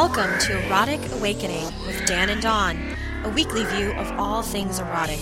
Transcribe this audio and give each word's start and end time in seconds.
Welcome 0.00 0.38
to 0.38 0.64
Erotic 0.64 1.12
Awakening 1.12 1.66
with 1.86 2.06
Dan 2.06 2.30
and 2.30 2.40
Dawn, 2.40 2.96
a 3.22 3.28
weekly 3.28 3.66
view 3.66 3.92
of 3.92 4.10
all 4.18 4.40
things 4.40 4.78
erotic. 4.78 5.18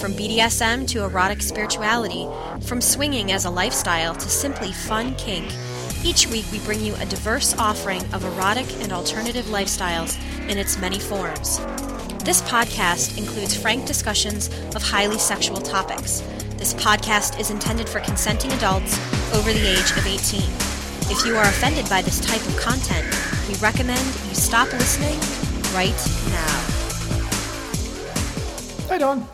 From 0.00 0.12
BDSM 0.12 0.86
to 0.90 1.02
erotic 1.02 1.42
spirituality, 1.42 2.28
from 2.64 2.80
swinging 2.80 3.32
as 3.32 3.44
a 3.44 3.50
lifestyle 3.50 4.14
to 4.14 4.28
simply 4.28 4.70
fun 4.70 5.16
kink, 5.16 5.52
each 6.04 6.28
week 6.28 6.44
we 6.52 6.60
bring 6.60 6.80
you 6.80 6.94
a 7.00 7.06
diverse 7.06 7.58
offering 7.58 8.02
of 8.14 8.24
erotic 8.24 8.72
and 8.82 8.92
alternative 8.92 9.46
lifestyles 9.46 10.16
in 10.48 10.58
its 10.58 10.78
many 10.78 11.00
forms. 11.00 11.58
This 12.22 12.40
podcast 12.42 13.18
includes 13.18 13.60
frank 13.60 13.84
discussions 13.84 14.46
of 14.76 14.82
highly 14.84 15.18
sexual 15.18 15.60
topics. 15.60 16.20
This 16.56 16.72
podcast 16.74 17.40
is 17.40 17.50
intended 17.50 17.88
for 17.88 17.98
consenting 17.98 18.52
adults 18.52 18.96
over 19.34 19.52
the 19.52 19.70
age 19.72 19.90
of 19.90 20.06
18. 20.06 20.40
If 21.10 21.26
you 21.26 21.36
are 21.36 21.48
offended 21.48 21.88
by 21.90 22.00
this 22.00 22.20
type 22.20 22.46
of 22.46 22.56
content, 22.56 23.12
we 23.48 23.54
recommend 23.56 23.98
you 23.98 24.34
stop 24.34 24.72
listening 24.72 25.18
right 25.74 25.94
now. 26.30 26.60
Hi, 28.88 28.98
Dawn. 28.98 29.26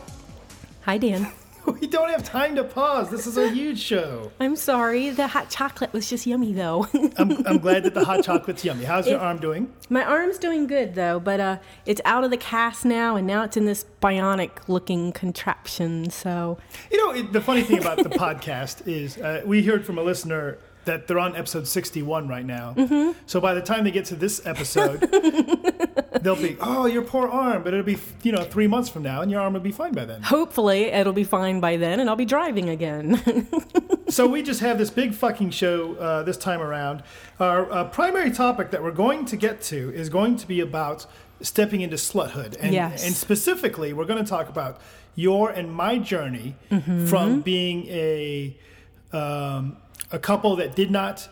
Hi, 0.83 0.99
Dan. 0.99 1.31
We 1.81 1.87
don't 1.87 2.11
have 2.11 2.25
time 2.25 2.57
to 2.57 2.65
pause. 2.65 3.11
This 3.11 3.27
is 3.29 3.37
a 3.37 3.49
huge 3.51 3.79
show. 3.81 4.33
I'm 4.41 4.57
sorry. 4.57 5.11
The 5.11 5.29
hot 5.29 5.51
chocolate 5.51 5.93
was 5.93 6.09
just 6.11 6.27
yummy, 6.27 6.53
though. 6.53 6.89
I'm, 7.17 7.47
I'm 7.47 7.59
glad 7.59 7.85
that 7.85 7.95
the 7.95 8.05
hot 8.05 8.25
chocolate's 8.25 8.65
yummy. 8.65 8.85
How's 8.85 9.07
your 9.07 9.21
arm 9.21 9.39
doing? 9.39 9.73
My 9.89 10.03
arm's 10.03 10.39
doing 10.39 10.67
good, 10.67 10.95
though, 10.95 11.21
but 11.21 11.39
uh, 11.39 11.59
it's 11.87 12.01
out 12.05 12.25
of 12.25 12.31
the 12.31 12.37
cast 12.39 12.85
now, 12.85 13.15
and 13.15 13.25
now 13.27 13.45
it's 13.45 13.57
in 13.57 13.67
this 13.67 13.85
bionic 14.03 14.51
looking 14.69 15.13
contraption. 15.13 16.11
So, 16.11 16.59
You 16.91 17.07
know, 17.07 17.13
it, 17.21 17.33
the 17.33 17.41
funny 17.43 17.63
thing 17.63 17.79
about 17.79 17.99
the 17.99 18.09
podcast 18.09 18.89
is 18.89 19.19
uh, 19.19 19.43
we 19.45 19.63
heard 19.63 19.85
from 19.87 19.97
a 19.97 20.03
listener 20.03 20.59
that 20.91 21.07
they're 21.07 21.21
on 21.21 21.37
episode 21.37 21.69
61 21.69 22.27
right 22.27 22.45
now. 22.45 22.75
Mm-hmm. 22.77 23.13
So 23.27 23.41
by 23.41 23.55
the 23.55 23.63
time 23.63 23.85
they 23.85 23.93
get 23.93 24.07
to 24.07 24.17
this 24.17 24.45
episode, 24.45 24.99
they'll 26.23 26.35
be, 26.35 26.57
oh, 26.61 26.87
your 26.87 27.03
poor 27.03 27.29
arm, 27.29 27.63
but 27.63 27.73
it'll 27.73 27.87
be, 27.87 27.97
you 28.25 28.33
know, 28.33 28.43
three 28.43 28.67
months 28.67 28.89
from 28.89 29.05
now, 29.05 29.23
and 29.23 29.31
your 29.31 29.41
arm 29.41 29.53
will 29.53 29.61
be 29.61 29.71
fine 29.71 29.93
by 29.93 30.05
then. 30.05 30.21
hopefully, 30.23 30.85
it'll 30.87 31.13
be 31.13 31.23
fine 31.23 31.61
by 31.61 31.77
then, 31.77 32.01
and 32.01 32.11
I'll 32.11 32.17
be 32.17 32.25
driving 32.25 32.69
again. 32.69 33.47
so 34.09 34.27
we 34.27 34.43
just 34.43 34.59
have 34.61 34.79
this 34.79 34.91
big 34.91 35.15
fucking 35.15 35.51
show 35.51 35.95
uh, 35.95 36.23
this 36.25 36.37
time 36.37 36.61
around. 36.61 37.05
Our 37.39 37.71
uh, 37.71 37.85
primary 37.85 38.33
topic 38.33 38.73
that 38.73 38.83
we're 38.83 38.91
going 38.91 39.25
to 39.27 39.37
get 39.37 39.63
to 39.63 39.93
is 39.95 40.09
going 40.09 40.37
to 40.39 40.47
be 40.49 40.59
about 40.61 41.07
stepping 41.41 41.83
into 41.83 41.97
sluthood, 41.97 42.57
and, 42.61 42.75
Yes. 42.75 43.07
and 43.07 43.15
specifically, 43.15 43.93
we're 43.93 44.07
going 44.07 44.23
to 44.25 44.29
talk 44.29 44.49
about 44.49 44.81
your 45.15 45.51
and 45.51 45.73
my 45.73 45.99
journey 45.99 46.57
Mm-hmm. 46.71 47.07
from 47.07 47.43
being 47.43 47.87
a 47.89 48.57
um, 49.13 49.77
a 50.11 50.19
couple 50.19 50.57
that 50.57 50.75
did 50.75 50.91
not 50.91 51.29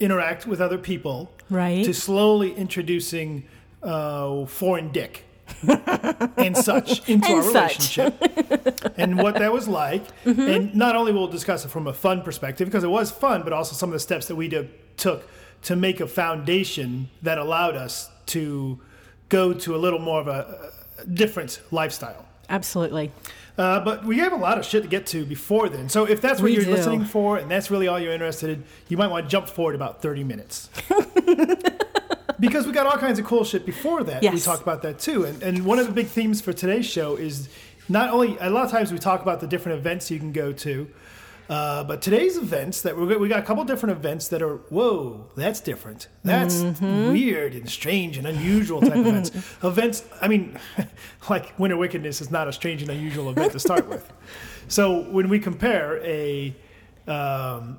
interact 0.00 0.46
with 0.46 0.60
other 0.60 0.78
people, 0.78 1.30
Right. 1.50 1.84
to 1.84 1.94
slowly 1.94 2.52
introducing 2.54 3.44
uh, 3.82 4.44
foreign 4.46 4.90
dick. 4.92 5.24
and 6.36 6.54
such 6.56 7.08
into 7.08 7.26
And 7.26 7.36
our 7.36 7.42
such. 7.42 7.96
relationship 7.96 8.92
and 8.98 9.16
what 9.18 9.36
that 9.36 9.50
was 9.50 9.66
like. 9.66 10.04
And 10.26 10.74
not 10.74 10.94
only 10.94 11.10
we'll 11.10 11.26
discuss 11.26 11.64
it 11.64 11.68
from 11.70 11.86
a 11.86 11.92
fun 11.94 12.20
perspective, 12.22 12.68
because 12.68 12.84
it 12.84 12.90
was 12.90 13.10
fun, 13.10 13.42
but 13.44 13.54
also 13.54 13.74
some 13.74 13.88
of 13.88 13.94
the 13.94 13.98
steps 13.98 14.26
that 14.26 14.36
we 14.36 14.48
did, 14.48 14.68
took 14.98 15.26
to 15.62 15.74
make 15.74 16.00
a 16.00 16.06
foundation 16.06 17.08
that 17.22 17.38
allowed 17.38 17.76
us 17.76 18.10
to 18.26 18.78
go 19.30 19.54
to 19.54 19.74
a 19.74 19.78
little 19.78 19.98
more 19.98 20.20
of 20.20 20.28
a, 20.28 20.70
a 20.98 21.06
different 21.06 21.60
lifestyle. 21.70 22.26
Absolutely. 22.50 23.10
Uh, 23.58 23.80
but 23.84 24.04
we 24.04 24.18
have 24.18 24.32
a 24.32 24.36
lot 24.36 24.56
of 24.56 24.64
shit 24.64 24.84
to 24.84 24.88
get 24.88 25.04
to 25.06 25.24
before 25.26 25.68
then. 25.68 25.88
So 25.88 26.04
if 26.06 26.20
that's 26.20 26.40
what 26.40 26.44
We 26.44 26.54
you're 26.54 26.64
do. 26.64 26.70
listening 26.70 27.04
for 27.04 27.38
and 27.38 27.50
that's 27.50 27.70
really 27.72 27.88
all 27.88 27.98
you're 27.98 28.12
interested 28.12 28.50
in, 28.50 28.64
you 28.88 28.96
might 28.96 29.08
want 29.08 29.26
to 29.26 29.28
jump 29.30 29.48
forward 29.48 29.74
about 29.74 30.00
30 30.00 30.22
minutes. 30.22 30.70
because 32.40 32.66
we 32.66 32.72
got 32.72 32.86
all 32.86 32.98
kinds 32.98 33.18
of 33.18 33.24
cool 33.24 33.42
shit 33.44 33.66
before 33.66 34.04
that. 34.04 34.22
We 34.22 34.28
Yes. 34.28 34.44
talk 34.44 34.62
about 34.62 34.82
that 34.82 34.98
too. 35.00 35.24
And, 35.24 35.42
and 35.42 35.64
one 35.64 35.78
of 35.80 35.86
the 35.86 35.92
big 35.92 36.06
themes 36.06 36.40
for 36.40 36.52
today's 36.52 36.86
show 36.86 37.16
is 37.16 37.48
not 37.88 38.10
only, 38.10 38.36
a 38.40 38.48
lot 38.50 38.64
of 38.64 38.70
times 38.70 38.92
we 38.92 38.98
talk 38.98 39.22
about 39.22 39.40
the 39.40 39.46
different 39.48 39.78
events 39.78 40.10
you 40.10 40.18
can 40.20 40.30
go 40.32 40.52
to, 40.52 40.88
uh, 41.48 41.82
but 41.84 42.02
today's 42.02 42.36
events 42.36 42.82
that 42.82 42.96
we're, 42.96 43.18
we 43.18 43.28
got 43.28 43.38
a 43.38 43.42
couple 43.42 43.64
different 43.64 43.96
events 43.96 44.28
that 44.28 44.42
are 44.42 44.56
whoa 44.68 45.26
that's 45.36 45.60
different. 45.60 46.08
That's 46.22 46.62
Mm-hmm. 46.62 47.12
weird 47.12 47.54
and 47.54 47.68
strange 47.68 48.18
and 48.18 48.26
unusual 48.26 48.80
type 48.80 48.96
events. 48.96 49.30
Events 49.62 50.04
I 50.20 50.28
mean 50.28 50.58
like 51.30 51.58
winter 51.58 51.76
wickedness 51.76 52.20
is 52.20 52.30
not 52.30 52.48
a 52.48 52.52
strange 52.52 52.82
and 52.82 52.90
unusual 52.90 53.30
event 53.30 53.52
to 53.52 53.58
start 53.60 53.88
with. 53.88 54.10
So 54.70 55.08
when 55.10 55.30
we 55.30 55.38
compare 55.38 55.96
a 56.04 56.54
um, 57.06 57.78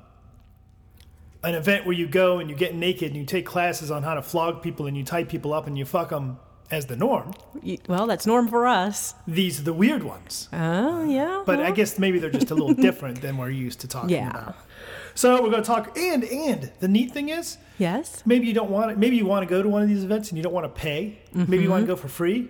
an 1.44 1.54
event 1.54 1.86
where 1.86 1.94
you 1.94 2.08
go 2.08 2.40
and 2.40 2.50
you 2.50 2.56
get 2.56 2.74
naked 2.74 3.08
and 3.12 3.16
you 3.16 3.24
take 3.24 3.46
classes 3.46 3.92
on 3.92 4.02
how 4.02 4.14
to 4.14 4.22
flog 4.22 4.60
people 4.60 4.86
and 4.88 4.96
you 4.96 5.04
tie 5.04 5.22
people 5.22 5.52
up 5.54 5.68
and 5.68 5.78
you 5.78 5.84
fuck 5.84 6.08
them 6.10 6.38
as 6.70 6.86
the 6.86 6.96
norm 6.96 7.34
Well, 7.88 8.06
that's 8.06 8.26
norm 8.26 8.48
for 8.48 8.66
us. 8.66 9.14
these 9.26 9.60
are 9.60 9.64
the 9.64 9.72
weird 9.72 10.02
ones 10.02 10.48
Oh, 10.52 11.04
yeah. 11.04 11.42
but 11.46 11.60
I 11.60 11.70
guess 11.70 11.98
maybe 11.98 12.18
they're 12.18 12.30
just 12.30 12.50
a 12.50 12.54
little 12.54 12.74
different 12.88 13.20
than 13.22 13.36
we're 13.38 13.50
used 13.50 13.80
to 13.80 13.88
talking 13.88 14.10
Yeah. 14.10 14.30
about. 14.30 14.56
So 15.14 15.42
we're 15.42 15.50
going 15.50 15.62
to 15.62 15.66
talk, 15.66 15.98
and 15.98 16.22
and 16.24 16.70
the 16.80 16.86
neat 16.88 17.10
thing 17.12 17.28
is, 17.30 17.58
yes. 17.78 18.22
maybe 18.24 18.46
you 18.46 18.54
don't 18.54 18.70
want 18.70 18.92
it. 18.92 18.96
Maybe 18.98 19.16
you 19.16 19.26
want 19.26 19.46
to 19.46 19.50
go 19.54 19.60
to 19.62 19.68
one 19.68 19.82
of 19.82 19.88
these 19.88 20.04
events 20.04 20.28
and 20.30 20.38
you 20.38 20.42
don't 20.44 20.52
want 20.52 20.64
to 20.64 20.80
pay. 20.80 21.18
Maybe 21.34 21.62
you 21.64 21.68
want 21.70 21.80
to 21.80 21.92
mm-hmm. 21.92 21.92
go 21.92 21.96
for 21.96 22.08
free. 22.08 22.48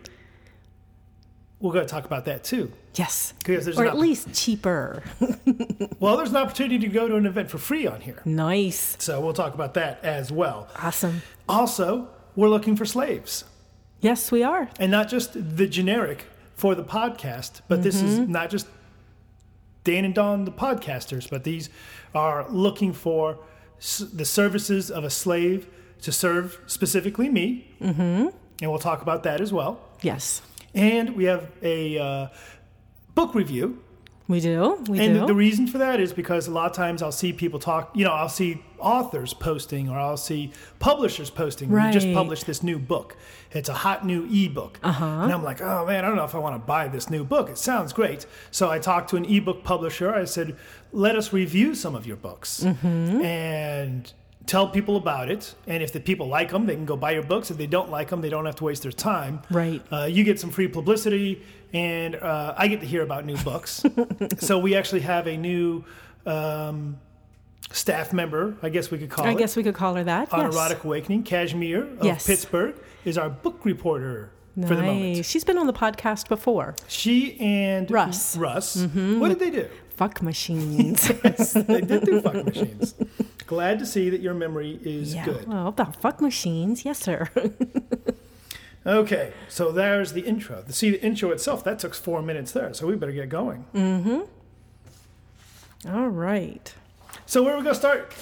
We're 1.59 1.73
going 1.73 1.85
to 1.87 1.91
talk 1.91 2.05
about 2.07 2.25
that 2.27 2.45
too, 2.45 2.73
Yes. 2.95 3.35
because 3.39 3.65
there's 3.67 3.79
Or 3.79 3.87
at 3.87 3.99
least 3.99 4.33
cheaper. 4.33 5.03
well, 6.01 6.17
there's 6.17 6.31
an 6.31 6.37
opportunity 6.37 6.79
to 6.79 6.87
go 6.89 7.07
to 7.09 7.17
an 7.17 7.27
event 7.27 7.51
for 7.51 7.59
free 7.59 7.87
on 7.87 8.01
here. 8.01 8.23
nice. 8.25 8.97
So 8.99 9.21
we'll 9.21 9.35
talk 9.35 9.55
about 9.55 9.75
that 9.75 10.03
as 10.03 10.31
well. 10.33 10.69
Awesome. 10.83 11.21
Also, 11.49 12.09
we're 12.37 12.49
looking 12.49 12.77
for 12.77 12.87
slaves, 12.87 13.45
Yes, 14.01 14.33
we 14.33 14.43
are. 14.43 14.69
and 14.79 14.91
not 14.91 15.09
just 15.09 15.33
the 15.57 15.67
generic 15.67 16.27
for 16.55 16.75
the 16.75 16.85
podcast, 16.85 17.61
but 17.69 17.83
this 17.83 18.01
is 18.03 18.19
not 18.19 18.51
just 18.51 18.67
Dan 19.85 20.05
and 20.05 20.15
Dawn, 20.15 20.45
the 20.45 20.53
podcasters, 20.53 21.29
but 21.29 21.45
these 21.45 21.71
are 22.15 22.47
looking 22.51 22.93
for 22.93 23.39
s- 23.79 23.99
the 24.13 24.25
services 24.25 24.91
of 24.91 25.05
a 25.05 25.11
slave 25.11 25.67
to 26.03 26.13
serve 26.13 26.59
specifically 26.67 27.29
me. 27.29 27.75
Mm-hmm. 27.81 28.29
And 28.63 28.71
we'll 28.71 28.79
talk 28.79 29.01
about 29.03 29.23
that 29.23 29.41
as 29.41 29.53
well. 29.53 29.81
Yes. 30.03 30.43
And 30.75 31.17
we 31.17 31.25
have 31.25 31.51
a 31.63 31.99
uh, 31.99 32.29
book 33.15 33.35
review. 33.35 33.83
We 34.29 34.41
do. 34.41 34.85
We 34.89 35.01
And 35.01 35.21
do. 35.21 35.27
the 35.27 35.35
reason 35.35 35.67
for 35.67 35.79
that 35.79 35.99
is 35.99 36.13
because 36.13 36.47
a 36.47 36.51
lot 36.53 36.71
of 36.71 36.77
times 36.77 37.03
I'll 37.03 37.11
see 37.11 37.33
people 37.33 37.59
talk, 37.59 37.91
you 37.97 38.05
know, 38.05 38.13
I'll 38.13 38.29
see 38.29 38.63
authors 38.81 39.33
posting 39.35 39.89
or 39.89 39.99
I'll 39.99 40.17
see 40.17 40.53
publishers 40.79 41.31
posting. 41.31 41.71
We 41.71 41.81
just 41.91 42.07
Right. 42.07 42.15
published 42.15 42.47
this 42.47 42.63
new 42.63 42.79
book. 42.79 43.17
It's 43.53 43.69
a 43.69 43.75
hot 43.75 44.05
new 44.07 44.27
ebook. 44.31 44.79
Uh-huh. 44.83 45.05
And 45.05 45.33
I'm 45.33 45.43
like, 45.43 45.61
oh 45.61 45.85
man, 45.87 46.05
I 46.05 46.09
don't 46.09 46.17
know 46.17 46.25
if 46.25 46.35
I 46.35 46.39
want 46.39 46.55
to 46.55 46.67
buy 46.67 46.89
this 46.89 47.11
new 47.11 47.25
book. 47.25 47.49
It 47.51 47.59
sounds 47.59 47.93
great. 47.93 48.27
So 48.51 48.71
I 48.71 48.79
talked 48.79 49.11
to 49.11 49.17
an 49.17 49.25
ebook 49.25 49.65
publisher. 49.65 50.15
I 50.15 50.25
said, 50.25 50.57
let 50.93 51.17
us 51.17 51.33
review 51.33 51.75
some 51.75 51.95
of 51.95 52.07
your 52.07 52.17
books 52.17 52.63
Mm-hmm. 52.65 53.21
and 53.23 54.13
tell 54.47 54.69
people 54.69 54.97
about 54.97 55.31
it. 55.31 55.55
And 55.67 55.83
if 55.83 55.93
the 55.93 56.01
people 56.01 56.27
like 56.27 56.51
them, 56.51 56.67
they 56.67 56.75
can 56.75 56.85
go 56.87 56.97
buy 56.97 57.13
your 57.13 57.23
books. 57.23 57.51
If 57.51 57.57
they 57.57 57.67
don't 57.69 57.91
like 57.91 58.09
them, 58.09 58.21
they 58.21 58.31
don't 58.31 58.47
have 58.47 58.57
to 58.57 58.65
waste 58.65 58.83
their 58.83 58.91
time. 58.93 59.43
Right. 59.51 59.81
Uh, 59.93 60.05
you 60.07 60.25
get 60.25 60.41
some 60.41 60.51
free 60.51 60.67
publicity, 60.67 61.43
and 61.73 62.17
uh, 62.17 62.55
I 62.57 62.67
get 62.67 62.81
to 62.81 62.87
hear 62.87 63.03
about 63.03 63.25
new 63.27 63.37
books. 63.39 63.85
so 64.39 64.59
we 64.59 64.75
actually 64.75 65.03
have 65.03 65.29
a 65.29 65.37
new 65.37 65.85
um, 66.27 66.99
staff 67.73 68.13
member, 68.13 68.57
I 68.63 68.69
guess 68.69 68.91
we 68.91 68.99
could 68.99 69.11
call 69.11 69.25
her 69.25 69.31
I 69.31 69.35
guess 69.35 69.57
we 69.57 69.63
could 69.63 69.75
call 69.75 69.95
her 69.95 70.05
that. 70.05 70.33
on 70.33 70.45
yes. 70.47 70.55
Erotic 70.55 70.85
Awakening. 70.85 71.23
Cashmere 71.23 71.85
of 71.85 72.05
Yes. 72.05 72.27
Pittsburgh 72.27 72.75
is 73.05 73.17
our 73.17 73.31
book 73.31 73.65
reporter 73.65 74.31
for 74.55 74.75
the 74.75 74.83
moment. 74.83 75.17
Nice. 75.17 75.29
She's 75.29 75.45
been 75.45 75.59
on 75.59 75.67
the 75.67 75.73
podcast 75.73 76.29
before. 76.29 76.75
She 76.89 77.39
and 77.41 77.91
Russ. 77.91 78.37
Russ. 78.37 78.77
What 78.77 79.29
did 79.29 79.39
they 79.39 79.51
do? 79.51 79.69
Fuck 79.91 80.23
machines. 80.23 81.09
they 81.23 81.81
did 81.81 82.05
do 82.05 82.21
fuck 82.21 82.45
machines. 82.45 82.95
Glad 83.47 83.79
to 83.81 83.87
see 83.87 84.11
that 84.11 84.21
your 84.21 84.35
memory 84.35 84.79
is 84.83 85.15
yeah. 85.15 85.25
good. 85.25 85.47
Well, 85.47 85.73
the 85.73 85.87
fuck 85.87 86.21
machines. 86.21 86.85
Yes, 86.85 86.99
sir. 86.99 87.29
Okay, 88.87 89.35
so 89.49 89.71
there's 89.73 90.15
the 90.15 90.23
intro. 90.23 90.63
The 90.63 90.73
see 90.73 90.91
the 90.91 91.03
intro 91.03 91.31
itself 91.33 91.63
that 91.65 91.79
took 91.79 91.95
four 91.95 92.23
minutes 92.23 92.53
there, 92.53 92.73
so 92.73 92.87
we 92.87 92.97
better 92.97 93.13
get 93.13 93.29
going. 93.29 93.67
Mm-hmm. 93.75 94.21
All 95.95 96.09
right. 96.09 96.75
So 97.31 97.45
where 97.45 97.55
are 97.55 97.59
we 97.59 97.63
gonna 97.63 97.77
start? 97.77 98.13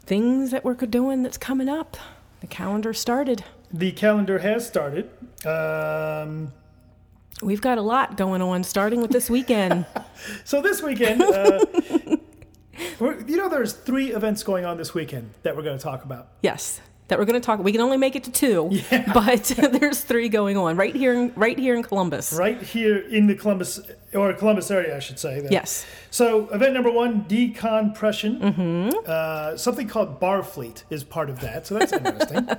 Things 0.00 0.50
that 0.50 0.62
we're 0.62 0.74
doing 0.74 1.22
that's 1.22 1.38
coming 1.38 1.70
up. 1.70 1.96
The 2.40 2.46
calendar 2.46 2.92
started. 2.92 3.44
The 3.72 3.92
calendar 3.92 4.40
has 4.40 4.66
started. 4.66 5.08
Um, 5.46 6.52
We've 7.40 7.62
got 7.62 7.78
a 7.78 7.82
lot 7.82 8.18
going 8.18 8.42
on, 8.42 8.62
starting 8.62 9.00
with 9.00 9.10
this 9.10 9.30
weekend. 9.30 9.86
so 10.44 10.60
this 10.60 10.82
weekend, 10.82 11.22
uh, 11.22 11.64
you 13.00 13.36
know, 13.38 13.48
there's 13.48 13.72
three 13.72 14.12
events 14.12 14.42
going 14.42 14.66
on 14.66 14.76
this 14.76 14.92
weekend 14.92 15.30
that 15.44 15.56
we're 15.56 15.62
going 15.62 15.78
to 15.78 15.82
talk 15.82 16.04
about. 16.04 16.28
yes, 16.42 16.82
that 17.08 17.18
we're 17.18 17.24
going 17.24 17.40
to 17.40 17.44
talk. 17.44 17.58
We 17.60 17.72
can 17.72 17.80
only 17.80 17.96
make 17.96 18.16
it 18.16 18.24
to 18.24 18.30
two, 18.30 18.82
but 19.14 19.44
there's 19.72 20.02
three 20.02 20.28
going 20.28 20.56
on 20.56 20.76
right 20.76 20.94
here, 20.94 21.14
in, 21.14 21.32
right 21.36 21.58
here 21.58 21.74
in 21.74 21.82
Columbus. 21.82 22.32
Right 22.32 22.60
here 22.60 22.98
in 22.98 23.28
the 23.28 23.34
Columbus 23.34 23.80
or 24.16 24.32
Columbus 24.32 24.70
area, 24.70 24.96
I 24.96 25.00
should 25.00 25.18
say. 25.18 25.40
That. 25.40 25.52
Yes. 25.52 25.86
So, 26.10 26.48
event 26.48 26.72
number 26.74 26.90
one, 26.90 27.24
decompression. 27.28 28.40
Mm-hmm. 28.40 28.98
Uh, 29.06 29.56
something 29.56 29.86
called 29.86 30.18
Barfleet 30.20 30.84
is 30.90 31.04
part 31.04 31.28
of 31.30 31.40
that, 31.40 31.66
so 31.66 31.78
that's 31.78 31.92
interesting. 31.92 32.48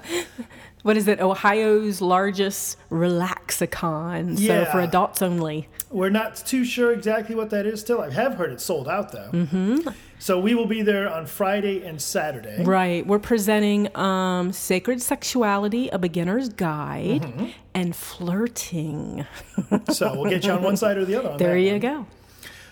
What 0.84 0.96
is 0.96 1.08
it? 1.10 1.20
Ohio's 1.20 2.00
largest 2.00 2.78
relaxicon. 2.90 4.38
So 4.38 4.44
Yeah. 4.44 4.72
for 4.72 4.80
adults 4.80 5.22
only. 5.22 5.68
We're 5.90 6.10
not 6.12 6.36
too 6.38 6.64
sure 6.64 6.92
exactly 6.94 7.36
what 7.36 7.50
that 7.50 7.66
is 7.66 7.82
still. 7.82 8.00
I 8.02 8.10
have 8.12 8.36
heard 8.36 8.52
it's 8.52 8.64
sold 8.64 8.88
out 8.88 9.12
though. 9.12 9.30
Mm-hmm. 9.34 9.90
So 10.20 10.40
we 10.40 10.56
will 10.56 10.66
be 10.66 10.82
there 10.84 11.12
on 11.12 11.26
Friday 11.26 11.84
and 11.86 12.02
Saturday. 12.02 12.64
Right. 12.64 13.06
We're 13.06 13.20
presenting 13.20 13.96
um, 13.98 14.52
Sacred 14.54 15.02
Sexuality, 15.02 15.90
a 15.90 16.00
Beginner's 16.00 16.50
Guide, 16.50 17.22
Mm-hmm. 17.24 17.46
And 17.78 17.96
Flirting. 17.96 19.26
So 19.94 20.20
we'll 20.20 20.30
get 20.30 20.44
you 20.46 20.52
on 20.52 20.62
one 20.64 20.78
side 20.78 20.98
or 20.98 21.06
the 21.06 21.16
other. 21.16 21.32
On 21.32 21.38
There 21.38 21.58
you 21.58 21.74
one. 21.74 21.80
go. 21.80 22.06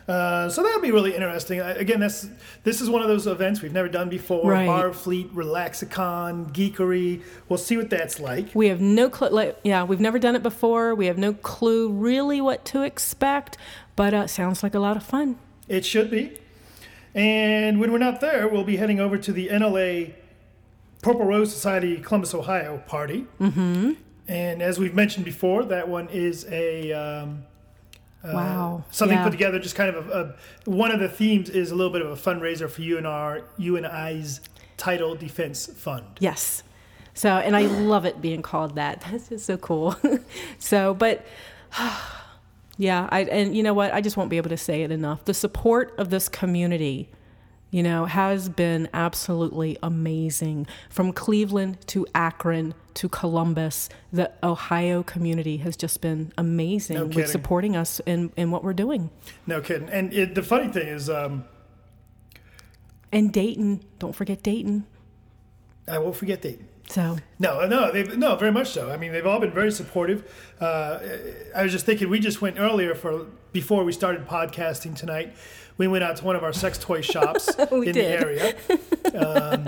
Uh, 0.08 0.50
so 0.50 0.62
that'll 0.62 0.82
be 0.82 0.92
really 0.92 1.16
interesting. 1.16 1.60
Again, 1.62 2.00
that's 2.00 2.28
this 2.64 2.80
is 2.80 2.90
one 2.90 3.02
of 3.02 3.08
those 3.08 3.26
events 3.26 3.62
we've 3.62 3.74
never 3.74 3.88
done 3.90 4.08
before. 4.10 4.52
Right. 4.52 4.68
Barfleet, 4.68 5.32
Relaxicon, 5.32 6.52
Geekery. 6.54 7.24
We'll 7.50 7.58
see 7.58 7.76
what 7.78 7.90
that's 7.90 8.20
like. 8.20 8.54
We 8.54 8.68
have 8.68 8.82
no 8.82 9.10
clue. 9.10 9.30
Like, 9.30 9.60
yeah, 9.64 9.84
we've 9.84 10.00
never 10.00 10.20
done 10.20 10.36
it 10.36 10.44
before. 10.44 10.94
We 10.94 11.08
have 11.08 11.18
no 11.18 11.34
clue 11.34 11.90
really 11.92 12.40
what 12.40 12.66
to 12.66 12.84
expect, 12.84 13.58
but 13.96 14.14
uh, 14.14 14.28
sounds 14.28 14.62
like 14.62 14.76
a 14.76 14.80
lot 14.80 14.96
of 14.96 15.04
fun. 15.04 15.38
It 15.68 15.86
should 15.86 16.12
be. 16.12 16.38
And 17.16 17.80
when 17.80 17.92
we're 17.92 17.98
not 17.98 18.22
there, 18.22 18.48
we'll 18.48 18.64
be 18.66 18.78
heading 18.78 19.00
over 19.00 19.18
to 19.18 19.32
the 19.32 19.48
NLA 19.48 20.14
Purple 21.02 21.26
Rose 21.26 21.52
Society 21.52 21.98
Columbus, 21.98 22.34
Ohio 22.36 22.84
party. 22.88 23.26
Mm-hmm. 23.40 23.94
And 24.28 24.62
as 24.62 24.80
we've 24.80 24.96
mentioned 24.96 25.26
before, 25.26 25.66
that 25.66 25.88
one 25.88 26.10
is 26.10 26.46
a 26.50 26.92
um, 26.94 27.44
wow. 28.24 28.84
something 28.92 29.18
Yeah. 29.18 29.24
put 29.24 29.32
together. 29.32 29.60
Just 29.60 29.76
kind 29.76 29.96
of 29.96 30.10
a, 30.10 30.36
a 30.66 30.70
one 30.70 30.92
of 30.92 31.00
the 31.00 31.10
themes 31.10 31.50
is 31.50 31.72
a 31.72 31.76
little 31.76 31.94
bit 31.94 32.02
of 32.02 32.12
a 32.12 32.16
fundraiser 32.16 32.70
for 32.70 33.08
our 33.08 33.44
you 33.58 33.80
title 34.78 35.16
defense 35.16 35.68
fund. 35.68 36.06
Yes. 36.20 36.64
So, 37.14 37.30
and 37.30 37.56
I 37.56 37.62
love 37.62 38.06
it 38.06 38.22
being 38.22 38.42
called 38.42 38.76
that. 38.76 39.02
That's 39.12 39.30
just 39.30 39.46
so 39.46 39.58
cool. 39.58 39.96
so, 40.60 40.94
but 40.94 41.26
yeah, 42.78 43.08
I 43.12 43.22
and 43.24 43.56
you 43.56 43.64
know 43.64 43.74
what? 43.74 43.94
I 43.94 44.02
just 44.02 44.18
won't 44.18 44.30
be 44.30 44.38
able 44.38 44.50
to 44.50 44.58
say 44.58 44.84
it 44.84 44.92
enough. 44.92 45.26
The 45.26 45.34
support 45.34 45.94
of 45.98 46.10
this 46.10 46.30
community, 46.30 47.10
you 47.76 47.84
know, 47.84 48.06
has 48.06 48.48
been 48.48 48.88
absolutely 48.94 49.78
amazing. 49.84 50.66
From 50.90 51.12
Cleveland 51.12 51.78
to 51.88 52.08
Akron 52.16 52.74
to 52.94 53.10
Columbus, 53.10 53.90
the 54.14 54.32
Ohio 54.42 55.04
community 55.04 55.58
has 55.58 55.76
just 55.76 56.00
been 56.00 56.32
amazing 56.38 56.96
No 56.96 57.06
with 57.08 57.30
supporting 57.30 57.76
us 57.76 58.00
in, 58.06 58.32
in 58.38 58.50
what 58.50 58.64
we're 58.64 58.72
doing. 58.72 59.10
No 59.46 59.60
kidding. 59.60 59.90
And 59.90 60.14
it, 60.14 60.36
the 60.36 60.42
funny 60.42 60.72
thing 60.72 60.88
is, 60.88 61.10
um, 61.10 61.44
And 63.12 63.34
Dayton, 63.34 63.84
don't 64.00 64.16
forget 64.16 64.42
Dayton. 64.42 64.86
I 65.86 65.98
won't 66.00 66.16
forget 66.16 66.42
Dayton. 66.42 66.70
So, 66.88 67.18
No, 67.40 67.68
no, 67.68 67.92
no, 67.92 68.38
very 68.38 68.54
much 68.54 68.70
so. 68.70 68.90
I 68.90 68.96
mean, 68.96 69.12
they've 69.12 69.26
all 69.26 69.42
been 69.42 69.52
very 69.52 69.72
supportive. 69.72 70.24
Uh, 70.62 71.00
I 71.54 71.64
was 71.64 71.74
just 71.74 71.86
thinking, 71.86 72.10
we 72.10 72.20
just 72.20 72.42
went 72.42 72.58
earlier 72.58 72.96
for 72.96 73.26
before 73.52 73.84
we 73.84 73.92
started 73.92 74.28
podcasting 74.28 74.96
tonight. 74.96 75.36
We 75.78 75.88
went 75.88 76.04
out 76.04 76.18
to 76.18 76.26
one 76.26 76.36
of 76.36 76.44
our 76.44 76.54
sex 76.54 76.78
toy 76.78 77.02
shops 77.02 77.50
in 77.72 77.82
did. 77.82 77.96
the 77.96 78.04
area. 78.06 78.56
Um, 79.14 79.68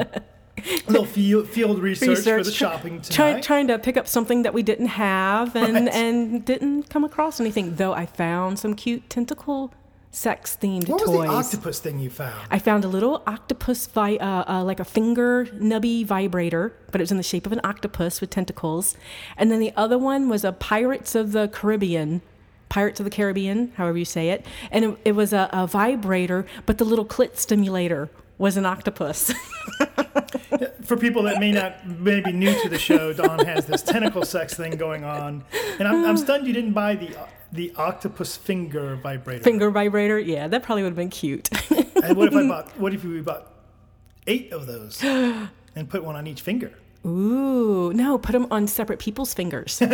a 0.59 0.91
little 0.91 1.05
field, 1.05 1.47
field 1.49 1.79
research, 1.79 2.17
for 2.19 2.23
the 2.23 2.35
Research, 2.37 2.53
shopping 2.55 3.01
try, 3.01 3.27
tonight. 3.31 3.43
trying 3.43 3.67
to 3.67 3.77
pick 3.79 3.95
up 3.97 4.07
something 4.07 4.41
that 4.43 4.53
we 4.53 4.63
didn't 4.63 4.87
have 4.87 5.55
and, 5.55 5.85
Right. 5.85 5.93
and 5.95 6.43
didn't 6.45 6.89
come 6.89 7.03
across 7.03 7.39
anything. 7.39 7.75
Though 7.75 7.93
I 7.93 8.05
found 8.05 8.57
some 8.59 8.73
cute 8.73 9.09
tentacle 9.09 9.71
sex 10.09 10.57
themed 10.59 10.87
toys. 10.87 10.89
what 10.89 11.07
was 11.07 11.11
the 11.11 11.27
octopus 11.57 11.79
thing 11.79 11.99
you 11.99 12.09
found? 12.09 12.47
I 12.49 12.57
found 12.59 12.83
a 12.83 12.87
little 12.87 13.21
octopus, 13.27 13.85
vi- 13.87 14.17
uh, 14.17 14.51
uh, 14.51 14.63
like 14.63 14.79
a 14.79 14.85
finger 14.85 15.45
nubby 15.53 16.03
vibrator, 16.05 16.73
but 16.91 16.99
it 16.99 17.03
was 17.03 17.11
in 17.11 17.17
the 17.17 17.23
shape 17.23 17.45
of 17.45 17.51
an 17.51 17.61
octopus 17.63 18.19
with 18.19 18.29
tentacles. 18.31 18.97
And 19.37 19.51
then 19.51 19.59
the 19.59 19.73
other 19.75 19.97
one 19.97 20.27
was 20.27 20.43
a 20.43 20.51
Pirates 20.53 21.13
of 21.15 21.33
the 21.33 21.49
Caribbean. 21.49 22.21
Pirates 22.69 22.99
of 22.99 23.03
the 23.05 23.09
Caribbean, 23.09 23.71
however 23.75 23.97
you 23.97 24.05
say 24.05 24.29
it. 24.29 24.45
And 24.71 24.85
it, 24.85 24.97
it 25.05 25.11
was 25.13 25.33
a, 25.33 25.49
a 25.53 25.67
vibrator, 25.67 26.45
but 26.65 26.77
the 26.77 26.85
little 26.85 27.05
clit 27.05 27.37
stimulator 27.37 28.09
was 28.37 28.57
an 28.57 28.65
octopus. 28.65 29.33
For 30.83 30.95
people 30.95 31.23
that 31.23 31.39
may 31.39 31.51
not 31.51 31.85
may 31.87 32.21
be 32.21 32.31
new 32.31 32.53
to 32.61 32.69
the 32.69 32.79
show, 32.79 33.11
Dawn 33.11 33.39
has 33.45 33.65
this 33.65 33.81
tentacle 33.81 34.23
sex 34.23 34.53
thing 34.53 34.77
going 34.77 35.03
on, 35.03 35.43
and 35.79 35.87
I'm, 35.87 36.05
I'm 36.05 36.17
stunned 36.17 36.47
you 36.47 36.53
didn't 36.53 36.73
buy 36.73 36.95
the 36.95 37.15
the 37.51 37.73
octopus 37.75 38.37
finger 38.37 38.95
vibrator. 38.95 39.43
Finger 39.43 39.69
vibrator? 39.69 40.19
Yeah, 40.19 40.47
that 40.47 40.63
probably 40.63 40.83
would 40.83 40.89
have 40.89 40.97
been 40.97 41.09
cute. 41.09 41.49
And 42.03 42.15
what 42.15 42.29
if 42.29 42.35
I 42.35 42.47
bought? 42.47 42.77
What 42.79 42.93
if 42.93 43.03
we 43.03 43.19
bought 43.21 43.51
eight 44.27 44.53
of 44.53 44.65
those 44.65 45.03
and 45.03 45.89
put 45.89 46.03
one 46.03 46.15
on 46.15 46.25
each 46.27 46.41
finger? 46.41 46.73
Ooh, 47.05 47.91
no, 47.93 48.17
put 48.17 48.33
them 48.33 48.47
on 48.51 48.67
separate 48.67 48.99
people's 48.99 49.33
fingers. 49.33 49.81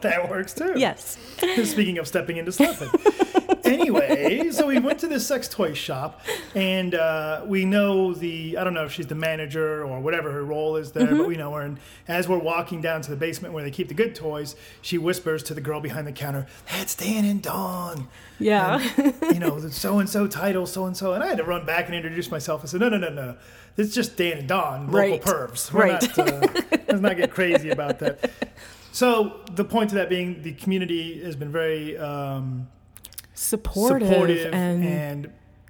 That 0.00 0.30
works 0.30 0.54
too. 0.54 0.74
yes. 0.76 1.18
Speaking 1.64 1.98
of 1.98 2.06
stepping 2.06 2.36
into 2.36 2.52
slipping. 2.52 2.88
anyway, 3.64 4.48
so 4.52 4.68
we 4.68 4.78
went 4.78 5.00
to 5.00 5.08
this 5.08 5.26
sex 5.26 5.48
toy 5.48 5.74
shop, 5.74 6.20
and 6.54 6.94
uh, 6.94 7.42
we 7.46 7.64
know 7.64 8.14
the 8.14 8.56
I 8.58 8.62
don't 8.62 8.74
know 8.74 8.84
if 8.84 8.92
she's 8.92 9.08
the 9.08 9.16
manager 9.16 9.84
or 9.84 9.98
whatever 9.98 10.30
her 10.30 10.44
role 10.44 10.76
is 10.76 10.92
there, 10.92 11.08
Mm-hmm. 11.08 11.18
but 11.18 11.26
we 11.26 11.36
know 11.36 11.52
her. 11.54 11.62
And 11.62 11.78
as 12.06 12.28
we're 12.28 12.38
walking 12.38 12.80
down 12.80 13.02
to 13.02 13.10
the 13.10 13.16
basement 13.16 13.54
where 13.54 13.64
they 13.64 13.72
keep 13.72 13.88
the 13.88 13.94
good 13.94 14.14
toys, 14.14 14.54
she 14.82 14.98
whispers 14.98 15.42
to 15.44 15.54
the 15.54 15.60
girl 15.60 15.80
behind 15.80 16.06
the 16.06 16.12
counter, 16.12 16.46
"That's 16.70 16.94
Dan 16.94 17.24
and 17.24 17.42
Dawn." 17.42 18.06
Yeah. 18.38 18.78
you 19.32 19.40
know, 19.40 19.58
the 19.58 19.72
so 19.72 19.98
and 19.98 20.08
so 20.08 20.28
title, 20.28 20.64
so 20.64 20.84
and 20.86 20.96
so. 20.96 21.12
And 21.14 21.24
I 21.24 21.26
had 21.26 21.38
to 21.38 21.44
run 21.44 21.66
back 21.66 21.86
and 21.86 21.94
introduce 21.96 22.30
myself. 22.30 22.60
I 22.62 22.66
said, 22.66 22.78
no, 22.80 22.88
no, 22.88 22.98
no, 22.98 23.08
no. 23.08 23.34
It's 23.78 23.94
just 23.94 24.16
Dan 24.16 24.38
and 24.38 24.48
Dawn, 24.48 24.86
local 24.90 24.98
Right. 24.98 25.22
pervs. 25.22 25.72
We're 25.72 25.80
Right. 25.80 26.16
not, 26.18 26.18
uh, 26.18 26.48
let's 26.88 27.00
not 27.00 27.16
get 27.16 27.30
crazy 27.30 27.70
about 27.70 28.00
that. 28.00 28.30
So 28.92 29.40
the 29.54 29.64
point 29.64 29.90
of 29.92 29.94
that 29.94 30.08
being, 30.08 30.42
the 30.42 30.52
community 30.52 31.22
has 31.22 31.36
been 31.36 31.52
very 31.52 31.96
um, 31.96 32.66
supportive, 33.34 34.08
supportive, 34.08 34.52
and, 34.52 34.84
and, 34.84 35.24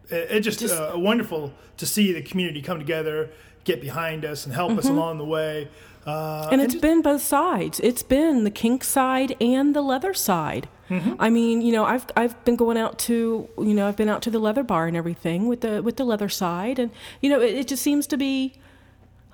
it, 0.08 0.30
it 0.30 0.40
just, 0.40 0.60
Just- 0.60 0.74
uh, 0.74 0.92
wonderful 0.96 1.52
to 1.76 1.86
see 1.86 2.12
the 2.12 2.22
community 2.22 2.62
come 2.62 2.78
together, 2.78 3.30
get 3.64 3.80
behind 3.82 4.24
us, 4.24 4.46
and 4.46 4.54
help 4.54 4.76
us 4.78 4.86
along 4.88 5.18
the 5.18 5.24
way. 5.26 5.68
Uh, 6.06 6.44
Mm-hmm. 6.44 6.52
and 6.54 6.62
it's 6.62 6.72
just- 6.74 6.82
been 6.82 7.02
both 7.02 7.20
sides. 7.22 7.78
It's 7.80 8.02
been 8.02 8.44
the 8.44 8.50
kink 8.50 8.82
side 8.84 9.36
and 9.40 9.76
the 9.76 9.82
leather 9.82 10.14
side. 10.14 10.66
Mm-hmm. 10.88 11.14
I 11.18 11.28
mean, 11.30 11.60
you 11.62 11.72
know, 11.72 11.84
I've 11.84 12.06
I've 12.16 12.42
been 12.44 12.56
going 12.56 12.78
out 12.78 12.98
to 13.00 13.48
you 13.58 13.74
know 13.74 13.86
I've 13.86 13.96
been 13.96 14.08
out 14.08 14.22
to 14.22 14.30
the 14.30 14.38
leather 14.38 14.62
bar 14.62 14.86
and 14.86 14.96
everything 14.96 15.46
with 15.46 15.60
the 15.60 15.82
with 15.82 15.96
the 15.96 16.04
leather 16.04 16.28
side, 16.28 16.78
and 16.78 16.90
you 17.20 17.28
know 17.30 17.40
it, 17.40 17.54
it 17.54 17.68
just 17.68 17.82
seems 17.82 18.06
to 18.08 18.16
be 18.16 18.54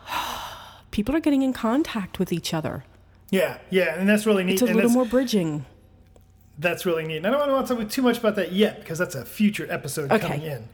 people 0.90 1.14
are 1.14 1.20
getting 1.20 1.42
in 1.42 1.52
contact 1.52 2.18
with 2.18 2.32
each 2.32 2.52
other. 2.54 2.84
yeah, 3.30 3.58
yeah, 3.70 3.98
and 3.98 4.08
that's 4.08 4.26
really 4.26 4.44
neat. 4.44 4.54
It's 4.54 4.62
a 4.62 4.66
and 4.66 4.76
little 4.76 4.90
more 4.90 5.04
bridging. 5.04 5.64
That's 6.58 6.86
really 6.86 7.04
neat. 7.04 7.16
And 7.18 7.26
I 7.26 7.30
don't 7.30 7.50
want 7.50 7.66
to 7.66 7.74
talk 7.74 7.88
too 7.90 8.02
much 8.02 8.18
about 8.18 8.36
that 8.36 8.52
yet 8.52 8.78
because 8.78 8.98
that's 8.98 9.16
a 9.16 9.24
future 9.24 9.66
episode 9.70 10.12
Okay. 10.12 10.20
coming 10.26 10.42
in. 10.42 10.68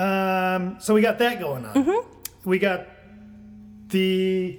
Um, 0.00 0.76
so 0.78 0.94
we 0.94 1.00
got 1.00 1.18
that 1.18 1.40
going 1.40 1.64
on. 1.64 1.74
Mm-hmm. 1.74 2.48
We 2.48 2.60
got 2.60 2.86
the 3.88 4.56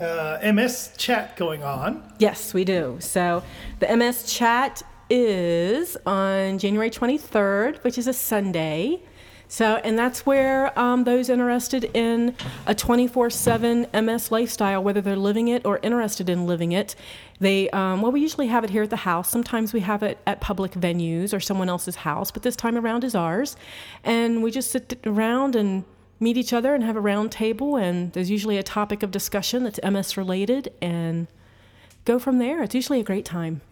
uh, 0.00 0.52
MS 0.52 0.92
chat 0.96 1.36
going 1.36 1.62
on. 1.62 2.02
Yes, 2.18 2.54
we 2.54 2.64
do. 2.64 2.96
So 3.00 3.42
the 3.78 3.96
MS 3.96 4.32
chat 4.32 4.82
is 5.08 5.96
on 6.06 6.58
January 6.58 6.90
23rd, 6.90 7.82
which 7.84 7.98
is 7.98 8.06
a 8.06 8.12
Sunday. 8.12 9.02
So, 9.48 9.80
and 9.82 9.98
that's 9.98 10.24
where 10.24 10.78
um, 10.78 11.02
those 11.02 11.28
interested 11.28 11.90
in 11.92 12.36
a 12.66 12.74
24 12.74 13.30
7 13.30 13.88
MS 13.92 14.30
lifestyle, 14.30 14.80
whether 14.80 15.00
they're 15.00 15.16
living 15.16 15.48
it 15.48 15.66
or 15.66 15.80
interested 15.82 16.28
in 16.28 16.46
living 16.46 16.70
it, 16.70 16.94
they, 17.40 17.68
um, 17.70 18.00
well, 18.00 18.12
we 18.12 18.20
usually 18.20 18.46
have 18.46 18.62
it 18.62 18.70
here 18.70 18.84
at 18.84 18.90
the 18.90 18.96
house. 18.96 19.28
Sometimes 19.28 19.72
we 19.72 19.80
have 19.80 20.04
it 20.04 20.18
at 20.24 20.40
public 20.40 20.72
venues 20.72 21.34
or 21.34 21.40
someone 21.40 21.68
else's 21.68 21.96
house, 21.96 22.30
but 22.30 22.44
this 22.44 22.54
time 22.54 22.78
around 22.78 23.02
is 23.02 23.16
ours. 23.16 23.56
And 24.04 24.40
we 24.40 24.52
just 24.52 24.70
sit 24.70 25.00
around 25.04 25.56
and 25.56 25.84
meet 26.20 26.36
each 26.36 26.52
other 26.52 26.74
and 26.74 26.84
have 26.84 26.96
a 26.96 27.00
round 27.00 27.32
table, 27.32 27.76
and 27.76 28.12
there's 28.12 28.30
usually 28.30 28.58
a 28.58 28.62
topic 28.62 29.02
of 29.02 29.10
discussion 29.10 29.64
that's 29.64 29.80
MS 29.82 30.16
related, 30.16 30.72
and 30.82 31.26
go 32.04 32.18
from 32.18 32.38
there. 32.38 32.62
It's 32.62 32.74
usually 32.74 33.00
a 33.00 33.04
great 33.04 33.24
time. 33.24 33.62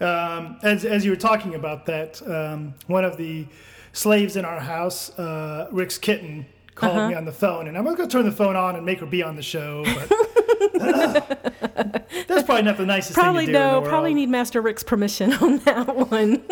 Um, 0.00 0.58
as, 0.62 0.84
as 0.84 1.04
you 1.04 1.12
were 1.12 1.16
talking 1.16 1.54
about 1.54 1.86
that, 1.86 2.20
um, 2.28 2.74
one 2.88 3.04
of 3.04 3.16
the 3.16 3.46
slaves 3.92 4.36
in 4.36 4.44
our 4.44 4.58
house, 4.58 5.16
uh, 5.18 5.68
Rick's 5.70 5.98
kitten, 5.98 6.46
called 6.74 6.96
Uh-huh. 6.96 7.08
me 7.10 7.14
on 7.14 7.24
the 7.24 7.32
phone, 7.32 7.68
and 7.68 7.76
I'm 7.78 7.84
going 7.84 7.96
to 7.96 8.06
turn 8.08 8.24
the 8.24 8.32
phone 8.32 8.56
on 8.56 8.74
and 8.76 8.84
make 8.84 8.98
her 9.00 9.06
be 9.06 9.22
on 9.22 9.36
the 9.36 9.42
show, 9.42 9.84
but 9.84 11.51
That's 11.74 12.42
probably 12.44 12.62
not 12.62 12.76
the 12.76 12.86
nicest 12.86 13.14
Probably 13.14 13.46
thing 13.46 13.54
to 13.54 13.58
do. 13.60 13.64
in 13.64 13.82
no. 13.84 13.88
Probably 13.88 14.14
need 14.14 14.28
Master 14.28 14.60
Rick's 14.60 14.82
permission 14.82 15.32
on 15.40 15.58
that 15.58 16.10
one. 16.10 16.42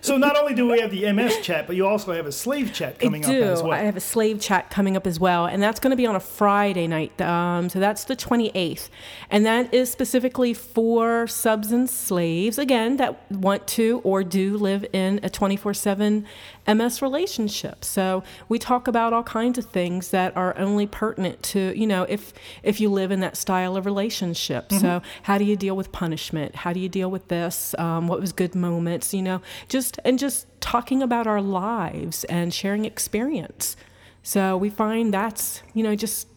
So 0.00 0.16
not 0.16 0.36
only 0.36 0.54
do 0.54 0.68
we 0.68 0.80
have 0.80 0.90
the 0.90 1.10
MS 1.12 1.40
chat, 1.40 1.66
but 1.66 1.76
you 1.76 1.86
also 1.86 2.12
have 2.12 2.26
a 2.26 2.32
slave 2.32 2.72
chat 2.72 2.98
coming 2.98 3.24
I 3.24 3.28
do. 3.28 3.42
up 3.44 3.48
as 3.52 3.62
well. 3.62 3.72
I 3.72 3.78
have 3.78 3.96
a 3.96 4.00
slave 4.00 4.40
chat 4.40 4.70
coming 4.70 4.96
up 4.96 5.06
as 5.06 5.20
well, 5.20 5.46
and 5.46 5.62
that's 5.62 5.80
going 5.80 5.90
to 5.90 5.96
be 5.96 6.06
on 6.06 6.16
a 6.16 6.20
Friday 6.20 6.86
night. 6.86 7.20
Um, 7.20 7.68
so 7.68 7.78
that's 7.78 8.04
the 8.04 8.16
28th, 8.16 8.88
and 9.30 9.46
that 9.46 9.72
is 9.72 9.90
specifically 9.90 10.54
for 10.54 11.26
subs 11.26 11.72
and 11.72 11.88
slaves 11.88 12.58
again 12.58 12.96
that 12.96 13.30
want 13.30 13.66
to 13.68 14.00
or 14.04 14.24
do 14.24 14.56
live 14.56 14.84
in 14.92 15.20
a 15.22 15.28
24/7 15.30 16.24
MS 16.66 17.02
relationship. 17.02 17.84
So 17.84 18.22
we 18.48 18.58
talk 18.58 18.86
about 18.86 19.12
all 19.12 19.22
kinds 19.22 19.58
of 19.58 19.66
things 19.66 20.10
that 20.10 20.36
are 20.36 20.56
only 20.58 20.86
pertinent 20.86 21.42
to 21.44 21.72
you 21.78 21.86
know 21.86 22.04
if 22.04 22.32
if 22.62 22.80
you 22.80 22.88
live 22.88 23.10
in 23.10 23.20
that 23.20 23.36
style 23.36 23.76
of 23.76 23.86
relationship. 23.86 24.68
Mm-hmm. 24.68 24.80
So 24.80 25.02
how 25.22 25.38
do 25.38 25.44
you 25.44 25.56
deal 25.56 25.76
with 25.76 25.92
punishment? 25.92 26.56
How 26.56 26.72
do 26.72 26.80
you 26.80 26.88
deal 26.88 27.10
with 27.10 27.28
this? 27.28 27.74
Um, 27.78 28.08
what 28.08 28.20
was 28.20 28.32
good 28.32 28.54
moments? 28.54 29.12
You 29.12 29.22
know, 29.22 29.42
just 29.68 29.98
and 30.04 30.18
just 30.18 30.46
talking 30.60 31.02
about 31.02 31.26
our 31.26 31.42
lives 31.42 32.24
and 32.24 32.54
sharing 32.54 32.84
experience. 32.84 33.76
So 34.22 34.56
we 34.56 34.70
find 34.70 35.12
that's 35.12 35.62
you 35.74 35.82
know 35.82 35.96
just 35.96 36.28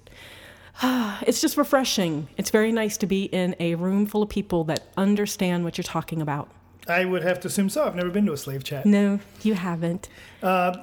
it's 0.84 1.42
just 1.42 1.58
refreshing. 1.58 2.28
It's 2.38 2.50
very 2.50 2.72
nice 2.72 2.98
to 2.98 3.08
be 3.08 3.26
in 3.26 3.56
a 3.60 3.76
room 3.76 4.06
full 4.06 4.24
of 4.24 4.30
people 4.30 4.64
that 4.66 4.88
understand 4.98 5.64
what 5.64 5.78
you're 5.78 5.84
talking 5.84 6.22
about. 6.22 6.50
I 6.88 7.06
would 7.06 7.24
have 7.24 7.40
to 7.42 7.48
assume 7.48 7.70
so. 7.70 7.86
I've 7.86 7.96
never 7.96 8.10
been 8.10 8.26
to 8.28 8.34
a 8.34 8.38
slave 8.38 8.64
chat. 8.64 8.86
No, 8.86 9.20
you 9.42 9.54
haven't. 9.56 10.08
Uh, 10.44 10.76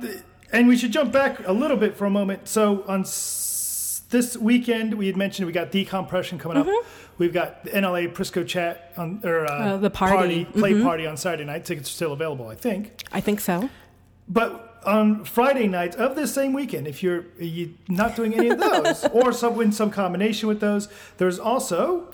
and 0.53 0.69
we 0.69 0.77
should 0.77 0.93
jump 0.93 1.13
back 1.13 1.47
a 1.47 1.53
little 1.53 1.77
bit 1.77 1.97
for 1.97 2.05
a 2.07 2.11
moment. 2.11 2.49
So 2.49 2.85
on 2.89 3.01
s- 3.03 4.03
this 4.11 4.37
weekend, 4.37 4.95
we 4.95 5.07
had 5.07 5.17
mentioned 5.17 5.47
we 5.47 5.53
got 5.53 5.71
decompression 5.71 6.39
coming 6.39 6.59
up. 6.59 6.67
We've 7.19 7.33
got 7.33 7.65
the 7.65 7.71
NLA 7.71 8.13
Prisco 8.13 8.47
chat 8.47 8.93
on 8.97 9.21
or 9.25 9.45
uh, 9.47 9.51
Mm-hmm. 9.51 9.69
Uh, 9.69 9.77
the 9.79 9.91
party. 9.91 10.45
play 10.45 10.83
party 10.83 11.07
on 11.07 11.17
Saturday 11.17 11.45
night. 11.45 11.65
Tickets 11.65 11.89
are 11.89 11.93
still 11.93 12.13
available, 12.13 12.49
I 12.49 12.55
think. 12.55 13.05
I 13.13 13.21
think 13.21 13.41
so. 13.41 13.71
But 14.29 14.81
on 14.85 15.25
Friday 15.25 15.69
night 15.69 15.95
of 15.95 16.17
this 16.17 16.35
same 16.35 16.53
weekend, 16.53 16.89
if 16.89 17.03
you're 17.03 17.25
you 17.39 17.75
not 17.89 18.17
doing 18.17 18.35
any 18.35 18.49
of 18.49 18.59
those, 18.61 19.05
or 19.13 19.33
some 19.33 19.61
in 19.61 19.73
some 19.73 19.91
combination 19.91 20.49
with 20.49 20.61
those, 20.61 20.89
there's 21.19 21.39
also 21.39 22.13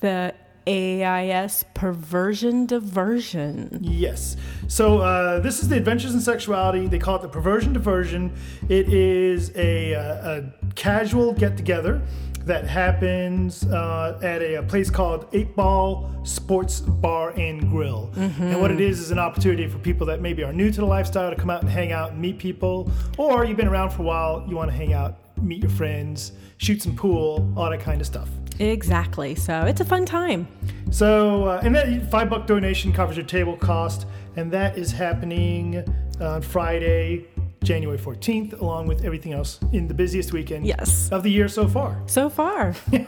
The 0.00 0.34
AIS 0.66 1.64
perversion 1.74 2.66
diversion. 2.66 3.78
Yes. 3.82 4.36
So 4.68 4.98
uh, 4.98 5.40
this 5.40 5.62
is 5.62 5.68
the 5.68 5.76
Adventures 5.76 6.14
in 6.14 6.20
Sexuality. 6.20 6.86
They 6.86 6.98
call 6.98 7.16
it 7.16 7.22
the 7.22 7.28
Perversion 7.28 7.72
Diversion. 7.72 8.32
It 8.68 8.92
is 8.92 9.52
a, 9.56 9.94
uh, 9.94 10.30
a 10.30 10.44
casual 10.74 11.32
get 11.32 11.56
together 11.56 12.02
that 12.44 12.66
happens 12.66 13.64
uh, 13.66 14.18
at 14.22 14.42
a, 14.42 14.56
a 14.56 14.62
place 14.62 14.90
called 14.90 15.28
Eight 15.32 15.54
Ball 15.54 16.10
Sports 16.24 16.80
Bar 16.80 17.30
and 17.38 17.70
Grill. 17.70 18.10
And 18.16 18.60
what 18.60 18.70
it 18.70 18.80
is 18.80 18.98
is 18.98 19.10
an 19.10 19.18
opportunity 19.18 19.68
for 19.68 19.78
people 19.78 20.06
that 20.08 20.20
maybe 20.20 20.42
are 20.42 20.52
new 20.52 20.70
to 20.70 20.80
the 20.80 20.86
lifestyle 20.86 21.30
to 21.30 21.36
come 21.36 21.50
out 21.50 21.62
and 21.62 21.70
hang 21.70 21.92
out 21.92 22.12
and 22.12 22.20
meet 22.20 22.38
people, 22.38 22.90
or 23.16 23.44
you've 23.44 23.56
been 23.56 23.68
around 23.68 23.90
for 23.90 24.02
a 24.02 24.04
while, 24.04 24.44
you 24.48 24.56
want 24.56 24.70
to 24.70 24.76
hang 24.76 24.92
out, 24.92 25.18
meet 25.40 25.60
your 25.60 25.70
friends, 25.70 26.32
shoot 26.56 26.82
some 26.82 26.96
pool, 26.96 27.52
all 27.56 27.70
that 27.70 27.80
kind 27.80 28.00
of 28.00 28.06
stuff. 28.06 28.28
Exactly. 28.58 29.34
So 29.34 29.62
it's 29.62 29.80
a 29.80 29.84
fun 29.84 30.04
time. 30.06 30.46
So, 30.90 31.44
uh, 31.44 31.60
and 31.64 31.74
that 31.74 32.10
five 32.10 32.28
buck 32.30 32.46
donation 32.46 32.92
covers 32.92 33.16
your 33.16 33.26
table 33.26 33.56
cost, 33.56 34.06
and 34.36 34.50
that 34.52 34.76
is 34.76 34.92
happening 34.92 35.82
on 36.20 36.42
Friday, 36.42 37.24
January 37.64 37.98
14th, 37.98 38.60
along 38.60 38.86
with 38.88 39.04
everything 39.04 39.32
else 39.32 39.58
in 39.72 39.88
the 39.88 39.94
busiest 39.94 40.32
weekend 40.32 40.66
Yes. 40.66 41.08
of 41.10 41.22
the 41.22 41.30
year 41.30 41.48
so 41.48 41.66
far. 41.68 42.00
So 42.06 42.28
far. 42.28 42.74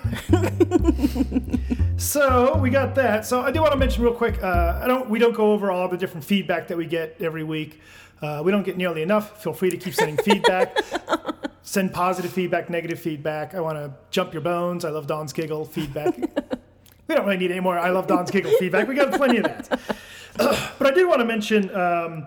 So 1.96 2.56
we 2.58 2.70
got 2.70 2.96
that. 2.96 3.24
So 3.24 3.40
I 3.40 3.52
do 3.52 3.60
want 3.60 3.72
to 3.72 3.78
mention 3.78 4.02
real 4.02 4.12
quick. 4.12 4.42
Uh, 4.42 4.80
I 4.82 4.86
don't. 4.88 5.08
We 5.08 5.18
don't 5.20 5.34
go 5.34 5.52
over 5.52 5.70
all 5.70 5.88
the 5.88 5.96
different 5.96 6.24
feedback 6.24 6.66
that 6.68 6.76
we 6.76 6.86
get 6.86 7.16
every 7.20 7.44
week. 7.44 7.80
Uh, 8.24 8.42
we 8.42 8.50
don't 8.50 8.62
get 8.62 8.78
nearly 8.78 9.02
enough. 9.02 9.42
Feel 9.42 9.52
free 9.52 9.68
to 9.68 9.76
keep 9.76 9.94
sending 9.94 10.16
feedback. 10.16 10.78
Send 11.62 11.92
positive 11.92 12.32
feedback, 12.32 12.70
negative 12.70 12.98
feedback. 12.98 13.54
I 13.54 13.60
want 13.60 13.76
to 13.76 13.92
jump 14.10 14.32
your 14.32 14.40
bones. 14.40 14.84
I 14.84 14.90
love 14.90 15.06
Dawn's 15.06 15.32
giggle 15.34 15.66
feedback. 15.66 16.16
we 17.06 17.14
don't 17.14 17.26
really 17.26 17.36
need 17.36 17.50
any 17.50 17.60
more. 17.60 17.78
I 17.78 17.90
love 17.90 18.06
Dawn's 18.06 18.30
giggle 18.30 18.52
feedback. 18.58 18.88
We 18.88 18.94
got 18.94 19.12
plenty 19.12 19.38
of 19.38 19.44
that. 19.44 19.80
but 20.78 20.86
I 20.86 20.90
did 20.92 21.06
want 21.06 21.20
to 21.20 21.26
mention 21.26 21.74
um, 21.74 22.26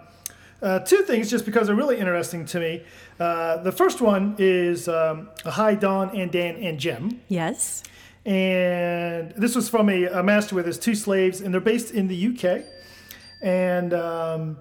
uh, 0.61 0.79
two 0.79 1.01
things 1.01 1.31
just 1.31 1.45
because 1.45 1.65
they're 1.65 1.75
really 1.75 1.97
interesting 1.97 2.45
to 2.45 2.59
me. 2.59 2.83
Uh, 3.19 3.57
the 3.57 3.71
first 3.71 3.99
one 3.99 4.35
is 4.37 4.87
um, 4.87 5.29
hi 5.45 5.73
Dawn 5.73 6.15
and 6.15 6.31
Dan 6.31 6.57
and 6.57 6.79
Jim. 6.79 7.21
yes. 7.27 7.83
and 8.23 9.31
this 9.31 9.55
was 9.55 9.67
from 9.67 9.89
a, 9.89 10.05
a 10.05 10.21
master 10.21 10.53
with 10.53 10.67
his 10.67 10.77
two 10.77 10.93
slaves, 10.93 11.41
and 11.41 11.51
they're 11.51 11.61
based 11.61 11.91
in 11.91 12.07
the 12.07 12.27
UK. 12.27 12.65
And 13.41 13.93
um, 13.93 14.57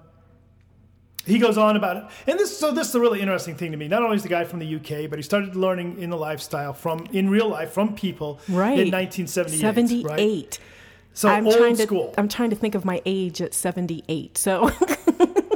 he 1.27 1.37
goes 1.39 1.57
on 1.57 1.75
about 1.75 1.97
it. 1.97 2.03
And 2.25 2.39
this, 2.39 2.57
so 2.57 2.71
this 2.71 2.89
is 2.89 2.95
a 2.95 2.99
really 2.99 3.21
interesting 3.21 3.55
thing 3.55 3.71
to 3.71 3.77
me. 3.77 3.87
Not 3.87 4.01
only 4.01 4.15
is 4.15 4.23
the 4.23 4.29
guy 4.29 4.43
from 4.45 4.59
the 4.59 4.75
UK, 4.77 5.09
but 5.09 5.19
he 5.19 5.23
started 5.23 5.55
learning 5.55 5.99
in 5.99 6.09
the 6.09 6.17
lifestyle 6.17 6.73
from 6.73 7.05
in 7.11 7.29
real 7.29 7.49
life 7.49 7.71
from 7.71 7.93
people 7.95 8.39
Right. 8.49 8.79
in 8.79 8.91
1978. 8.91 9.59
78. 9.59 10.05
Right? 10.05 10.59
So 11.13 11.29
I'm 11.29 11.45
old 11.47 11.57
trying 11.57 11.75
to 11.77 11.83
school. 11.83 12.13
I'm 12.17 12.27
trying 12.27 12.49
to 12.51 12.55
think 12.55 12.75
of 12.75 12.85
my 12.85 13.01
age 13.05 13.41
at 13.41 13.53
78. 13.53 14.37
So 14.37 14.69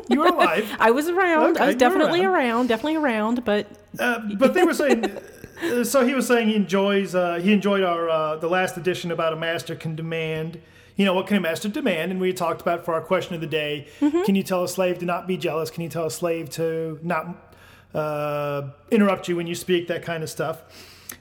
you 0.09 0.19
were 0.19 0.27
alive. 0.27 0.69
I 0.79 0.91
was 0.91 1.07
around. 1.07 1.55
Okay, 1.55 1.63
I 1.63 1.67
was 1.67 1.75
definitely 1.75 2.23
around. 2.23 2.35
around. 2.35 2.67
definitely 2.67 2.95
around, 2.97 3.45
but 3.45 3.67
Uh, 3.99 4.19
but 4.37 4.53
they 4.53 4.63
were 4.63 4.73
saying. 4.73 5.05
uh, 5.63 5.83
So 5.83 6.05
he 6.05 6.13
was 6.15 6.25
saying 6.25 6.47
he 6.49 6.55
enjoys. 6.55 7.13
Uh, 7.13 7.35
he 7.35 7.53
enjoyed 7.53 7.83
our 7.83 8.09
uh, 8.09 8.35
the 8.37 8.47
last 8.49 8.75
edition 8.77 9.11
about 9.11 9.33
a 9.33 9.35
master 9.35 9.75
can 9.75 9.95
demand. 9.95 10.59
You 11.01 11.05
know 11.05 11.15
what 11.15 11.25
can 11.25 11.35
a 11.35 11.39
master 11.39 11.67
demand? 11.67 12.11
And 12.11 12.21
we 12.21 12.31
talked 12.31 12.61
about 12.61 12.85
for 12.85 12.93
our 12.93 13.01
question 13.01 13.33
of 13.33 13.41
the 13.41 13.47
day. 13.47 13.87
Mm-hmm. 14.01 14.21
Can 14.21 14.35
you 14.35 14.43
tell 14.43 14.63
a 14.63 14.67
slave 14.67 14.99
to 14.99 15.05
not 15.05 15.25
be 15.25 15.35
jealous? 15.35 15.71
Can 15.71 15.81
you 15.81 15.89
tell 15.89 16.05
a 16.05 16.11
slave 16.11 16.47
to 16.51 16.99
not 17.01 17.55
uh, 17.95 18.69
interrupt 18.91 19.27
you 19.27 19.35
when 19.35 19.47
you 19.47 19.55
speak? 19.55 19.87
That 19.87 20.03
kind 20.03 20.21
of 20.21 20.29
stuff. 20.29 20.61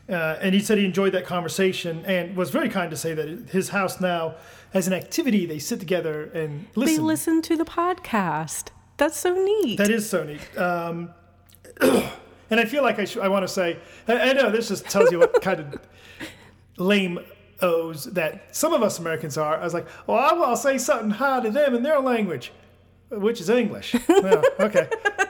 Uh, 0.07 0.37
and 0.43 0.55
he 0.55 0.61
said 0.61 0.77
he 0.77 0.85
enjoyed 0.85 1.15
that 1.15 1.25
conversation 1.25 2.05
and 2.05 2.37
was 2.37 2.51
very 2.51 2.69
kind 2.69 2.91
to 2.91 2.97
say 2.99 3.15
that 3.15 3.49
his 3.49 3.71
house 3.71 4.03
now, 4.03 4.35
as 4.75 4.87
an 4.87 4.93
activity, 4.93 5.47
they 5.47 5.59
sit 5.59 5.81
together 5.81 6.25
and 6.25 6.67
listen. 6.75 6.97
they 6.97 7.01
listen 7.01 7.41
to 7.41 7.57
the 7.57 7.65
podcast. 7.65 8.69
That's 8.99 9.17
so 9.17 9.33
neat. 9.33 9.79
That 9.79 9.89
is 9.89 10.07
so 10.07 10.25
neat. 10.25 10.59
Um, 10.59 11.15
and 11.81 12.61
I 12.61 12.67
feel 12.67 12.83
like 12.83 12.99
I, 12.99 13.07
sh- 13.07 13.17
I 13.17 13.29
want 13.29 13.45
to 13.45 13.49
say, 13.49 13.79
I, 14.07 14.29
I 14.29 14.33
know 14.35 14.51
this 14.51 14.69
just 14.69 14.91
tells 14.91 15.11
you 15.11 15.21
what 15.21 15.41
kind 15.41 15.61
of 15.61 15.81
lame 16.77 17.21
O's 17.63 18.05
that 18.05 18.55
some 18.55 18.73
of 18.73 18.83
us 18.83 18.99
Americans 18.99 19.37
are. 19.37 19.57
I 19.57 19.65
was 19.65 19.75
like, 19.75 19.87
well, 20.07 20.19
I 20.19 20.33
will 20.33 20.57
say 20.57 20.79
something 20.79 21.11
hi 21.11 21.41
to 21.41 21.51
them 21.51 21.75
in 21.75 21.83
their 21.83 22.01
language, 22.01 22.53
which 23.11 23.41
is 23.41 23.49
English. 23.49 23.95
Well, 24.09 24.43
okay. 24.61 24.89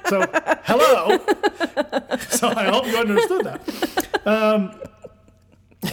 So, 0.09 0.27
hello. 0.65 1.19
so 2.29 2.49
I 2.49 2.65
hope 2.71 2.87
you 2.87 2.97
understood 2.97 3.45
that. 3.45 4.27
Um, 4.27 4.81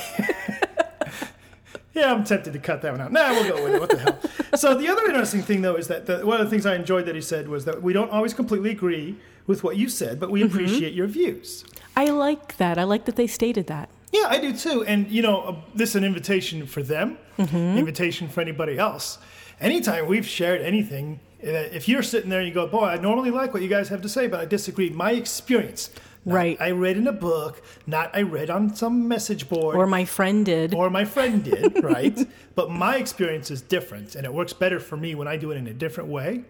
yeah, 1.94 2.12
I'm 2.14 2.24
tempted 2.24 2.54
to 2.54 2.60
cut 2.60 2.82
that 2.82 2.92
one 2.92 3.02
out. 3.02 3.12
Nah, 3.12 3.32
we'll 3.32 3.56
go 3.56 3.64
with 3.64 3.76
it. 3.76 3.80
What 3.80 3.90
the 3.90 4.00
hell? 4.00 4.20
So 4.58 4.76
the 4.76 4.88
other 4.90 5.06
interesting 5.06 5.42
thing, 5.42 5.62
though, 5.62 5.76
is 5.76 5.88
that 5.88 6.06
the, 6.06 6.26
one 6.26 6.40
of 6.40 6.46
the 6.46 6.50
things 6.50 6.66
I 6.66 6.76
enjoyed 6.76 7.06
that 7.06 7.16
he 7.16 7.22
said 7.22 7.48
was 7.48 7.66
that 7.66 7.82
we 7.82 7.94
don't 7.94 8.12
always 8.12 8.34
completely 8.34 8.72
agree 8.72 9.18
with 9.46 9.64
what 9.64 9.78
you 9.78 9.88
said, 9.90 10.20
but 10.20 10.30
we 10.30 10.42
appreciate 10.42 10.94
your 10.94 11.08
views. 11.08 11.64
I 11.96 12.10
like 12.10 12.58
that. 12.58 12.78
I 12.78 12.84
like 12.84 13.06
that 13.06 13.16
they 13.16 13.28
stated 13.28 13.68
that. 13.68 13.90
Yeah, 14.12 14.28
I 14.30 14.40
do 14.40 14.54
too. 14.54 14.84
And 14.86 15.10
you 15.10 15.22
know, 15.22 15.42
uh, 15.42 15.56
this 15.76 15.90
is 15.90 15.96
an 15.98 16.04
invitation 16.04 16.66
for 16.66 16.82
them, 16.82 17.18
invitation 17.38 18.30
for 18.30 18.42
anybody 18.42 18.78
else. 18.78 19.18
Anytime 19.60 20.08
we've 20.08 20.26
shared 20.28 20.62
anything, 20.62 21.20
uh, 21.44 21.48
if 21.50 21.88
you're 21.90 22.04
sitting 22.04 22.30
there 22.30 22.40
and 22.40 22.48
you 22.48 22.54
go, 22.54 22.68
"Boy, 22.68 22.86
I 22.86 22.98
normally 22.98 23.32
like 23.32 23.54
what 23.54 23.62
you 23.64 23.70
guys 23.70 23.90
have 23.90 24.02
to 24.04 24.10
say, 24.10 24.28
but 24.28 24.40
I 24.40 24.46
disagree." 24.46 24.90
My 24.90 25.12
experience, 25.12 25.90
not 26.26 26.36
Right. 26.36 26.58
I 26.60 26.72
read 26.72 26.98
in 26.98 27.08
a 27.08 27.12
book, 27.14 27.62
not 27.86 28.12
I 28.16 28.22
read 28.22 28.50
on 28.50 28.76
some 28.76 29.08
message 29.08 29.50
board, 29.50 29.76
Or 29.76 29.88
my 29.88 30.06
friend 30.06 30.46
did. 30.46 30.74
or 30.74 30.90
my 30.90 31.06
friend 31.06 31.44
did, 31.44 31.84
right? 31.84 32.18
But 32.56 32.70
my 32.72 32.98
experience 32.98 33.52
is 33.52 33.62
different, 33.62 34.16
and 34.16 34.26
it 34.26 34.34
works 34.34 34.54
better 34.54 34.80
for 34.80 34.96
me 34.98 35.16
when 35.16 35.28
I 35.28 35.38
do 35.38 35.52
it 35.52 35.58
in 35.58 35.68
a 35.68 35.74
different 35.74 36.10
way. 36.10 36.44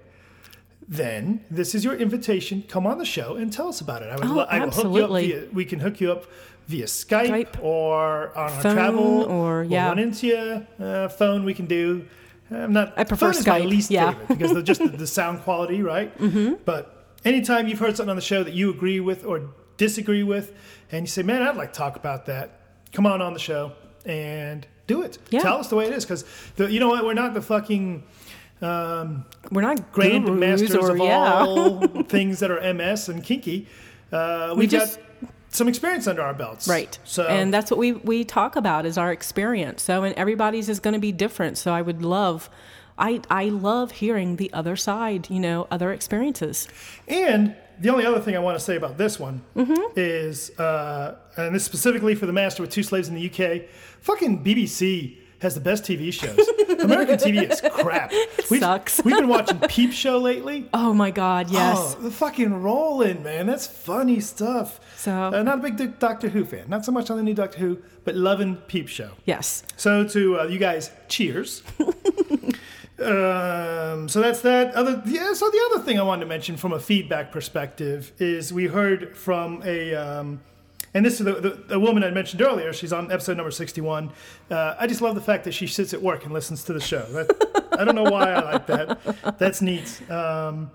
Then 0.90 1.42
this 1.52 1.76
is 1.76 1.84
your 1.84 1.96
invitation. 1.96 2.64
Come 2.68 2.88
on 2.88 2.98
the 2.98 3.06
show 3.06 3.36
and 3.36 3.52
tell 3.52 3.68
us 3.68 3.82
about 3.82 4.04
it. 4.04 4.10
I 4.10 4.16
would. 4.16 4.26
Oh, 4.26 4.34
lo- 4.36 4.48
I 4.50 4.60
will 4.60 4.68
absolutely. 4.68 5.28
hook 5.28 5.32
you 5.32 5.38
up 5.40 5.44
via, 5.48 5.56
we 5.56 5.66
can 5.66 5.80
hook 5.80 6.00
you 6.02 6.12
up 6.12 6.26
via 6.68 6.86
Skype, 6.86 7.30
Skype. 7.30 7.64
or 7.64 8.38
on 8.38 8.52
our 8.52 8.62
travel, 8.62 9.24
or- 9.24 9.64
yeah. 9.64 9.88
run 9.88 10.00
into. 10.00 10.66
Uh, 10.80 11.08
phone 11.08 11.44
we 11.46 11.54
can 11.54 11.66
do. 11.66 12.06
I'm 12.52 12.74
not. 12.74 12.94
I 12.98 13.04
prefer 13.04 13.32
phone 13.32 13.40
is 13.42 13.48
my 13.48 13.60
Skype, 13.60 13.70
least 13.70 13.92
yeah. 13.92 14.12
favorite 14.12 14.28
because 14.28 14.52
of 14.52 14.64
just 14.64 14.82
the, 14.82 14.90
the 14.90 15.08
sound 15.20 15.42
quality, 15.42 15.82
right? 15.82 16.18
Mm-hmm. 16.18 16.56
But 16.66 17.08
anytime 17.26 17.68
you've 17.68 17.80
heard 17.80 17.98
something 17.98 18.10
on 18.10 18.16
the 18.16 18.22
show 18.22 18.44
that 18.44 18.54
you 18.54 18.70
agree 18.70 19.00
with 19.00 19.26
or 19.26 19.50
disagree 19.78 20.24
with, 20.24 20.54
and 20.92 21.04
you 21.04 21.08
say, 21.08 21.24
"Man, 21.24 21.42
I'd 21.42 21.58
like 21.58 21.74
to 21.74 21.78
talk 21.78 21.96
about 21.96 22.26
that," 22.28 22.62
come 22.94 23.06
on 23.06 23.22
on 23.22 23.34
the 23.34 23.40
show 23.40 23.74
and 24.06 24.66
do 24.88 25.02
it. 25.02 25.18
Yeah. 25.30 25.42
Tell 25.42 25.58
us 25.58 25.68
the 25.68 25.76
way 25.76 25.88
it 25.88 25.94
is 25.94 26.06
because 26.06 26.26
you 26.58 26.80
know 26.80 26.88
what? 26.88 27.04
We're 27.04 27.14
not 27.14 27.34
the 27.34 27.42
fucking 27.42 28.04
um, 28.62 29.26
We're 29.52 29.62
not 29.62 29.92
grand 29.92 30.40
masters 30.40 30.76
or 30.76 30.92
of 30.92 30.98
yeah. 31.00 31.44
all 31.44 31.80
things 32.04 32.40
that 32.40 32.50
are 32.52 32.74
MS 32.74 33.10
and 33.10 33.24
kinky. 33.24 33.68
Uh, 34.12 34.50
we 34.54 34.62
we've 34.62 34.70
just 34.70 34.98
got 34.98 35.07
some 35.58 35.68
experience 35.68 36.08
under 36.08 36.22
our 36.22 36.34
belts. 36.34 36.68
Right. 36.68 36.98
So 37.04 37.28
and 37.28 37.54
that's 37.54 37.72
what 37.72 37.78
we 37.78 37.94
we 37.94 38.24
talk 38.24 38.56
about 38.56 38.86
is 38.86 38.98
our 38.98 39.12
experience. 39.12 39.82
So 39.82 40.04
and 40.04 40.16
everybody's 40.16 40.70
is 40.70 40.80
going 40.80 40.94
to 40.94 41.00
be 41.00 41.12
different. 41.12 41.58
So 41.58 41.74
I 41.74 41.82
would 41.82 42.02
love 42.02 42.50
I 42.98 43.22
I 43.30 43.46
love 43.46 43.92
hearing 43.92 44.38
the 44.38 44.52
other 44.54 44.76
side, 44.76 45.30
you 45.30 45.40
know, 45.40 45.68
other 45.70 45.92
experiences. 45.92 46.68
And 47.08 47.56
the 47.80 47.90
only 47.90 48.06
other 48.06 48.20
thing 48.20 48.36
I 48.36 48.40
want 48.40 48.58
to 48.58 48.64
say 48.64 48.76
about 48.76 48.98
this 48.98 49.20
one 49.20 49.44
is, 49.96 50.58
uh, 50.60 51.16
and 51.36 51.54
this 51.54 51.64
specifically 51.64 52.16
for 52.16 52.26
the 52.26 52.34
Master 52.34 52.64
with 52.64 52.72
Two 52.72 52.82
Slaves 52.82 53.08
in 53.08 53.14
the 53.14 53.30
UK, 53.30 53.70
fucking 54.02 54.44
BBC 54.44 55.18
has 55.40 55.54
the 55.56 55.62
best 55.62 55.84
TV 55.84 56.12
shows. 56.12 56.38
American 56.80 57.18
TV 57.18 57.50
is 57.50 57.62
crap. 57.62 58.12
It 58.50 58.62
sucks. 58.62 59.04
We've 59.04 59.16
been 59.16 59.28
watching 59.28 59.60
Peep 59.60 59.92
Show 59.92 60.20
lately. 60.20 60.70
Oh 60.74 60.94
my 60.94 61.12
god, 61.12 61.50
yes. 61.50 61.96
Oh, 61.98 62.02
the 62.02 62.12
fucking 62.12 62.62
rolling, 62.62 63.24
man. 63.24 63.48
That's 63.48 63.68
funny 63.68 64.22
stuff. 64.22 64.80
So- 64.96 65.12
uh, 65.34 65.44
not 65.44 65.60
a 65.60 65.70
big 65.70 66.00
Doctor 66.00 66.30
Who 66.30 66.46
fan. 66.46 66.70
Not 66.70 66.86
so 66.86 66.92
much 66.94 67.10
on 67.10 67.18
the 67.18 67.24
new 67.24 67.34
Doctor 67.34 67.60
Who, 67.60 67.80
but 68.06 68.16
loving 68.16 68.56
Peep 68.56 68.88
Show. 68.88 69.12
Yes. 69.26 69.64
So 69.76 70.08
to 70.08 70.40
uh, 70.40 70.44
you 70.46 70.60
guys, 70.60 70.92
cheers. 71.10 71.62
um, 73.00 74.08
so 74.10 74.22
that's 74.22 74.42
that. 74.42 74.74
Other 74.74 75.02
yeah. 75.06 75.34
So 75.34 75.50
the 75.50 75.70
other 75.72 75.84
thing 75.84 76.00
I 76.00 76.04
wanted 76.04 76.22
to 76.22 76.28
mention 76.30 76.58
from 76.58 76.74
a 76.74 76.80
feedback 76.80 77.32
perspective 77.32 78.12
is 78.20 78.54
we 78.54 78.68
heard 78.68 79.16
from 79.18 79.62
a. 79.66 79.94
Um, 79.96 80.42
and 80.98 81.06
this 81.06 81.20
is 81.20 81.26
the, 81.26 81.34
the, 81.34 81.50
the 81.68 81.80
woman 81.80 82.04
I 82.04 82.10
mentioned 82.10 82.42
earlier. 82.42 82.74
She's 82.74 82.92
on 82.92 83.12
episode 83.12 83.38
number 83.38 83.52
61. 83.52 84.10
Uh, 84.50 84.76
I 84.80 84.88
just 84.88 85.00
love 85.00 85.14
the 85.14 85.22
fact 85.22 85.44
that 85.44 85.54
she 85.54 85.68
sits 85.68 85.94
at 85.94 86.02
work 86.02 86.26
and 86.26 86.34
listens 86.34 86.64
to 86.64 86.74
the 86.74 86.80
show. 86.80 87.04
That, 87.12 87.70
I 87.80 87.86
don't 87.86 87.94
know 87.94 88.10
why 88.10 88.32
I 88.32 88.52
like 88.54 88.66
that. 88.66 89.38
That's 89.38 89.62
neat. 89.62 90.02
Um, 90.10 90.72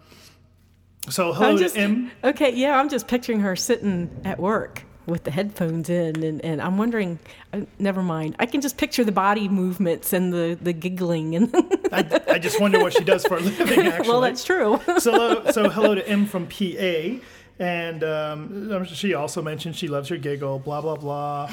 so 1.08 1.32
hello 1.32 1.50
I'm 1.50 1.58
just, 1.58 1.76
M. 1.76 2.12
Okay, 2.22 2.54
yeah, 2.54 2.78
I'm 2.78 2.88
just 2.88 3.08
picturing 3.08 3.40
her 3.40 3.56
sitting 3.56 4.22
at 4.24 4.38
work 4.38 4.84
with 5.06 5.24
the 5.24 5.32
headphones 5.32 5.90
in 5.90 6.22
and, 6.22 6.40
and 6.44 6.62
I'm 6.62 6.78
wondering 6.78 7.18
uh, 7.52 7.62
never 7.80 8.00
mind. 8.00 8.36
I 8.38 8.46
can 8.46 8.60
just 8.60 8.76
picture 8.76 9.02
the 9.02 9.10
body 9.10 9.48
movements 9.48 10.12
and 10.12 10.32
the, 10.32 10.56
the 10.62 10.72
giggling 10.72 11.34
and 11.34 11.52
I, 11.92 12.20
I 12.28 12.38
just 12.38 12.60
wonder 12.60 12.78
what 12.78 12.92
she 12.92 13.02
does 13.02 13.26
for 13.26 13.38
a 13.38 13.40
living. 13.40 13.80
Actually, 13.88 14.08
well 14.08 14.20
that's 14.20 14.44
true. 14.44 14.80
so, 14.98 15.50
so 15.50 15.68
hello 15.68 15.96
to 15.96 16.08
M 16.08 16.26
from 16.26 16.46
PA, 16.46 17.18
and 17.62 18.02
um, 18.02 18.84
she 18.86 19.14
also 19.14 19.40
mentioned 19.40 19.76
she 19.76 19.86
loves 19.86 20.10
your 20.10 20.18
giggle. 20.18 20.58
Blah 20.58 20.80
blah 20.80 20.96
blah. 20.96 21.50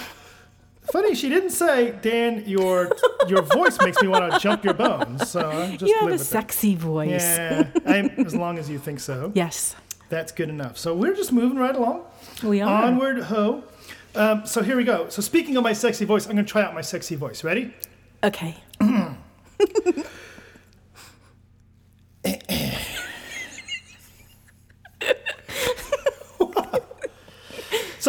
Funny, 0.91 1.13
she 1.13 1.29
didn't 1.29 1.51
say, 1.51 1.91
Dan, 2.01 2.43
your 2.47 2.91
your 3.27 3.43
voice 3.43 3.77
makes 3.79 4.01
me 4.01 4.07
want 4.07 4.33
to 4.33 4.39
jump 4.39 4.63
your 4.63 4.73
bones. 4.73 5.29
So 5.29 5.47
I'm 5.51 5.77
just 5.77 5.87
you 5.87 5.99
have 5.99 6.09
a 6.11 6.17
sexy 6.17 6.73
voice. 6.73 7.21
Yeah, 7.21 7.67
I'm, 7.85 8.09
as 8.25 8.35
long 8.35 8.57
as 8.57 8.69
you 8.69 8.79
think 8.79 8.99
so, 8.99 9.31
Yes. 9.35 9.75
that's 10.09 10.31
good 10.31 10.49
enough. 10.49 10.79
So 10.79 10.95
we're 10.95 11.13
just 11.13 11.31
moving 11.31 11.59
right 11.59 11.75
along. 11.75 12.05
We 12.43 12.61
are. 12.61 12.85
Onward, 12.85 13.21
ho. 13.23 13.63
Um, 14.15 14.47
so 14.47 14.63
here 14.63 14.75
we 14.75 14.83
go. 14.83 15.07
So 15.09 15.21
speaking 15.21 15.55
of 15.57 15.63
my 15.63 15.73
sexy 15.73 16.05
voice, 16.05 16.25
I'm 16.25 16.33
going 16.33 16.43
to 16.43 16.51
try 16.51 16.63
out 16.63 16.73
my 16.73 16.81
sexy 16.81 17.15
voice. 17.15 17.43
Ready? 17.43 17.71
Okay. 18.23 18.55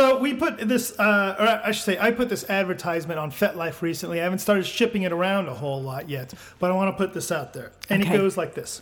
So 0.00 0.16
we 0.18 0.32
put 0.32 0.66
this, 0.66 0.98
uh, 0.98 1.36
or 1.38 1.46
I 1.68 1.72
should 1.72 1.84
say, 1.84 1.98
I 1.98 2.10
put 2.10 2.30
this 2.30 2.48
advertisement 2.48 3.20
on 3.20 3.30
FetLife 3.30 3.82
recently. 3.82 4.18
I 4.18 4.22
haven't 4.24 4.38
started 4.38 4.64
shipping 4.64 5.02
it 5.02 5.12
around 5.12 5.46
a 5.46 5.52
whole 5.52 5.82
lot 5.82 6.08
yet, 6.08 6.32
but 6.58 6.70
I 6.70 6.74
want 6.74 6.90
to 6.90 6.96
put 6.96 7.12
this 7.12 7.30
out 7.30 7.52
there. 7.52 7.72
And 7.90 8.02
Okay. 8.02 8.14
it 8.14 8.16
goes 8.16 8.34
like 8.34 8.54
this 8.54 8.80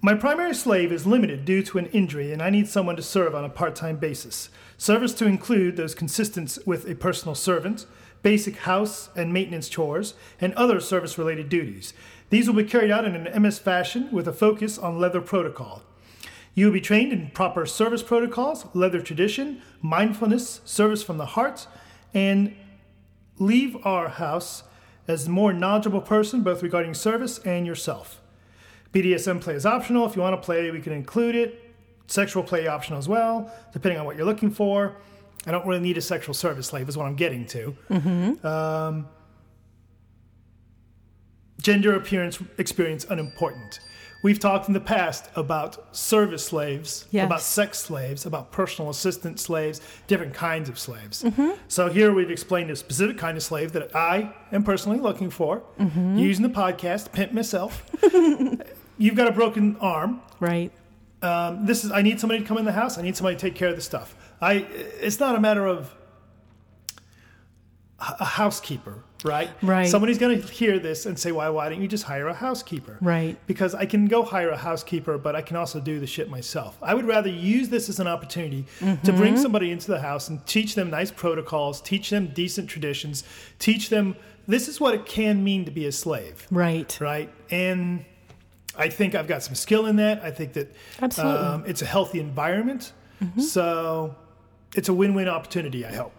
My 0.00 0.14
primary 0.14 0.54
slave 0.54 0.90
is 0.90 1.06
limited 1.06 1.44
due 1.44 1.62
to 1.64 1.76
an 1.76 1.84
injury, 1.88 2.32
and 2.32 2.40
I 2.40 2.48
need 2.48 2.66
someone 2.66 2.96
to 2.96 3.02
serve 3.02 3.34
on 3.34 3.44
a 3.44 3.50
part 3.50 3.76
time 3.76 3.96
basis. 3.96 4.48
Service 4.78 5.12
to 5.16 5.26
include 5.26 5.76
those 5.76 5.94
consistent 5.94 6.56
with 6.64 6.88
a 6.88 6.94
personal 6.94 7.34
servant, 7.34 7.84
basic 8.22 8.56
house 8.60 9.10
and 9.14 9.34
maintenance 9.34 9.68
chores, 9.68 10.14
and 10.40 10.54
other 10.54 10.80
service 10.80 11.18
related 11.18 11.50
duties. 11.50 11.92
These 12.30 12.46
will 12.46 12.56
be 12.56 12.64
carried 12.64 12.90
out 12.90 13.04
in 13.04 13.14
an 13.14 13.42
MS 13.42 13.58
fashion 13.58 14.08
with 14.10 14.26
a 14.26 14.32
focus 14.32 14.78
on 14.78 14.98
leather 14.98 15.20
protocol. 15.20 15.82
You 16.54 16.66
will 16.66 16.72
be 16.72 16.80
trained 16.80 17.12
in 17.12 17.30
proper 17.30 17.66
service 17.66 18.02
protocols, 18.02 18.66
leather 18.74 19.00
tradition, 19.00 19.60
mindfulness, 19.82 20.60
service 20.64 21.02
from 21.02 21.18
the 21.18 21.26
heart, 21.26 21.66
and 22.12 22.54
leave 23.38 23.76
our 23.84 24.08
house 24.08 24.62
as 25.08 25.26
a 25.26 25.30
more 25.30 25.52
knowledgeable 25.52 26.00
person, 26.00 26.42
both 26.42 26.62
regarding 26.62 26.94
service 26.94 27.38
and 27.40 27.66
yourself. 27.66 28.20
BDSM 28.92 29.40
play 29.40 29.54
is 29.54 29.66
optional. 29.66 30.06
If 30.06 30.14
you 30.14 30.22
want 30.22 30.40
to 30.40 30.44
play, 30.44 30.70
we 30.70 30.80
can 30.80 30.92
include 30.92 31.34
it. 31.34 31.60
Sexual 32.06 32.44
play 32.44 32.68
optional 32.68 32.98
as 32.98 33.08
well, 33.08 33.50
depending 33.72 33.98
on 33.98 34.06
what 34.06 34.16
you're 34.16 34.26
looking 34.26 34.50
for. 34.50 34.96
I 35.46 35.50
don't 35.50 35.66
really 35.66 35.80
need 35.82 35.98
a 35.98 36.02
sexual 36.02 36.34
service 36.34 36.68
slave, 36.68 36.88
is 36.88 36.96
what 36.96 37.06
I'm 37.06 37.16
getting 37.16 37.44
to. 37.46 37.76
Um, 38.44 39.08
gender 41.60 41.94
appearance 41.96 42.38
experience 42.58 43.04
unimportant. 43.08 43.80
We've 44.24 44.40
talked 44.40 44.68
in 44.68 44.72
the 44.72 44.80
past 44.80 45.28
about 45.36 45.94
service 45.94 46.46
slaves, 46.46 47.06
Yes. 47.10 47.26
about 47.26 47.42
sex 47.42 47.78
slaves, 47.78 48.24
about 48.24 48.50
personal 48.50 48.90
assistant 48.90 49.38
slaves, 49.38 49.82
different 50.06 50.32
kinds 50.32 50.70
of 50.70 50.78
slaves. 50.78 51.22
So 51.68 51.90
here 51.90 52.10
we've 52.10 52.30
explained 52.30 52.70
a 52.70 52.76
specific 52.76 53.18
kind 53.18 53.36
of 53.36 53.42
slave 53.42 53.72
that 53.72 53.94
I 53.94 54.32
am 54.50 54.62
personally 54.64 54.98
looking 54.98 55.28
for, 55.28 55.62
using 56.16 56.42
the 56.42 56.48
podcast 56.48 57.12
pimp 57.12 57.32
myself. 57.32 57.84
You've 58.96 59.14
got 59.14 59.28
a 59.28 59.32
broken 59.32 59.76
arm. 59.78 60.22
Right. 60.40 60.72
Um, 61.20 61.66
this 61.66 61.84
is 61.84 61.92
I 61.92 62.00
need 62.00 62.18
somebody 62.18 62.40
to 62.40 62.46
come 62.46 62.56
in 62.56 62.64
the 62.64 62.72
house. 62.72 62.96
I 62.96 63.02
need 63.02 63.16
somebody 63.18 63.36
to 63.36 63.40
take 63.42 63.54
care 63.54 63.68
of 63.68 63.76
the 63.76 63.82
stuff. 63.82 64.16
I 64.40 64.54
it's 65.02 65.20
not 65.20 65.36
a 65.36 65.40
matter 65.40 65.66
of 65.66 65.94
a 68.00 68.24
housekeeper, 68.24 69.03
right? 69.24 69.50
Right. 69.62 69.88
Somebody's 69.88 70.18
going 70.18 70.40
to 70.40 70.46
hear 70.46 70.78
this 70.78 71.06
and 71.06 71.18
say, 71.18 71.32
"Why? 71.32 71.48
Why 71.48 71.68
don't 71.68 71.80
you 71.82 71.88
just 71.88 72.04
hire 72.04 72.28
a 72.28 72.34
housekeeper?" 72.34 72.98
Right. 73.00 73.36
Because 73.48 73.74
I 73.74 73.86
can 73.86 74.06
go 74.06 74.22
hire 74.22 74.50
a 74.50 74.56
housekeeper, 74.56 75.18
but 75.18 75.34
I 75.34 75.42
can 75.42 75.56
also 75.56 75.80
do 75.80 75.98
the 75.98 76.06
shit 76.06 76.30
myself. 76.30 76.78
I 76.82 76.94
would 76.94 77.06
rather 77.06 77.30
use 77.30 77.68
this 77.70 77.88
as 77.88 77.98
an 77.98 78.06
opportunity 78.06 78.66
to 78.78 78.84
Mm-hmm. 78.84 79.16
bring 79.16 79.36
somebody 79.36 79.70
into 79.72 79.88
the 79.88 80.00
house 80.00 80.28
and 80.28 80.44
teach 80.46 80.74
them 80.76 80.90
nice 80.90 81.10
protocols, 81.10 81.80
teach 81.80 82.10
them 82.10 82.28
decent 82.28 82.68
traditions, 82.70 83.24
teach 83.58 83.88
them 83.88 84.14
this 84.46 84.68
is 84.68 84.78
what 84.78 84.92
it 84.94 85.06
can 85.06 85.42
mean 85.42 85.64
to 85.64 85.70
be 85.70 85.86
a 85.86 85.92
slave 85.92 86.46
Right. 86.50 86.94
right? 87.00 87.30
And 87.50 88.04
I 88.76 88.90
think 88.90 89.14
I've 89.14 89.26
got 89.26 89.42
some 89.42 89.54
skill 89.54 89.86
in 89.86 89.96
that. 89.96 90.22
I 90.22 90.30
think 90.30 90.52
that 90.52 90.74
Absolutely. 91.00 91.38
Mm-hmm. 91.40 91.54
um, 91.54 91.64
it's 91.66 91.80
a 91.80 91.86
healthy 91.86 92.20
environment. 92.20 92.92
So 93.38 94.14
it's 94.76 94.90
a 94.90 94.92
win-win 94.94 95.28
opportunity. 95.28 95.86
I 95.86 95.94
hope. 95.94 96.12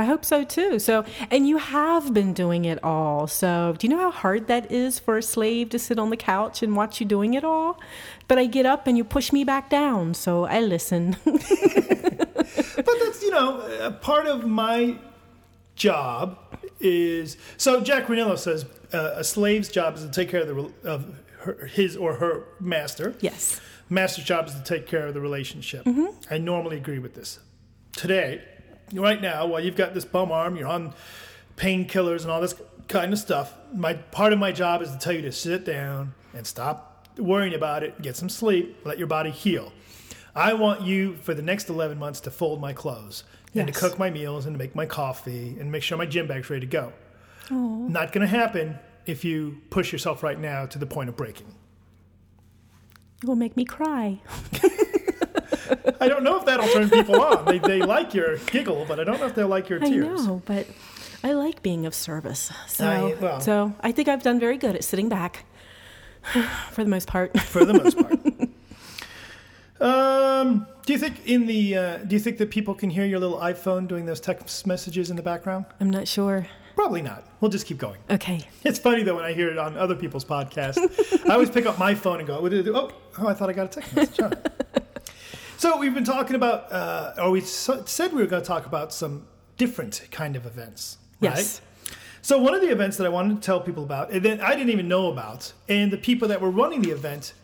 I 0.00 0.04
hope 0.04 0.24
so 0.24 0.44
too. 0.44 0.78
So, 0.78 1.04
and 1.30 1.46
you 1.46 1.58
have 1.58 2.14
been 2.14 2.32
doing 2.32 2.64
it 2.64 2.82
all. 2.82 3.26
So, 3.26 3.74
do 3.78 3.86
you 3.86 3.94
know 3.94 4.00
how 4.00 4.10
hard 4.10 4.46
that 4.46 4.72
is 4.72 4.98
for 4.98 5.18
a 5.18 5.22
slave 5.22 5.68
to 5.70 5.78
sit 5.78 5.98
on 5.98 6.08
the 6.08 6.16
couch 6.16 6.62
and 6.62 6.74
watch 6.74 7.00
you 7.00 7.06
doing 7.06 7.34
it 7.34 7.44
all? 7.44 7.78
But 8.26 8.38
I 8.38 8.46
get 8.46 8.64
up 8.64 8.86
and 8.86 8.96
you 8.96 9.04
push 9.04 9.30
me 9.30 9.44
back 9.44 9.68
down, 9.68 10.14
so 10.14 10.46
I 10.46 10.60
listen. 10.60 11.18
But 12.76 12.96
that's 13.04 13.22
you 13.22 13.30
know 13.30 13.60
a 13.80 13.90
part 13.90 14.26
of 14.26 14.46
my 14.46 14.96
job 15.74 16.38
is 16.80 17.36
so 17.58 17.80
Jack 17.82 18.06
Rinella 18.06 18.38
says 18.38 18.64
uh, 18.94 19.12
a 19.16 19.24
slave's 19.24 19.68
job 19.68 19.96
is 19.96 20.02
to 20.02 20.10
take 20.10 20.30
care 20.30 20.40
of 20.40 20.48
the 20.48 20.88
of 20.88 21.14
her, 21.40 21.66
his 21.66 21.94
or 21.96 22.14
her 22.14 22.44
master. 22.58 23.14
yes. 23.20 23.60
Master's 23.90 24.24
job 24.24 24.46
is 24.46 24.54
to 24.54 24.62
take 24.62 24.86
care 24.86 25.08
of 25.08 25.14
the 25.14 25.20
relationship. 25.20 25.84
Mm-hmm. 25.84 26.32
I 26.32 26.38
normally 26.38 26.78
agree 26.78 27.00
with 27.00 27.14
this. 27.14 27.38
Today, 27.92 28.42
right 28.92 29.20
now, 29.20 29.46
while 29.46 29.60
you've 29.60 29.76
got 29.76 29.94
this 29.94 30.04
bum 30.04 30.32
arm, 30.32 30.56
you're 30.56 30.68
on 30.68 30.94
painkillers 31.56 32.22
and 32.22 32.30
all 32.30 32.40
this 32.40 32.54
kind 32.88 33.12
of 33.12 33.18
stuff. 33.18 33.54
My 33.72 33.94
part 33.94 34.32
of 34.32 34.38
my 34.38 34.52
job 34.52 34.82
is 34.82 34.90
to 34.90 34.98
tell 34.98 35.12
you 35.12 35.22
to 35.22 35.32
sit 35.32 35.64
down 35.64 36.14
and 36.34 36.46
stop 36.46 37.08
worrying 37.18 37.54
about 37.54 37.82
it, 37.82 38.00
get 38.02 38.16
some 38.16 38.28
sleep, 38.28 38.78
let 38.84 38.98
your 38.98 39.06
body 39.06 39.30
heal. 39.30 39.72
I 40.34 40.54
want 40.54 40.82
you 40.82 41.16
for 41.16 41.34
the 41.34 41.42
next 41.42 41.68
11 41.68 41.98
months 41.98 42.20
to 42.20 42.30
fold 42.30 42.60
my 42.60 42.72
clothes 42.72 43.24
and 43.54 43.66
to 43.66 43.72
cook 43.72 43.98
my 43.98 44.10
meals 44.10 44.46
and 44.46 44.54
to 44.54 44.58
make 44.58 44.74
my 44.74 44.86
coffee 44.86 45.56
and 45.58 45.72
make 45.72 45.82
sure 45.82 45.98
my 45.98 46.06
gym 46.06 46.26
bag's 46.28 46.48
ready 46.48 46.66
to 46.66 46.70
go. 46.70 46.92
Not 47.50 48.12
going 48.12 48.22
to 48.22 48.28
happen 48.28 48.78
if 49.06 49.24
you 49.24 49.60
push 49.70 49.90
yourself 49.92 50.22
right 50.22 50.38
now 50.38 50.66
to 50.66 50.78
the 50.78 50.86
point 50.86 51.08
of 51.08 51.16
breaking. 51.16 51.52
It 53.22 53.26
will 53.26 53.36
make 53.36 53.56
me 53.56 53.64
cry. 53.64 54.20
I 56.00 56.08
don't 56.08 56.22
know 56.22 56.38
if 56.38 56.44
that'll 56.46 56.68
turn 56.68 56.90
people 56.90 57.20
on. 57.20 57.44
They, 57.44 57.58
they 57.58 57.80
like 57.82 58.14
your 58.14 58.36
giggle, 58.38 58.84
but 58.88 58.98
I 59.00 59.04
don't 59.04 59.20
know 59.20 59.26
if 59.26 59.34
they'll 59.34 59.48
like 59.48 59.68
your 59.68 59.78
tears. 59.80 60.20
I 60.20 60.26
know, 60.26 60.42
but 60.44 60.66
I 61.22 61.32
like 61.32 61.62
being 61.62 61.86
of 61.86 61.94
service. 61.94 62.50
So, 62.68 62.86
I- 62.86 63.14
well- 63.20 63.40
so 63.40 63.74
I 63.80 63.92
think 63.92 64.08
I've 64.08 64.22
done 64.22 64.38
very 64.40 64.56
good 64.58 64.74
at 64.74 64.84
sitting 64.84 65.08
back 65.08 65.44
for 66.70 66.84
the 66.84 66.90
most 66.90 67.06
part. 67.08 67.38
for 67.42 67.64
the 67.64 67.74
most 67.74 67.96
part. 67.98 68.18
um, 69.80 70.66
do 70.86 70.92
you 70.92 70.98
think 70.98 71.26
in 71.26 71.46
the 71.46 71.76
uh, 71.76 71.96
do 71.98 72.16
you 72.16 72.20
think 72.20 72.38
that 72.38 72.50
people 72.50 72.74
can 72.74 72.90
hear 72.90 73.04
your 73.04 73.18
little 73.20 73.38
iPhone 73.38 73.86
doing 73.88 74.06
those 74.06 74.20
text 74.20 74.66
messages 74.66 75.10
in 75.10 75.16
the 75.16 75.22
background? 75.22 75.64
I'm 75.80 75.90
not 75.90 76.08
sure. 76.08 76.46
Probably 76.76 77.02
not. 77.02 77.24
We'll 77.40 77.50
just 77.50 77.66
keep 77.66 77.78
going. 77.78 77.98
Okay. 78.08 78.46
It's 78.64 78.78
funny 78.78 79.02
though 79.02 79.16
when 79.16 79.24
I 79.24 79.32
hear 79.32 79.48
it 79.50 79.58
on 79.58 79.76
other 79.76 79.94
people's 79.94 80.24
podcasts. 80.24 80.78
I 81.28 81.34
always 81.34 81.50
pick 81.50 81.66
up 81.66 81.78
my 81.78 81.94
phone 81.94 82.18
and 82.18 82.26
go, 82.26 82.40
"What 82.40 82.50
did 82.50 82.60
it 82.60 82.62
do?" 82.64 82.76
"Oh, 82.76 82.90
oh, 83.18 83.28
I 83.28 83.34
thought 83.34 83.50
I 83.50 83.52
got 83.52 83.66
a 83.66 83.80
text 83.80 83.94
message." 83.94 84.16
Huh. 84.18 84.30
So 85.60 85.76
we've 85.76 85.92
been 85.92 86.04
talking 86.04 86.36
about, 86.36 86.72
uh, 86.72 87.12
or 87.18 87.32
we 87.32 87.42
said 87.42 88.14
we 88.14 88.22
were 88.22 88.26
going 88.26 88.40
to 88.40 88.48
talk 88.48 88.64
about 88.64 88.94
some 88.94 89.26
different 89.58 90.08
kind 90.10 90.34
of 90.34 90.46
events. 90.46 90.96
Right? 91.20 91.36
Yes. 91.36 91.60
So 92.22 92.38
one 92.38 92.54
of 92.54 92.62
the 92.62 92.70
events 92.70 92.96
that 92.96 93.04
I 93.04 93.10
wanted 93.10 93.34
to 93.34 93.40
tell 93.42 93.60
people 93.60 93.82
about, 93.82 94.10
and 94.10 94.24
then 94.24 94.40
I 94.40 94.54
didn't 94.54 94.70
even 94.70 94.88
know 94.88 95.12
about, 95.12 95.52
and 95.68 95.92
the 95.92 95.98
people 95.98 96.28
that 96.28 96.40
were 96.40 96.50
running 96.50 96.80
the 96.80 96.92
event 96.92 97.34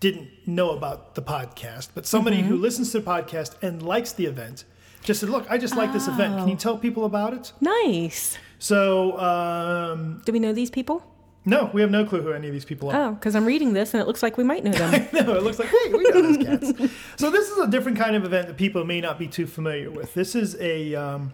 didn't 0.00 0.28
know 0.46 0.72
about 0.72 1.14
the 1.14 1.22
podcast, 1.22 1.88
but 1.94 2.04
somebody 2.04 2.42
who 2.42 2.58
listens 2.58 2.92
to 2.92 3.00
the 3.00 3.10
podcast 3.10 3.54
and 3.62 3.82
likes 3.82 4.12
the 4.12 4.26
event 4.26 4.66
just 5.02 5.20
said, 5.20 5.30
"Look, 5.30 5.46
I 5.48 5.56
just 5.56 5.74
like 5.74 5.94
this 5.94 6.08
event. 6.08 6.36
Can 6.36 6.48
you 6.48 6.56
tell 6.56 6.76
people 6.76 7.06
about 7.06 7.32
it?" 7.32 7.54
Nice. 7.62 8.36
So 8.58 9.18
um, 9.18 10.20
Do 10.26 10.32
we 10.32 10.40
know 10.40 10.52
these 10.52 10.70
people? 10.70 11.02
No, 11.44 11.70
we 11.72 11.80
have 11.80 11.90
no 11.90 12.04
clue 12.04 12.22
who 12.22 12.32
any 12.32 12.46
of 12.46 12.52
these 12.52 12.64
people 12.64 12.90
are. 12.90 12.96
Oh, 12.96 13.12
because 13.12 13.34
I'm 13.34 13.44
reading 13.44 13.72
this 13.72 13.94
and 13.94 14.00
it 14.00 14.06
looks 14.06 14.22
like 14.22 14.36
we 14.36 14.44
might 14.44 14.62
know 14.64 14.70
them. 14.72 15.08
no, 15.12 15.34
it 15.34 15.42
looks 15.42 15.58
like, 15.58 15.68
hey, 15.68 15.92
we 15.92 16.02
know 16.04 16.22
those 16.22 16.36
cats. 16.38 16.92
so 17.16 17.30
this 17.30 17.50
is 17.50 17.58
a 17.58 17.66
different 17.66 17.98
kind 17.98 18.14
of 18.16 18.24
event 18.24 18.46
that 18.48 18.56
people 18.56 18.84
may 18.84 19.00
not 19.00 19.18
be 19.18 19.26
too 19.28 19.46
familiar 19.46 19.90
with. 19.90 20.14
This 20.14 20.34
is 20.34 20.56
a, 20.60 20.94
um, 20.94 21.32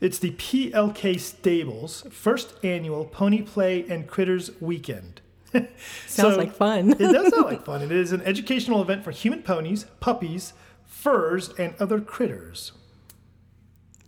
it's 0.00 0.18
the 0.18 0.30
PLK 0.32 1.20
Stables 1.20 2.04
first 2.10 2.54
annual 2.64 3.04
Pony 3.04 3.42
Play 3.42 3.84
and 3.88 4.06
Critters 4.06 4.50
Weekend. 4.60 5.20
Sounds 5.52 5.68
So- 6.06 6.36
like 6.36 6.54
fun. 6.54 6.90
it 6.92 6.98
does 6.98 7.28
sound 7.34 7.44
like 7.46 7.64
fun. 7.64 7.82
It 7.82 7.92
is 7.92 8.12
an 8.12 8.22
educational 8.22 8.80
event 8.80 9.04
for 9.04 9.10
human 9.10 9.42
ponies, 9.42 9.84
puppies, 10.00 10.52
furs, 10.86 11.50
and 11.58 11.74
other 11.80 12.00
critters. 12.00 12.72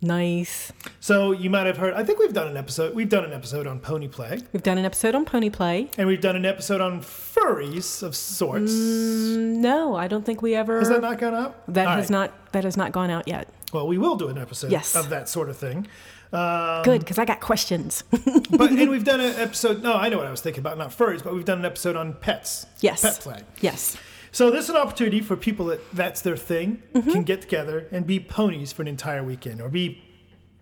Nice. 0.03 0.71
So 0.99 1.31
you 1.31 1.49
might 1.49 1.65
have 1.65 1.77
heard. 1.77 1.93
I 1.93 2.03
think 2.03 2.19
we've 2.19 2.33
done 2.33 2.47
an 2.47 2.57
episode. 2.57 2.93
We've 2.95 3.09
done 3.09 3.23
an 3.25 3.33
episode 3.33 3.65
on 3.67 3.79
pony 3.79 4.07
play, 4.07 4.41
We've 4.51 4.63
done 4.63 4.77
an 4.77 4.85
episode 4.85 5.15
on 5.15 5.25
pony 5.25 5.49
play. 5.49 5.89
and 5.97 6.07
we've 6.07 6.21
done 6.21 6.35
an 6.35 6.45
episode 6.45 6.81
on 6.81 7.01
furries 7.01 8.03
of 8.03 8.15
sorts. 8.15 8.71
No, 8.73 9.95
I 9.95 10.07
don't 10.07 10.25
think 10.25 10.41
we 10.41 10.55
ever. 10.55 10.79
Has 10.79 10.89
that 10.89 11.01
not 11.01 11.17
gone 11.19 11.33
out? 11.33 11.55
that 11.73 11.87
All 11.87 11.95
has 11.95 12.05
right. 12.05 12.11
not 12.11 12.51
that 12.53 12.63
has 12.63 12.77
not 12.77 12.91
gone 12.91 13.09
out 13.09 13.27
yet. 13.27 13.47
Well, 13.73 13.87
we 13.87 13.97
will 13.97 14.15
do 14.15 14.27
an 14.27 14.37
episode 14.37 14.71
Yes. 14.71 14.95
of 14.95 15.09
that 15.09 15.27
sort 15.27 15.49
of 15.49 15.57
thing. 15.57 15.87
Um, 16.31 16.81
Good, 16.83 16.99
because 17.01 17.19
I 17.19 17.25
got 17.25 17.39
questions. 17.41 18.03
but 18.11 18.71
and 18.71 18.89
we've 18.89 19.03
done 19.03 19.19
an 19.21 19.35
episode. 19.35 19.83
No, 19.83 19.93
I 19.93 20.09
know 20.09 20.17
what 20.17 20.27
I 20.27 20.31
was 20.31 20.41
thinking 20.41 20.61
about. 20.61 20.77
Not 20.77 20.89
furries, 20.89 21.23
but 21.23 21.33
we've 21.33 21.45
done 21.45 21.59
an 21.59 21.65
episode 21.65 21.95
on 21.95 22.13
pets. 22.13 22.65
yes. 22.81 23.01
Pet 23.01 23.19
play. 23.19 23.41
Yes. 23.61 23.97
So 24.33 24.49
this 24.49 24.65
is 24.65 24.71
an 24.71 24.77
opportunity 24.77 25.21
for 25.21 25.37
people 25.37 25.67
that 25.67 25.79
that's 25.93 26.21
their 26.21 26.35
thing 26.35 26.81
Mm-hmm. 26.93 27.11
can 27.11 27.23
get 27.23 27.41
together 27.41 27.87
and 27.91 28.05
be 28.05 28.19
ponies 28.19 28.73
for 28.73 28.81
an 28.81 28.87
entire 28.87 29.23
weekend 29.23 29.61
or 29.61 29.69
be 29.69 30.01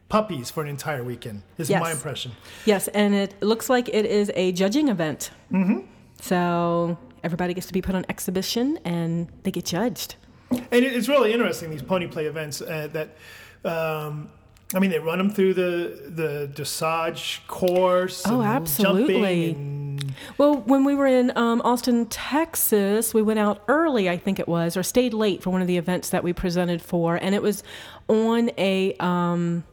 puppies 0.09 0.51
for 0.51 0.61
an 0.61 0.69
entire 0.69 1.03
weekend. 1.03 1.41
Is 1.57 1.69
Yes. 1.69 1.81
my 1.81 1.91
impression. 1.91 2.31
Yes, 2.65 2.89
and 2.89 3.15
it 3.15 3.41
looks 3.41 3.69
like 3.69 3.87
it 3.89 4.05
is 4.05 4.29
a 4.35 4.51
judging 4.51 4.89
event. 4.89 5.31
Mm-hmm. 5.51 5.79
So 6.19 6.97
everybody 7.23 7.53
gets 7.53 7.67
to 7.67 7.73
be 7.73 7.81
put 7.81 7.95
on 7.95 8.05
exhibition 8.09 8.77
and 8.83 9.27
they 9.43 9.51
get 9.51 9.65
judged. 9.65 10.15
And 10.51 10.83
it's 10.83 11.07
really 11.07 11.31
interesting 11.31 11.69
these 11.69 11.81
pony 11.81 12.07
play 12.07 12.25
events 12.25 12.61
uh, 12.61 12.89
that. 12.91 13.15
Um, 13.63 14.29
I 14.73 14.79
mean, 14.79 14.89
they 14.89 14.99
run 14.99 15.17
them 15.17 15.29
through 15.29 15.53
the 15.53 16.09
the 16.21 16.49
dressage 16.53 17.45
course. 17.47 18.23
Oh, 18.25 18.41
absolutely. 18.41 19.53
And 19.99 20.13
Well, 20.37 20.55
when 20.57 20.83
we 20.83 20.95
were 20.95 21.07
in 21.07 21.35
um, 21.37 21.61
Austin, 21.63 22.05
Texas, 22.07 23.13
we 23.13 23.21
went 23.21 23.39
out 23.39 23.63
early, 23.67 24.09
I 24.09 24.17
think 24.17 24.39
it 24.39 24.47
was, 24.47 24.77
or 24.77 24.83
stayed 24.83 25.13
late 25.13 25.41
for 25.43 25.49
one 25.49 25.61
of 25.61 25.67
the 25.67 25.77
events 25.77 26.09
that 26.09 26.23
we 26.23 26.33
presented 26.33 26.81
for, 26.81 27.15
and 27.15 27.35
it 27.35 27.41
was 27.41 27.63
on 28.07 28.51
a 28.57 28.93
um, 28.99 29.63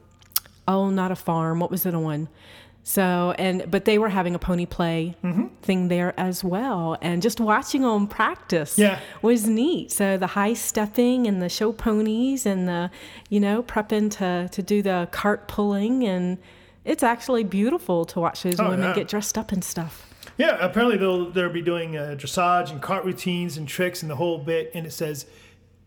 oh, 0.67 0.91
not 0.91 1.11
a 1.13 1.17
farm. 1.17 1.61
What 1.61 1.71
was 1.71 1.87
it 1.87 1.95
on? 1.95 2.29
So 2.85 3.35
and 3.39 3.71
but 3.71 3.85
they 3.85 3.99
were 3.99 4.09
having 4.09 4.35
a 4.35 4.39
pony 4.39 4.65
play 4.65 5.15
Mm-hmm. 5.23 5.49
thing 5.61 5.89
there 5.89 6.15
as 6.19 6.43
well, 6.43 6.97
and 7.03 7.21
just 7.21 7.39
watching 7.39 7.83
them 7.83 8.07
practice 8.07 8.79
Yeah. 8.79 8.99
was 9.21 9.47
neat. 9.47 9.93
So 9.93 10.17
the 10.17 10.29
high 10.29 10.55
stepping 10.55 11.27
and 11.27 11.43
the 11.43 11.51
show 11.51 11.73
ponies 11.73 12.47
and 12.47 12.67
the 12.67 12.91
you 13.29 13.41
know 13.41 13.63
prepping 13.63 14.11
to 14.13 14.49
to 14.51 14.63
do 14.63 14.83
the 14.83 15.09
cart 15.11 15.49
pulling 15.49 16.05
and. 16.05 16.39
It's 16.85 17.03
actually 17.03 17.45
beautiful 17.45 18.07
to 18.07 18.19
watch 18.21 18.45
those 18.45 18.59
Oh, 18.59 18.71
women 18.71 18.81
yeah. 18.89 18.95
get 18.95 19.09
dressed 19.09 19.37
up 19.37 19.53
and 19.53 19.63
stuff. 19.63 20.08
Yeah, 20.39 20.57
apparently 20.61 20.97
they'll 20.97 21.31
they'll 21.31 21.53
be 21.53 21.63
doing 21.63 21.97
uh, 21.97 22.15
dressage 22.17 22.71
and 22.71 22.81
cart 22.81 23.05
routines 23.05 23.57
and 23.57 23.67
tricks 23.69 24.03
and 24.03 24.11
the 24.11 24.17
whole 24.17 24.39
bit, 24.39 24.71
and 24.73 24.87
it 24.87 24.93
says 24.93 25.27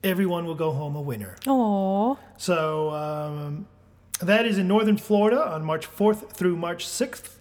everyone 0.03 0.45
will 0.45 0.55
go 0.55 0.71
home 0.71 0.95
a 0.95 1.01
winner. 1.01 1.35
Aw. 1.47 2.15
So 2.37 2.91
um, 2.91 3.67
that 4.19 4.45
is 4.45 4.57
in 4.57 4.67
northern 4.67 4.97
Florida 4.97 5.47
on 5.47 5.63
March 5.63 5.89
4th 5.89 6.31
through 6.31 6.57
March 6.57 6.85
6th. 6.85 7.35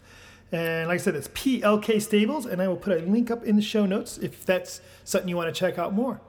And 0.53 0.89
like 0.89 0.97
I 0.97 1.03
said, 1.03 1.15
it's 1.15 1.29
PLK 1.29 2.03
Stables, 2.03 2.45
and 2.45 2.61
I 2.61 2.69
will 2.69 2.77
put 2.77 3.01
a 3.01 3.05
link 3.05 3.31
up 3.31 3.45
in 3.45 3.57
the 3.57 3.63
show 3.63 3.87
notes 3.87 4.19
if 4.19 4.45
that's 4.45 4.81
something 5.05 5.29
you 5.29 5.37
want 5.37 5.53
to 5.55 5.59
check 5.59 5.79
out 5.79 5.93
more. 5.93 6.21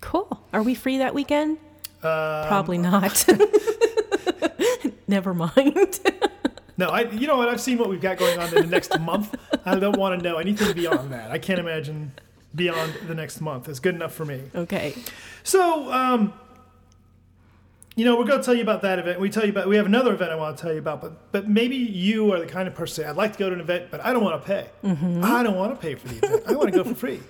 Cool. 0.00 0.44
Are 0.52 0.62
we 0.62 0.74
free 0.74 0.98
that 0.98 1.14
weekend? 1.14 1.58
Um, 2.02 2.46
Probably 2.46 2.78
not. 2.78 3.24
Never 5.08 5.34
mind. 5.34 6.00
No, 6.76 6.88
I 6.88 7.02
you 7.10 7.26
know 7.26 7.36
what? 7.36 7.48
I've 7.48 7.60
seen 7.60 7.78
what 7.78 7.88
we've 7.88 8.00
got 8.00 8.18
going 8.18 8.38
on 8.38 8.48
in 8.48 8.54
the 8.54 8.66
next 8.66 8.98
month. 9.00 9.34
I 9.64 9.78
don't 9.78 9.96
want 9.96 10.18
to 10.20 10.28
know 10.28 10.36
anything 10.38 10.72
beyond 10.74 11.12
that. 11.12 11.30
I 11.30 11.38
can't 11.38 11.58
imagine 11.60 12.12
beyond 12.54 12.92
the 13.06 13.14
next 13.14 13.40
month. 13.40 13.68
It's 13.68 13.80
good 13.80 13.94
enough 13.94 14.12
for 14.14 14.24
me. 14.24 14.42
okay. 14.54 14.94
So, 15.42 15.92
um, 15.92 16.32
you 17.96 18.04
know, 18.04 18.16
we're 18.16 18.24
going 18.24 18.40
to 18.40 18.44
tell 18.44 18.54
you 18.54 18.62
about 18.62 18.82
that 18.82 18.98
event. 18.98 19.20
We 19.20 19.30
tell 19.30 19.44
you 19.44 19.50
about. 19.50 19.68
We 19.68 19.76
have 19.76 19.86
another 19.86 20.14
event 20.14 20.32
I 20.32 20.34
want 20.34 20.56
to 20.56 20.62
tell 20.62 20.72
you 20.72 20.80
about, 20.80 21.00
but 21.00 21.30
but 21.32 21.48
maybe 21.48 21.76
you 21.76 22.32
are 22.32 22.40
the 22.40 22.46
kind 22.46 22.66
of 22.66 22.74
person 22.74 23.06
I'd 23.06 23.14
like 23.16 23.34
to 23.34 23.38
go 23.38 23.48
to 23.48 23.54
an 23.54 23.60
event, 23.60 23.88
but 23.92 24.04
I 24.04 24.12
don't 24.12 24.24
want 24.24 24.40
to 24.42 24.46
pay. 24.46 24.66
I 24.82 25.42
don't 25.44 25.56
want 25.56 25.72
to 25.74 25.80
pay 25.80 25.94
for 25.94 26.08
the 26.08 26.16
event. 26.26 26.42
I 26.48 26.52
want 26.56 26.72
to 26.72 26.76
go 26.76 26.82
for 26.82 26.94
free. 26.96 27.20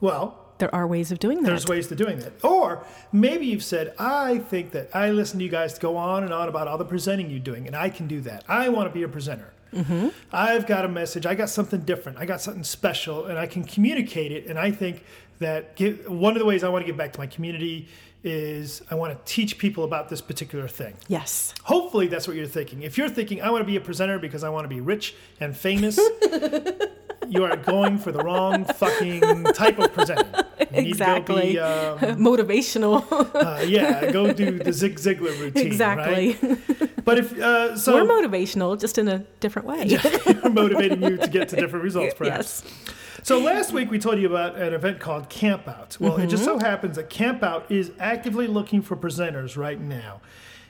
Well, 0.00 0.43
There 0.58 0.74
are 0.74 0.86
ways 0.86 1.10
of 1.10 1.18
doing 1.18 1.42
that. 1.42 1.48
there's 1.48 1.66
ways 1.66 1.88
to 1.88 1.96
doing 1.96 2.18
that. 2.20 2.32
Or 2.44 2.84
maybe 3.12 3.46
you've 3.46 3.64
said, 3.64 3.94
I 3.98 4.38
think 4.38 4.70
that 4.70 4.88
I 4.94 5.10
listen 5.10 5.38
to 5.38 5.44
you 5.44 5.50
guys 5.50 5.78
go 5.78 5.96
on 5.96 6.22
and 6.22 6.32
on 6.32 6.48
about 6.48 6.68
all 6.68 6.78
the 6.78 6.84
presenting 6.84 7.30
you're 7.30 7.40
doing, 7.40 7.66
and 7.66 7.74
I 7.74 7.90
can 7.90 8.06
do 8.06 8.20
that. 8.22 8.44
I 8.48 8.68
want 8.68 8.88
to 8.88 8.94
be 8.94 9.02
a 9.02 9.08
presenter. 9.08 9.52
Mm-hmm. 9.72 10.08
I've 10.32 10.66
got 10.66 10.84
a 10.84 10.88
message. 10.88 11.26
I 11.26 11.34
got 11.34 11.50
something 11.50 11.80
different. 11.80 12.18
I 12.18 12.26
got 12.26 12.40
something 12.40 12.62
special, 12.62 13.26
and 13.26 13.38
I 13.38 13.46
can 13.46 13.64
communicate 13.64 14.30
it. 14.30 14.46
And 14.46 14.56
I 14.58 14.70
think 14.70 15.04
that 15.40 15.74
give, 15.74 16.08
one 16.08 16.34
of 16.34 16.38
the 16.38 16.44
ways 16.46 16.62
I 16.62 16.68
want 16.68 16.82
to 16.82 16.86
give 16.86 16.96
back 16.96 17.12
to 17.14 17.18
my 17.18 17.26
community 17.26 17.88
is 18.22 18.80
I 18.90 18.94
want 18.94 19.12
to 19.12 19.32
teach 19.32 19.58
people 19.58 19.84
about 19.84 20.08
this 20.08 20.20
particular 20.22 20.66
thing. 20.68 20.94
yes. 21.08 21.52
Hopefully, 21.64 22.06
that's 22.06 22.26
what 22.28 22.36
you're 22.36 22.46
thinking. 22.46 22.82
If 22.82 22.96
you're 22.96 23.08
thinking, 23.08 23.42
I 23.42 23.50
want 23.50 23.62
to 23.62 23.66
be 23.66 23.76
a 23.76 23.80
presenter 23.80 24.18
because 24.18 24.44
I 24.44 24.48
want 24.48 24.64
to 24.64 24.68
be 24.68 24.80
rich 24.80 25.14
and 25.40 25.54
famous, 25.56 25.98
you 27.28 27.44
are 27.44 27.56
going 27.56 27.98
for 27.98 28.12
the 28.12 28.22
wrong 28.22 28.64
fucking 28.64 29.20
type 29.54 29.78
of 29.78 29.92
presenting. 29.92 30.26
You 30.72 30.82
need 30.82 30.92
to 30.94 30.98
go 30.98 31.14
Exactly. 31.16 31.52
be, 31.52 31.58
um, 31.58 31.98
Motivational. 32.18 33.04
uh, 33.34 33.62
yeah, 33.64 34.10
go 34.10 34.32
do 34.32 34.58
the 34.58 34.72
Zig 34.72 34.96
Ziglar 34.96 35.38
routine. 35.40 35.66
exactly. 35.66 36.36
Right? 36.42 37.04
But 37.04 37.18
if 37.18 37.38
uh, 37.38 37.76
so, 37.76 37.94
We're 38.04 38.10
motivational, 38.22 38.80
just 38.80 38.96
in 38.98 39.08
a 39.08 39.18
different 39.40 39.68
way. 39.68 39.98
we're 40.26 40.50
motivating 40.50 41.02
you 41.02 41.16
to 41.18 41.28
get 41.28 41.48
to 41.50 41.56
different 41.56 41.84
results, 41.84 42.14
perhaps. 42.14 42.62
yes. 42.64 42.90
So 43.22 43.38
last 43.38 43.72
week 43.72 43.90
we 43.90 43.98
told 43.98 44.18
you 44.18 44.26
about 44.26 44.56
an 44.56 44.72
event 44.74 45.00
called 45.00 45.28
Camp 45.30 45.66
Out. 45.68 45.96
Well, 46.00 46.16
it 46.18 46.26
just 46.28 46.44
so 46.44 46.56
Mm-hmm. 46.56 46.64
happens 46.66 46.96
that 46.96 47.08
Camp 47.10 47.42
Out 47.42 47.70
is 47.70 47.90
actively 47.98 48.46
looking 48.46 48.82
for 48.82 48.96
presenters 48.96 49.56
right 49.56 49.80
now. 49.80 50.20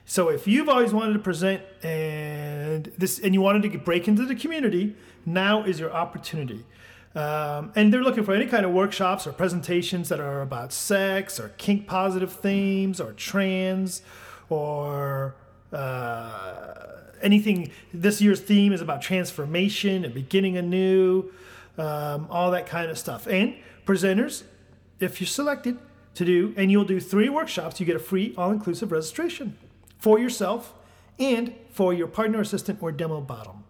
So 0.07 0.29
if 0.29 0.47
you've 0.47 0.69
always 0.69 0.93
wanted 0.93 1.15
to 1.15 1.19
present 1.21 1.63
and 1.83 2.93
this 2.99 3.19
and 3.19 3.33
you 3.35 3.41
wanted 3.41 3.71
to 3.73 3.79
break 3.79 4.07
into 4.09 4.27
the 4.27 4.35
community, 4.35 4.95
now 5.27 5.65
is 5.65 5.81
your 5.81 5.93
opportunity. 5.93 6.65
Um, 7.15 7.71
and 7.77 7.93
they're 7.93 8.03
looking 8.03 8.25
for 8.25 8.35
any 8.35 8.47
kind 8.47 8.67
of 8.67 8.73
workshops 8.73 9.27
or 9.27 9.33
presentations 9.33 10.09
that 10.09 10.19
are 10.19 10.43
about 10.43 10.73
sex 10.73 11.39
or 11.39 11.51
kink 11.59 11.87
positive 11.87 12.33
themes 12.33 13.01
or 13.01 13.13
trans 13.13 14.03
or 14.49 15.37
uh, 15.73 16.75
anything. 17.23 17.71
This 17.93 18.21
year's 18.21 18.41
theme 18.41 18.73
is 18.73 18.81
about 18.81 19.01
transformation 19.01 20.05
and 20.05 20.13
beginning 20.13 20.57
anew, 20.57 21.33
um, 21.79 22.27
all 22.31 22.51
that 22.51 22.67
kind 22.67 22.91
of 22.91 22.99
stuff. 22.99 23.29
And 23.29 23.55
presenters, 23.87 24.43
if 24.99 25.21
you're 25.21 25.29
selected 25.29 25.79
to 26.15 26.25
do, 26.25 26.55
and 26.57 26.71
you'll 26.71 26.85
do 26.85 27.01
three 27.01 27.29
workshops, 27.29 27.81
you 27.81 27.87
get 27.87 27.97
a 27.97 28.01
free 28.01 28.35
all 28.37 28.51
inclusive 28.51 28.93
registration 28.93 29.57
for 29.99 30.19
yourself 30.19 30.75
and 31.19 31.55
for 31.71 31.93
your 31.93 32.07
partner, 32.07 32.41
assistant, 32.41 32.81
or 32.83 32.93
demo 32.93 33.21
bottom. 33.21 33.64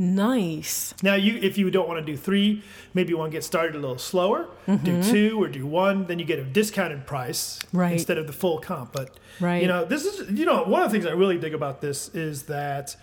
Nice. 0.00 0.94
Now, 1.02 1.16
you 1.16 1.38
if 1.42 1.58
you 1.58 1.70
don't 1.72 1.88
want 1.88 1.98
to 1.98 2.06
do 2.12 2.16
three, 2.16 2.62
maybe 2.94 3.10
you 3.10 3.18
want 3.18 3.32
to 3.32 3.36
get 3.36 3.42
started 3.42 3.74
a 3.74 3.78
little 3.80 3.98
slower, 3.98 4.46
do 4.66 4.72
mm-hmm. 4.76 5.10
two 5.10 5.42
or 5.42 5.48
do 5.48 5.66
one, 5.66 6.06
then 6.06 6.20
you 6.20 6.24
get 6.24 6.38
a 6.38 6.44
discounted 6.44 7.04
price 7.04 7.58
Right. 7.72 7.94
instead 7.94 8.16
of 8.16 8.28
the 8.28 8.32
full 8.32 8.58
comp. 8.60 8.92
But 8.92 9.18
Right. 9.40 9.60
you 9.60 9.66
know, 9.66 9.84
this 9.84 10.04
is 10.04 10.30
you 10.38 10.46
know 10.46 10.62
one 10.62 10.82
of 10.82 10.90
the 10.92 10.96
things 10.96 11.04
I 11.04 11.14
really 11.14 11.36
dig 11.36 11.52
about 11.52 11.80
this 11.80 12.14
is 12.14 12.44
that 12.44 12.96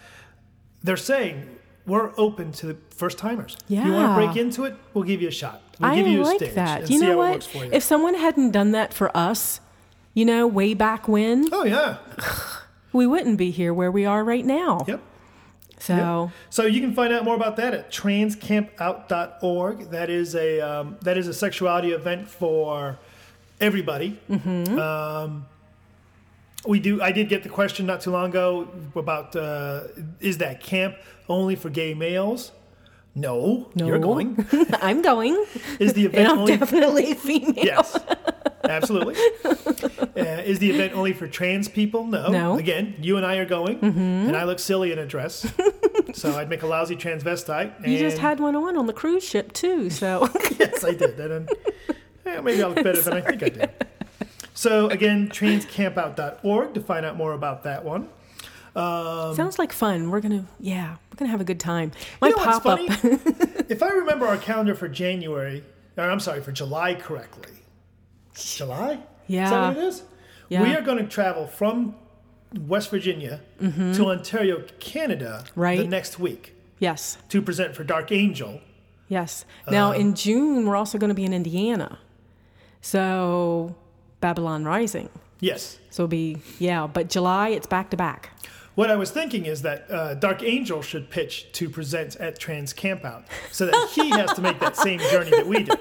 they're 0.83 0.95
saying 0.95 1.49
we're 1.85 2.11
open 2.17 2.53
to 2.53 2.77
first 2.91 3.17
timers. 3.17 3.57
If 3.69 3.85
you 3.85 3.91
want 3.91 4.17
to 4.17 4.25
break 4.25 4.37
into 4.37 4.63
it? 4.63 4.75
We'll 4.93 5.03
give 5.03 5.21
you 5.21 5.27
a 5.27 5.31
shot. 5.31 5.61
We'll 5.79 5.91
I 5.91 5.95
give 5.95 6.07
you 6.07 6.21
a 6.21 6.23
like 6.23 6.37
stage 6.37 6.53
that. 6.55 6.81
and 6.83 6.89
You 6.89 6.99
see 6.99 7.05
know 7.05 7.17
what? 7.17 7.31
works 7.33 7.47
for 7.47 7.65
you. 7.65 7.69
If 7.73 7.83
someone 7.83 8.15
hadn't 8.15 8.51
done 8.51 8.71
that 8.71 8.93
for 8.93 9.15
us, 9.15 9.59
you 10.13 10.23
know, 10.23 10.47
way 10.47 10.73
back 10.73 11.09
when, 11.09 11.49
oh 11.53 11.65
yeah, 11.65 11.97
we 12.93 13.05
wouldn't 13.05 13.37
be 13.37 13.51
here 13.51 13.73
where 13.73 13.91
we 13.91 14.05
are 14.05 14.23
right 14.23 14.45
now. 14.45 14.85
yep. 14.87 15.01
So, 15.79 15.95
So 16.49 16.65
you 16.65 16.81
can 16.81 16.93
find 16.93 17.13
out 17.13 17.23
more 17.23 17.35
about 17.35 17.57
that 17.57 17.73
at 17.73 17.91
transcampout.org. 17.91 19.89
That 19.91 20.09
is 20.09 20.35
a 20.35 20.61
um, 20.61 20.97
that 21.01 21.17
is 21.17 21.27
a 21.27 21.33
sexuality 21.33 21.91
event 21.91 22.27
for 22.27 22.97
everybody. 23.59 24.19
Um, 24.79 25.45
we 26.65 26.79
do. 26.79 27.01
I 27.01 27.11
did 27.11 27.29
get 27.29 27.43
the 27.43 27.49
question 27.49 27.85
not 27.85 28.01
too 28.01 28.11
long 28.11 28.29
ago 28.29 28.67
about 28.95 29.35
uh, 29.35 29.81
is 30.19 30.37
that 30.39 30.61
camp 30.61 30.95
only 31.29 31.55
for 31.55 31.69
gay 31.69 31.93
males? 31.93 32.51
No, 33.17 33.69
No. 33.75 33.87
you're 33.87 33.99
going. 33.99 34.45
I'm 34.81 35.01
going. 35.01 35.41
Is 35.79 35.93
the 35.93 36.05
And 36.07 36.13
event 36.15 36.29
I'm 36.31 36.37
only? 36.39 36.57
definitely 36.57 37.13
female. 37.13 37.53
Yes, 37.55 37.97
absolutely. 38.65 39.15
Uh, 39.45 40.41
is 40.43 40.59
the 40.59 40.69
event 40.71 40.93
only 40.93 41.13
for 41.13 41.25
trans 41.27 41.69
people? 41.69 42.05
No. 42.05 42.27
No. 42.29 42.49
Mm-hmm. 42.51 42.59
Again, 42.59 42.95
you 43.01 43.15
and 43.17 43.25
I 43.25 43.37
are 43.37 43.45
going, 43.45 43.79
and 43.81 44.35
I 44.35 44.43
look 44.43 44.59
silly 44.59 44.91
in 44.91 44.99
a 44.99 45.05
dress, 45.05 45.49
so 46.13 46.35
I'd 46.37 46.49
make 46.49 46.61
a 46.63 46.67
lousy 46.67 46.95
transvestite. 46.97 47.87
You 47.87 47.97
just 47.97 48.17
had 48.17 48.39
one 48.41 48.55
on 48.55 48.75
on 48.77 48.85
the 48.85 48.93
cruise 48.93 49.23
ship 49.23 49.53
too, 49.53 49.89
so 49.89 50.29
yes, 50.59 50.83
I 50.83 50.93
did. 50.93 51.17
And 51.19 51.49
yeah, 52.25 52.41
maybe 52.41 52.61
I 52.61 52.67
look 52.67 52.83
better 52.83 53.01
than 53.01 53.13
I 53.13 53.21
think 53.21 53.43
I 53.43 53.49
did. 53.49 53.69
So 54.53 54.89
again, 54.89 55.29
transcampout.org 55.29 56.73
to 56.73 56.81
find 56.81 57.05
out 57.05 57.15
more 57.17 57.33
about 57.33 57.63
that 57.63 57.83
one. 57.85 58.09
Sounds 58.75 59.57
like 59.57 59.71
fun. 59.71 60.09
We're 60.11 60.19
gonna 60.21 60.45
yeah, 60.59 60.95
we're 61.11 61.17
gonna 61.17 61.31
have 61.31 61.41
a 61.41 61.45
good 61.45 61.59
time. 61.59 61.91
My 62.21 62.27
You 62.29 62.35
know 62.35 62.43
pop 62.43 62.65
up. 62.65 62.79
if 63.69 63.81
I 63.81 63.89
remember 63.89 64.27
our 64.27 64.37
calendar 64.37 64.75
for 64.75 64.87
January, 64.87 65.63
or 65.97 66.03
I'm 66.03 66.19
sorry, 66.19 66.41
for 66.41 66.51
July 66.51 66.93
correctly. 66.95 67.51
July? 68.35 68.99
Yeah. 69.27 69.45
Is 69.45 69.49
that 69.51 69.67
what 69.75 69.77
it 69.77 69.83
is? 69.87 70.03
Yeah. 70.49 70.61
We 70.63 70.75
are 70.75 70.81
going 70.81 70.97
to 70.99 71.07
travel 71.07 71.47
from 71.47 71.95
West 72.67 72.91
Virginia 72.91 73.39
to 73.59 74.05
Ontario, 74.07 74.63
Canada, 74.79 75.43
the 75.55 75.61
Mm-hmm. 75.61 75.89
Next 75.89 76.19
week 76.19 76.53
yes, 76.79 77.17
to 77.29 77.41
present 77.41 77.75
for 77.75 77.83
Dark 77.83 78.11
Angel. 78.11 78.59
yes. 79.07 79.45
Now 79.71 79.91
Um, 79.93 80.01
in 80.01 80.13
June 80.15 80.67
we're 80.67 80.75
also 80.75 80.97
going 80.97 81.07
to 81.09 81.15
be 81.15 81.23
in 81.25 81.33
Indiana, 81.33 81.97
so 82.81 83.75
Babylon 84.21 84.65
Rising. 84.65 85.09
Yes. 85.39 85.79
So 85.89 86.03
it'll 86.03 86.09
be 86.09 86.37
yeah, 86.59 86.87
but 86.87 87.09
July 87.09 87.49
it's 87.49 87.67
back 87.67 87.89
to 87.91 87.97
back. 87.97 88.29
What 88.75 88.91
I 88.91 88.95
was 88.97 89.09
thinking 89.11 89.45
is 89.45 89.61
that 89.61 89.89
uh, 89.89 90.13
Dark 90.15 90.43
Angel 90.43 90.81
should 90.81 91.09
pitch 91.09 91.51
to 91.53 91.69
present 91.69 92.15
at 92.17 92.37
Trans 92.37 92.73
Campout 92.73 93.23
so 93.51 93.65
that 93.67 93.89
he 93.93 94.09
has 94.09 94.33
to 94.33 94.41
make 94.41 94.59
that 94.59 94.75
same 94.75 94.99
journey 95.11 95.31
that 95.31 95.47
we 95.47 95.63
do. 95.63 95.73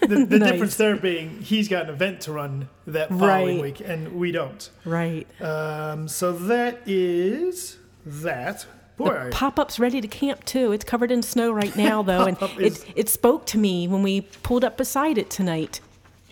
The, 0.00 0.26
the 0.26 0.38
Nice. 0.38 0.50
difference 0.52 0.76
there 0.76 0.96
being 0.96 1.40
he's 1.42 1.68
got 1.68 1.84
an 1.84 1.90
event 1.90 2.22
to 2.22 2.32
run 2.32 2.68
that 2.88 3.08
following 3.10 3.56
Right. 3.60 3.62
week 3.78 3.80
and 3.80 4.14
we 4.14 4.32
don't. 4.32 4.68
Right. 4.84 5.26
Um, 5.40 6.08
so 6.08 6.32
that 6.32 6.80
is 6.86 7.78
that. 8.04 8.66
Boy, 8.96 9.28
Pop 9.30 9.58
up's 9.58 9.78
ready 9.78 10.00
to 10.00 10.08
camp 10.08 10.44
too. 10.44 10.72
It's 10.72 10.84
covered 10.84 11.10
in 11.12 11.22
snow 11.22 11.50
right 11.52 11.74
now 11.76 12.02
though, 12.02 12.24
and 12.24 12.36
is- 12.58 12.82
it 12.82 12.92
it 12.96 13.08
spoke 13.08 13.46
to 13.46 13.58
me 13.58 13.86
when 13.88 14.02
we 14.02 14.22
pulled 14.42 14.64
up 14.64 14.76
beside 14.76 15.18
it 15.18 15.30
tonight. 15.30 15.80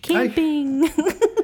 Camping. 0.03 0.85
I 0.87 1.15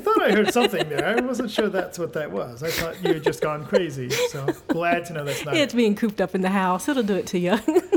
thought 0.00 0.20
I 0.20 0.32
heard 0.32 0.52
something 0.52 0.88
there. 0.88 1.06
I 1.06 1.20
wasn't 1.20 1.50
sure 1.50 1.68
that's 1.68 1.98
what 1.98 2.12
that 2.14 2.32
was. 2.32 2.62
I 2.62 2.70
thought 2.70 3.02
you 3.02 3.14
had 3.14 3.22
just 3.22 3.40
gone 3.40 3.64
crazy. 3.64 4.10
So 4.10 4.46
glad 4.68 5.04
to 5.06 5.12
know 5.12 5.24
that's 5.24 5.44
not. 5.44 5.54
it's 5.56 5.74
it. 5.74 5.76
being 5.76 5.94
cooped 5.94 6.20
up 6.20 6.34
in 6.34 6.40
the 6.40 6.50
house. 6.50 6.88
It'll 6.88 7.02
do 7.02 7.14
it 7.14 7.26
to 7.28 7.38
you. 7.38 7.58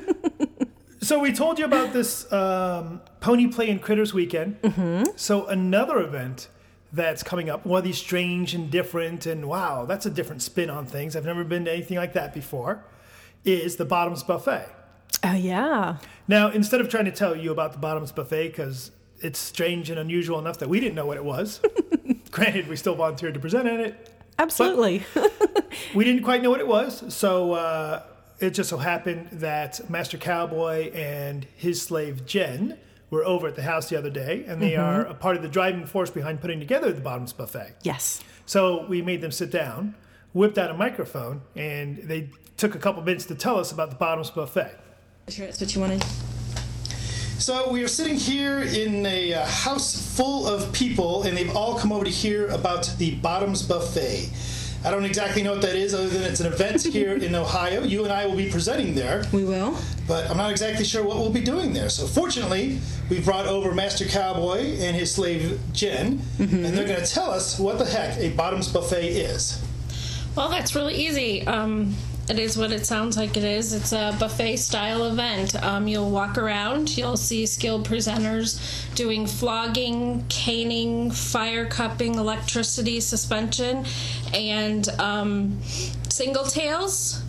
So 1.02 1.18
we 1.18 1.32
told 1.32 1.58
you 1.58 1.66
about 1.66 1.94
this 1.94 2.32
um, 2.32 3.02
Pony 3.22 3.48
Play 3.48 3.70
and 3.70 3.82
Critters 3.82 4.14
weekend. 4.14 4.62
Mm-hmm. 4.62 5.12
So 5.16 5.48
another 5.48 6.00
event 6.00 6.50
that's 6.92 7.24
coming 7.24 7.50
up, 7.50 7.66
one 7.66 7.80
of 7.80 7.84
these 7.84 7.98
strange 7.98 8.54
and 8.54 8.70
different, 8.70 9.26
and 9.26 9.48
wow, 9.48 9.86
that's 9.86 10.06
a 10.06 10.10
different 10.10 10.42
spin 10.42 10.70
on 10.70 10.86
things. 10.86 11.16
I've 11.16 11.26
never 11.26 11.44
been 11.44 11.66
to 11.66 11.72
anything 11.72 11.98
like 11.98 12.14
that 12.14 12.34
before. 12.34 12.84
Is 13.46 13.78
the 13.78 13.86
Bottoms 13.86 14.24
Buffet. 14.24 14.68
Oh 15.24 15.34
yeah. 15.34 15.98
Now, 16.28 16.50
instead 16.50 16.82
of 16.82 16.90
trying 16.90 17.06
to 17.06 17.12
tell 17.12 17.36
you 17.36 17.52
about 17.52 17.72
the 17.72 17.80
Bottoms 17.80 18.12
Buffet, 18.12 18.50
because 18.50 18.92
it's 19.22 19.40
strange 19.40 19.90
and 19.90 20.00
unusual 20.00 20.40
enough 20.40 20.60
that 20.60 20.70
we 20.70 20.80
didn't 20.80 20.96
know 20.96 21.06
what 21.06 21.18
it 21.18 21.24
was. 21.26 21.62
Granted, 22.32 22.68
we 22.68 22.76
still 22.76 22.96
volunteered 22.96 23.34
to 23.34 23.40
present 23.40 23.68
at 23.68 23.80
it. 23.80 24.14
Absolutely. 24.38 25.04
We 25.94 26.04
didn't 26.04 26.24
quite 26.24 26.42
know 26.44 26.50
what 26.50 26.60
it 26.60 26.68
was, 26.68 27.14
so 27.14 27.54
uh, 27.54 28.04
it 28.40 28.52
just 28.52 28.70
so 28.70 28.78
happened 28.78 29.28
that 29.34 29.88
Master 29.90 30.18
Cowboy 30.18 30.92
and 30.92 31.46
his 31.56 31.82
slave 31.82 32.26
Jen 32.26 32.78
were 33.12 33.24
over 33.24 33.48
at 33.48 33.56
the 33.56 33.62
house 33.64 33.90
the 33.90 33.98
other 33.98 34.10
day, 34.10 34.46
and 34.48 34.62
they 34.62 34.76
are 34.76 35.02
a 35.06 35.14
part 35.14 35.36
of 35.36 35.42
the 35.42 35.48
driving 35.48 35.86
force 35.86 36.10
behind 36.10 36.42
putting 36.42 36.60
together 36.60 36.92
the 36.92 37.02
Bottoms 37.02 37.34
Buffet. 37.34 37.76
yes. 37.84 38.24
So 38.46 38.86
we 38.88 39.02
made 39.04 39.22
them 39.22 39.32
sit 39.32 39.52
down, 39.52 39.96
whipped 40.34 40.58
out 40.58 40.72
a 40.72 40.74
microphone, 40.74 41.42
and 41.56 41.98
they 41.98 42.30
took 42.58 42.74
a 42.76 42.80
couple 42.80 43.02
minutes 43.04 43.26
to 43.26 43.36
tell 43.36 43.60
us 43.60 43.72
about 43.72 43.90
the 43.92 43.96
Bottoms 43.96 44.32
Buffet. 44.32 44.76
Sure, 45.28 45.46
that's 45.46 45.62
what 45.62 45.74
you 45.76 45.82
wanted. 45.82 46.04
So 47.40 47.72
we 47.72 47.82
are 47.84 47.88
sitting 47.88 48.18
here 48.18 48.60
in 48.60 49.06
a 49.06 49.34
uh, 49.34 49.46
house 49.46 49.96
full 50.18 50.46
of 50.46 50.72
people, 50.74 51.24
and 51.24 51.38
they've 51.38 51.56
all 51.56 51.80
come 51.80 51.94
over 51.94 52.04
to 52.04 52.12
hear 52.12 52.50
about 52.50 52.94
the 52.98 53.16
Bottoms 53.16 53.64
Buffet. 53.64 54.30
I 54.84 54.92
don't 54.92 55.06
exactly 55.06 55.42
know 55.42 55.54
what 55.54 55.62
that 55.62 55.76
is, 55.76 55.94
other 55.94 56.10
than 56.10 56.24
it's 56.24 56.42
an 56.42 56.52
event 56.52 56.84
here 56.92 57.16
in 57.16 57.34
Ohio. 57.36 57.84
You 57.84 58.04
and 58.04 58.12
I 58.12 58.26
will 58.26 58.36
be 58.36 58.50
presenting 58.52 58.94
there, 58.94 59.24
We 59.32 59.46
will. 59.46 59.78
but 60.06 60.30
I'm 60.30 60.36
not 60.36 60.52
exactly 60.52 60.84
sure 60.84 61.02
what 61.04 61.16
we'll 61.16 61.32
be 61.32 61.42
doing 61.42 61.72
there. 61.72 61.88
So 61.90 62.08
fortunately, 62.08 62.80
we've 63.10 63.24
brought 63.24 63.46
over 63.46 63.74
Master 63.74 64.04
Cowboy 64.06 64.76
and 64.80 64.96
his 64.96 65.14
slave 65.16 65.60
Jen, 65.72 66.22
and 66.40 66.66
they're 66.66 66.88
going 66.88 67.00
to 67.00 67.06
tell 67.08 67.32
us 67.32 67.58
what 67.58 67.80
the 67.80 67.86
heck 67.86 68.18
a 68.18 68.30
Bottoms 68.32 68.68
Buffet 68.68 69.08
is. 69.08 69.64
Well, 70.36 70.50
that's 70.50 70.76
really 70.76 70.96
easy. 70.96 71.48
Um, 71.48 71.96
it 72.30 72.38
is 72.38 72.58
what 72.58 72.72
it 72.72 72.86
sounds 72.86 73.18
like 73.18 73.36
it 73.38 73.44
is. 73.44 73.74
It's 73.74 73.92
a 73.92 74.16
buffet 74.20 74.58
style 74.58 75.06
event. 75.06 75.56
Um, 75.64 75.88
you'll 75.88 76.12
walk 76.12 76.38
around, 76.38 76.96
you'll 76.96 77.18
see 77.18 77.46
skilled 77.48 77.88
presenters 77.88 78.60
doing 78.94 79.26
flogging, 79.26 80.26
caning, 80.30 81.10
fire 81.10 81.66
cupping, 81.66 82.16
electricity 82.16 83.00
suspension, 83.00 83.84
and 84.34 84.88
um, 85.00 85.60
single 86.10 86.44
tails. 86.44 87.24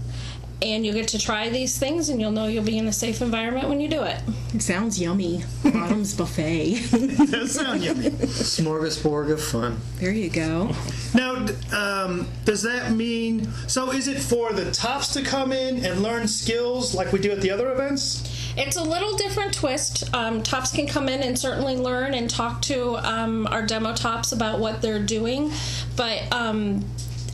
And 0.62 0.85
you 0.85 0.92
get 0.92 1.09
to 1.09 1.18
try 1.18 1.49
these 1.49 1.79
things, 1.79 2.09
and 2.11 2.20
you'll 2.20 2.33
know 2.33 2.46
you'll 2.46 2.64
be 2.64 2.77
in 2.77 2.87
a 2.87 2.92
safe 2.92 3.23
environment 3.23 3.68
when 3.68 3.81
you 3.81 3.88
do 3.88 4.03
it. 4.03 4.20
It 4.55 4.62
sounds 4.62 5.01
yummy. 5.01 5.44
Bottom's 5.64 6.14
buffet. 6.14 6.75
that 7.31 7.49
sounds 7.49 7.85
yummy. 7.85 8.11
Smorgasbord 8.11 9.31
of 9.31 9.42
fun. 9.42 9.79
there 9.96 10.12
you 10.12 10.29
go. 10.29 10.70
Now, 11.14 11.46
um, 11.73 12.29
does 12.44 12.62
that 12.62 12.92
mean 12.92 13.51
so? 13.68 13.90
Is 13.90 14.09
it 14.09 14.20
for 14.20 14.53
the 14.53 14.70
tops 14.70 15.12
to 15.14 15.23
come 15.23 15.53
in 15.53 15.85
and 15.85 16.03
learn 16.03 16.29
skills 16.29 16.94
like 16.94 17.12
we 17.12 17.18
do 17.20 17.31
at 17.31 17.40
the 17.40 17.51
other 17.51 17.73
events? 17.73 18.27
It's 18.57 18.77
a 18.77 18.83
little 18.83 19.16
different 19.16 19.55
twist. 19.55 20.12
Um, 20.14 20.42
tops 20.42 20.73
can 20.73 20.87
come 20.87 21.09
in 21.09 21.23
and 21.23 21.38
certainly 21.38 21.77
learn 21.77 22.14
and 22.14 22.29
talk 22.29 22.61
to 22.62 22.96
um, 22.99 23.46
our 23.46 23.64
demo 23.64 23.94
tops 23.94 24.33
about 24.33 24.59
what 24.59 24.83
they're 24.83 25.03
doing, 25.03 25.53
but 25.96 26.31
um, 26.33 26.85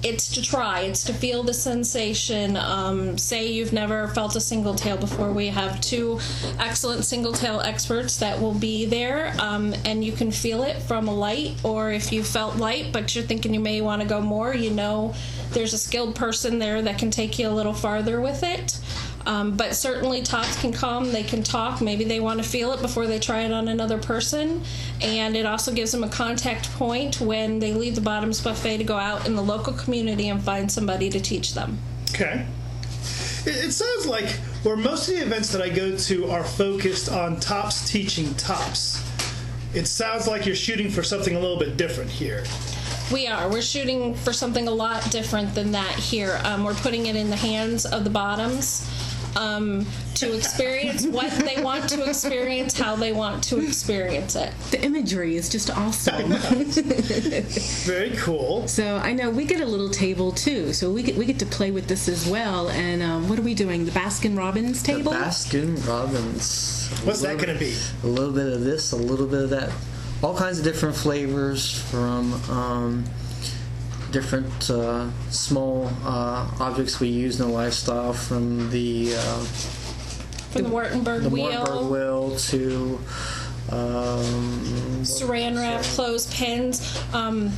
it's 0.03 0.35
to 0.35 0.43
try. 0.43 0.81
It's 0.81 1.05
to 1.05 1.15
feel 1.15 1.43
the 1.43 1.55
sensation. 1.55 2.57
Um, 2.57 3.19
say 3.19 3.47
you've 3.51 3.73
never 3.73 4.09
felt 4.09 4.37
a 4.37 4.41
single 4.41 4.75
tail 4.75 4.97
before. 4.97 5.33
We 5.33 5.49
have 5.49 5.81
two 5.81 6.21
excellent 6.59 7.05
single 7.05 7.33
tail 7.33 7.61
experts 7.61 8.19
that 8.19 8.41
will 8.41 8.55
be 8.55 8.87
there, 8.87 9.35
um, 9.39 9.75
and 9.85 10.05
you 10.05 10.13
can 10.13 10.31
feel 10.31 10.63
it 10.63 10.83
from 10.83 11.09
a 11.09 11.15
light, 11.15 11.55
or 11.65 11.93
if 11.93 12.13
you 12.13 12.23
felt 12.23 12.57
light 12.57 12.93
but 12.93 13.15
you're 13.15 13.25
thinking 13.25 13.55
you 13.55 13.61
may 13.61 13.81
want 13.81 14.03
to 14.03 14.09
go 14.09 14.21
more, 14.21 14.55
you 14.55 14.71
know 14.71 15.15
there's 15.53 15.73
a 15.73 15.79
skilled 15.79 16.15
person 16.15 16.59
there 16.59 16.83
that 16.83 16.99
can 16.99 17.11
take 17.11 17.39
you 17.39 17.49
a 17.49 17.51
little 17.51 17.73
farther 17.73 18.21
with 18.21 18.43
it. 18.43 18.79
Um, 19.27 19.57
but 19.57 19.75
certainly, 19.75 20.23
tops 20.23 20.59
can 20.61 20.73
come, 20.73 21.11
they 21.11 21.25
can 21.25 21.43
talk. 21.43 21.81
Maybe 21.81 22.05
they 22.05 22.21
want 22.21 22.43
to 22.43 22.49
feel 22.49 22.73
it 22.73 22.81
before 22.81 23.09
they 23.09 23.19
try 23.19 23.41
it 23.41 23.53
on 23.53 23.67
another 23.67 23.99
person. 23.99 24.63
And 25.03 25.37
it 25.37 25.45
also 25.45 25.73
gives 25.73 25.91
them 25.91 26.05
a 26.05 26.09
contact 26.09 26.73
point 26.75 27.21
when 27.21 27.59
they 27.59 27.75
leave 27.75 27.97
the 27.97 28.01
Bottoms 28.01 28.41
Buffet 28.41 28.79
to 28.79 28.85
go 28.85 28.97
out 28.97 29.27
in 29.27 29.35
the 29.35 29.43
local 29.43 29.73
community 29.73 30.29
and 30.29 30.41
find 30.41 30.71
somebody 30.71 31.11
to 31.11 31.21
teach 31.21 31.55
them. 31.55 31.79
Okay. 32.11 32.47
It, 33.45 33.67
it 33.67 33.73
sounds 33.73 34.07
like 34.07 34.29
where 34.63 34.77
most 34.77 35.09
of 35.09 35.17
the 35.17 35.23
events 35.23 35.51
that 35.53 35.61
I 35.61 35.71
go 35.71 35.97
to 35.97 36.27
are 36.31 36.45
focused 36.45 37.11
on 37.11 37.41
tops 37.41 37.91
teaching 37.91 38.33
tops. 38.35 39.05
It 39.75 39.87
sounds 39.87 40.29
like 40.29 40.47
you're 40.47 40.55
shooting 40.55 40.89
for 40.89 41.03
something 41.03 41.35
a 41.35 41.41
little 41.41 41.59
bit 41.59 41.77
different 41.77 42.11
here. 42.11 42.45
We 43.13 43.27
are. 43.27 43.49
We're 43.49 43.63
shooting 43.63 44.15
for 44.15 44.33
something 44.33 44.67
a 44.69 44.73
lot 44.73 45.11
different 45.11 45.55
than 45.55 45.73
that 45.73 45.95
here. 45.95 46.41
Um, 46.45 46.65
we're 46.65 46.75
putting 46.75 47.07
it 47.07 47.17
in 47.17 47.31
the 47.31 47.37
hands 47.37 47.87
of 47.87 48.05
the 48.05 48.11
bottoms 48.11 48.89
um, 49.37 49.87
to 50.15 50.35
experience 50.35 51.07
what 51.07 51.31
they 51.33 51.63
want 51.63 51.89
to 51.91 52.05
experience, 52.09 52.79
how 52.79 52.97
they 52.97 53.13
want 53.13 53.45
to 53.45 53.61
experience 53.61 54.35
it. 54.35 54.53
The 54.71 54.83
imagery 54.83 55.37
is 55.37 55.49
just 55.49 55.71
awesome. 55.71 56.33
Very 57.85 58.11
cool. 58.17 58.67
so 58.67 58.97
I 58.97 59.13
know 59.13 59.31
we 59.31 59.45
get 59.45 59.61
a 59.61 59.67
little 59.67 59.91
table 59.91 60.33
too, 60.33 60.73
so 60.73 60.91
we 60.91 61.03
get 61.03 61.17
we 61.17 61.27
get 61.27 61.39
to 61.41 61.47
play 61.47 61.71
with 61.71 61.87
this 61.87 62.09
as 62.09 62.27
well. 62.29 62.71
And 62.71 63.03
um, 63.03 63.29
what 63.29 63.39
are 63.39 63.43
we 63.43 63.55
doing? 63.55 63.85
The 63.85 63.91
Baskin 63.93 64.37
Robbins 64.37 64.83
The 64.83 64.95
table. 64.95 65.13
Baskin 65.13 65.87
Robbins. 65.87 66.89
What's 67.05 67.21
that 67.23 67.37
going 67.39 67.53
to 67.53 67.59
be? 67.59 67.77
A 68.05 68.07
little 68.07 68.33
bit 68.33 68.53
of 68.53 68.63
this, 68.65 68.93
a 68.93 68.97
little 68.97 69.27
bit 69.27 69.43
of 69.43 69.51
that. 69.51 69.71
All 70.23 70.37
kinds 70.37 70.59
of 70.59 70.65
different 70.65 70.97
flavors 70.97 71.79
from 71.91 72.33
um, 72.51 73.05
different 74.17 74.71
uh, 74.71 75.11
small 75.31 75.93
uh, 76.03 76.49
objects 76.59 77.01
we 77.01 77.09
use 77.09 77.39
in 77.39 77.47
the 77.47 77.53
lifestyle, 77.53 78.15
from 78.15 78.71
the 78.71 79.13
uh, 79.15 79.39
From 80.53 80.63
the 80.63 80.71
Wartenberg 80.71 81.23
the 81.25 81.29
wheel. 81.29 81.65
Wartburg 81.67 81.91
wheel 81.91 82.37
to 82.51 82.99
Um, 83.69 85.03
Saran 85.03 85.57
wrap, 85.59 85.83
clothespins. 85.83 86.81
Um, 87.13 87.51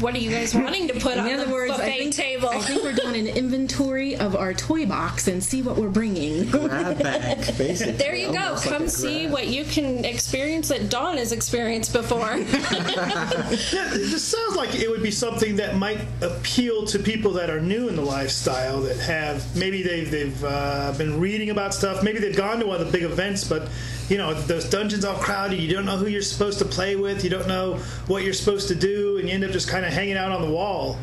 what 0.00 0.14
are 0.14 0.18
you 0.18 0.30
guys 0.30 0.54
wanting 0.54 0.88
to 0.88 0.94
put 0.94 1.14
In 1.14 1.20
on 1.20 1.32
other 1.32 1.46
the 1.46 1.52
words, 1.52 1.72
buffet 1.72 1.84
I 1.84 1.98
think, 1.98 2.14
table? 2.14 2.48
I 2.48 2.58
think 2.60 2.82
we're 2.82 2.92
doing 2.92 3.16
an 3.28 3.36
inventory 3.36 4.16
of 4.16 4.36
our 4.36 4.54
toy 4.54 4.86
box 4.86 5.28
and 5.28 5.42
see 5.42 5.62
what 5.62 5.76
we're 5.76 5.88
bringing. 5.88 6.46
grab 6.50 7.02
bag, 7.02 7.38
basically. 7.58 7.92
there 7.92 8.14
you 8.14 8.32
go. 8.32 8.38
Almost 8.38 8.64
Come 8.64 8.82
a 8.84 8.88
see 8.88 9.20
grab. 9.22 9.32
what 9.32 9.46
you 9.48 9.64
can 9.64 10.04
experience 10.04 10.68
that 10.68 10.88
Dawn 10.90 11.16
has 11.16 11.32
experienced 11.32 11.92
before. 11.92 12.36
Yeah, 12.36 12.40
it 13.50 14.10
just 14.10 14.28
sounds 14.28 14.56
like 14.56 14.74
it 14.74 14.88
would 14.88 15.02
be 15.02 15.10
something 15.10 15.56
that 15.56 15.76
might 15.76 16.00
appeal 16.20 16.84
to 16.86 16.98
people 16.98 17.32
that 17.32 17.50
are 17.50 17.60
new 17.60 17.88
in 17.88 17.96
the 17.96 18.02
lifestyle 18.02 18.80
that 18.82 18.98
have 18.98 19.56
maybe 19.56 19.82
they've 19.82 20.10
they've 20.10 20.44
uh, 20.44 20.92
been 20.96 21.20
reading 21.20 21.50
about 21.50 21.74
stuff, 21.74 22.02
maybe 22.02 22.18
they've 22.18 22.36
gone 22.36 22.58
to 22.60 22.66
one 22.66 22.80
of 22.80 22.86
the 22.86 22.92
big 22.92 23.02
events, 23.02 23.44
but 23.44 23.68
you 24.08 24.16
know 24.16 24.32
those 24.34 24.64
dungeons 24.68 25.04
all 25.04 25.16
crowded. 25.18 25.58
You 25.60 25.72
don't 25.74 25.84
know 25.84 25.96
who 25.96 26.06
you're 26.06 26.22
supposed 26.22 26.58
to 26.60 26.64
play 26.64 26.96
with. 26.96 27.24
You 27.24 27.30
don't 27.30 27.46
know 27.48 27.74
what 28.06 28.22
you're 28.24 28.32
supposed 28.32 28.68
to 28.68 28.74
do, 28.74 29.07
and 29.18 29.28
you 29.28 29.34
end 29.34 29.44
up 29.44 29.50
just 29.50 29.68
kind 29.68 29.84
of 29.84 29.92
hanging 29.92 30.16
out 30.16 30.32
on 30.32 30.42
the 30.42 30.50
wall. 30.50 30.96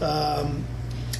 Um, 0.00 0.64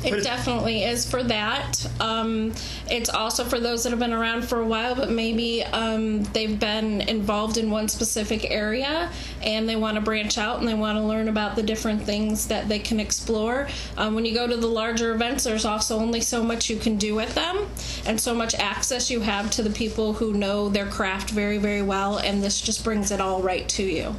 it- 0.05 0.23
definitely 0.23 0.85
is 0.85 1.09
for 1.09 1.23
that. 1.25 1.85
Um, 2.01 2.53
it's 2.91 3.11
also 3.11 3.45
for 3.45 3.59
those 3.59 3.83
that 3.83 3.91
have 3.91 3.99
been 3.99 4.13
around 4.13 4.43
for 4.49 4.61
a 4.61 4.65
while, 4.65 4.95
but 4.95 5.11
maybe 5.11 5.65
um, 5.65 6.23
they've 6.25 6.59
been 6.59 7.01
involved 7.03 7.57
in 7.59 7.71
one 7.71 7.89
specific 7.89 8.51
area 8.51 9.11
and 9.43 9.69
they 9.69 9.77
want 9.77 9.97
to 9.97 10.01
branch 10.01 10.39
out 10.39 10.61
and 10.61 10.69
they 10.69 10.75
want 10.75 10.99
to 10.99 11.05
learn 11.05 11.29
about 11.29 11.57
the 11.57 11.63
different 11.63 12.03
things 12.03 12.47
that 12.47 12.69
they 12.69 12.79
can 12.79 13.01
explore. 13.01 13.69
Um, 13.97 14.15
when 14.15 14.25
you 14.25 14.35
go 14.35 14.47
to 14.47 14.57
the 14.57 14.67
larger 14.69 15.13
events, 15.13 15.45
there's 15.45 15.65
also 15.65 15.99
only 15.99 16.21
so 16.21 16.43
much 16.45 16.71
you 16.71 16.77
can 16.77 16.97
do 16.97 17.15
with 17.15 17.35
them 17.35 17.67
and 18.07 18.21
so 18.21 18.35
much 18.35 18.55
access 18.55 19.11
you 19.11 19.21
have 19.21 19.51
to 19.53 19.63
the 19.63 19.71
people 19.71 20.13
who 20.13 20.33
know 20.33 20.69
their 20.69 20.87
craft 20.87 21.31
very, 21.31 21.59
very 21.59 21.83
well, 21.83 22.19
and 22.19 22.43
this 22.43 22.61
just 22.61 22.85
brings 22.85 23.11
it 23.11 23.21
all 23.21 23.43
right 23.43 23.69
to 23.71 23.83
you. 23.83 24.15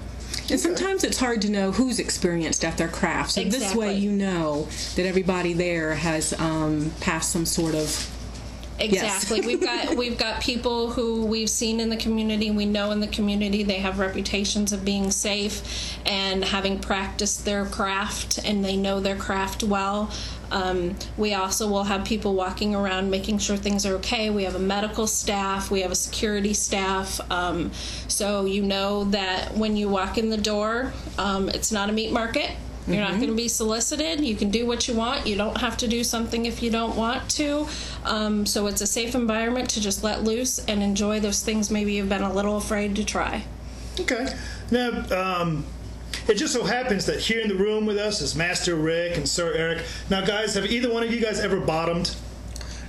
And 0.51 0.59
sometimes 0.59 1.03
it's 1.03 1.17
hard 1.17 1.41
to 1.43 1.51
know 1.51 1.71
who's 1.71 1.99
experienced 1.99 2.65
at 2.65 2.77
their 2.77 2.87
craft. 2.87 3.31
So 3.31 3.43
this 3.43 3.75
way 3.75 3.95
you 3.95 4.11
know 4.11 4.67
that 4.95 5.05
everybody 5.05 5.53
there 5.53 5.95
has 5.95 6.33
um, 6.39 6.91
passed 7.01 7.31
some 7.31 7.45
sort 7.45 7.75
of 7.75 8.15
Exactly. 8.79 9.41
we've 9.45 9.61
got 9.61 9.95
we've 9.95 10.17
got 10.17 10.41
people 10.41 10.89
who 10.89 11.25
we've 11.25 11.49
seen 11.49 11.79
in 11.79 11.89
the 11.89 11.97
community, 11.97 12.49
we 12.51 12.65
know 12.65 12.91
in 12.91 12.99
the 12.99 13.07
community 13.07 13.63
they 13.63 13.79
have 13.79 13.99
reputations 13.99 14.71
of 14.71 14.85
being 14.85 15.11
safe 15.11 15.97
and 16.05 16.43
having 16.43 16.79
practiced 16.79 17.45
their 17.45 17.65
craft 17.65 18.39
and 18.43 18.63
they 18.63 18.77
know 18.77 18.99
their 18.99 19.17
craft 19.17 19.63
well. 19.63 20.11
Um, 20.51 20.95
we 21.17 21.33
also 21.33 21.67
will 21.67 21.83
have 21.83 22.05
people 22.05 22.33
walking 22.35 22.75
around 22.75 23.09
making 23.09 23.39
sure 23.39 23.57
things 23.57 23.85
are 23.85 23.95
okay. 23.95 24.29
We 24.29 24.43
have 24.43 24.55
a 24.55 24.59
medical 24.59 25.07
staff, 25.07 25.71
we 25.71 25.81
have 25.81 25.91
a 25.91 25.95
security 25.95 26.53
staff. 26.53 27.19
Um, 27.31 27.71
so 28.07 28.45
you 28.45 28.63
know 28.63 29.05
that 29.05 29.55
when 29.55 29.77
you 29.77 29.89
walk 29.89 30.17
in 30.17 30.29
the 30.29 30.37
door, 30.37 30.93
um, 31.17 31.49
it's 31.49 31.71
not 31.71 31.89
a 31.89 31.93
meat 31.93 32.11
market. 32.11 32.51
You're 32.87 33.01
not 33.01 33.15
going 33.17 33.27
to 33.27 33.35
be 33.35 33.47
solicited. 33.47 34.21
You 34.21 34.35
can 34.35 34.49
do 34.49 34.65
what 34.65 34.87
you 34.87 34.95
want. 34.95 35.27
You 35.27 35.35
don't 35.35 35.57
have 35.59 35.77
to 35.77 35.87
do 35.87 36.03
something 36.03 36.45
if 36.45 36.63
you 36.63 36.71
don't 36.71 36.95
want 36.95 37.29
to. 37.31 37.67
Um, 38.03 38.47
so 38.47 38.65
it's 38.65 38.81
a 38.81 38.87
safe 38.87 39.13
environment 39.13 39.69
to 39.71 39.81
just 39.81 40.03
let 40.03 40.23
loose 40.23 40.57
and 40.65 40.81
enjoy 40.81 41.19
those 41.19 41.43
things 41.43 41.69
maybe 41.69 41.93
you've 41.93 42.09
been 42.09 42.23
a 42.23 42.33
little 42.33 42.57
afraid 42.57 42.95
to 42.95 43.05
try. 43.05 43.43
Okay. 43.99 44.27
Now, 44.71 45.41
um, 45.41 45.65
it 46.27 46.35
just 46.35 46.53
so 46.53 46.63
happens 46.63 47.05
that 47.05 47.19
here 47.19 47.41
in 47.41 47.47
the 47.47 47.55
room 47.55 47.85
with 47.85 47.97
us 47.97 48.21
is 48.21 48.35
Master 48.35 48.75
Rick 48.75 49.17
and 49.17 49.27
Sir 49.27 49.53
Eric. 49.53 49.83
Now, 50.09 50.23
guys, 50.23 50.53
have 50.55 50.65
either 50.65 50.91
one 50.91 51.03
of 51.03 51.13
you 51.13 51.19
guys 51.19 51.39
ever 51.39 51.59
bottomed? 51.59 52.15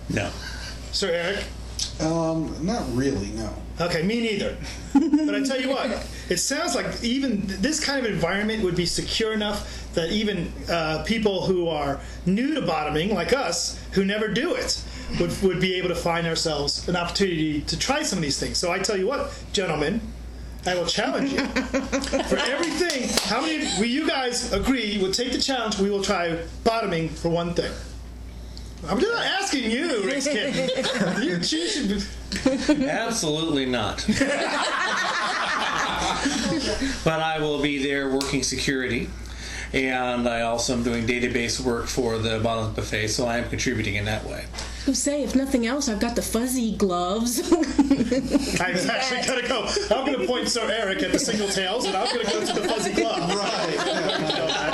No. 0.09 0.31
Sir 0.93 1.09
Eric? 1.09 1.45
Um, 2.01 2.55
not 2.65 2.85
really, 2.95 3.29
no. 3.29 3.51
Okay, 3.81 4.03
me 4.03 4.21
neither. 4.21 4.57
but 4.95 5.35
I 5.35 5.43
tell 5.43 5.61
you 5.61 5.71
what, 5.71 6.07
it 6.29 6.39
sounds 6.39 6.75
like 6.75 7.03
even 7.03 7.43
this 7.45 7.83
kind 7.83 8.05
of 8.05 8.13
environment 8.13 8.63
would 8.63 8.77
be 8.77 8.87
secure 8.87 9.33
enough 9.33 9.93
that 9.95 10.11
even 10.11 10.53
uh, 10.69 11.03
people 11.05 11.47
who 11.47 11.69
are 11.69 12.01
new 12.27 12.55
to 12.55 12.63
bottoming, 12.63 13.15
like 13.15 13.33
us, 13.33 13.83
who 13.93 14.05
never 14.05 14.29
do 14.29 14.55
it, 14.55 14.83
would, 15.19 15.43
would 15.43 15.61
be 15.61 15.75
able 15.75 15.89
to 15.89 15.95
find 15.95 16.27
ourselves 16.27 16.89
an 16.89 16.97
opportunity 16.97 17.63
to 17.63 17.79
try 17.79 18.03
some 18.03 18.19
of 18.19 18.23
these 18.23 18.39
things. 18.39 18.59
So 18.59 18.71
I 18.71 18.79
tell 18.79 18.97
you 18.97 19.07
what, 19.07 19.33
gentlemen, 19.53 20.01
I 20.67 20.75
will 20.75 20.87
challenge 20.87 21.33
you. 21.33 21.47
for 21.47 22.37
everything, 22.39 23.09
how 23.25 23.41
many 23.41 23.65
will 23.79 23.87
you 23.87 24.07
guys 24.07 24.53
agree 24.53 24.99
will 25.01 25.13
take 25.13 25.33
the 25.33 25.41
challenge? 25.41 25.79
We 25.79 25.91
will 25.91 26.03
try 26.03 26.39
bottoming 26.65 27.09
for 27.09 27.29
one 27.31 27.55
thing. 27.55 27.73
I'm 28.89 28.99
just 28.99 29.13
not 29.13 29.25
asking 29.25 29.71
you, 29.71 30.05
Rick's 30.05 30.27
kid. 30.27 30.55
you, 31.23 31.37
you 31.37 31.43
should 31.43 31.89
be- 31.89 32.89
Absolutely 32.89 33.67
not. 33.67 34.05
but 37.05 37.21
I 37.21 37.39
will 37.41 37.61
be 37.61 37.83
there 37.83 38.09
working 38.11 38.43
security. 38.43 39.11
And 39.73 40.29
I 40.29 40.43
also 40.43 40.73
am 40.73 40.83
doing 40.83 41.07
database 41.07 41.61
work 41.61 41.87
for 41.87 42.19
the 42.19 42.41
Bottomless 42.41 42.75
Buffet, 42.75 43.09
so 43.09 43.27
I 43.27 43.39
am 43.39 43.49
contributing 43.49 43.95
in 43.97 44.07
that 44.07 44.25
way. 44.25 44.47
Who 44.85 44.95
say, 44.95 45.23
if 45.23 45.35
nothing 45.37 45.67
else, 45.67 45.89
I've 45.89 46.01
got 46.01 46.17
the 46.17 46.23
fuzzy 46.23 46.75
gloves. 46.77 47.41
I 47.53 48.71
was 48.73 48.87
actually 48.87 49.23
going 49.27 49.43
to 49.43 49.49
go. 49.49 49.67
I'm 49.95 50.07
going 50.07 50.19
to 50.19 50.27
point 50.27 50.49
Sir 50.49 50.69
Eric 50.71 51.03
at 51.03 51.13
the 51.13 51.19
single 51.19 51.49
tails, 51.49 51.85
and 51.85 51.97
I'm 51.97 52.07
going 52.07 52.27
to 52.27 52.33
go 52.33 52.47
to 52.47 52.61
the 52.61 52.69
fuzzy 52.69 52.93
glove. 52.93 53.31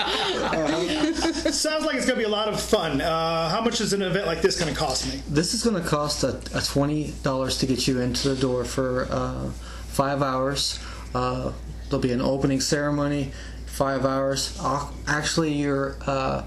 Right. 0.47 1.15
Sounds 1.53 1.85
like 1.85 1.97
it's 1.97 2.07
going 2.07 2.17
to 2.17 2.25
be 2.25 2.25
a 2.25 2.29
lot 2.29 2.49
of 2.49 2.61
fun. 2.61 3.01
Uh, 3.01 3.49
how 3.49 3.61
much 3.61 3.81
is 3.81 3.93
an 3.93 4.03
event 4.03 4.27
like 4.27 4.43
this 4.43 4.59
going 4.59 4.73
to 4.73 4.79
cost 4.79 5.13
me? 5.13 5.21
This 5.29 5.55
is 5.55 5.63
going 5.63 5.81
to 5.81 5.87
cost 5.89 6.23
a, 6.23 6.41
a 6.55 6.61
twenty 6.63 7.13
dollars 7.23 7.59
to 7.59 7.67
get 7.67 7.89
you 7.89 8.01
into 8.01 8.29
the 8.29 8.37
door 8.41 8.65
for 8.65 9.09
uh, 9.11 9.51
five 9.89 10.23
hours. 10.23 10.79
Uh, 11.15 11.53
there'll 11.89 12.03
be 12.03 12.13
an 12.13 12.21
opening 12.21 12.61
ceremony, 12.61 13.33
five 13.67 14.05
hours. 14.05 14.59
Actually, 15.07 15.53
your 15.55 15.97
uh, 16.07 16.45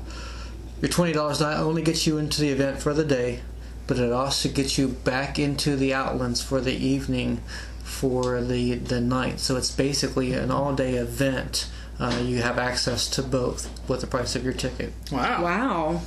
your 0.82 0.90
twenty 0.90 1.12
dollars 1.12 1.42
not 1.42 1.58
only 1.58 1.82
gets 1.82 2.08
you 2.08 2.18
into 2.18 2.42
the 2.42 2.50
event 2.50 2.82
for 2.82 2.94
the 2.94 3.04
day, 3.04 3.42
but 3.90 3.98
it 3.98 4.12
also 4.12 4.48
gets 4.48 4.78
you 4.78 4.88
back 4.88 5.40
into 5.40 5.76
the 5.76 5.92
Outlands 5.92 6.44
for 6.44 6.62
the 6.62 6.76
evening 6.76 7.42
for 7.84 8.40
the 8.40 8.76
the 8.76 9.02
night. 9.02 9.40
So 9.40 9.58
it's 9.58 9.72
basically 9.72 10.34
an 10.34 10.52
all 10.52 10.76
day 10.76 10.94
event. 10.94 11.68
Uh, 12.00 12.22
you 12.24 12.44
have 12.44 12.60
access 12.60 13.10
to 13.10 13.24
both 13.24 13.68
with 13.90 14.02
the 14.02 14.08
price 14.08 14.36
of 14.36 14.44
your 14.44 14.54
ticket. 14.54 14.94
Wow, 15.12 15.44
wow. 15.44 16.02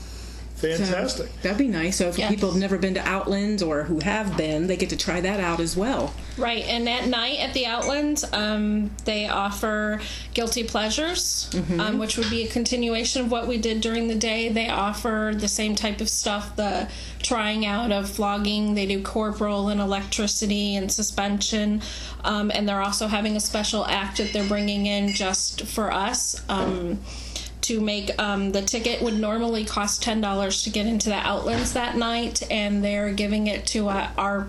Fantastic. 0.62 1.42
That'd 1.42 1.58
be 1.58 1.68
nice. 1.68 1.96
So 1.96 2.08
if 2.08 2.18
Yeah. 2.18 2.28
people 2.28 2.50
have 2.50 2.58
never 2.60 2.78
been 2.78 2.94
to 2.94 3.00
Outlands 3.06 3.62
or 3.62 3.84
who 3.84 4.00
have 4.00 4.36
been, 4.36 4.66
they 4.66 4.76
get 4.76 4.90
to 4.90 4.96
try 4.96 5.20
that 5.20 5.40
out 5.40 5.60
as 5.60 5.76
well. 5.76 6.14
Right, 6.38 6.64
and 6.66 6.88
at 6.88 7.08
night 7.08 7.38
at 7.40 7.52
the 7.52 7.66
Outlands, 7.66 8.24
um, 8.32 8.90
they 9.04 9.28
offer 9.28 10.00
guilty 10.32 10.64
pleasures, 10.64 11.50
um, 11.78 11.98
which 11.98 12.16
would 12.16 12.30
be 12.30 12.42
a 12.42 12.48
continuation 12.48 13.20
of 13.22 13.30
what 13.30 13.46
we 13.46 13.58
did 13.58 13.80
during 13.82 14.08
the 14.08 14.14
day. 14.14 14.48
They 14.48 14.68
offer 14.68 15.32
the 15.36 15.48
same 15.48 15.74
type 15.74 16.00
of 16.00 16.08
stuff, 16.08 16.56
the 16.56 16.88
trying 17.22 17.66
out 17.66 17.92
of 17.92 18.08
flogging. 18.08 18.74
They 18.74 18.86
do 18.86 19.02
corporal 19.02 19.68
and 19.68 19.80
electricity 19.80 20.74
and 20.76 20.90
suspension, 20.90 21.82
um, 22.24 22.50
and 22.54 22.66
they're 22.68 22.82
also 22.82 23.08
having 23.08 23.36
a 23.36 23.40
special 23.40 23.84
act 23.86 24.16
that 24.18 24.32
they're 24.32 24.48
bringing 24.48 24.86
in 24.86 25.12
just 25.12 25.62
for 25.66 25.92
us. 25.92 26.40
Um, 26.48 26.98
to 27.62 27.80
make 27.80 28.10
um, 28.20 28.52
the 28.52 28.62
ticket 28.62 29.02
would 29.02 29.18
normally 29.18 29.64
cost 29.64 30.02
ten 30.02 30.20
dollars 30.20 30.62
to 30.64 30.70
get 30.70 30.86
into 30.86 31.08
the 31.08 31.16
Outlands 31.16 31.72
that 31.72 31.96
night, 31.96 32.42
and 32.50 32.84
they're 32.84 33.12
giving 33.12 33.46
it 33.46 33.66
to 33.66 33.88
uh, 33.88 34.10
our 34.18 34.48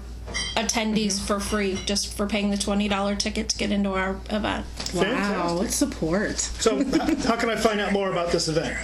attendees 0.56 1.20
for 1.20 1.40
free, 1.40 1.80
just 1.86 2.16
for 2.16 2.28
paying 2.28 2.52
the 2.52 2.58
twenty 2.58 2.88
dollar 2.88 3.16
ticket 3.16 3.50
to 3.50 3.58
get 3.58 3.72
into 3.72 3.90
our 3.92 4.12
event. 4.30 4.66
Wow, 4.94 5.02
Fantastic. 5.04 5.58
what 5.60 5.72
support. 5.72 6.40
So, 6.40 6.80
h- 6.80 7.24
how 7.26 7.36
can 7.36 7.50
I 7.50 7.56
find 7.56 7.80
out 7.80 7.92
more 7.94 8.12
about 8.12 8.32
this 8.32 8.48
event? 8.48 8.78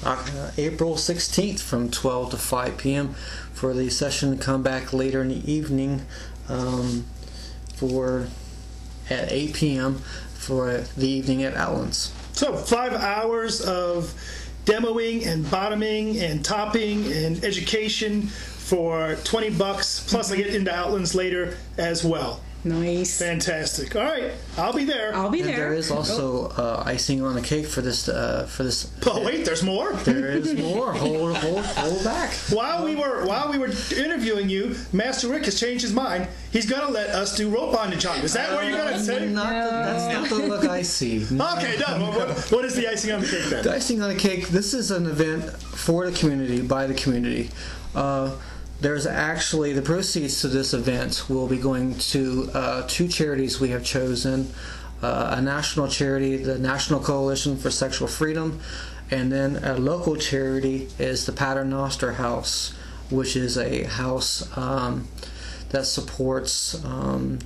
Uh, 0.05 0.51
April 0.59 0.95
16th 0.97 1.61
from 1.61 1.91
12 1.91 2.33
to 2.33 2.37
5 2.37 2.77
p.m. 2.77 3.15
for 3.53 3.73
the 3.73 3.89
session 3.89 4.37
to 4.37 4.43
come 4.43 4.65
back 4.65 4.93
later 4.93 5.23
in 5.23 5.29
the 5.29 5.53
evening 5.53 6.03
um, 6.49 7.05
for 7.75 8.27
at 9.09 9.31
8 9.31 9.55
p.m. 9.55 9.99
for 10.35 10.79
the 10.97 11.09
evening 11.09 11.45
at 11.45 11.55
Outlands. 11.55 12.13
So, 12.33 12.57
five 12.57 12.95
hours 12.95 13.61
of 13.61 14.15
demoing 14.69 15.27
and 15.27 15.51
bottoming 15.51 16.19
and 16.19 16.45
topping 16.45 17.11
and 17.11 17.43
education 17.43 18.21
for 18.23 19.17
20 19.25 19.51
bucks. 19.51 20.07
Plus, 20.07 20.31
I 20.31 20.37
get 20.37 20.55
into 20.55 20.71
Outlands 20.71 21.15
later 21.15 21.57
as 21.79 22.05
well. 22.05 22.43
Nice. 22.65 23.19
Fantastic. 23.19 23.95
All 23.95 24.03
right, 24.03 24.33
I'll 24.57 24.73
be 24.73 24.85
there. 24.85 25.15
I'll 25.15 25.31
be 25.31 25.41
And 25.41 25.49
there. 25.49 25.57
there 25.57 25.75
is 25.75 25.91
also 25.93 26.49
uh, 26.49 26.83
icing 26.85 27.23
on 27.23 27.35
the 27.35 27.41
cake 27.41 27.67
for 27.67 27.81
this. 27.83 28.09
Uh, 28.09 28.47
for 28.51 28.65
this. 28.65 28.91
oh 29.07 29.25
wait, 29.25 29.45
there's 29.45 29.63
more. 29.63 29.93
There 29.93 30.27
is 30.27 30.55
more. 30.55 30.93
hold, 30.93 31.37
hold, 31.37 31.65
hold 31.65 32.05
back. 32.05 32.33
While 32.51 32.85
we 32.85 32.97
were 32.97 33.27
while 33.27 33.49
we 33.51 33.59
were 33.59 33.71
interviewing 33.97 34.49
you, 34.49 34.75
Master 34.93 35.29
Rick 35.29 35.45
has 35.45 35.59
changed 35.59 35.83
his 35.83 35.93
mind. 35.93 36.27
He's 36.51 36.69
gonna 36.69 36.91
let 36.91 37.11
us 37.11 37.37
do 37.37 37.49
rope 37.49 37.73
bondage 37.73 38.05
on. 38.07 38.19
Is 38.21 38.33
that 38.33 38.53
what 38.53 38.67
you're 38.67 38.77
gonna 38.77 38.99
say? 38.99 39.29
Not 39.29 39.51
the, 39.51 39.71
that's 39.71 40.15
not 40.15 40.29
the 40.41 40.47
look 40.47 40.65
I 40.65 40.83
see. 40.83 41.25
Okay, 41.59 41.77
done. 41.79 42.01
Well, 42.01 42.13
what, 42.13 42.39
what 42.53 42.65
is 42.65 42.75
the 42.75 42.89
icing 42.89 43.13
on 43.13 43.21
the 43.21 43.27
cake 43.27 43.45
then? 43.51 43.65
The 43.65 43.75
icing 43.75 44.03
on 44.03 44.09
the 44.11 44.15
cake. 44.19 44.49
This 44.49 44.75
is 44.75 44.91
an 44.91 45.07
event 45.07 45.45
for 45.63 46.09
the 46.11 46.17
community 46.17 46.61
by 46.61 46.87
the 46.87 46.95
community. 46.95 47.51
Uh, 47.95 48.35
there's 48.81 49.07
actually 49.07 49.73
the 49.73 49.83
proceeds 49.83 50.41
to 50.43 50.49
this 50.49 50.73
event 50.73 51.25
will 51.29 51.49
be 51.49 51.59
going 51.59 51.99
to 51.99 52.51
uh, 52.55 52.85
two 52.87 53.09
charities 53.09 53.61
we 53.61 53.71
have 53.71 53.85
chosen: 53.85 54.53
uh, 55.03 55.35
a 55.37 55.43
national 55.43 55.89
charity, 55.89 56.37
the 56.37 56.59
National 56.59 57.01
Coalition 57.01 57.57
for 57.57 57.71
Sexual 57.71 58.09
Freedom, 58.09 58.61
and 59.11 59.33
then 59.33 59.57
a 59.65 59.77
local 59.77 60.17
charity 60.17 60.89
is 60.99 61.27
the 61.27 61.33
Paternoster 61.33 62.13
House, 62.13 62.73
which 63.11 63.37
is 63.37 63.59
a 63.59 63.85
house 63.85 64.57
um, 64.57 65.09
that 65.71 65.87
supports. 65.87 66.83
Um, 66.85 67.39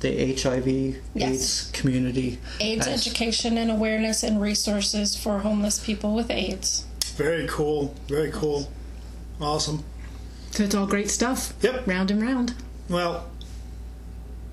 the 0.00 0.34
HIV/AIDS 0.34 1.70
community. 1.74 2.38
AIDS 2.58 2.86
as- 2.86 3.06
education 3.06 3.58
and 3.58 3.70
awareness 3.70 4.22
and 4.22 4.40
resources 4.40 5.14
for 5.14 5.40
homeless 5.40 5.78
people 5.78 6.14
with 6.14 6.30
AIDS. 6.30 6.86
Very 7.16 7.46
cool. 7.46 7.94
Very 8.08 8.30
cool. 8.30 8.72
Awesome. 9.42 9.84
So 10.50 10.64
it's 10.64 10.74
all 10.74 10.86
great 10.86 11.10
stuff. 11.10 11.52
Yep. 11.62 11.86
Round 11.86 12.10
and 12.10 12.20
round. 12.22 12.54
Well, 12.88 13.30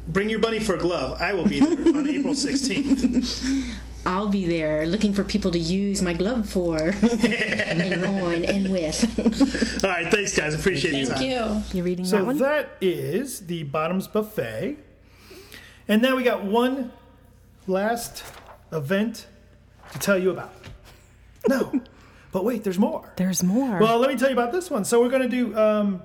bring 0.07 0.29
your 0.29 0.39
bunny 0.39 0.59
for 0.59 0.75
a 0.75 0.79
glove. 0.79 1.19
I 1.21 1.33
will 1.33 1.45
be 1.47 1.59
there 1.59 1.71
on 1.97 2.07
April 2.09 2.33
16th. 2.35 3.73
I'll 4.05 4.29
be 4.29 4.45
there 4.45 4.85
looking 4.85 5.11
for 5.13 5.23
people 5.25 5.51
to 5.51 5.59
use 5.59 6.01
my 6.01 6.13
glove 6.13 6.47
for 6.47 6.77
and 7.11 8.05
on 8.05 8.45
and 8.45 8.71
with. 8.71 9.83
All 9.83 9.89
right, 9.89 10.07
thanks, 10.09 10.37
guys. 10.37 10.53
Appreciate 10.53 10.93
your 10.93 11.07
Thank 11.07 11.31
time. 11.33 11.63
you. 11.73 11.77
You 11.77 11.83
reading 11.83 12.05
So 12.05 12.17
that 12.17 12.25
one? 12.25 12.37
So 12.37 12.43
that 12.45 12.77
is 12.79 13.47
the 13.47 13.63
Bottoms 13.63 14.07
Buffet. 14.07 14.77
And 15.89 16.01
now 16.01 16.15
we 16.15 16.23
got 16.23 16.43
one 16.43 16.91
last 17.65 18.23
event 18.71 19.25
to 19.91 19.99
tell 19.99 20.17
you 20.17 20.29
about. 20.31 20.53
No, 21.49 21.81
but 22.31 22.43
wait, 22.43 22.63
there's 22.63 22.79
more. 22.79 23.13
There's 23.17 23.43
more. 23.43 23.79
Well, 23.79 23.99
let 23.99 24.09
me 24.11 24.17
tell 24.17 24.29
you 24.29 24.35
about 24.35 24.51
this 24.51 24.69
one. 24.69 24.85
So 24.85 25.01
we're 25.01 25.09
going 25.09 25.23
to 25.23 25.29
do. 25.29 25.57
Um, 25.57 26.01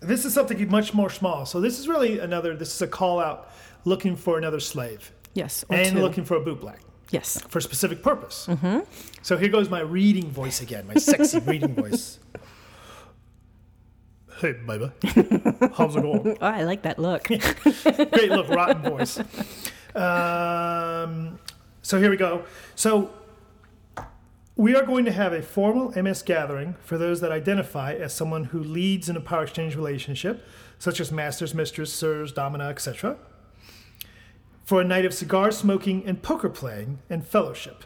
this 0.00 0.24
is 0.24 0.32
something 0.34 0.68
much 0.70 0.94
more 0.94 1.10
small. 1.10 1.44
So 1.46 1.60
this 1.60 1.78
is 1.78 1.86
really 1.88 2.18
another. 2.18 2.56
This 2.56 2.74
is 2.74 2.82
a 2.82 2.86
call 2.88 3.20
out, 3.20 3.50
looking 3.84 4.16
for 4.16 4.38
another 4.38 4.60
slave, 4.60 5.12
yes. 5.34 5.64
Or 5.68 5.76
and 5.76 5.96
two. 5.96 6.00
looking 6.02 6.24
for 6.24 6.36
a 6.36 6.40
boot 6.40 6.60
black 6.60 6.80
Yes. 7.10 7.40
for 7.48 7.58
a 7.58 7.62
specific 7.62 8.02
purpose. 8.02 8.46
Mm-hmm. 8.48 8.80
So 9.22 9.36
here 9.36 9.48
goes 9.48 9.68
my 9.68 9.80
reading 9.80 10.30
voice 10.30 10.60
again, 10.62 10.86
my 10.86 10.94
sexy 10.94 11.38
reading 11.46 11.74
voice. 11.74 12.18
Hey, 14.40 14.52
baby, 14.52 14.90
how's 15.74 15.96
it 15.96 16.00
going? 16.02 16.38
Oh, 16.40 16.46
I 16.46 16.62
like 16.62 16.82
that 16.82 16.98
look. 16.98 17.24
Great 17.28 18.30
look, 18.30 18.48
rotten 18.48 18.80
voice. 18.82 19.18
Um, 19.94 21.38
so 21.82 22.00
here 22.00 22.08
we 22.08 22.16
go. 22.16 22.44
So 22.74 23.10
we 24.60 24.76
are 24.76 24.84
going 24.84 25.06
to 25.06 25.12
have 25.12 25.32
a 25.32 25.40
formal 25.40 25.90
MS 25.90 26.20
gathering 26.20 26.76
for 26.82 26.98
those 26.98 27.22
that 27.22 27.32
identify 27.32 27.94
as 27.94 28.12
someone 28.12 28.44
who 28.44 28.62
leads 28.62 29.08
in 29.08 29.16
a 29.16 29.20
power 29.20 29.44
exchange 29.44 29.74
relationship, 29.74 30.46
such 30.78 31.00
as 31.00 31.10
masters, 31.10 31.54
mistress, 31.54 31.90
sirs, 31.90 32.30
domina, 32.30 32.64
etc. 32.64 33.16
For 34.62 34.82
a 34.82 34.84
night 34.84 35.06
of 35.06 35.14
cigar 35.14 35.50
smoking 35.50 36.04
and 36.04 36.20
poker 36.20 36.50
playing 36.50 36.98
and 37.08 37.26
fellowship. 37.26 37.84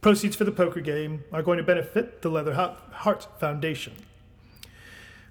Proceeds 0.00 0.34
for 0.34 0.42
the 0.42 0.50
poker 0.50 0.80
game 0.80 1.22
are 1.32 1.40
going 1.40 1.58
to 1.58 1.62
benefit 1.62 2.20
the 2.22 2.30
Leather 2.30 2.54
Heart 2.54 3.28
Foundation. 3.38 3.92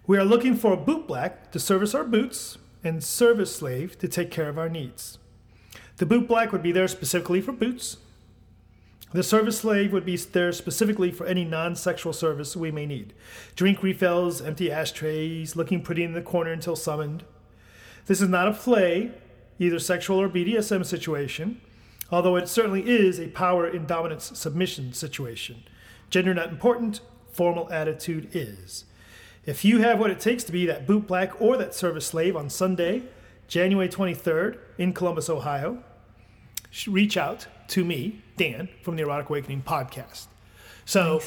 We 0.06 0.18
are 0.18 0.24
looking 0.24 0.56
for 0.56 0.72
a 0.72 0.78
boot 0.78 1.06
black 1.06 1.52
to 1.52 1.60
service 1.60 1.94
our 1.94 2.06
boots 2.06 2.60
and 2.82 3.04
service 3.04 3.54
slave 3.54 4.00
to 4.00 4.08
take 4.08 4.32
care 4.32 4.48
of 4.48 4.58
our 4.58 4.70
needs. 4.70 5.18
The 5.98 6.06
boot 6.06 6.30
black 6.30 6.54
would 6.54 6.64
be 6.64 6.72
there 6.72 6.88
specifically 6.88 7.42
for 7.42 7.52
boots. 7.52 7.98
The 9.14 9.24
service 9.24 9.60
slave 9.60 9.94
would 9.94 10.06
be 10.06 10.18
there 10.18 10.52
specifically 10.52 11.12
for 11.12 11.26
any 11.26 11.46
non 11.46 11.76
sexual 11.76 12.12
service 12.12 12.58
we 12.58 12.72
may 12.72 12.86
need 12.86 13.14
drink 13.56 13.82
refills, 13.82 14.42
empty 14.42 14.70
ashtrays, 14.72 15.56
looking 15.56 15.82
pretty 15.82 16.04
in 16.04 16.14
the 16.14 16.22
corner 16.22 16.52
until 16.52 16.76
summoned. 16.76 17.24
This 18.06 18.22
is 18.22 18.30
not 18.30 18.48
a 18.48 18.54
play, 18.54 19.12
either 19.60 19.80
sexual 19.80 20.20
or 20.20 20.30
BDSM 20.30 20.86
situation, 20.86 21.62
although 22.12 22.36
it 22.36 22.50
certainly 22.50 22.88
is 22.88 23.20
a 23.20 23.28
power 23.30 23.66
and 23.66 23.88
dominance 23.88 24.38
submission 24.38 24.92
situation. 24.94 25.64
Gender 26.10 26.34
not 26.34 26.50
important, 26.50 27.00
formal 27.32 27.72
attitude 27.72 28.30
is. 28.34 28.86
If 29.46 29.64
you 29.64 29.80
have 29.80 30.00
what 30.00 30.12
it 30.12 30.20
takes 30.20 30.44
to 30.46 30.52
be 30.52 30.66
that 30.66 30.86
boot 30.86 31.08
black 31.08 31.42
or 31.42 31.56
that 31.56 31.74
service 31.74 32.06
slave 32.06 32.36
on 32.36 32.50
Sunday, 32.50 33.04
January 33.48 33.88
23rd 33.88 34.58
in 34.78 34.92
Columbus, 34.92 35.30
Ohio, 35.30 35.82
reach 36.88 37.16
out 37.16 37.48
to 37.70 37.84
me, 37.84 38.22
Dan, 38.38 38.70
from 38.82 38.96
the 38.96 39.04
Erotic 39.04 39.30
Awakening 39.30 39.64
podcast. 39.64 40.28
So, 40.86 41.22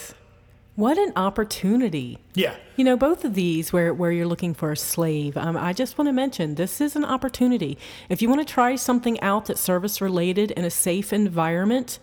what 0.77 0.97
an 0.97 1.13
opportunity. 1.17 2.19
yeah, 2.35 2.55
You 2.77 2.85
know, 2.85 2.97
both 2.97 3.25
of 3.25 3.35
these 3.35 3.73
where, 3.73 3.93
where 3.93 4.11
you're 4.11 4.27
looking 4.27 4.55
for 4.55 4.73
a 4.73 4.77
slave, 4.77 5.37
um, 5.37 5.57
I 5.57 5.73
just 5.73 5.99
want 5.99 6.09
to 6.09 6.13
mention 6.13 6.55
this 6.55 6.81
is 6.81 6.97
an 6.97 7.05
opportunity. 7.05 7.77
If 8.09 8.23
you 8.23 8.29
want 8.29 8.47
to 8.47 8.51
try 8.51 8.77
something 8.77 9.21
out 9.21 9.47
that's 9.47 9.61
service 9.61 10.01
related 10.01 10.53
in 10.53 10.65
a 10.65 10.71
safe 10.71 11.13
environment, 11.13 11.99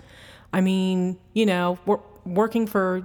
I 0.54 0.62
mean, 0.62 1.18
you 1.34 1.46
know, 1.46 1.80
we're 1.86 2.00
working 2.26 2.68
for 2.68 3.04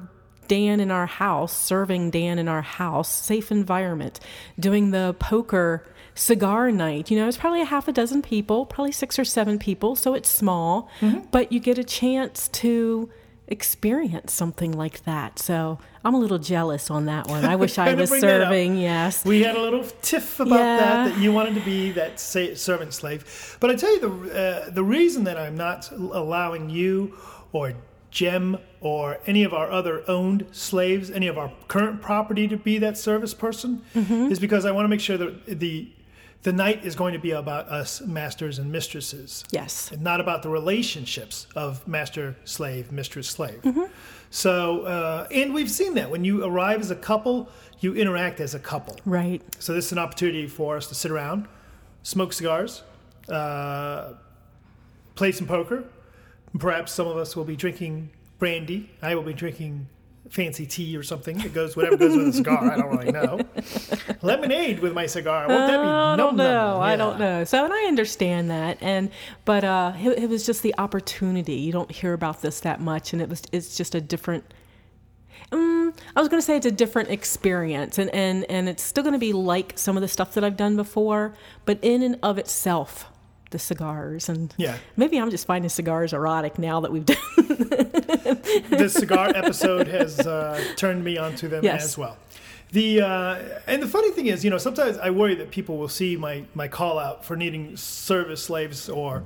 Dan 0.49 0.80
in 0.80 0.91
our 0.91 1.07
house, 1.07 1.57
serving 1.57 2.11
Dan 2.11 2.39
in 2.39 2.49
our 2.49 2.61
house, 2.61 3.09
safe 3.09 3.51
environment, 3.51 4.20
doing 4.61 4.91
the 4.91 5.16
poker 5.18 5.87
cigar 6.14 6.70
night. 6.70 7.10
You 7.10 7.18
know, 7.18 7.28
it's 7.28 7.36
probably 7.36 7.62
a 7.62 7.66
half 7.66 7.88
a 7.88 7.92
dozen 7.92 8.22
people, 8.22 8.66
probably 8.66 8.92
six 8.92 9.18
or 9.18 9.24
seven 9.24 9.58
people, 9.58 9.96
so 9.96 10.14
it's 10.14 10.28
small, 10.28 10.88
but 11.30 11.52
you 11.52 11.60
get 11.60 11.78
a 11.78 11.84
chance 11.84 12.48
to 12.48 13.10
experience 13.48 14.32
something 14.32 14.72
like 14.72 15.04
that. 15.04 15.38
So 15.38 15.78
I'm 16.04 16.14
a 16.14 16.18
little 16.18 16.38
jealous 16.38 16.90
on 16.90 17.04
that 17.06 17.28
one. 17.28 17.44
I 17.44 17.56
wish 17.56 17.78
I 17.78 17.92
was 17.94 18.08
bring 18.08 18.22
that 18.22 18.40
up. 18.40 18.48
serving, 18.48 18.76
yes. 18.78 19.24
we 19.24 19.42
had 19.42 19.56
a 19.56 19.60
little 19.60 19.84
tiff 20.00 20.40
about 20.40 20.58
Yeah. 20.58 20.76
that, 20.78 21.08
that 21.10 21.18
you 21.20 21.32
wanted 21.32 21.54
to 21.56 21.60
be 21.60 21.92
that 21.92 22.18
servant 22.18 22.94
slave. 22.94 23.56
But 23.60 23.70
I 23.70 23.74
tell 23.74 23.92
you, 23.92 24.00
the, 24.00 24.40
uh, 24.66 24.70
the 24.70 24.82
reason 24.84 25.24
that 25.24 25.36
I'm 25.36 25.56
not 25.56 25.90
allowing 25.92 26.70
you 26.70 27.16
or 27.52 27.74
Jem 28.10 28.58
or 28.80 29.18
any 29.26 29.42
of 29.44 29.52
our 29.54 29.70
other 29.70 30.02
owned 30.08 30.46
slaves, 30.52 31.10
any 31.10 31.26
of 31.28 31.36
our 31.38 31.52
current 31.68 32.00
property 32.02 32.48
to 32.48 32.56
be 32.56 32.78
that 32.78 32.96
service 32.98 33.34
person, 33.34 33.82
Mm-hmm. 33.94 34.30
is 34.32 34.38
because 34.38 34.64
I 34.64 34.70
want 34.70 34.84
to 34.84 34.88
make 34.88 35.00
sure 35.00 35.16
that 35.18 35.46
the 35.60 35.90
the 36.43 36.53
night 36.53 36.84
is 36.84 36.97
going 36.97 37.12
to 37.12 37.18
be 37.20 37.30
about 37.30 37.68
us 37.68 38.01
masters 38.01 38.59
and 38.59 38.70
mistresses. 38.72 39.45
Yes. 39.53 39.93
and 39.93 40.03
not 40.03 40.20
about 40.20 40.43
the 40.43 40.49
relationships 40.49 41.47
of 41.55 41.86
master 41.86 42.36
slave 42.45 42.90
mistress 42.93 43.28
slave 43.28 43.61
Mm-hmm. 43.62 43.84
so 44.30 44.82
uh, 44.82 45.28
and 45.30 45.55
we've 45.55 45.70
seen 45.70 45.95
that 45.95 46.11
when 46.11 46.24
you 46.24 46.45
arrive 46.45 46.80
as 46.80 46.90
a 46.90 46.97
couple 46.97 47.49
you 47.80 47.95
interact 47.95 48.40
as 48.40 48.55
a 48.55 48.59
couple 48.59 48.97
Right. 49.05 49.40
so 49.59 49.72
this 49.74 49.86
is 49.86 49.93
an 49.93 49.99
opportunity 49.99 50.47
for 50.47 50.76
us 50.76 50.86
to 50.88 50.95
sit 50.95 51.11
around 51.11 51.47
smoke 52.03 52.32
cigars 52.32 52.82
uh, 53.28 54.14
play 55.14 55.30
some 55.32 55.47
poker 55.47 55.84
perhaps 56.59 56.93
some 56.93 57.07
of 57.07 57.16
us 57.16 57.36
will 57.36 57.45
be 57.45 57.57
drinking 57.57 58.11
brandy 58.38 58.90
i 59.01 59.14
will 59.14 59.22
be 59.22 59.32
drinking 59.34 59.86
fancy 60.33 60.64
tea 60.66 60.97
or 60.97 61.03
something 61.03 61.39
it 61.41 61.53
goes 61.53 61.76
whatever 61.76 61.97
goes 61.97 62.16
with 62.16 62.26
a 62.28 62.33
cigar 62.33 62.72
i 62.72 62.76
don't 62.76 62.91
really 62.97 63.12
know 63.12 63.39
lemonade 64.22 64.78
with 64.80 64.93
my 64.95 65.05
cigar 65.07 65.47
won't 65.47 65.66
that 65.68 65.76
be 65.76 65.87
I 65.87 66.16
don't 66.16 66.37
know. 66.37 66.80
I 66.80 66.97
don't 66.97 67.18
know. 67.18 67.45
So, 67.45 67.64
and 67.64 67.72
I 67.72 67.85
understand 67.85 68.51
that, 68.51 68.78
and 68.80 69.11
but 69.45 69.62
uh, 69.64 69.93
it, 69.99 70.24
it 70.24 70.28
was 70.28 70.45
just 70.45 70.62
the 70.62 70.74
opportunity. 70.78 71.55
You 71.55 71.72
don't 71.72 71.91
hear 71.91 72.12
about 72.12 72.43
this 72.43 72.61
that 72.61 72.80
much, 72.80 73.12
and 73.12 73.20
it 73.22 73.28
was 73.28 73.43
it's 73.53 73.76
just 73.76 73.95
a 73.95 74.01
different. 74.01 74.45
Um, 75.53 75.93
I 76.16 76.20
was 76.20 76.28
going 76.28 76.41
to 76.41 76.45
say 76.45 76.57
it's 76.57 76.66
a 76.66 76.70
different 76.70 77.11
experience, 77.11 77.99
and 77.99 78.11
and 78.11 78.45
and 78.51 78.68
it's 78.68 78.83
still 78.83 79.03
going 79.03 79.14
to 79.14 79.18
be 79.18 79.33
like 79.33 79.78
some 79.78 79.97
of 79.97 80.01
the 80.03 80.09
stuff 80.09 80.35
that 80.35 80.45
I've 80.45 80.57
done 80.57 80.76
before, 80.76 81.35
but 81.64 81.78
in 81.83 82.03
and 82.03 82.18
of 82.22 82.37
itself, 82.39 83.07
the 83.51 83.59
cigars 83.59 84.28
and 84.28 84.55
Yeah. 84.57 84.76
maybe 84.97 85.18
I'm 85.18 85.30
just 85.30 85.47
finding 85.47 85.68
cigars 85.68 86.12
erotic 86.12 86.59
now 86.59 86.80
that 86.80 86.93
we've 86.93 87.05
done. 87.07 87.91
the 88.70 88.88
cigar 88.88 89.32
episode 89.34 89.88
has 89.88 90.20
uh, 90.20 90.62
turned 90.76 91.04
me 91.04 91.18
onto 91.18 91.48
them 91.48 91.64
Yes. 91.64 91.84
as 91.84 91.98
well. 91.98 92.16
The 92.72 93.02
uh, 93.02 93.38
and 93.66 93.82
the 93.82 93.86
funny 93.88 94.10
thing 94.12 94.26
is, 94.26 94.44
you 94.44 94.50
know, 94.50 94.58
sometimes 94.58 94.96
I 94.98 95.10
worry 95.10 95.34
that 95.36 95.50
people 95.50 95.76
will 95.76 95.88
see 95.88 96.16
my 96.16 96.44
my 96.54 96.68
call 96.68 96.98
out 96.98 97.24
for 97.24 97.36
needing 97.36 97.76
service 97.76 98.42
slaves 98.44 98.88
or 98.88 99.24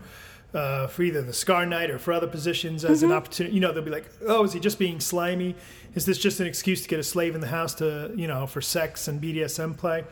uh, 0.55 0.87
for 0.89 1.03
either 1.03 1.23
the 1.23 1.33
cigar 1.33 1.65
night 1.67 1.91
or 1.91 1.99
for 1.99 2.13
other 2.13 2.27
positions 2.27 2.85
as 2.85 3.03
an 3.03 3.13
opportunity. 3.13 3.55
You 3.55 3.61
know, 3.61 3.73
they'll 3.73 3.85
be 3.85 3.91
like, 3.91 4.09
"Oh, 4.27 4.43
is 4.45 4.53
he 4.53 4.59
just 4.61 4.79
being 4.79 4.99
slimy? 5.01 5.55
Is 5.95 6.07
this 6.07 6.19
just 6.19 6.41
an 6.41 6.47
excuse 6.47 6.83
to 6.83 6.89
get 6.89 6.99
a 6.99 7.05
slave 7.05 7.35
in 7.35 7.41
the 7.41 7.47
house 7.47 7.75
to 7.77 8.11
you 8.17 8.27
know 8.27 8.47
for 8.49 8.61
sex 8.61 9.07
and 9.09 9.21
BDSM 9.23 9.77
play?" 9.77 10.05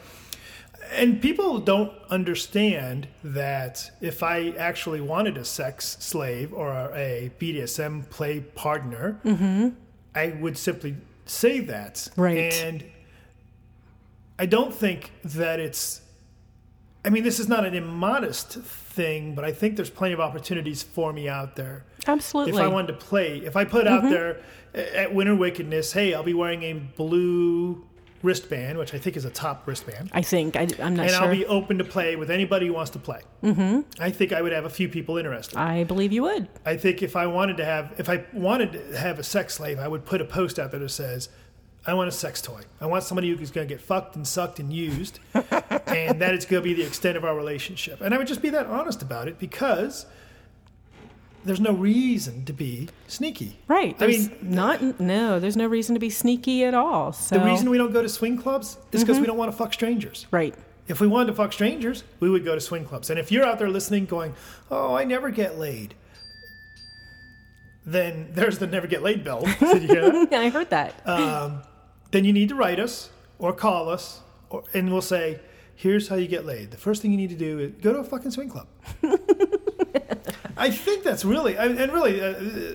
And 0.92 1.20
people 1.20 1.58
don't 1.58 1.92
understand 2.10 3.08
that 3.22 3.90
if 4.00 4.22
I 4.22 4.50
actually 4.50 5.00
wanted 5.00 5.36
a 5.36 5.44
sex 5.44 5.96
slave 6.00 6.52
or 6.52 6.72
a 6.94 7.32
BDSM 7.38 8.08
play 8.10 8.40
partner, 8.40 9.20
I 10.14 10.28
would 10.40 10.56
simply 10.58 10.96
say 11.26 11.60
that. 11.60 11.94
Mm-hmm. 11.94 12.20
Right. 12.20 12.54
And 12.54 12.84
I 14.38 14.46
don't 14.46 14.74
think 14.74 15.10
that 15.24 15.60
it's. 15.60 16.00
I 17.04 17.10
mean, 17.10 17.22
this 17.22 17.38
is 17.38 17.48
not 17.48 17.66
an 17.66 17.74
immodest 17.74 18.54
thing, 18.54 19.34
but 19.34 19.44
I 19.44 19.52
think 19.52 19.76
there's 19.76 19.90
plenty 19.90 20.14
of 20.14 20.20
opportunities 20.20 20.82
for 20.82 21.12
me 21.12 21.28
out 21.28 21.54
there. 21.54 21.84
Absolutely. 22.06 22.52
Mm-hmm. 22.52 22.60
If 22.60 22.64
I 22.64 22.68
wanted 22.68 22.86
to 22.88 22.94
play, 22.94 23.38
if 23.38 23.56
I 23.56 23.64
put 23.64 23.86
out 23.86 24.04
there 24.04 24.40
at 24.74 25.14
Winter 25.14 25.34
Wickedness, 25.34 25.92
hey, 25.92 26.14
I'll 26.14 26.22
be 26.22 26.34
wearing 26.34 26.62
a 26.62 26.72
blue 26.72 27.86
wristband, 28.24 28.78
which 28.78 28.94
I 28.94 28.98
think 28.98 29.16
is 29.16 29.24
a 29.24 29.30
top 29.30 29.66
wristband, 29.66 30.10
I 30.12 30.22
think 30.22 30.56
I, 30.56 30.62
am 30.62 30.68
not 30.68 30.80
and 30.80 30.96
sure. 30.96 31.04
And 31.04 31.14
I'll 31.16 31.30
be 31.30 31.46
open 31.46 31.78
to 31.78 31.84
play 31.84 32.16
with 32.16 32.30
anybody 32.30 32.66
who 32.66 32.72
wants 32.72 32.90
to 32.92 32.98
play. 32.98 33.20
Mm-hmm. 33.42 33.80
I 34.02 34.10
think 34.10 34.32
I 34.32 34.42
would 34.42 34.52
have 34.52 34.64
a 34.64 34.70
few 34.70 34.88
people 34.88 35.18
interested. 35.18 35.58
I 35.58 35.84
believe 35.84 36.12
you 36.12 36.22
would. 36.22 36.48
I 36.64 36.76
think 36.76 37.02
if 37.02 37.14
I 37.14 37.26
wanted 37.26 37.58
to 37.58 37.64
have, 37.64 37.94
if 37.98 38.08
I 38.08 38.24
wanted 38.32 38.72
to 38.72 38.98
have 38.98 39.18
a 39.18 39.22
sex 39.22 39.54
slave, 39.54 39.78
I 39.78 39.86
would 39.86 40.04
put 40.06 40.20
a 40.20 40.24
post 40.24 40.58
out 40.58 40.70
there 40.70 40.80
that 40.80 40.88
says, 40.88 41.28
"I 41.86 41.94
want 41.94 42.08
a 42.08 42.12
sex 42.12 42.40
toy. 42.40 42.62
I 42.80 42.86
want 42.86 43.04
somebody 43.04 43.30
who's 43.30 43.50
going 43.50 43.68
to 43.68 43.72
get 43.72 43.82
fucked 43.82 44.16
and 44.16 44.26
sucked 44.26 44.58
and 44.58 44.72
used, 44.72 45.20
and 45.34 46.20
that 46.20 46.34
is 46.34 46.46
going 46.46 46.62
to 46.62 46.68
be 46.68 46.74
the 46.74 46.86
extent 46.86 47.16
of 47.16 47.24
our 47.24 47.36
relationship." 47.36 48.00
And 48.00 48.14
I 48.14 48.18
would 48.18 48.26
just 48.26 48.42
be 48.42 48.50
that 48.50 48.66
honest 48.66 49.02
about 49.02 49.28
it 49.28 49.38
because 49.38 50.06
there's 51.44 51.60
no 51.60 51.72
reason 51.72 52.44
to 52.46 52.52
be 52.52 52.88
sneaky. 53.06 53.58
Right. 53.68 53.96
I 54.00 54.06
mean, 54.06 54.36
not 54.42 55.00
no. 55.00 55.38
There's 55.38 55.56
no 55.56 55.66
reason 55.66 55.94
to 55.94 56.00
be 56.00 56.10
sneaky 56.10 56.64
at 56.64 56.74
all. 56.74 57.12
So 57.12 57.38
the 57.38 57.44
reason 57.44 57.70
we 57.70 57.78
don't 57.78 57.92
go 57.92 58.02
to 58.02 58.08
swing 58.08 58.38
clubs 58.38 58.78
is 58.92 59.02
because 59.02 59.20
we 59.20 59.26
don't 59.26 59.36
want 59.36 59.50
to 59.50 59.56
fuck 59.56 59.72
strangers. 59.72 60.26
right. 60.30 60.54
If 60.86 61.00
we 61.00 61.06
wanted 61.06 61.28
to 61.28 61.32
fuck 61.34 61.50
strangers, 61.54 62.04
we 62.20 62.28
would 62.28 62.44
go 62.44 62.54
to 62.54 62.60
swing 62.60 62.84
clubs. 62.84 63.08
And 63.08 63.18
if 63.18 63.32
you're 63.32 63.44
out 63.46 63.58
there 63.58 63.70
listening, 63.70 64.04
going, 64.04 64.34
"Oh, 64.70 64.94
I 64.94 65.04
never 65.04 65.30
get 65.30 65.58
laid," 65.58 65.94
then 67.86 68.28
there's 68.32 68.58
the 68.58 68.66
never 68.66 68.86
get 68.86 69.02
laid 69.02 69.24
bell. 69.24 69.40
Did 69.60 69.82
you 69.82 69.88
hear 69.88 70.10
that? 70.26 70.32
I 70.34 70.48
heard 70.50 70.68
that. 70.70 70.94
Uh, 71.06 71.62
then 72.10 72.24
you 72.26 72.32
need 72.34 72.50
to 72.50 72.54
write 72.54 72.78
us 72.78 73.08
or 73.38 73.52
call 73.54 73.88
us, 73.88 74.20
or, 74.50 74.64
and 74.74 74.92
we'll 74.92 75.00
say, 75.00 75.40
"Here's 75.74 76.08
how 76.08 76.16
you 76.16 76.28
get 76.28 76.44
laid." 76.44 76.70
The 76.70 76.76
first 76.76 77.00
thing 77.00 77.10
you 77.12 77.16
need 77.16 77.30
to 77.30 77.36
do 77.36 77.58
is 77.60 77.72
go 77.82 77.92
to 77.94 78.00
a 78.00 78.04
fucking 78.04 78.32
swing 78.32 78.50
club. 78.50 78.66
I 80.56 80.70
think 80.70 81.02
that's 81.04 81.24
really, 81.24 81.56
I- 81.58 81.66
and 81.66 81.92
really, 81.92 82.20
uh, 82.20 82.26
uh, 82.26 82.74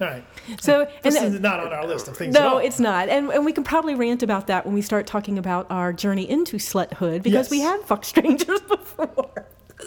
all 0.00 0.06
right. 0.06 0.24
so 0.60 0.86
This 1.02 1.18
th- 1.18 1.32
is 1.34 1.40
not 1.40 1.60
on 1.60 1.72
our 1.72 1.86
list 1.86 2.08
of 2.08 2.16
things. 2.16 2.34
no, 2.34 2.58
it's 2.58 2.78
not. 2.80 3.08
And, 3.08 3.30
and 3.30 3.44
we 3.44 3.52
can 3.52 3.64
probably 3.64 3.94
rant 3.94 4.22
about 4.22 4.46
that 4.46 4.64
when 4.64 4.74
we 4.74 4.82
start 4.82 5.06
talking 5.06 5.38
about 5.38 5.66
our 5.70 5.92
journey 5.92 6.28
into 6.28 6.56
sluthood 6.56 7.22
because 7.22 7.50
we 7.50 7.60
have 7.60 7.82
fucked 7.84 8.04
strangers 8.06 8.60
before. 8.68 9.28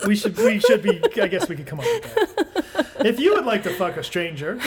We 0.07 0.15
should 0.15 0.37
we 0.37 0.59
should 0.59 0.81
be. 0.81 1.01
I 1.21 1.27
guess 1.27 1.49
we 1.49 1.55
could 1.55 1.67
come 1.67 1.79
up 1.79 1.85
with 1.85 2.15
that. 2.15 3.05
If 3.05 3.19
you 3.19 3.33
would 3.35 3.45
like 3.45 3.63
to 3.63 3.69
fuck 3.71 3.97
a 3.97 4.03
stranger, 4.03 4.57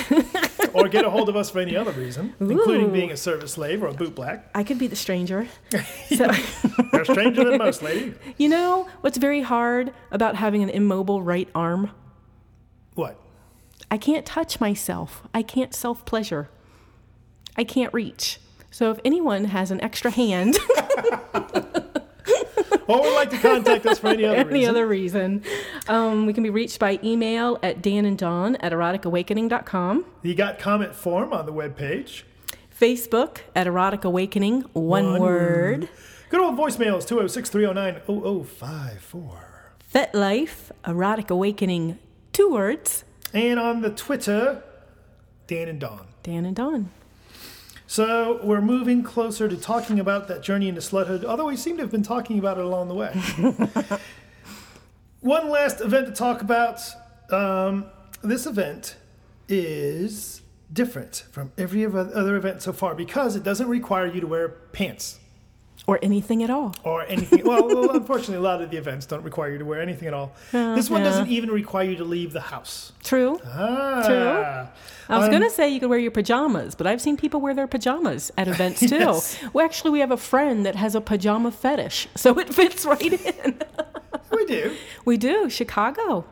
or 0.75 0.87
get 0.87 1.05
a 1.07 1.11
hold 1.11 1.29
of 1.31 1.35
us 1.37 1.49
for 1.51 1.61
any 1.61 1.75
other 1.77 1.93
reason, 1.93 2.35
including 2.41 2.93
being 2.93 3.11
a 3.11 3.17
service 3.17 3.53
slave 3.53 3.83
or 3.83 3.89
a 3.89 3.95
boot 3.95 4.15
black, 4.15 4.51
I 4.55 4.63
could 4.65 4.79
be 4.79 4.87
the 4.87 4.97
stranger. 4.97 5.47
So, 6.15 6.29
they're 6.93 7.05
stranger 7.07 7.43
than 7.43 7.57
most, 7.59 7.83
lady. 7.83 8.15
you 8.37 8.49
know 8.51 8.87
what's 9.01 9.17
very 9.19 9.41
hard 9.41 9.93
about 10.13 10.37
having 10.37 10.63
an 10.63 10.69
immobile 10.69 11.23
right 11.23 11.49
arm? 11.55 11.91
What? 12.95 13.19
I 13.91 13.99
can't 13.99 14.25
touch 14.27 14.61
myself. 14.61 15.23
I 15.35 15.43
can't 15.43 15.75
self 15.75 16.05
pleasure. 16.05 16.49
I 17.57 17.65
can't 17.65 17.93
reach. 17.95 18.41
So 18.71 18.91
if 18.91 18.99
anyone 19.05 19.47
has 19.47 19.71
an 19.71 19.81
extra 19.81 20.11
hand, 20.11 20.57
Or 22.87 23.01
would 23.01 23.15
like 23.15 23.31
to 23.31 23.39
contact 23.39 23.87
us 23.87 23.99
for 23.99 24.09
any 24.09 24.25
other 24.27 24.37
any 24.37 24.51
reason? 24.53 24.71
other 24.71 24.87
reason, 24.87 25.43
um, 25.89 26.27
we 26.27 26.35
can 26.35 26.43
be 26.43 26.51
reached 26.51 26.79
by 26.79 26.99
email 27.03 27.59
at 27.63 27.81
Dan 27.81 28.05
and 28.05 28.19
Dawn 28.19 28.57
at 28.57 28.73
eroticawakening.com, 28.73 30.05
You 30.23 30.35
got 30.35 30.59
comment 30.59 30.95
form 30.95 31.33
on 31.33 31.47
the 31.47 31.53
webpage. 31.53 32.25
Facebook 32.79 33.39
at 33.57 33.67
Erotic 33.67 34.05
Awakening, 34.05 34.63
one, 34.75 35.13
One 35.13 35.21
word. 35.21 35.89
Good 36.29 36.41
old 36.41 36.59
voicemail 36.59 36.99
is 36.99 37.07
206 37.07 37.49
309 37.49 38.03
0054. 38.45 39.71
FetLife, 39.95 40.71
Erotic 40.87 41.31
Awakening, 41.31 41.99
two 42.35 42.51
words. 42.51 43.05
And 43.33 43.59
on 43.59 43.81
the 43.81 43.91
Twitter, 43.91 44.63
Dan 45.47 45.69
and 45.69 45.81
Dawn. 45.81 46.07
Dan 46.23 46.45
and 46.45 46.55
Dawn. 46.55 46.91
So 47.87 48.41
we're 48.43 48.61
moving 48.61 49.03
closer 49.03 49.49
to 49.49 49.57
talking 49.57 49.99
about 50.01 50.29
that 50.29 50.43
journey 50.43 50.69
into 50.69 50.81
sluthood, 50.81 51.25
although 51.25 51.47
we 51.47 51.57
seem 51.57 51.77
to 51.77 51.83
have 51.83 51.91
been 51.91 52.03
talking 52.03 52.39
about 52.39 52.59
it 52.59 52.65
along 52.65 52.89
the 52.89 52.95
way. 52.95 53.13
One 55.21 55.49
last 55.49 55.81
event 55.81 56.07
to 56.07 56.13
talk 56.13 56.43
about. 56.43 56.81
Um, 57.31 57.87
this 58.23 58.47
event 58.47 58.97
is 59.49 60.43
different 60.73 61.25
from 61.31 61.53
every 61.57 61.85
other 61.87 62.37
event 62.37 62.63
so 62.63 62.73
far 62.73 62.95
because 62.95 63.37
it 63.37 63.43
doesn't 63.43 63.69
require 63.69 64.07
you 64.07 64.21
to 64.21 64.27
wear 64.27 64.49
pants 64.49 65.21
Or 65.87 65.99
anything 66.03 66.43
at 66.43 66.49
all. 66.49 66.75
or 66.83 67.03
anything. 67.07 67.45
well, 67.45 67.67
well, 67.69 67.91
unfortunately, 67.91 68.37
a 68.37 68.41
lot 68.41 68.63
of 68.63 68.71
the 68.71 68.79
events 68.79 69.05
don't 69.05 69.23
require 69.23 69.53
you 69.53 69.59
to 69.59 69.67
wear 69.67 69.83
anything 69.83 70.09
at 70.09 70.15
all. 70.15 70.33
this 70.51 70.89
one 70.89 71.03
yeah. 71.03 71.09
doesn't 71.11 71.29
even 71.29 71.51
require 71.51 71.85
you 71.91 71.97
to 71.97 72.05
leave 72.05 72.33
the 72.33 72.41
house. 72.41 72.93
True. 73.03 73.39
Ah, 73.45 74.71
I 75.11 75.17
was 75.19 75.25
Um, 75.27 75.31
going 75.31 75.43
to 75.43 75.51
say 75.51 75.69
you 75.69 75.81
could 75.81 75.91
wear 75.91 75.99
your 75.99 76.11
pajamas, 76.11 76.75
but 76.75 76.87
I've 76.87 77.03
seen 77.03 77.19
people 77.19 77.39
wear 77.43 77.53
their 77.55 77.67
pajamas 77.67 78.33
at 78.39 78.49
events 78.49 78.81
too. 78.89 78.97
Yes. 78.97 79.39
Well, 79.53 79.63
actually, 79.65 79.91
we 79.91 80.01
have 80.01 80.11
a 80.11 80.17
friend 80.17 80.65
that 80.65 80.75
has 80.77 80.95
a 80.95 81.03
pajama 81.03 81.51
fetish, 81.51 82.09
so 82.15 82.39
it 82.39 82.55
fits 82.55 82.87
right 82.87 83.13
in. 83.13 83.61
we 84.33 84.47
do. 84.47 84.77
we 85.05 85.17
do. 85.19 85.51
Chicago. 85.51 86.25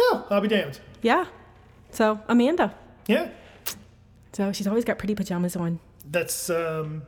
Oh, 0.00 0.26
I'll 0.30 0.40
be 0.40 0.48
damned. 0.48 0.80
Yeah. 1.02 1.26
So, 1.90 2.18
Amanda. 2.28 2.74
Yeah. 3.08 3.28
So, 4.32 4.52
she's 4.52 4.66
always 4.66 4.84
got 4.86 4.96
pretty 4.98 5.14
pajamas 5.14 5.54
on. 5.54 5.80
that's 6.10 6.48
um, 6.48 7.02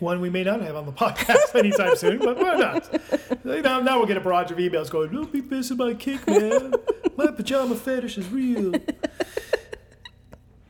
one 0.00 0.20
we 0.20 0.30
may 0.30 0.42
not 0.42 0.60
have 0.62 0.76
on 0.76 0.86
the 0.86 0.92
podcast 0.92 1.54
anytime 1.54 1.94
soon, 1.96 2.18
but 2.18 2.38
why 2.38 2.56
not? 2.56 3.44
Know, 3.44 3.80
now 3.80 3.98
we'll 3.98 4.06
get 4.06 4.16
a 4.16 4.20
barrage 4.20 4.50
of 4.50 4.58
emails 4.58 4.90
going, 4.90 5.12
don't 5.12 5.30
be 5.30 5.42
missing 5.42 5.76
my 5.76 5.94
kick, 5.94 6.26
man. 6.26 6.74
My 7.16 7.28
pajama 7.28 7.74
fetish 7.74 8.18
is 8.18 8.28
real. 8.30 8.72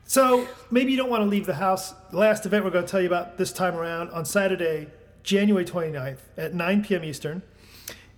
So 0.05 0.49
maybe 0.73 0.91
you 0.91 0.97
don't 0.97 1.09
want 1.09 1.23
to 1.23 1.29
leave 1.29 1.47
the 1.47 1.55
house. 1.55 1.93
The 2.11 2.19
last 2.19 2.45
event 2.45 2.65
we're 2.65 2.73
going 2.73 2.85
to 2.85 2.91
tell 2.91 3.01
you 3.01 3.07
about 3.07 3.39
this 3.39 3.53
time 3.53 3.77
around 3.77 4.11
on 4.11 4.25
Saturday, 4.25 4.89
January 5.23 5.65
29th 5.65 6.19
at 6.37 6.53
9 6.53 6.85
p.m. 6.85 7.05
Eastern 7.05 7.43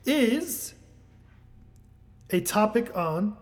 is 0.06 0.72
a 2.30 2.40
topic 2.40 2.96
on 2.96 3.36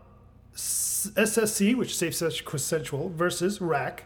SSC, 0.54 1.76
which 1.76 1.90
is 1.90 1.96
safe, 1.96 2.14
sex, 2.16 2.40
consensual, 2.40 3.10
versus 3.10 3.60
RAC. 3.60 4.04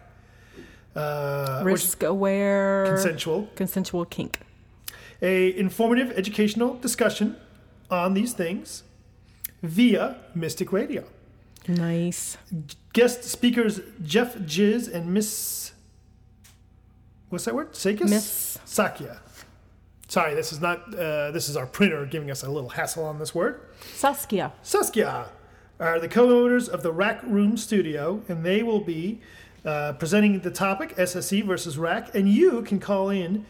Uh, 0.95 1.63
Risk 1.65 2.03
aware. 2.03 2.85
consensual. 2.87 3.49
Consensual 3.57 4.05
kink. 4.05 4.41
A 5.23 5.57
informative 5.59 6.13
educational 6.17 6.75
discussion 6.75 7.37
on 7.91 8.15
these 8.15 8.33
things 8.33 8.83
via 9.63 10.17
Mystic 10.35 10.73
Radio. 10.73 11.05
Nice. 11.67 12.37
Guest 12.93 13.25
speakers 13.25 13.81
Jeff 14.05 14.37
Jiz 14.39 14.89
and 14.93 15.13
Miss. 15.13 15.73
What's 17.31 17.47
that 17.47 17.55
word? 17.55 17.75
Sakis? 17.75 18.11
Miss. 18.11 18.59
Sakya. 18.65 19.21
Sorry, 20.09 20.35
this 20.35 20.53
is 20.53 20.61
not. 20.61 20.95
Uh, 20.95 21.31
this 21.31 21.49
is 21.49 21.57
our 21.57 21.67
printer 21.67 22.05
giving 22.07 22.31
us 22.31 22.45
a 22.45 22.51
little 22.51 22.69
hassle 22.69 23.05
on 23.05 23.19
this 23.19 23.35
word. 23.35 23.61
Saskia. 23.95 24.53
Saskia 24.63 25.27
are 25.81 25.99
the 25.99 26.09
co-owners 26.09 26.69
of 26.69 26.83
the 26.83 26.93
Rack 26.93 27.23
Room 27.23 27.57
Studio, 27.57 28.23
and 28.29 28.45
they 28.45 28.63
will 28.63 28.81
be 28.81 29.21
uh, 29.65 29.93
presenting 29.95 30.41
the 30.41 30.51
topic 30.51 30.95
SSC 30.97 31.45
versus 31.45 31.79
Rack. 31.79 32.15
And 32.15 32.29
you 32.29 32.63
can 32.63 32.79
call 32.79 33.11
in, 33.11 33.45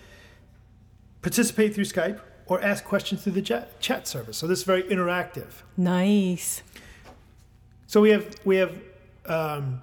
participate 1.22 1.74
through 1.74 1.84
Skype, 1.84 2.20
or 2.46 2.62
ask 2.62 2.84
questions 2.84 3.22
through 3.22 3.32
the 3.32 3.42
chat, 3.42 3.80
chat 3.80 4.06
service. 4.06 4.36
So 4.36 4.46
this 4.46 4.60
is 4.60 4.64
very 4.64 4.82
interactive. 4.84 5.62
Nice. 5.76 6.62
So 7.86 8.00
we 8.00 8.10
have 8.10 8.34
we 8.44 8.56
have 8.56 8.76
um, 9.26 9.82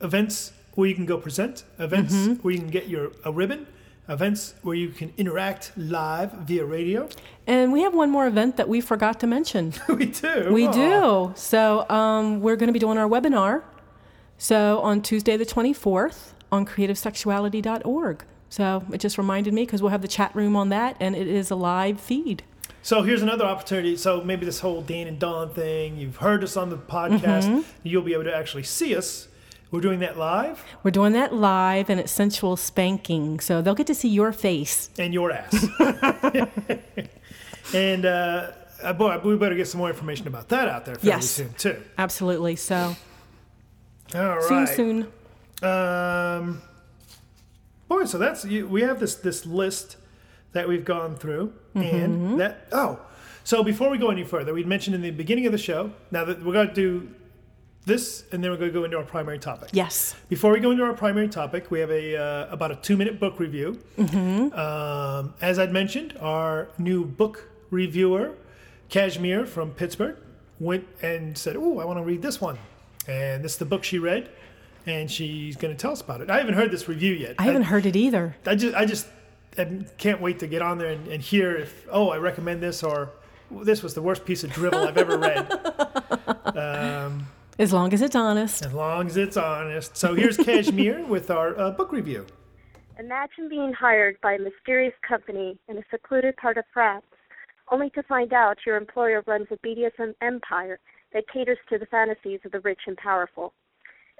events 0.00 0.52
where 0.74 0.88
you 0.88 0.94
can 0.94 1.06
go 1.06 1.18
present, 1.18 1.64
events 1.78 2.42
where 2.42 2.52
you 2.52 2.60
can 2.60 2.68
get 2.68 2.88
your 2.88 3.12
a 3.24 3.32
ribbon, 3.32 3.66
events 4.08 4.54
where 4.62 4.74
you 4.74 4.88
can 4.88 5.12
interact 5.16 5.72
live 5.76 6.32
via 6.32 6.64
radio. 6.64 7.08
And 7.46 7.72
we 7.72 7.82
have 7.82 7.94
one 7.94 8.10
more 8.10 8.26
event 8.26 8.56
that 8.56 8.68
we 8.68 8.80
forgot 8.80 9.20
to 9.20 9.26
mention. 9.26 9.72
we 9.88 10.06
do. 10.06 10.52
We 10.52 10.66
Aw. 10.68 10.72
do. 10.72 11.32
So 11.36 11.88
um, 11.88 12.40
we're 12.40 12.56
going 12.56 12.68
to 12.68 12.72
be 12.72 12.78
doing 12.78 12.98
our 12.98 13.08
webinar. 13.08 13.62
So 14.38 14.80
on 14.80 15.02
Tuesday 15.02 15.36
the 15.36 15.46
24th 15.46 16.32
on 16.52 16.66
creativesexuality.org. 16.66 18.24
So 18.48 18.84
it 18.92 18.98
just 18.98 19.18
reminded 19.18 19.52
me 19.54 19.64
because 19.64 19.82
we'll 19.82 19.90
have 19.90 20.02
the 20.02 20.08
chat 20.08 20.34
room 20.34 20.56
on 20.56 20.68
that 20.68 20.96
and 21.00 21.16
it 21.16 21.26
is 21.26 21.50
a 21.50 21.56
live 21.56 22.00
feed. 22.00 22.44
So 22.82 23.02
here's 23.02 23.22
another 23.22 23.44
opportunity. 23.44 23.96
So 23.96 24.22
maybe 24.22 24.46
this 24.46 24.60
whole 24.60 24.80
Dan 24.82 25.08
and 25.08 25.18
Dawn 25.18 25.50
thing, 25.50 25.96
you've 25.96 26.16
heard 26.16 26.44
us 26.44 26.56
on 26.56 26.70
the 26.70 26.76
podcast, 26.76 27.64
you'll 27.82 28.02
be 28.02 28.12
able 28.12 28.24
to 28.24 28.34
actually 28.34 28.62
see 28.62 28.94
us 28.94 29.26
We're 29.76 29.82
doing 29.82 30.00
that 30.00 30.16
live 30.16 30.64
We're 30.82 30.90
doing 30.90 31.12
that 31.12 31.34
live 31.34 31.90
and 31.90 32.00
it's 32.00 32.10
sensual 32.12 32.56
spanking. 32.56 33.40
So 33.40 33.60
they'll 33.60 33.74
get 33.74 33.86
to 33.88 33.94
see 33.94 34.08
your 34.08 34.32
face. 34.32 34.88
and 34.98 35.12
your 35.12 35.30
ass. 35.32 35.52
and 37.74 38.06
uh, 38.06 38.52
boy, 38.96 39.18
we 39.24 39.36
better 39.36 39.54
get 39.54 39.68
some 39.68 39.78
more 39.78 39.90
information 39.90 40.26
about 40.28 40.48
that 40.48 40.68
out 40.68 40.84
there 40.86 40.94
fairly 40.94 41.08
Yes. 41.16 41.28
soon 41.30 41.52
too. 41.54 41.82
Absolutely. 41.98 42.56
So 42.56 42.96
All 44.14 44.42
see 44.42 44.54
you 44.60 44.66
soon. 44.66 45.12
Um, 45.62 46.62
boy, 47.88 48.04
so 48.04 48.18
that's 48.18 48.44
you, 48.44 48.66
we 48.66 48.82
have 48.82 49.00
this 49.00 49.14
this 49.16 49.46
list 49.46 49.96
that 50.52 50.68
we've 50.68 50.84
gone 50.84 51.16
through, 51.16 51.52
Mm-hmm. 51.74 51.94
and 51.96 52.40
that 52.40 52.68
oh, 52.72 52.98
so 53.44 53.62
before 53.62 53.90
we 53.90 53.98
go 53.98 54.10
any 54.10 54.24
further, 54.24 54.54
we 54.54 54.64
mentioned 54.64 54.94
in 54.94 55.02
the 55.02 55.10
beginning 55.10 55.44
of 55.46 55.52
the 55.52 55.58
show. 55.58 55.92
Now 56.10 56.24
that 56.24 56.42
we're 56.42 56.52
going 56.54 56.68
to 56.68 56.74
do 56.74 57.08
this, 57.86 58.24
and 58.32 58.42
then 58.42 58.50
we're 58.50 58.56
going 58.56 58.70
to 58.70 58.78
go 58.78 58.84
into 58.84 58.98
our 58.98 59.04
primary 59.04 59.38
topic. 59.38 59.70
Yes. 59.72 60.14
Before 60.28 60.52
we 60.52 60.60
go 60.60 60.72
into 60.72 60.82
our 60.82 60.92
primary 60.92 61.28
topic, 61.28 61.70
we 61.70 61.80
have 61.80 61.90
a 61.90 62.16
uh, 62.16 62.52
about 62.52 62.72
a 62.72 62.76
two 62.76 62.96
minute 62.96 63.18
book 63.18 63.38
review. 63.40 63.78
Um, 63.98 65.34
as 65.40 65.58
I'd 65.58 65.72
mentioned, 65.72 66.16
our 66.20 66.68
new 66.78 67.04
book 67.04 67.48
reviewer, 67.70 68.34
Kashmir 68.88 69.46
from 69.46 69.70
Pittsburgh, 69.70 70.16
went 70.60 70.86
and 71.00 71.38
said, 71.38 71.56
"Oh, 71.56 71.78
I 71.78 71.84
want 71.84 71.98
to 71.98 72.02
read 72.02 72.22
this 72.22 72.40
one," 72.40 72.58
and 73.08 73.44
this 73.44 73.52
is 73.52 73.58
the 73.58 73.64
book 73.64 73.84
she 73.84 73.98
read, 73.98 74.30
and 74.84 75.10
she's 75.10 75.56
going 75.56 75.74
to 75.74 75.80
tell 75.80 75.92
us 75.92 76.00
about 76.00 76.20
it. 76.20 76.28
I 76.28 76.38
haven't 76.38 76.54
heard 76.54 76.70
this 76.70 76.88
review 76.88 77.14
yet. 77.14 77.36
I 77.38 77.44
haven't 77.44 77.64
heard 77.64 77.86
it 77.86 77.96
either. 77.96 78.36
I 78.46 78.56
just, 78.56 78.74
I 78.74 78.84
just 78.84 79.06
um, 79.58 79.86
can't 79.96 80.20
wait 80.20 80.40
to 80.40 80.46
get 80.46 80.60
on 80.60 80.78
there 80.78 80.90
and, 80.90 81.06
and 81.08 81.22
hear 81.22 81.56
if, 81.56 81.86
oh, 81.90 82.10
I 82.10 82.18
recommend 82.18 82.62
this 82.62 82.82
or 82.82 83.10
this 83.50 83.82
was 83.82 83.94
the 83.94 84.02
worst 84.02 84.24
piece 84.24 84.44
of 84.44 84.50
drivel 84.50 84.86
I've 84.86 84.96
ever 84.96 85.18
read. 85.18 85.48
As 87.58 87.72
long 87.72 87.94
as 87.94 88.02
it's 88.02 88.14
honest. 88.14 88.66
as 88.66 88.72
long 88.74 89.06
as 89.06 89.16
it's 89.16 89.38
honest. 89.38 89.96
So 89.96 90.14
here's 90.14 90.36
Kashmir 90.44 91.06
with 91.06 91.30
our 91.30 91.58
uh, 91.58 91.70
book 91.70 91.90
review. 91.90 92.26
Imagine 92.98 93.48
being 93.48 93.72
hired 93.72 94.20
by 94.20 94.34
a 94.34 94.38
mysterious 94.38 94.92
company 95.06 95.58
in 95.68 95.78
a 95.78 95.82
secluded 95.90 96.36
part 96.36 96.58
of 96.58 96.64
France, 96.74 97.06
only 97.70 97.88
to 97.90 98.02
find 98.02 98.34
out 98.34 98.58
your 98.66 98.76
employer 98.76 99.22
runs 99.26 99.46
a 99.50 99.56
BDSM 99.66 100.14
empire 100.20 100.78
that 101.14 101.24
caters 101.32 101.58
to 101.70 101.78
the 101.78 101.86
fantasies 101.86 102.40
of 102.44 102.52
the 102.52 102.60
rich 102.60 102.80
and 102.86 102.96
powerful. 102.98 103.54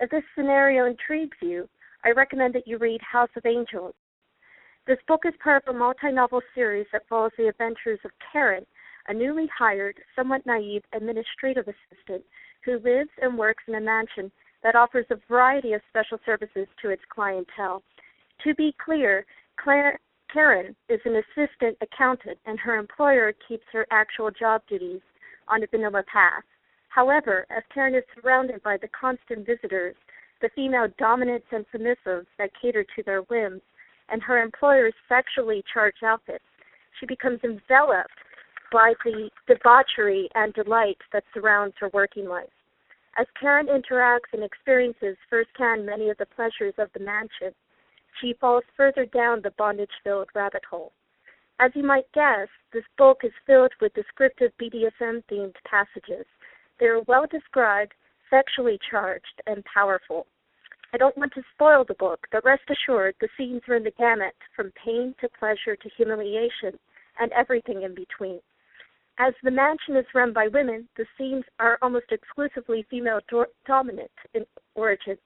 If 0.00 0.10
this 0.10 0.24
scenario 0.34 0.86
intrigues 0.86 1.36
you, 1.42 1.68
I 2.04 2.12
recommend 2.12 2.54
that 2.54 2.66
you 2.66 2.78
read 2.78 3.00
House 3.02 3.30
of 3.36 3.44
Angels. 3.44 3.94
This 4.86 4.98
book 5.06 5.22
is 5.26 5.34
part 5.42 5.62
of 5.66 5.74
a 5.74 5.78
multi 5.78 6.10
novel 6.10 6.40
series 6.54 6.86
that 6.92 7.08
follows 7.08 7.32
the 7.36 7.48
adventures 7.48 8.00
of 8.02 8.12
Karen, 8.32 8.64
a 9.08 9.14
newly 9.14 9.46
hired, 9.56 9.98
somewhat 10.14 10.46
naive 10.46 10.82
administrative 10.94 11.66
assistant 11.68 12.24
who 12.66 12.78
lives 12.80 13.10
and 13.22 13.38
works 13.38 13.62
in 13.66 13.76
a 13.76 13.80
mansion 13.80 14.30
that 14.62 14.74
offers 14.74 15.06
a 15.10 15.16
variety 15.28 15.72
of 15.72 15.80
special 15.88 16.18
services 16.26 16.66
to 16.82 16.90
its 16.90 17.02
clientele. 17.08 17.82
To 18.44 18.54
be 18.54 18.74
clear, 18.84 19.24
Claire, 19.56 19.98
Karen 20.30 20.76
is 20.88 21.00
an 21.04 21.16
assistant 21.16 21.78
accountant, 21.80 22.38
and 22.44 22.58
her 22.58 22.76
employer 22.76 23.32
keeps 23.48 23.64
her 23.72 23.86
actual 23.90 24.30
job 24.30 24.60
duties 24.68 25.00
on 25.48 25.62
a 25.62 25.66
vanilla 25.68 26.02
path. 26.12 26.42
However, 26.88 27.46
as 27.56 27.62
Karen 27.72 27.94
is 27.94 28.02
surrounded 28.14 28.62
by 28.62 28.76
the 28.76 28.88
constant 28.88 29.46
visitors, 29.46 29.94
the 30.42 30.50
female 30.54 30.88
dominants 30.98 31.46
and 31.52 31.64
submissives 31.72 32.26
that 32.38 32.50
cater 32.60 32.84
to 32.96 33.02
their 33.04 33.22
whims, 33.22 33.62
and 34.08 34.22
her 34.22 34.42
employer's 34.42 34.94
sexually 35.08 35.62
charged 35.72 36.02
outfits, 36.04 36.44
she 36.98 37.06
becomes 37.06 37.40
enveloped 37.44 38.10
by 38.72 38.94
the 39.04 39.30
debauchery 39.46 40.28
and 40.34 40.52
delight 40.54 40.98
that 41.12 41.24
surrounds 41.32 41.74
her 41.78 41.90
working 41.92 42.28
life. 42.28 42.48
As 43.18 43.26
Karen 43.40 43.68
interacts 43.68 44.32
and 44.34 44.44
experiences 44.44 45.16
firsthand 45.30 45.86
many 45.86 46.10
of 46.10 46.18
the 46.18 46.26
pleasures 46.26 46.74
of 46.76 46.92
the 46.92 47.00
mansion, 47.00 47.54
she 48.20 48.34
falls 48.34 48.64
further 48.76 49.06
down 49.06 49.40
the 49.40 49.52
bondage 49.52 49.90
filled 50.04 50.28
rabbit 50.34 50.64
hole. 50.66 50.92
As 51.58 51.70
you 51.74 51.82
might 51.82 52.12
guess, 52.12 52.48
this 52.74 52.84
book 52.98 53.24
is 53.24 53.32
filled 53.46 53.72
with 53.80 53.94
descriptive 53.94 54.52
BDSM 54.60 55.24
themed 55.30 55.54
passages. 55.64 56.26
They 56.78 56.86
are 56.86 57.00
well 57.02 57.26
described, 57.26 57.94
sexually 58.28 58.78
charged, 58.90 59.40
and 59.46 59.64
powerful. 59.64 60.26
I 60.92 60.98
don't 60.98 61.16
want 61.16 61.32
to 61.34 61.42
spoil 61.54 61.84
the 61.84 61.94
book, 61.94 62.26
but 62.30 62.44
rest 62.44 62.64
assured 62.68 63.14
the 63.20 63.28
scenes 63.38 63.62
run 63.66 63.84
the 63.84 63.92
gamut 63.92 64.36
from 64.54 64.72
pain 64.72 65.14
to 65.20 65.28
pleasure 65.38 65.76
to 65.76 65.88
humiliation 65.96 66.78
and 67.18 67.32
everything 67.32 67.82
in 67.82 67.94
between. 67.94 68.40
As 69.18 69.32
the 69.42 69.50
mansion 69.50 69.96
is 69.96 70.04
run 70.14 70.34
by 70.34 70.48
women, 70.48 70.86
the 70.96 71.06
scenes 71.16 71.44
are 71.58 71.78
almost 71.80 72.12
exclusively 72.12 72.84
female 72.90 73.20
do- 73.30 73.46
dominant 73.66 74.10
in 74.34 74.44
origin, 74.74 75.16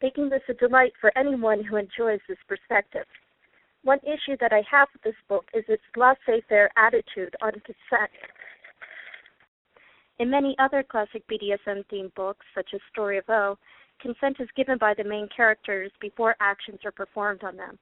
making 0.00 0.28
this 0.28 0.42
a 0.48 0.54
delight 0.54 0.92
for 1.00 1.10
anyone 1.18 1.64
who 1.64 1.76
enjoys 1.76 2.20
this 2.28 2.38
perspective. 2.46 3.06
One 3.82 3.98
issue 4.04 4.36
that 4.40 4.52
I 4.52 4.62
have 4.70 4.88
with 4.92 5.02
this 5.02 5.20
book 5.28 5.46
is 5.54 5.64
its 5.68 5.82
laissez 5.96 6.42
faire 6.48 6.70
attitude 6.76 7.34
on 7.42 7.52
consent. 7.52 8.10
In 10.18 10.30
many 10.30 10.56
other 10.58 10.84
classic 10.84 11.26
BDSM 11.26 11.84
themed 11.86 12.14
books, 12.14 12.46
such 12.54 12.70
as 12.74 12.80
Story 12.90 13.18
of 13.18 13.28
O, 13.28 13.58
consent 14.00 14.36
is 14.38 14.48
given 14.56 14.78
by 14.78 14.94
the 14.94 15.04
main 15.04 15.28
characters 15.34 15.90
before 16.00 16.36
actions 16.40 16.78
are 16.84 16.92
performed 16.92 17.42
on 17.42 17.56
them. 17.56 17.78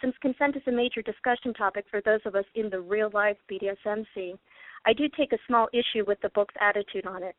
Since 0.00 0.16
consent 0.18 0.56
is 0.56 0.62
a 0.66 0.72
major 0.72 1.00
discussion 1.00 1.54
topic 1.54 1.86
for 1.90 2.02
those 2.02 2.20
of 2.26 2.34
us 2.34 2.44
in 2.54 2.68
the 2.68 2.80
real 2.80 3.10
life 3.14 3.38
BDSM 3.50 4.04
scene, 4.14 4.38
I 4.84 4.92
do 4.92 5.08
take 5.08 5.32
a 5.32 5.38
small 5.46 5.68
issue 5.72 6.04
with 6.06 6.20
the 6.20 6.28
book's 6.30 6.54
attitude 6.60 7.06
on 7.06 7.22
it. 7.22 7.34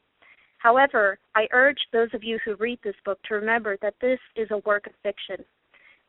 However, 0.58 1.20
I 1.36 1.48
urge 1.52 1.80
those 1.94 2.10
of 2.14 2.24
you 2.24 2.40
who 2.44 2.56
read 2.56 2.80
this 2.84 2.96
book 3.06 3.20
to 3.24 3.36
remember 3.36 3.78
that 3.82 3.94
this 4.02 4.20
is 4.36 4.50
a 4.52 4.58
work 4.60 4.88
of 4.88 4.94
fiction. 5.04 5.46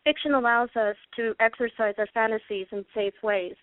Fiction 0.04 0.34
allows 0.34 0.70
us 0.74 0.96
to 1.16 1.34
exercise 1.38 1.94
our 1.98 2.08
fantasies 2.14 2.66
in 2.72 2.84
safe 2.94 3.14
ways, 3.22 3.56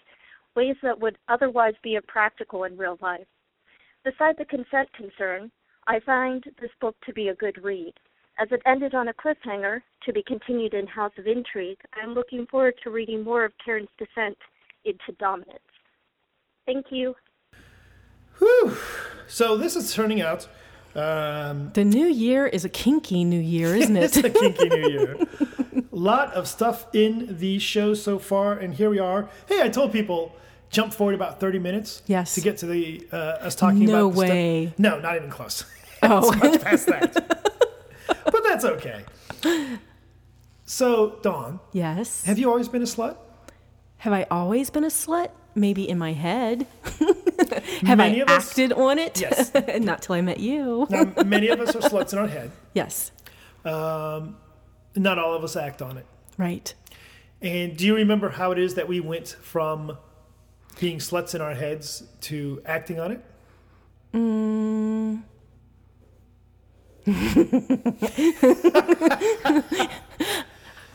ways 0.55 0.75
that 0.83 0.99
would 0.99 1.17
otherwise 1.27 1.73
be 1.81 1.95
impractical 1.95 2.65
in 2.65 2.77
real 2.77 2.97
life. 3.01 3.25
Beside 4.03 4.37
the 4.37 4.45
consent 4.45 4.91
concern, 4.93 5.51
I 5.87 5.99
find 6.01 6.43
this 6.61 6.71
book 6.79 6.95
to 7.05 7.13
be 7.13 7.29
a 7.29 7.35
good 7.35 7.63
read. 7.63 7.93
As 8.37 8.47
it 8.51 8.61
ended 8.65 8.93
on 8.93 9.07
a 9.07 9.13
cliffhanger, 9.13 9.81
to 10.03 10.13
be 10.13 10.21
continued 10.23 10.73
in 10.73 10.85
House 10.87 11.13
of 11.17 11.25
Intrigue, 11.25 11.79
I 11.93 12.03
am 12.03 12.13
looking 12.13 12.45
forward 12.47 12.75
to 12.83 12.91
reading 12.91 13.23
more 13.23 13.45
of 13.45 13.53
Karen's 13.63 13.89
descent 13.97 14.37
into 14.83 15.11
dominance. 15.19 15.59
Thank 16.65 16.87
you. 16.91 17.15
Whew. 18.39 18.77
So 19.27 19.57
this 19.57 19.75
is 19.75 19.93
turning 19.93 20.21
out. 20.21 20.47
Um, 20.95 21.71
The 21.73 21.83
new 21.83 22.05
year 22.07 22.45
is 22.47 22.63
a 22.63 22.69
kinky 22.69 23.23
new 23.23 23.39
year, 23.39 23.75
isn't 23.75 23.97
it? 23.97 24.03
it's 24.15 24.17
a 24.17 24.29
kinky 24.29 24.69
new 24.69 24.89
year. 24.89 25.17
lot 25.91 26.33
of 26.33 26.47
stuff 26.47 26.85
in 26.93 27.37
the 27.39 27.59
show 27.59 27.93
so 27.93 28.19
far, 28.19 28.53
and 28.53 28.73
here 28.73 28.89
we 28.89 28.99
are. 28.99 29.29
Hey, 29.47 29.61
I 29.61 29.69
told 29.69 29.91
people 29.91 30.33
jump 30.69 30.93
forward 30.93 31.15
about 31.15 31.39
thirty 31.39 31.59
minutes. 31.59 32.01
Yes. 32.07 32.35
To 32.35 32.41
get 32.41 32.57
to 32.59 32.65
the 32.65 33.05
uh, 33.11 33.45
us 33.47 33.55
talking 33.55 33.85
No 33.85 34.07
about. 34.09 34.15
the 34.15 34.25
stuff- 34.25 34.29
way. 34.29 34.73
No, 34.77 34.99
not 34.99 35.15
even 35.15 35.29
close. 35.29 35.65
Oh. 36.03 36.31
it's 36.31 36.43
much 36.43 36.61
past 36.61 36.85
that. 36.87 37.13
but 38.25 38.43
that's 38.43 38.63
okay. 38.65 39.01
So, 40.65 41.17
Dawn, 41.23 41.59
yes. 41.71 42.23
have 42.25 42.37
you 42.37 42.49
always 42.49 42.67
been 42.67 42.81
a 42.83 42.85
slut? 42.85 43.17
Have 43.97 44.13
I 44.13 44.27
always 44.29 44.69
been 44.69 44.83
a 44.83 44.87
slut? 44.89 45.29
Maybe 45.55 45.87
in 45.89 45.97
my 45.97 46.13
head. 46.13 46.67
Have 47.85 47.97
Many 47.97 48.21
I 48.21 48.25
us- 48.35 48.49
acted 48.51 48.73
on 48.73 48.99
it? 48.99 49.19
Yes. 49.21 49.51
Not 49.79 50.01
till 50.01 50.15
I 50.15 50.21
met 50.21 50.39
you. 50.39 50.87
Now, 50.89 51.11
many 51.25 51.47
of 51.49 51.59
us 51.59 51.75
are 51.75 51.81
sluts 51.81 52.13
in 52.13 52.19
our 52.19 52.27
head. 52.27 52.51
Yes. 52.73 53.11
Um, 53.63 54.35
not 54.95 55.17
all 55.17 55.33
of 55.33 55.43
us 55.43 55.55
act 55.55 55.81
on 55.81 55.97
it. 55.97 56.05
Right. 56.37 56.73
And 57.41 57.75
do 57.77 57.85
you 57.85 57.95
remember 57.95 58.29
how 58.29 58.51
it 58.51 58.59
is 58.59 58.75
that 58.75 58.87
we 58.87 58.99
went 58.99 59.29
from 59.41 59.97
being 60.79 60.97
sluts 60.99 61.33
in 61.35 61.41
our 61.41 61.53
heads 61.55 62.03
to 62.21 62.61
acting 62.65 62.99
on 62.99 63.11
it? 63.13 63.25
Mm. 64.13 65.23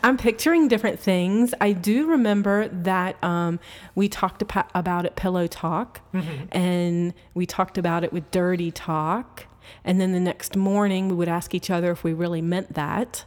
I'm 0.02 0.16
picturing 0.16 0.68
different 0.68 0.98
things. 0.98 1.54
I 1.60 1.72
do 1.72 2.06
remember 2.06 2.68
that 2.68 3.22
um, 3.22 3.60
we 3.94 4.08
talked 4.08 4.42
about 4.74 5.04
it 5.06 5.16
pillow 5.16 5.46
talk, 5.46 6.00
and 6.52 7.14
we 7.34 7.46
talked 7.46 7.78
about 7.78 8.04
it 8.04 8.12
with 8.12 8.30
dirty 8.30 8.70
talk. 8.70 9.46
And 9.84 10.00
then 10.00 10.12
the 10.12 10.20
next 10.20 10.56
morning, 10.56 11.08
we 11.08 11.14
would 11.14 11.28
ask 11.28 11.54
each 11.54 11.70
other 11.70 11.90
if 11.92 12.02
we 12.02 12.12
really 12.12 12.42
meant 12.42 12.74
that. 12.74 13.24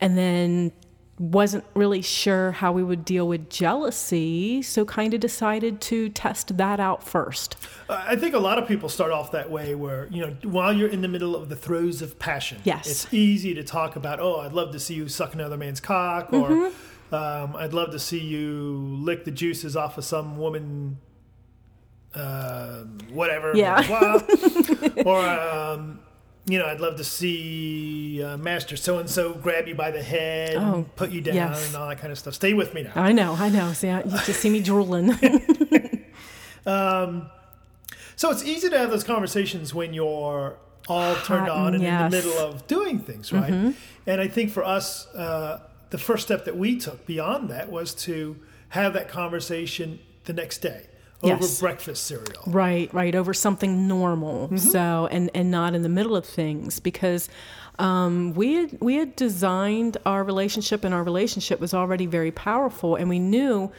And 0.00 0.18
then 0.18 0.72
wasn't 1.18 1.64
really 1.74 2.02
sure 2.02 2.52
how 2.52 2.72
we 2.72 2.82
would 2.82 3.04
deal 3.04 3.26
with 3.26 3.48
jealousy, 3.48 4.60
so 4.60 4.84
kind 4.84 5.14
of 5.14 5.20
decided 5.20 5.80
to 5.80 6.10
test 6.10 6.56
that 6.58 6.78
out 6.78 7.02
first. 7.02 7.56
Uh, 7.88 8.04
I 8.06 8.16
think 8.16 8.34
a 8.34 8.38
lot 8.38 8.58
of 8.58 8.68
people 8.68 8.88
start 8.90 9.12
off 9.12 9.30
that 9.32 9.50
way 9.50 9.74
where, 9.74 10.08
you 10.10 10.20
know, 10.26 10.36
while 10.42 10.72
you're 10.74 10.90
in 10.90 11.00
the 11.00 11.08
middle 11.08 11.34
of 11.34 11.48
the 11.48 11.56
throes 11.56 12.02
of 12.02 12.18
passion, 12.18 12.58
Yes. 12.64 12.86
it's 12.86 13.14
easy 13.14 13.54
to 13.54 13.64
talk 13.64 13.96
about, 13.96 14.20
oh, 14.20 14.40
I'd 14.40 14.52
love 14.52 14.72
to 14.72 14.78
see 14.78 14.92
you 14.94 15.08
suck 15.08 15.32
another 15.32 15.56
man's 15.56 15.80
cock, 15.80 16.32
or 16.34 16.50
Mm-hmm. 16.50 17.14
um, 17.14 17.56
I'd 17.56 17.72
love 17.72 17.92
to 17.92 17.98
see 17.98 18.20
you 18.20 18.98
lick 19.00 19.24
the 19.24 19.30
juices 19.30 19.74
off 19.74 19.96
of 19.96 20.04
some 20.04 20.36
woman, 20.36 20.98
um 22.14 22.98
whatever, 23.10 23.52
Yeah. 23.54 23.86
blah, 23.86 24.18
blah, 24.18 24.88
blah. 24.88 25.02
or, 25.12 25.28
um, 25.28 26.00
you 26.46 26.58
know, 26.58 26.66
I'd 26.66 26.80
love 26.80 26.96
to 26.96 27.04
see 27.04 28.22
uh, 28.22 28.36
Master 28.36 28.76
so 28.76 28.98
and 28.98 29.10
so 29.10 29.34
grab 29.34 29.66
you 29.66 29.74
by 29.74 29.90
the 29.90 30.02
head, 30.02 30.56
Oh, 30.56 30.86
put 30.96 31.10
you 31.10 31.20
down, 31.20 31.34
yes. 31.34 31.66
and 31.66 31.76
all 31.76 31.88
that 31.88 31.98
kind 31.98 32.12
of 32.12 32.18
stuff. 32.18 32.34
Stay 32.34 32.54
with 32.54 32.72
me 32.72 32.84
now. 32.84 32.92
I 32.94 33.12
know, 33.12 33.34
I 33.34 33.48
know. 33.48 33.72
See, 33.72 33.88
I- 33.88 34.02
you 34.04 34.10
just 34.10 34.40
see 34.40 34.50
me 34.50 34.60
drooling. 34.60 35.10
So 38.18 38.30
it's 38.30 38.44
easy 38.44 38.70
to 38.70 38.78
have 38.78 38.90
those 38.90 39.04
conversations 39.04 39.74
when 39.74 39.92
you're 39.92 40.56
all 40.88 41.14
turned 41.16 41.48
Hot 41.48 41.50
on 41.50 41.74
and 41.74 41.84
and 41.84 42.04
in 42.06 42.10
the 42.10 42.16
middle 42.16 42.38
of 42.38 42.66
doing 42.66 42.98
things, 42.98 43.30
right? 43.32 43.74
And 44.06 44.20
I 44.20 44.26
think 44.28 44.50
for 44.52 44.64
us, 44.64 45.06
uh, 45.14 45.60
the 45.90 45.98
first 45.98 46.24
step 46.24 46.44
that 46.46 46.56
we 46.56 46.78
took 46.78 47.04
beyond 47.06 47.50
that 47.50 47.70
was 47.70 47.92
to 48.06 48.36
have 48.70 48.94
that 48.94 49.08
conversation 49.08 49.98
the 50.24 50.32
next 50.32 50.58
day 50.58 50.86
over 51.22 51.34
Yes. 51.42 51.60
breakfast 51.60 52.04
cereal. 52.04 52.42
Right, 52.46 52.92
right, 52.92 53.14
over 53.14 53.32
something 53.34 53.88
normal. 53.88 54.46
Mm-hmm. 54.48 54.56
So 54.58 55.08
and 55.10 55.30
and 55.34 55.50
not 55.50 55.74
in 55.74 55.82
the 55.82 55.88
middle 55.88 56.14
of 56.16 56.24
things 56.26 56.78
because 56.80 57.28
um, 57.78 58.34
we 58.34 58.54
had 58.54 58.78
we 58.80 58.96
had 58.96 59.16
designed 59.16 59.96
our 60.06 60.22
relationship 60.24 60.84
and 60.84 60.94
our 60.94 61.02
relationship 61.02 61.60
was 61.60 61.74
already 61.74 62.06
very 62.06 62.30
powerful 62.30 62.96
and 62.96 63.08
we 63.08 63.18
knew, 63.18 63.70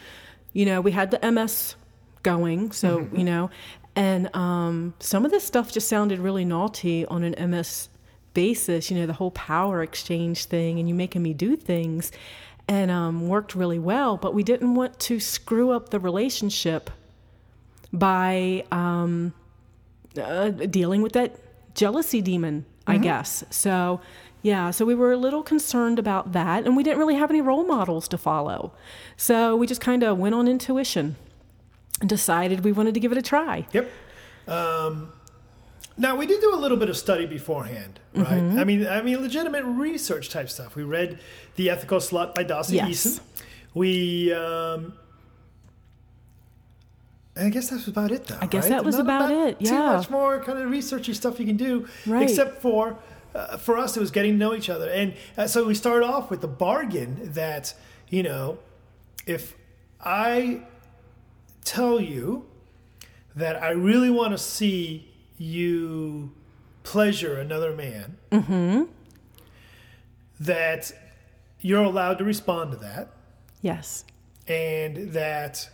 you 0.54 0.66
know, 0.66 0.82
we 0.82 0.92
had 0.92 1.12
the 1.12 1.32
MS 1.32 1.76
going, 2.24 2.72
so 2.72 3.00
Mm-hmm. 3.00 3.16
you 3.18 3.24
know, 3.24 3.50
and 3.96 4.36
um, 4.36 4.94
some 5.00 5.26
of 5.26 5.32
this 5.32 5.44
stuff 5.44 5.72
just 5.72 5.88
sounded 5.88 6.20
really 6.20 6.46
naughty 6.46 7.06
on 7.06 7.24
an 7.24 7.50
MS 7.52 7.90
basis. 8.34 8.92
You 8.92 8.98
know, 9.00 9.06
the 9.08 9.14
whole 9.14 9.32
power 9.32 9.82
exchange 9.82 10.46
thing 10.46 10.80
and 10.80 10.88
you 10.90 10.94
making 10.96 11.24
me 11.24 11.34
do 11.34 11.56
things. 11.56 12.12
And 12.70 12.92
um, 12.92 13.30
worked 13.30 13.56
really 13.56 13.80
well, 13.80 14.18
but 14.18 14.34
we 14.34 14.44
didn't 14.44 14.76
want 14.76 15.00
to 15.00 15.22
screw 15.22 15.72
up 15.72 15.88
the 15.88 16.02
relationship 16.02 16.90
by 17.94 18.66
um, 18.72 19.34
uh, 20.22 20.50
dealing 20.50 21.02
with 21.02 21.14
that 21.14 21.40
jealousy 21.74 22.22
demon, 22.22 22.66
I 22.86 22.98
guess. 22.98 23.44
So, 23.50 24.02
yeah, 24.42 24.72
so 24.72 24.86
we 24.86 24.96
were 24.96 25.12
a 25.12 25.18
little 25.18 25.44
concerned 25.44 26.00
about 26.00 26.32
that, 26.34 26.66
and 26.66 26.76
we 26.78 26.84
didn't 26.84 27.00
really 27.00 27.16
have 27.16 27.30
any 27.30 27.42
role 27.42 27.66
models 27.66 28.08
to 28.10 28.18
follow. 28.18 28.74
So 29.16 29.56
we 29.56 29.68
just 29.68 29.82
kind 29.82 30.04
of 30.04 30.18
went 30.18 30.36
on 30.36 30.48
intuition 30.48 31.16
and 32.00 32.10
decided 32.10 32.64
we 32.64 32.72
wanted 32.72 32.94
to 32.94 33.00
give 33.00 33.12
it 33.12 33.18
a 33.18 33.22
try. 33.22 33.66
Yep. 33.74 33.92
Um, 34.48 35.12
now 35.98 36.16
we 36.16 36.26
did 36.28 36.42
do 36.42 36.54
a 36.54 36.56
little 36.56 36.78
bit 36.78 36.90
of 36.90 36.98
study 36.98 37.26
beforehand, 37.26 38.00
right? 38.14 38.28
Mm-hmm. 38.28 38.60
I 38.60 38.64
mean, 38.64 38.88
I 38.88 39.02
mean, 39.02 39.22
legitimate 39.22 39.64
research 39.66 40.30
type 40.30 40.50
stuff. 40.50 40.76
We 40.76 40.84
read 40.84 41.20
"The 41.56 41.70
Ethical 41.70 42.00
Slut" 42.00 42.36
by 42.36 42.44
Dawson 42.44 42.76
Yes. 42.76 42.88
Eason. 42.90 43.20
We, 43.74 44.34
um, 44.34 44.94
I 47.40 47.50
guess 47.50 47.70
that's 47.70 47.88
about 47.88 48.12
it, 48.12 48.26
though. 48.28 48.38
I 48.42 48.48
guess 48.48 48.64
right? 48.64 48.70
that 48.72 48.86
was 48.86 48.96
Not 48.96 49.02
about 49.02 49.32
it, 49.32 49.58
Yeah. 49.60 49.70
Too 49.72 49.78
much 49.78 50.10
more 50.10 50.44
kind 50.44 50.58
of 50.60 50.70
researchy 50.70 51.14
stuff 51.16 51.40
you 51.40 51.46
can 51.46 51.58
do, 51.58 51.88
Right. 52.06 52.24
except 52.24 52.62
for. 52.62 52.98
Uh, 53.36 53.56
for 53.58 53.78
us, 53.78 53.96
it 53.96 54.00
was 54.00 54.10
getting 54.10 54.32
to 54.34 54.38
know 54.38 54.56
each 54.56 54.70
other, 54.70 54.90
and 54.90 55.14
uh, 55.38 55.46
so 55.46 55.66
we 55.68 55.76
started 55.76 56.04
off 56.04 56.32
with 56.32 56.42
the 56.42 56.48
bargain 56.48 57.20
that 57.34 57.74
you 58.10 58.24
know, 58.24 58.58
if 59.28 59.54
I 60.02 60.62
tell 61.64 62.00
you 62.00 62.46
that 63.36 63.62
I 63.62 63.72
really 63.72 64.10
want 64.10 64.32
to 64.32 64.38
see 64.40 65.12
you 65.38 66.32
pleasure 66.84 67.38
another 67.38 67.76
man, 67.76 68.18
Mm-hmm. 68.32 68.84
that 70.40 70.92
you're 71.62 71.84
allowed 71.84 72.18
to 72.20 72.24
respond 72.24 72.72
to 72.72 72.78
that, 72.78 73.10
Yes. 73.62 74.06
and 74.48 75.12
that 75.14 75.70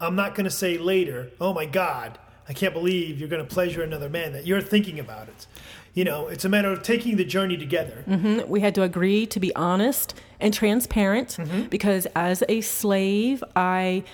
I'm 0.00 0.14
not 0.14 0.34
going 0.34 0.44
to 0.44 0.50
say 0.50 0.78
later, 0.78 1.30
oh 1.40 1.52
my 1.52 1.66
God, 1.66 2.18
I 2.48 2.52
can't 2.52 2.72
believe 2.72 3.18
you're 3.18 3.28
going 3.28 3.46
to 3.46 3.54
pleasure 3.54 3.82
another 3.82 4.08
man, 4.08 4.32
that 4.32 4.46
you're 4.46 4.62
thinking 4.62 4.98
about 4.98 5.28
it. 5.28 5.46
You 5.94 6.04
know, 6.04 6.28
it's 6.28 6.44
a 6.44 6.48
matter 6.48 6.70
of 6.70 6.82
taking 6.82 7.16
the 7.16 7.24
journey 7.24 7.56
together. 7.56 8.04
Mhm. 8.06 8.46
We 8.48 8.60
had 8.60 8.74
to 8.76 8.82
agree 8.82 9.26
to 9.26 9.40
be 9.40 9.54
honest 9.56 10.14
and 10.38 10.54
transparent 10.54 11.36
because 11.70 12.06
as 12.14 12.44
a 12.48 12.60
slave, 12.60 13.42
I 13.56 14.04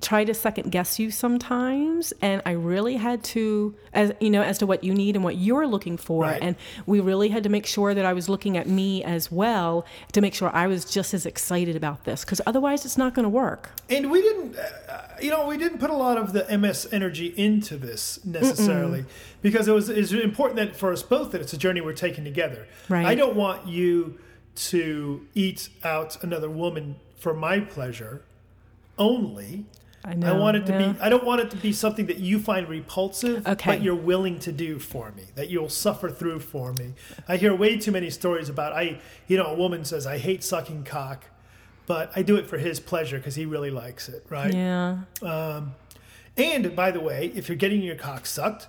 try 0.00 0.24
to 0.24 0.34
second 0.34 0.72
guess 0.72 0.98
you 0.98 1.08
sometimes 1.10 2.12
and 2.20 2.42
I 2.44 2.50
really 2.50 2.96
had 2.96 3.22
to 3.24 3.74
as 3.92 4.12
you 4.20 4.28
know 4.28 4.42
as 4.42 4.58
to 4.58 4.66
what 4.66 4.82
you 4.82 4.92
need 4.92 5.14
and 5.14 5.24
what 5.24 5.36
you're 5.36 5.68
looking 5.68 5.96
for 5.96 6.22
Right. 6.24 6.42
and 6.42 6.56
we 6.84 6.98
really 6.98 7.28
had 7.28 7.44
to 7.44 7.48
make 7.48 7.64
sure 7.64 7.94
that 7.94 8.04
I 8.04 8.12
was 8.12 8.28
looking 8.28 8.56
at 8.56 8.66
me 8.68 9.04
as 9.04 9.30
well 9.30 9.86
to 10.12 10.20
make 10.20 10.34
sure 10.34 10.50
I 10.52 10.66
was 10.66 10.84
just 10.84 11.14
as 11.14 11.24
excited 11.26 11.76
about 11.76 12.04
this 12.04 12.24
cuz 12.24 12.40
otherwise 12.44 12.84
it's 12.84 12.98
not 12.98 13.14
going 13.14 13.22
to 13.22 13.28
work. 13.28 13.70
And 13.88 14.10
we 14.10 14.20
didn't, 14.20 14.56
uh, 14.56 15.02
you 15.22 15.30
know, 15.30 15.46
we 15.46 15.56
didn't 15.56 15.78
put 15.78 15.90
a 15.90 15.96
lot 15.96 16.18
of 16.18 16.32
the 16.32 16.44
MS 16.58 16.88
energy 16.90 17.32
into 17.36 17.76
this 17.76 18.18
necessarily 18.24 19.04
because 19.42 19.68
it 19.68 19.72
was 19.72 19.88
it's 19.88 20.10
important 20.10 20.56
that 20.56 20.74
for 20.74 20.92
us 20.92 21.04
both 21.04 21.30
that 21.32 21.40
it's 21.40 21.52
a 21.52 21.58
journey 21.58 21.80
we're 21.80 21.92
taking 21.92 22.24
together. 22.24 22.66
Right. 22.88 23.06
I 23.06 23.14
don't 23.14 23.36
want 23.36 23.68
you 23.68 24.18
to 24.56 25.26
eat 25.34 25.68
out 25.84 26.22
another 26.24 26.50
woman 26.50 26.96
for 27.16 27.32
my 27.32 27.60
pleasure 27.60 28.22
only. 28.98 29.66
I 30.06 30.14
know. 30.14 30.34
I 30.34 30.38
want 30.38 30.56
it 30.58 30.66
to 30.66 30.72
yeah. 30.72 30.92
be. 30.92 31.00
I 31.00 31.08
don't 31.08 31.24
want 31.24 31.40
it 31.40 31.50
to 31.52 31.56
be 31.56 31.72
something 31.72 32.06
that 32.06 32.18
you 32.18 32.38
find 32.38 32.68
repulsive, 32.68 33.46
Okay. 33.46 33.70
but 33.70 33.82
you're 33.82 33.94
willing 33.94 34.38
to 34.40 34.52
do 34.52 34.78
for 34.78 35.12
me. 35.12 35.22
That 35.34 35.48
you'll 35.48 35.70
suffer 35.70 36.10
through 36.10 36.40
for 36.40 36.72
me. 36.74 36.92
I 37.26 37.36
hear 37.38 37.54
way 37.54 37.78
too 37.78 37.90
many 37.92 38.10
stories 38.10 38.48
about 38.50 38.72
I. 38.74 39.00
You 39.28 39.38
know, 39.38 39.46
a 39.46 39.54
woman 39.54 39.84
says, 39.84 40.06
"I 40.06 40.18
hate 40.18 40.44
sucking 40.44 40.84
cock, 40.84 41.24
but 41.86 42.12
I 42.14 42.22
do 42.22 42.36
it 42.36 42.46
for 42.46 42.58
his 42.58 42.80
pleasure 42.80 43.16
because 43.16 43.34
he 43.36 43.46
really 43.46 43.70
likes 43.70 44.08
it." 44.10 44.26
Right. 44.28 44.52
Yeah. 44.52 44.98
And 46.36 46.74
by 46.74 46.90
the 46.90 47.00
way, 47.00 47.30
if 47.34 47.48
you're 47.48 47.56
getting 47.56 47.80
your 47.82 47.94
cock 47.94 48.26
sucked, 48.26 48.66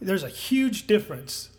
there's 0.00 0.22
a 0.22 0.28
huge 0.30 0.86
difference 0.86 1.50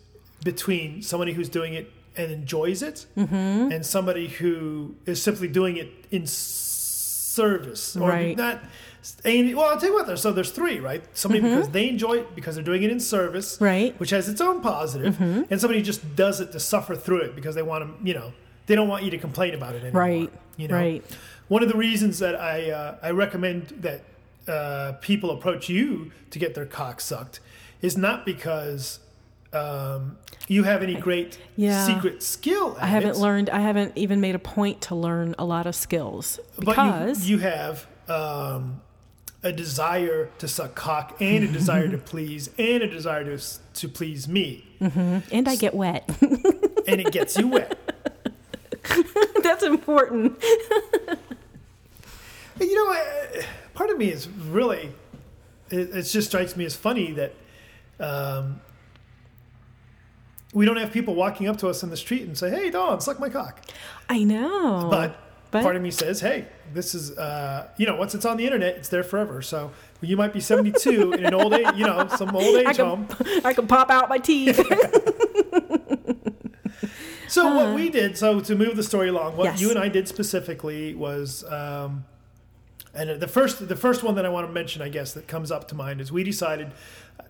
between 0.44 1.00
somebody 1.00 1.32
who's 1.32 1.48
doing 1.48 1.74
it 1.74 1.90
and 2.16 2.30
enjoys 2.32 2.82
it 2.82 3.06
Mm-hmm. 3.16 3.72
and 3.72 3.86
somebody 3.86 4.28
who 4.28 4.96
is 5.06 5.22
simply 5.22 5.48
doing 5.48 5.76
it 5.76 5.88
in 6.10 6.26
service 6.26 7.96
or 7.96 8.08
Right. 8.08 8.36
not. 8.36 8.62
And, 9.24 9.54
well, 9.56 9.70
I'll 9.70 9.78
tell 9.78 9.90
you 9.90 9.94
what. 9.94 10.06
There's, 10.06 10.22
so 10.22 10.32
there's 10.32 10.50
three, 10.50 10.80
right? 10.80 11.02
Somebody 11.16 11.42
Mm-hmm. 11.42 11.54
because 11.56 11.70
they 11.70 11.88
enjoy 11.88 12.14
it 12.14 12.34
because 12.34 12.54
they're 12.54 12.64
doing 12.64 12.82
it 12.82 12.90
in 12.90 13.00
service, 13.00 13.58
Right. 13.60 13.98
Which 14.00 14.10
has 14.10 14.28
its 14.28 14.40
own 14.40 14.60
positive, 14.60 15.14
Mm-hmm. 15.16 15.42
and 15.50 15.60
somebody 15.60 15.82
just 15.82 16.16
does 16.16 16.40
it 16.40 16.52
to 16.52 16.60
suffer 16.60 16.94
through 16.96 17.20
it 17.20 17.34
because 17.34 17.54
they 17.54 17.62
want 17.62 17.84
to, 17.84 18.06
you 18.06 18.14
know, 18.14 18.32
they 18.66 18.74
don't 18.74 18.88
want 18.88 19.04
you 19.04 19.10
to 19.10 19.18
complain 19.18 19.54
about 19.54 19.74
it 19.74 19.82
anymore, 19.82 20.00
Right. 20.02 20.32
You 20.56 20.68
know, 20.68 20.76
Right. 20.76 21.04
one 21.48 21.62
of 21.62 21.68
the 21.68 21.76
reasons 21.76 22.18
that 22.20 22.34
I 22.36 22.70
uh, 22.70 22.96
I 23.02 23.10
recommend 23.10 23.68
that 23.80 24.00
uh, 24.48 24.92
people 25.00 25.30
approach 25.30 25.68
you 25.68 26.10
to 26.30 26.38
get 26.38 26.54
their 26.54 26.66
cock 26.66 27.00
sucked 27.00 27.40
is 27.82 27.96
not 27.98 28.24
because 28.24 29.00
um, 29.52 30.16
you 30.48 30.62
have 30.64 30.82
any 30.82 30.94
great 30.94 31.38
Yeah. 31.56 31.84
secret 31.86 32.22
skill. 32.22 32.76
At 32.78 32.84
I 32.84 32.86
haven't 32.86 33.10
it, 33.10 33.16
learned 33.18 33.50
I 33.50 33.60
haven't 33.60 33.92
even 33.96 34.20
made 34.20 34.34
a 34.34 34.38
point 34.38 34.80
to 34.82 34.94
learn 34.94 35.34
a 35.38 35.44
lot 35.44 35.66
of 35.66 35.74
skills 35.74 36.40
but 36.56 36.66
because 36.66 37.28
you, 37.28 37.36
you 37.36 37.42
have 37.42 37.86
um, 38.08 38.80
a 39.44 39.52
desire 39.52 40.30
to 40.38 40.48
suck 40.48 40.74
cock 40.74 41.14
and 41.20 41.44
a 41.44 41.46
desire 41.46 41.88
to 41.88 41.98
please 42.12 42.50
and 42.58 42.82
a 42.82 42.88
desire 42.88 43.24
to 43.24 43.44
to 43.74 43.88
please 43.88 44.26
me, 44.26 44.66
and 44.80 45.48
I 45.48 45.54
get 45.54 45.74
wet. 45.74 46.08
and 46.20 47.00
it 47.00 47.12
gets 47.12 47.36
you 47.36 47.48
wet. 47.48 47.78
That's 49.42 49.62
important. 49.62 50.42
You 52.60 52.74
know, 52.74 53.42
part 53.74 53.90
of 53.90 53.98
me 53.98 54.10
is 54.10 54.28
really, 54.28 54.92
it, 55.70 55.90
it 55.90 56.02
just 56.02 56.28
strikes 56.28 56.56
me 56.56 56.64
as 56.64 56.76
funny 56.76 57.12
that 57.12 57.34
um, 57.98 58.60
we 60.52 60.64
don't 60.64 60.76
have 60.76 60.92
people 60.92 61.14
walking 61.14 61.48
up 61.48 61.58
to 61.58 61.68
us 61.68 61.82
in 61.82 61.90
the 61.90 61.96
street 61.96 62.22
and 62.22 62.38
say, 62.38 62.50
"Hey, 62.50 62.70
Dawn, 62.70 63.00
suck 63.00 63.18
my 63.18 63.28
cock." 63.28 63.60
I 64.08 64.22
know. 64.22 64.88
But, 64.90 65.18
But- 65.54 65.62
part 65.62 65.76
of 65.76 65.82
me 65.82 65.90
says, 65.92 66.20
"Hey, 66.20 66.46
this 66.72 66.94
is, 66.96 67.16
uh, 67.16 67.68
you 67.76 67.86
know, 67.86 67.94
once 67.96 68.12
it's 68.14 68.24
on 68.26 68.36
the 68.36 68.44
internet, 68.44 68.74
it's 68.76 68.88
there 68.88 69.04
forever." 69.04 69.40
So 69.40 69.70
you 70.00 70.16
might 70.16 70.32
be 70.32 70.40
72 70.40 71.12
in 71.12 71.24
an 71.24 71.32
old 71.32 71.54
age, 71.54 71.68
you 71.76 71.86
know, 71.86 72.08
some 72.08 72.34
old 72.34 72.56
age 72.66 72.80
I 72.80 72.84
home. 72.84 73.06
I 73.44 73.52
can 73.54 73.66
pop 73.68 73.88
out 73.90 74.08
my 74.08 74.18
teeth. 74.18 74.58
So 77.26 77.52
what 77.52 77.74
we 77.74 77.90
did, 77.90 78.16
so 78.16 78.38
to 78.40 78.54
move 78.54 78.76
the 78.76 78.82
story 78.84 79.08
along, 79.08 79.36
what 79.36 79.44
Yes. 79.46 79.60
you 79.60 79.70
and 79.70 79.78
I 79.78 79.88
did 79.88 80.06
specifically 80.06 80.94
was, 80.94 81.42
um, 81.50 82.04
and 82.94 83.18
the 83.20 83.26
first 83.26 83.66
the 83.66 83.74
first 83.74 84.04
one 84.04 84.14
that 84.14 84.24
I 84.24 84.28
want 84.28 84.46
to 84.46 84.52
mention, 84.52 84.82
I 84.82 84.88
guess, 84.88 85.14
that 85.14 85.26
comes 85.26 85.50
up 85.50 85.66
to 85.68 85.74
mind 85.74 86.00
is 86.00 86.12
we 86.12 86.22
decided 86.22 86.70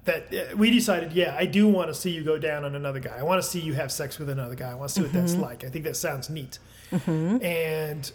that 0.05 0.35
uh, 0.35 0.57
we 0.57 0.71
decided, 0.71 1.13
yeah, 1.15 1.35
I 1.39 1.47
do 1.47 1.67
want 1.69 1.89
to 1.89 1.95
see 1.95 2.11
you 2.11 2.23
go 2.23 2.37
down 2.37 2.67
on 2.67 2.75
another 2.75 3.01
guy. 3.01 3.17
I 3.19 3.23
want 3.23 3.43
to 3.43 3.49
see 3.49 3.61
you 3.61 3.73
have 3.75 3.91
sex 3.91 4.19
with 4.19 4.29
another 4.29 4.55
guy. 4.55 4.73
I 4.73 4.75
want 4.75 4.91
to 4.91 4.95
see 4.97 5.03
what 5.03 5.13
that's 5.13 5.37
like. 5.37 5.65
I 5.65 5.71
think 5.71 5.85
that 5.87 5.97
sounds 5.97 6.29
neat. 6.29 6.59
And 6.93 8.11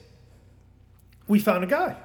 we 1.28 1.40
found 1.40 1.64
a 1.64 1.68
guy. 1.68 1.96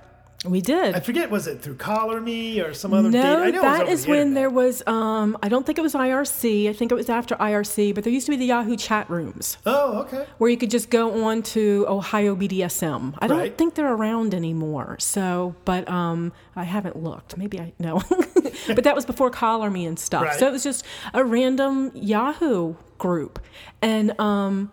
we 0.44 0.60
did. 0.60 0.94
I 0.94 1.00
forget, 1.00 1.30
was 1.30 1.46
it 1.46 1.62
through 1.62 1.76
Collar 1.76 2.20
Me 2.20 2.60
or 2.60 2.74
some 2.74 2.92
other 2.92 3.10
date? 3.10 3.22
no, 3.22 3.42
I 3.42 3.50
know 3.50 3.62
it 3.76 3.86
was 3.86 4.00
is 4.00 4.04
the 4.04 4.10
when 4.10 4.18
internet. 4.20 4.34
there 4.42 4.50
was. 4.50 4.82
Um, 4.86 5.38
I 5.42 5.48
don't 5.48 5.64
think 5.64 5.78
it 5.78 5.82
was 5.82 5.94
IRC. 5.94 6.68
I 6.68 6.72
think 6.74 6.92
it 6.92 6.94
was 6.94 7.08
after 7.08 7.34
IRC. 7.36 7.94
But 7.94 8.04
there 8.04 8.12
used 8.12 8.26
to 8.26 8.30
be 8.32 8.36
the 8.36 8.44
Yahoo 8.46 8.76
chat 8.76 9.08
rooms 9.08 9.56
Oh, 9.64 10.00
okay. 10.02 10.26
where 10.38 10.50
you 10.50 10.58
could 10.58 10.70
just 10.70 10.90
go 10.90 11.24
on 11.24 11.42
to 11.54 11.86
Ohio 11.88 12.36
BDSM. 12.36 13.14
I 13.20 13.26
don't 13.26 13.38
Right. 13.38 13.56
think 13.56 13.74
they're 13.74 13.94
around 13.94 14.34
anymore. 14.34 14.96
So, 15.00 15.54
but 15.64 15.88
um, 15.88 16.32
I 16.54 16.64
haven't 16.64 16.96
looked. 16.96 17.38
Maybe 17.38 17.58
I 17.58 17.72
know. 17.78 18.02
but 18.66 18.84
that 18.84 18.94
was 18.94 19.06
before 19.06 19.30
Collar 19.30 19.70
Me 19.70 19.86
and 19.86 19.98
stuff. 19.98 20.24
Right. 20.24 20.38
So 20.38 20.46
it 20.46 20.52
was 20.52 20.62
just 20.62 20.84
a 21.14 21.24
random 21.24 21.90
Yahoo 21.94 22.74
group. 22.98 23.38
And 23.80 24.18
um, 24.20 24.70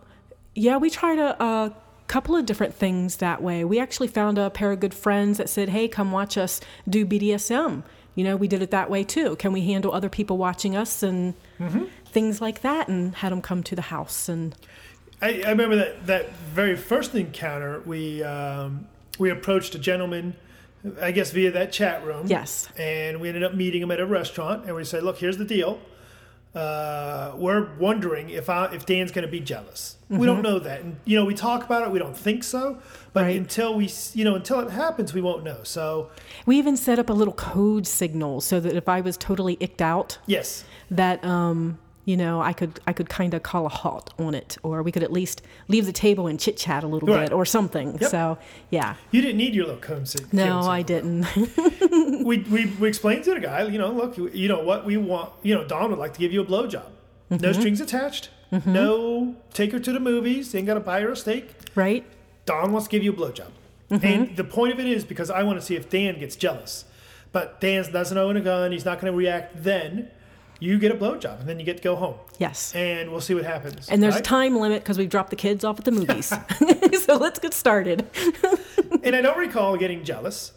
yeah, 0.54 0.78
we 0.78 0.90
tried 0.90 1.20
a, 1.20 1.42
a 1.44 1.74
couple 2.08 2.36
of 2.36 2.46
different 2.46 2.74
things 2.74 3.18
that 3.18 3.42
way. 3.42 3.64
We 3.64 3.80
actually 3.80 4.08
found 4.08 4.38
a 4.38 4.50
pair 4.50 4.72
of 4.72 4.80
good 4.80 4.94
friends 4.94 5.38
that 5.38 5.50
said, 5.50 5.70
hey, 5.70 5.88
come 5.88 6.12
watch 6.12 6.38
us 6.38 6.60
do 6.90 7.06
BDSM. 7.06 7.84
You 8.16 8.24
know, 8.26 8.36
we 8.36 8.48
did 8.48 8.62
it 8.62 8.72
that 8.72 8.90
way 8.90 9.04
too. 9.04 9.38
Can 9.38 9.54
we 9.54 9.62
handle 9.62 9.94
other 9.94 10.10
people 10.10 10.38
watching 10.38 10.76
us 10.76 11.02
and 11.02 11.34
things 12.06 12.42
like 12.42 12.62
that? 12.62 12.90
And 12.90 13.16
had 13.16 13.32
them 13.32 13.42
come 13.42 13.64
to 13.64 13.76
the 13.76 13.84
house. 13.84 14.28
And 14.28 14.54
I, 15.22 15.44
I 15.46 15.50
remember 15.52 15.78
that 15.78 16.08
that 16.08 16.34
very 16.34 16.76
first 16.76 17.16
encounter. 17.16 17.82
We 17.86 18.22
um, 18.24 18.88
we 19.18 19.30
approached 19.30 19.76
a 19.76 19.80
gentleman, 19.80 20.36
I 21.02 21.12
guess 21.12 21.32
via 21.32 21.52
that 21.52 21.72
chat 21.72 22.04
room. 22.04 22.28
Yes. 22.28 22.68
And 22.78 23.22
we 23.22 23.30
ended 23.30 23.44
up 23.44 23.54
meeting 23.54 23.82
him 23.82 23.92
at 23.92 24.02
a 24.02 24.06
restaurant, 24.06 24.66
and 24.66 24.76
we 24.76 24.84
said, 24.84 25.04
"Look, 25.04 25.20
here's 25.20 25.38
the 25.38 25.46
deal. 25.46 25.80
Uh, 26.54 27.32
we're 27.38 27.74
wondering 27.78 28.30
if 28.30 28.50
I, 28.50 28.66
if 28.74 28.86
Dan's 28.86 29.12
going 29.12 29.26
to 29.26 29.32
be 29.32 29.40
jealous. 29.40 29.96
We 30.10 30.26
don't 30.26 30.42
know 30.42 30.60
that, 30.60 30.82
and 30.82 30.98
you 31.06 31.18
know, 31.18 31.24
we 31.24 31.34
talk 31.34 31.64
about 31.64 31.84
it. 31.84 31.92
We 31.92 31.98
don't 32.00 32.18
think 32.18 32.44
so, 32.44 32.80
but 33.14 33.24
Right. 33.24 33.38
until 33.38 33.74
we, 33.76 33.90
you 34.14 34.26
know, 34.26 34.36
until 34.36 34.60
it 34.60 34.70
happens, 34.72 35.14
we 35.14 35.22
won't 35.22 35.46
know. 35.46 35.60
So, 35.64 36.10
we 36.46 36.58
even 36.58 36.76
set 36.76 37.00
up 37.00 37.10
a 37.10 37.14
little 37.14 37.34
code 37.34 37.88
signal 37.88 38.42
so 38.42 38.60
that 38.60 38.76
if 38.76 38.90
I 38.90 39.00
was 39.00 39.16
totally 39.16 39.56
icked 39.62 39.82
out, 39.82 40.18
yes, 40.26 40.66
that 40.90 41.24
um, 41.24 41.80
you 42.06 42.18
know 42.18 42.42
I 42.42 42.54
could 42.54 42.80
I 42.88 42.94
could 42.94 43.10
kind 43.10 43.34
of 43.34 43.44
call 43.44 43.66
a 43.66 43.70
halt 43.70 44.14
on 44.18 44.34
it, 44.36 44.58
or 44.64 44.82
we 44.84 44.92
could 44.92 45.04
at 45.04 45.12
least 45.12 45.42
leave 45.68 45.86
the 45.86 45.92
table 45.94 46.28
and 46.28 46.40
chit 46.40 46.58
chat 46.58 46.84
a 46.84 46.88
little 46.88 47.08
Right. 47.08 47.30
bit 47.30 47.34
or 47.34 47.46
something. 47.46 47.98
Yep. 48.02 48.10
So 48.12 48.38
yeah, 48.70 48.96
you 49.12 49.22
didn't 49.22 49.38
need 49.38 49.54
your 49.56 49.66
little 49.66 49.82
cone 49.82 50.06
sig- 50.06 50.34
no, 50.34 50.62
I 50.62 50.82
didn't. 50.82 51.26
we, 52.26 52.40
we, 52.40 52.66
we 52.80 52.88
explained 52.88 53.24
to 53.26 53.34
the 53.34 53.40
guy, 53.40 53.64
you 53.68 53.78
know, 53.78 53.92
look, 53.92 54.18
you 54.18 54.48
know 54.48 54.60
what 54.64 54.86
we 54.86 54.98
want, 54.98 55.32
you 55.44 55.54
know, 55.56 55.64
Dawn 55.64 55.90
would 55.92 56.00
like 56.00 56.14
to 56.14 56.20
give 56.20 56.32
you 56.32 56.42
a 56.42 56.46
blowjob. 56.46 56.84
Mm-hmm. 57.32 57.38
No 57.38 57.52
strings 57.54 57.80
attached. 57.82 58.30
No 58.66 59.36
take 59.54 59.72
her 59.72 59.80
to 59.80 59.94
the 59.94 60.00
movies. 60.00 60.54
Ain't 60.54 60.68
got 60.68 60.74
to 60.74 60.80
buy 60.82 61.02
her 61.02 61.12
a 61.12 61.16
steak. 61.16 61.52
right? 61.76 62.04
Dawn 62.46 62.74
wants 62.74 62.88
to 62.88 62.92
give 62.92 63.04
you 63.04 63.12
a 63.12 63.16
blowjob. 63.16 63.48
Mm-hmm. 63.90 64.06
And 64.06 64.36
the 64.38 64.44
point 64.44 64.74
of 64.74 64.80
it 64.80 64.88
is 64.88 65.06
because 65.06 65.30
I 65.30 65.44
want 65.44 65.60
to 65.60 65.66
see 65.66 65.76
if 65.76 65.90
Dan 65.90 66.20
gets 66.20 66.36
jealous. 66.36 66.84
But 67.32 67.62
Dan 67.62 67.90
doesn't 67.92 68.18
own 68.18 68.36
a 68.36 68.42
gun. 68.42 68.72
He's 68.74 68.84
not 68.84 69.00
going 69.00 69.12
to 69.14 69.18
react 69.18 69.64
then. 69.64 70.10
You 70.62 70.78
get 70.78 70.92
a 70.92 70.96
blowjob 70.96 71.40
and 71.40 71.50
then 71.50 71.60
you 71.60 71.66
get 71.66 71.78
to 71.78 71.84
go 71.84 71.96
home. 71.96 72.14
Yes. 72.38 72.72
And 72.76 73.10
we'll 73.10 73.20
see 73.20 73.34
what 73.34 73.46
happens. 73.46 73.90
And 73.90 74.02
there's 74.02 74.16
a 74.16 74.22
time 74.22 74.56
limit 74.56 74.84
because 74.84 74.96
we've 74.96 75.10
dropped 75.10 75.32
the 75.32 75.36
kids 75.36 75.66
off 75.66 75.80
at 75.80 75.86
the 75.86 75.92
movies. 75.92 76.28
so 77.04 77.18
let's 77.18 77.40
get 77.40 77.56
started. 77.56 78.06
and 79.04 79.16
I 79.16 79.22
don't 79.22 79.40
recall 79.40 79.76
getting 79.76 80.04
jealous. 80.04 80.54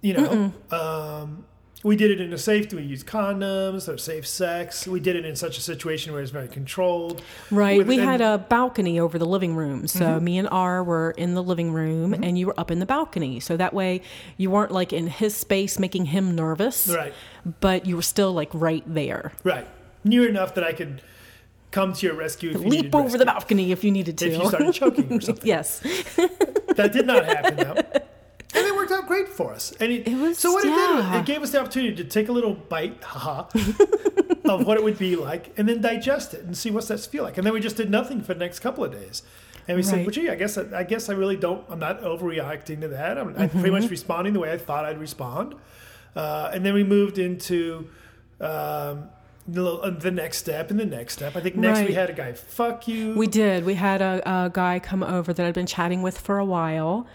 You 0.00 0.14
know, 0.14 0.52
um, 0.70 1.44
we 1.86 1.94
did 1.94 2.10
it 2.10 2.20
in 2.20 2.32
a 2.32 2.38
safe. 2.38 2.68
Do 2.68 2.76
we 2.76 2.82
used 2.82 3.06
condoms. 3.06 3.88
Or 3.88 3.96
safe 3.96 4.26
sex. 4.26 4.88
We 4.88 4.98
did 4.98 5.14
it 5.14 5.24
in 5.24 5.36
such 5.36 5.56
a 5.56 5.60
situation 5.60 6.12
where 6.12 6.20
it's 6.20 6.32
very 6.32 6.48
controlled. 6.48 7.22
Right. 7.50 7.78
With- 7.78 7.86
we 7.86 7.98
and- 7.98 8.04
had 8.04 8.20
a 8.20 8.38
balcony 8.38 8.98
over 8.98 9.18
the 9.18 9.24
living 9.24 9.54
room. 9.54 9.86
So 9.86 10.00
mm-hmm. 10.00 10.24
me 10.24 10.38
and 10.38 10.48
R 10.50 10.82
were 10.82 11.12
in 11.12 11.34
the 11.34 11.42
living 11.42 11.72
room 11.72 12.12
mm-hmm. 12.12 12.24
and 12.24 12.36
you 12.36 12.48
were 12.48 12.58
up 12.58 12.72
in 12.72 12.80
the 12.80 12.86
balcony. 12.86 13.38
So 13.38 13.56
that 13.56 13.72
way 13.72 14.02
you 14.36 14.50
weren't 14.50 14.72
like 14.72 14.92
in 14.92 15.06
his 15.06 15.36
space 15.36 15.78
making 15.78 16.06
him 16.06 16.34
nervous. 16.34 16.88
Right. 16.88 17.14
But 17.60 17.86
you 17.86 17.94
were 17.94 18.02
still 18.02 18.32
like 18.32 18.50
right 18.52 18.82
there. 18.86 19.32
right 19.44 19.68
near 20.02 20.28
enough 20.28 20.54
that 20.54 20.64
I 20.64 20.72
could 20.72 21.02
come 21.70 21.92
to 21.92 22.06
your 22.06 22.16
rescue. 22.16 22.50
If 22.50 22.62
Leap 22.62 22.94
over 22.94 23.04
rescue. 23.04 23.18
the 23.18 23.26
balcony 23.26 23.70
if 23.70 23.84
you 23.84 23.92
needed 23.92 24.18
to. 24.18 24.26
If 24.26 24.42
you 24.42 24.48
started 24.48 24.72
choking 24.74 25.12
or 25.12 25.20
something. 25.28 25.46
yes. 25.46 25.80
That 26.74 26.90
did 26.92 27.06
not 27.06 27.24
happen 27.24 27.56
though. 27.56 28.00
And 28.56 28.66
it 28.66 28.74
worked 28.74 28.92
out 28.92 29.06
great 29.06 29.28
for 29.28 29.52
us. 29.52 29.72
And 29.80 29.92
it, 29.92 30.08
It 30.08 30.16
was- 30.16 30.38
so 30.38 30.52
what 30.52 30.64
it 30.64 30.68
did, 30.68 30.76
yeah. 30.76 31.18
it 31.20 31.26
gave 31.26 31.42
us 31.42 31.50
the 31.50 31.60
opportunity 31.60 31.94
to 31.96 32.04
take 32.04 32.28
a 32.28 32.32
little 32.32 32.54
bite, 32.54 33.02
haha, 33.04 33.44
of 34.44 34.66
what 34.66 34.76
it 34.78 34.84
would 34.84 34.98
be 34.98 35.16
like, 35.16 35.52
and 35.56 35.68
then 35.68 35.80
digest 35.80 36.34
it 36.34 36.44
and 36.44 36.56
see 36.56 36.70
what's 36.70 36.88
that 36.88 37.00
feel 37.00 37.24
like. 37.24 37.36
And 37.36 37.46
then 37.46 37.52
we 37.52 37.60
just 37.60 37.76
did 37.76 37.90
nothing 37.90 38.22
for 38.22 38.34
the 38.34 38.40
next 38.40 38.60
couple 38.60 38.84
of 38.84 38.92
days. 38.92 39.22
And 39.68 39.76
we 39.76 39.82
said, 39.82 39.96
Right. 39.96 40.06
well, 40.06 40.12
gee, 40.12 40.28
I 40.30 40.36
guess 40.36 40.56
I, 40.56 40.64
I 40.78 40.82
guess 40.84 41.08
I 41.08 41.12
really 41.14 41.36
don't. 41.36 41.64
I'm 41.68 41.80
not 41.80 42.00
overreacting 42.02 42.80
to 42.82 42.88
that. 42.88 43.18
I'm, 43.18 43.28
I'm 43.30 43.34
pretty 43.34 43.58
Mm-hmm. 43.70 43.72
much 43.82 43.90
responding 43.90 44.32
the 44.32 44.38
way 44.40 44.52
I 44.52 44.58
thought 44.58 44.84
I'd 44.84 44.98
respond. 45.00 45.54
Uh, 46.14 46.50
and 46.54 46.64
then 46.64 46.72
we 46.72 46.84
moved 46.84 47.18
into 47.18 47.88
um, 48.40 49.08
the, 49.48 49.96
the 49.98 50.10
next 50.10 50.38
step 50.38 50.70
and 50.70 50.78
the 50.78 50.86
next 50.86 51.14
step. 51.14 51.36
I 51.36 51.40
think 51.40 51.56
next 51.56 51.86
we 51.86 51.94
had 51.94 52.10
a 52.10 52.12
guy 52.12 52.32
fuck 52.32 52.86
you. 52.88 53.14
We 53.16 53.26
did. 53.26 53.64
We 53.64 53.74
had 53.74 54.00
a, 54.02 54.22
a 54.46 54.50
guy 54.50 54.78
come 54.78 55.02
over 55.02 55.32
that 55.32 55.44
I'd 55.44 55.54
been 55.54 55.66
chatting 55.66 56.00
with 56.02 56.16
for 56.18 56.38
a 56.38 56.44
while, 56.44 57.06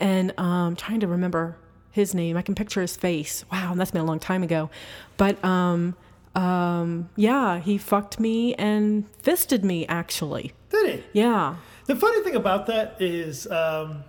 and 0.00 0.32
um, 0.38 0.76
trying 0.76 1.00
to 1.00 1.06
remember 1.06 1.56
his 1.92 2.14
name. 2.14 2.36
I 2.36 2.42
can 2.42 2.54
picture 2.54 2.80
his 2.80 2.96
face. 2.96 3.44
Wow, 3.52 3.74
that's 3.76 3.90
been 3.90 4.00
a 4.00 4.04
long 4.04 4.18
time 4.20 4.42
ago. 4.42 4.70
But 5.16 5.42
um, 5.44 5.96
um, 6.34 7.08
yeah, 7.16 7.58
he 7.60 7.78
fucked 7.78 8.18
me 8.20 8.54
and 8.54 9.04
fisted 9.18 9.64
me. 9.64 9.86
Actually, 9.86 10.52
did 10.70 10.94
he? 10.96 11.04
yeah. 11.20 11.56
The 11.86 11.96
funny 11.96 12.22
thing 12.22 12.36
about 12.36 12.66
that 12.66 12.96
is, 13.00 13.46
um, 13.48 14.04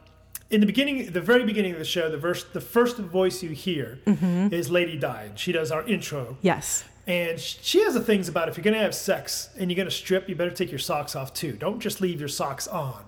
in 0.52 0.60
the 0.60 0.68
beginning, 0.68 1.12
the 1.12 1.22
very 1.22 1.44
beginning 1.46 1.72
of 1.74 1.80
the 1.80 1.86
show, 1.86 2.12
the 2.12 2.18
verse, 2.18 2.44
the 2.44 2.62
first 2.62 2.98
voice 2.98 3.42
you 3.42 3.50
hear 3.50 4.00
Mm-hmm. 4.06 4.54
is 4.54 4.70
Lady 4.70 4.98
Di. 4.98 5.24
and 5.30 5.40
She 5.40 5.52
does 5.52 5.72
our 5.72 5.82
intro, 5.88 6.38
Yes. 6.44 6.84
and 7.08 7.40
she 7.40 7.82
has 7.84 7.96
the 7.96 8.02
things 8.02 8.28
about 8.30 8.50
if 8.50 8.58
you're 8.58 8.64
going 8.64 8.76
to 8.76 8.82
have 8.82 8.94
sex 8.94 9.50
and 9.58 9.72
you're 9.72 9.76
going 9.78 9.88
to 9.90 9.96
strip, 9.96 10.30
you 10.30 10.36
better 10.36 10.52
take 10.52 10.70
your 10.72 10.78
socks 10.80 11.16
off 11.16 11.34
too. 11.34 11.54
Don't 11.54 11.80
just 11.80 12.02
leave 12.02 12.20
your 12.20 12.30
socks 12.30 12.68
on. 12.68 13.04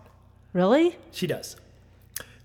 Really? 0.53 0.95
She 1.11 1.27
does. 1.27 1.55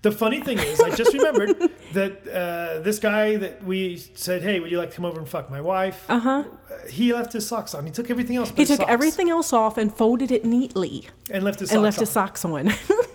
The 0.02 0.12
funny 0.12 0.40
thing 0.40 0.58
is, 0.58 0.80
I 0.80 0.94
just 0.94 1.12
remembered 1.12 1.56
that 1.92 2.12
uh, 2.28 2.80
this 2.82 2.98
guy 3.00 3.36
that 3.36 3.64
we 3.64 3.96
said, 4.14 4.42
"Hey, 4.42 4.60
would 4.60 4.70
you 4.70 4.78
like 4.78 4.90
to 4.90 4.96
come 4.96 5.04
over 5.04 5.18
and 5.18 5.28
fuck 5.28 5.50
my 5.50 5.60
wife?" 5.60 6.04
Uh 6.08 6.18
huh. 6.20 6.44
Uh, 6.70 6.88
he 6.88 7.12
left 7.12 7.32
his 7.32 7.46
socks 7.48 7.74
on. 7.74 7.84
He 7.84 7.90
took 7.90 8.08
everything 8.08 8.36
else. 8.36 8.50
But 8.50 8.58
He 8.60 8.64
took 8.66 8.76
socks, 8.78 8.90
everything 8.92 9.28
else 9.28 9.52
off 9.52 9.76
and 9.76 9.92
folded 9.92 10.30
it 10.30 10.44
neatly 10.44 11.08
and 11.30 11.42
left 11.42 11.58
his 11.60 11.70
and 11.72 11.78
socks 11.78 11.82
left 11.84 11.98
on. 11.98 12.02
his 12.02 12.10
socks 12.10 12.44
on. 12.44 12.72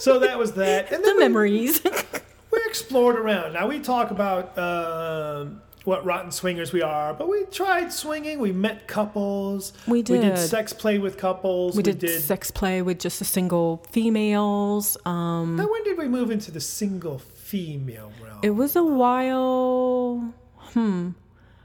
So 0.00 0.20
that 0.20 0.38
was 0.38 0.52
that. 0.52 0.92
And 0.92 1.04
the 1.04 1.12
we- 1.14 1.18
memories. 1.18 1.82
we 1.84 2.60
explored 2.66 3.16
around. 3.16 3.52
Now 3.54 3.66
we 3.66 3.80
talk 3.80 4.12
about 4.12 4.56
um, 4.56 5.60
what 5.88 6.04
rotten 6.04 6.30
swingers 6.30 6.70
we 6.70 6.82
are, 6.82 7.14
but 7.14 7.28
we 7.28 7.44
tried 7.46 7.90
swinging. 7.90 8.38
We 8.38 8.52
met 8.52 8.86
couples. 8.86 9.72
We 9.86 10.02
did. 10.02 10.12
We 10.12 10.18
did 10.20 10.34
did. 10.34 10.48
sex 10.48 10.74
play 10.74 10.98
with 10.98 11.16
couples. 11.16 11.74
we 11.74 11.82
did, 11.82 12.06
sex 12.20 12.50
play 12.50 12.82
with 12.82 13.00
just 13.00 13.18
the 13.18 13.24
single 13.24 13.82
females. 13.90 14.98
Um, 15.06 15.56
Now 15.56 15.66
when 15.66 15.82
did 15.84 15.96
we 15.96 16.06
move 16.06 16.30
into 16.30 16.50
the 16.50 16.60
single 16.60 17.18
female 17.18 18.12
realm? 18.22 18.40
it 18.42 18.50
was 18.50 18.76
a 18.76 18.84
while. 18.84 20.34
Hmm. 20.58 21.10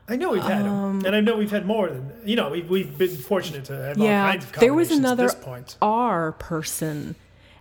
I 0.07 0.15
know 0.15 0.32
we've 0.32 0.41
had 0.43 0.65
them, 0.65 1.05
and 1.05 1.15
I 1.15 1.21
know 1.21 1.38
we've 1.38 1.51
had 1.51 1.65
more 1.65 1.89
than 1.89 2.11
you 2.26 2.36
know. 2.36 2.49
We've 2.49 2.69
we've 2.69 2.97
been 2.97 3.15
fortunate 3.15 3.65
to 3.65 3.74
have 3.74 3.97
all 3.99 4.05
yeah, 4.05 4.32
kinds 4.32 4.45
of 4.45 4.53
there 4.53 4.74
was 4.74 4.91
another 4.91 5.26
at 5.26 5.36
this 5.36 5.43
point. 5.43 5.78
R 5.82 6.34
person. 6.34 7.15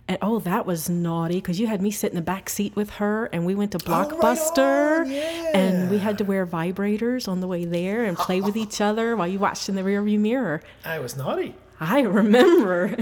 And 0.07 0.17
oh, 0.21 0.39
that 0.39 0.65
was 0.65 0.89
naughty 0.89 1.35
because 1.35 1.59
you 1.61 1.67
had 1.67 1.81
me 1.81 1.89
sit 1.89 2.11
in 2.11 2.15
the 2.17 2.21
back 2.21 2.49
seat 2.49 2.75
with 2.75 2.89
her, 2.91 3.25
and 3.27 3.45
we 3.45 3.55
went 3.55 3.71
to 3.71 3.79
Oh, 3.87 3.91
right 3.91 4.09
Blockbuster, 4.09 5.05
and 5.53 5.89
we 5.89 5.97
had 5.97 6.17
to 6.17 6.25
wear 6.25 6.45
vibrators 6.45 7.27
on 7.29 7.39
the 7.39 7.47
way 7.47 7.63
there 7.63 8.03
and 8.03 8.17
play 8.17 8.41
with 8.41 8.57
each 8.57 8.81
other 8.81 9.15
while 9.15 9.27
you 9.29 9.39
watched 9.39 9.69
in 9.69 9.75
the 9.75 9.81
rearview 9.81 10.19
mirror. 10.19 10.61
I 10.83 10.99
was 10.99 11.15
naughty. 11.15 11.55
I 11.79 12.01
remember 12.01 12.95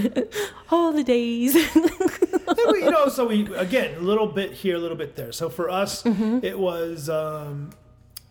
all 0.72 0.92
the 0.92 1.04
days. 1.04 1.56
We, 2.72 2.84
you 2.84 2.92
know, 2.92 3.08
so 3.08 3.28
we 3.28 3.54
again 3.56 3.96
a 3.98 4.02
little 4.02 4.28
bit 4.28 4.52
here, 4.54 4.76
a 4.76 4.80
little 4.80 4.98
bit 4.98 5.16
there. 5.16 5.32
So 5.32 5.50
for 5.50 5.70
us, 5.70 6.04
Mm-hmm. 6.04 6.40
it 6.44 6.58
was, 6.60 7.10
um, 7.10 7.72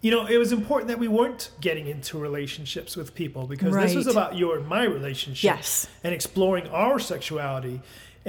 you 0.02 0.10
know, 0.10 0.26
it 0.26 0.36
was 0.36 0.52
important 0.52 0.88
that 0.88 0.98
we 0.98 1.08
weren't 1.08 1.50
getting 1.60 1.86
into 1.88 2.18
relationships 2.18 2.96
with 2.96 3.14
people 3.14 3.46
because 3.46 3.74
this 3.74 3.94
was 3.94 4.06
about 4.06 4.36
your 4.36 4.58
and 4.58 4.68
my 4.68 4.84
relationship, 4.84 5.42
Yes. 5.44 5.88
and 6.04 6.14
exploring 6.14 6.68
our 6.68 6.98
sexuality, 6.98 7.80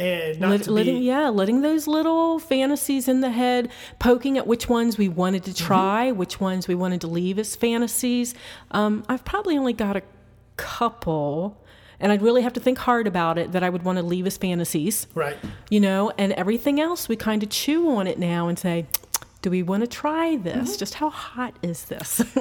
and 0.01 0.39
not 0.39 0.49
Let, 0.49 0.67
letting, 0.67 0.99
be. 0.99 1.05
yeah, 1.05 1.29
letting 1.29 1.61
those 1.61 1.87
little 1.87 2.39
fantasies 2.39 3.07
in 3.07 3.21
the 3.21 3.29
head, 3.31 3.69
poking 3.99 4.37
at 4.37 4.47
which 4.47 4.67
ones 4.67 4.97
we 4.97 5.07
wanted 5.09 5.43
Mm-hmm. 5.43 5.51
to 5.53 5.63
try, 5.63 6.11
which 6.11 6.39
ones 6.39 6.67
we 6.67 6.75
wanted 6.75 7.01
to 7.01 7.07
leave 7.07 7.37
as 7.39 7.55
fantasies. 7.55 8.33
Um, 8.71 9.03
I've 9.07 9.23
probably 9.25 9.57
only 9.57 9.73
got 9.73 9.95
a 9.95 10.01
couple, 10.57 11.57
and 11.99 12.11
I'd 12.11 12.21
really 12.21 12.41
have 12.41 12.53
to 12.53 12.59
think 12.59 12.77
hard 12.79 13.07
about 13.07 13.37
it 13.37 13.51
that 13.51 13.63
I 13.63 13.69
would 13.69 13.83
want 13.83 13.97
to 13.97 14.03
leave 14.03 14.25
as 14.27 14.37
fantasies, 14.37 15.07
Right. 15.15 15.37
you 15.69 15.79
know, 15.79 16.11
and 16.17 16.31
everything 16.33 16.79
else 16.79 17.07
we 17.09 17.15
kind 17.15 17.43
of 17.43 17.49
chew 17.49 17.89
on 17.95 18.07
it 18.07 18.17
now 18.19 18.47
and 18.47 18.57
say, 18.57 18.85
do 19.41 19.49
we 19.49 19.63
want 19.63 19.81
to 19.81 19.87
try 19.87 20.35
this? 20.37 20.71
Mm-hmm. 20.71 20.77
Just 20.79 20.93
how 20.95 21.09
hot 21.09 21.55
is 21.61 21.85
this? 21.85 22.21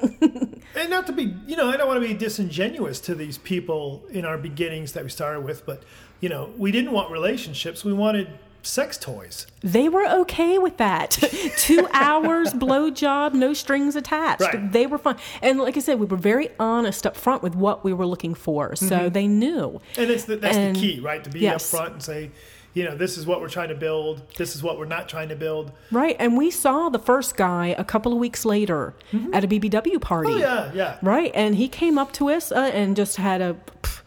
And 0.76 0.88
not 0.88 1.04
to 1.08 1.12
be, 1.12 1.34
you 1.48 1.56
know, 1.56 1.68
I 1.68 1.76
don't 1.76 1.88
want 1.88 2.00
to 2.00 2.06
be 2.06 2.14
disingenuous 2.14 3.00
to 3.00 3.14
these 3.16 3.38
people 3.38 4.04
in 4.10 4.24
our 4.24 4.38
beginnings 4.38 4.92
that 4.92 5.02
we 5.02 5.10
started 5.10 5.40
with, 5.40 5.66
but 5.66 5.82
you 6.20 6.28
know, 6.28 6.50
we 6.56 6.70
didn't 6.72 6.92
want 6.92 7.10
relationships. 7.10 7.84
We 7.84 7.92
wanted 7.92 8.28
sex 8.62 8.98
toys. 8.98 9.46
They 9.62 9.88
were 9.88 10.06
okay 10.06 10.58
with 10.58 10.76
that. 10.76 11.10
Two 11.56 11.88
hours, 11.92 12.52
blowjob, 12.52 13.32
no 13.32 13.54
strings 13.54 13.96
attached. 13.96 14.42
Right. 14.42 14.70
They 14.72 14.86
were 14.86 14.98
fine. 14.98 15.16
And 15.40 15.58
like 15.58 15.76
I 15.76 15.80
said, 15.80 15.98
we 15.98 16.06
were 16.06 16.16
very 16.18 16.50
honest 16.58 17.06
up 17.06 17.16
front 17.16 17.42
with 17.42 17.54
what 17.54 17.84
we 17.84 17.92
were 17.94 18.06
looking 18.06 18.34
for. 18.34 18.76
So 18.76 19.08
they 19.08 19.26
knew. 19.26 19.80
And 19.96 20.10
it's 20.10 20.24
the, 20.24 20.36
that's 20.36 20.56
And- 20.56 20.76
the 20.76 20.80
key, 20.80 21.00
right? 21.00 21.24
To 21.24 21.30
be 21.30 21.40
yes. 21.40 21.70
upfront 21.72 21.92
and 21.92 22.02
say, 22.02 22.30
you 22.74 22.84
know, 22.84 22.94
this 22.94 23.18
is 23.18 23.26
what 23.26 23.40
we're 23.40 23.48
trying 23.48 23.70
to 23.70 23.74
build. 23.74 24.22
This 24.36 24.54
is 24.54 24.62
what 24.62 24.78
we're 24.78 24.84
not 24.84 25.08
trying 25.08 25.30
to 25.30 25.36
build. 25.36 25.72
Right. 25.90 26.14
And 26.20 26.36
we 26.36 26.50
saw 26.50 26.88
the 26.88 27.00
first 27.00 27.36
guy 27.36 27.74
a 27.78 27.82
couple 27.84 28.12
of 28.12 28.18
weeks 28.18 28.44
later 28.44 28.94
at 29.32 29.42
a 29.42 29.48
BBW 29.48 30.00
party. 30.00 30.32
Oh 30.34 30.36
yeah, 30.36 30.70
yeah. 30.72 30.98
Right. 31.02 31.32
And 31.34 31.56
he 31.56 31.66
came 31.66 31.98
up 31.98 32.12
to 32.14 32.28
us 32.30 32.52
uh, 32.52 32.70
and 32.72 32.94
just 32.94 33.16
had 33.16 33.40
a, 33.40 33.56
pff, 33.82 34.02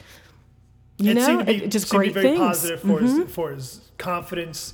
you 1.04 1.12
it 1.12 1.16
know, 1.16 1.26
seemed 1.26 1.40
to 1.40 1.46
be, 1.46 1.56
it- 1.64 1.72
just 1.72 1.90
seemed 1.90 2.04
to 2.04 2.08
be 2.10 2.14
great 2.14 2.24
very 2.24 2.36
things. 2.38 2.48
positive 2.48 2.80
for 2.82 3.00
his 3.00 3.34
for 3.34 3.52
his 3.52 3.82
confidence, 3.98 4.74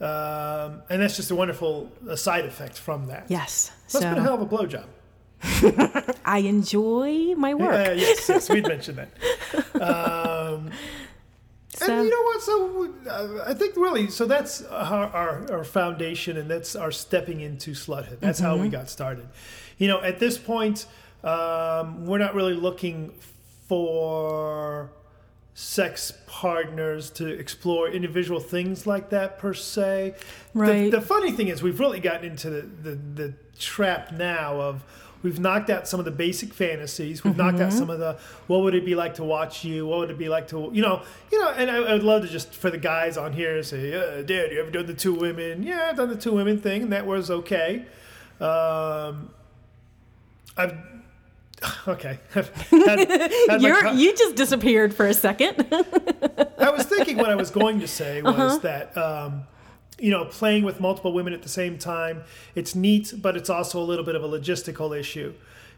um, 0.00 0.82
and 0.90 1.00
that's 1.02 1.16
just 1.16 1.30
a 1.30 1.34
wonderful 1.34 1.90
uh, 2.08 2.16
side 2.16 2.44
effect 2.44 2.78
from 2.78 3.06
that. 3.06 3.26
Yes. 3.28 3.70
That's 3.92 4.04
been 4.04 4.18
a 4.18 4.22
hell 4.22 4.34
of 4.34 4.42
a 4.42 4.46
blowjob. 4.46 4.86
I 6.24 6.38
enjoy 6.38 7.34
my 7.36 7.54
work. 7.54 7.88
Uh, 7.88 7.92
yes, 7.92 8.28
yes, 8.28 8.48
we'd 8.48 8.66
mentioned 8.66 8.98
that. 8.98 9.10
Um, 9.80 10.70
So- 11.68 11.92
and 11.92 12.04
you 12.06 12.10
know 12.10 12.22
what? 12.22 12.40
So 12.42 12.94
uh, 13.10 13.44
I 13.50 13.54
think 13.54 13.76
really, 13.76 14.08
so 14.08 14.24
that's 14.24 14.62
our, 14.64 15.06
our, 15.08 15.52
our 15.52 15.64
foundation, 15.64 16.38
and 16.38 16.50
that's 16.50 16.74
our 16.74 16.90
stepping 16.90 17.40
into 17.42 17.72
sluthood. 17.72 18.18
That's 18.20 18.38
how 18.40 18.54
Mm-hmm. 18.54 18.62
we 18.62 18.68
got 18.70 18.88
started. 18.88 19.28
You 19.76 19.88
know, 19.88 20.00
at 20.00 20.18
this 20.18 20.38
point, 20.38 20.86
um, 21.22 22.06
we're 22.06 22.16
not 22.26 22.34
really 22.34 22.54
looking 22.54 23.12
for 23.68 24.90
sex 25.58 26.12
partners 26.26 27.08
to 27.08 27.26
explore 27.26 27.88
individual 27.88 28.38
things 28.40 28.86
like 28.86 29.08
that 29.08 29.38
per 29.38 29.54
se. 29.54 30.14
The- 30.54 30.60
Right. 30.60 30.90
The, 30.90 31.00
funny 31.00 31.32
thing 31.32 31.48
is, 31.48 31.62
we've 31.62 31.80
really 31.80 31.98
gotten 31.98 32.30
into 32.30 32.50
the, 32.50 32.60
the, 32.60 32.90
the 33.14 33.34
trap 33.58 34.12
now 34.12 34.60
of 34.60 34.84
we've 35.22 35.40
knocked 35.40 35.70
out 35.70 35.88
some 35.88 35.98
of 35.98 36.04
the 36.04 36.10
basic 36.10 36.52
fantasies. 36.52 37.24
We've 37.24 37.36
knocked 37.38 37.58
out 37.60 37.72
some 37.72 37.88
of 37.88 37.98
the 37.98 38.18
what 38.48 38.60
would 38.64 38.74
it 38.74 38.84
be 38.84 38.94
like 38.94 39.14
to 39.14 39.24
watch 39.24 39.64
you? 39.64 39.86
What 39.86 40.00
would 40.00 40.10
it 40.10 40.18
be 40.18 40.28
like 40.28 40.48
to 40.48 40.70
you 40.74 40.82
know 40.82 41.02
you 41.32 41.40
know? 41.40 41.48
And 41.50 41.70
I, 41.70 41.76
I 41.76 41.92
would 41.94 42.02
love 42.04 42.20
to 42.22 42.28
just 42.28 42.52
for 42.54 42.70
the 42.70 42.76
guys 42.78 43.16
on 43.16 43.32
here 43.32 43.62
say, 43.62 43.94
uh, 43.94 44.20
Dad, 44.22 44.52
you 44.52 44.60
ever 44.60 44.70
done 44.70 44.84
the 44.86 44.92
two 44.94 45.14
women? 45.14 45.62
Yeah, 45.62 45.86
I've 45.88 45.96
done 45.96 46.10
the 46.10 46.16
two 46.16 46.32
women 46.32 46.60
thing, 46.60 46.82
and 46.82 46.92
that 46.92 47.06
was 47.06 47.30
okay. 47.30 47.86
Um, 48.40 49.30
I've 50.56 50.76
okay. 51.88 52.18
Had- 52.34 52.50
had 53.48 53.60
you 53.98 54.16
just 54.16 54.36
disappeared 54.36 54.94
for 54.94 55.06
a 55.06 55.14
second. 55.14 55.66
I 56.58 56.70
was 56.70 56.84
thinking 56.84 57.16
what 57.16 57.30
I 57.30 57.34
was 57.34 57.50
going 57.50 57.80
to 57.80 57.88
say 57.88 58.22
was 58.22 58.34
Uh-huh. 58.34 58.58
that 58.58 58.96
um, 58.98 59.44
you 59.98 60.10
know 60.10 60.24
playing 60.26 60.64
with 60.64 60.80
multiple 60.80 61.12
women 61.12 61.32
at 61.32 61.42
the 61.42 61.48
same 61.48 61.78
time 61.78 62.22
it's 62.54 62.74
neat, 62.74 63.14
but 63.20 63.36
it's 63.36 63.48
also 63.50 63.80
a 63.80 63.84
little 63.84 64.04
bit 64.04 64.14
of 64.14 64.22
a 64.24 64.28
logistical 64.28 64.98
issue. 64.98 65.32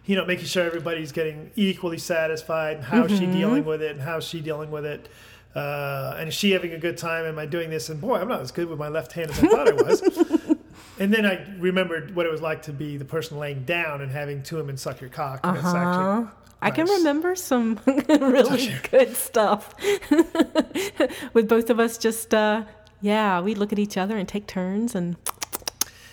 You 0.07 0.17
know, 0.17 0.25
making 0.25 0.47
sure 0.47 0.65
everybody's 0.65 1.13
getting 1.13 1.51
equally 1.55 1.99
satisfied, 1.99 2.77
and 2.79 2.85
how 2.85 3.07
she 3.07 3.15
Mm-hmm. 3.25 3.33
dealing 3.33 3.65
with 3.67 3.83
it, 3.83 3.93
and 3.93 4.01
how 4.01 4.21
she 4.21 4.41
dealing 4.41 4.71
with 4.71 4.87
it, 4.87 5.07
uh, 5.55 6.17
and 6.19 6.29
is 6.31 6.35
she 6.35 6.53
having 6.53 6.73
a 6.73 6.79
good 6.79 6.97
time? 6.97 7.27
Am 7.27 7.39
I 7.39 7.45
doing 7.45 7.69
this? 7.69 7.91
And 7.91 8.01
boy, 8.01 8.17
I'm 8.17 8.29
not 8.29 8.41
as 8.41 8.51
good 8.51 8.69
with 8.71 8.79
my 8.79 8.89
left 8.89 9.13
hand 9.13 9.31
as 9.31 9.39
I 9.45 9.47
thought 9.49 9.69
I 9.69 9.73
was. 9.73 10.01
And 10.99 11.13
then 11.13 11.25
I 11.27 11.47
remembered 11.59 12.15
what 12.17 12.27
it 12.27 12.33
was 12.33 12.41
like 12.43 12.63
to 12.63 12.73
be 12.73 12.97
the 12.97 13.05
person 13.05 13.39
laying 13.39 13.65
down 13.65 14.01
and 14.01 14.11
having 14.11 14.43
two 14.43 14.57
women 14.57 14.77
suck 14.77 15.01
your 15.01 15.11
cock. 15.11 15.41
And 15.45 15.57
Uh-huh. 15.59 15.77
actually 15.77 16.31
I 16.61 16.71
can 16.73 16.87
remember 16.89 17.37
some 17.37 17.79
really 18.09 18.75
good 18.91 19.15
stuff 19.17 19.75
with 21.33 21.49
both 21.49 21.71
of 21.71 21.79
us 21.79 21.99
just, 21.99 22.35
uh, 22.35 22.65
yeah, 23.01 23.41
we'd 23.41 23.59
look 23.59 23.73
at 23.73 23.79
each 23.79 23.97
other 23.97 24.17
and 24.17 24.27
take 24.29 24.47
turns 24.47 24.95
and. 24.95 25.17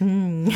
Mm. 0.02 0.52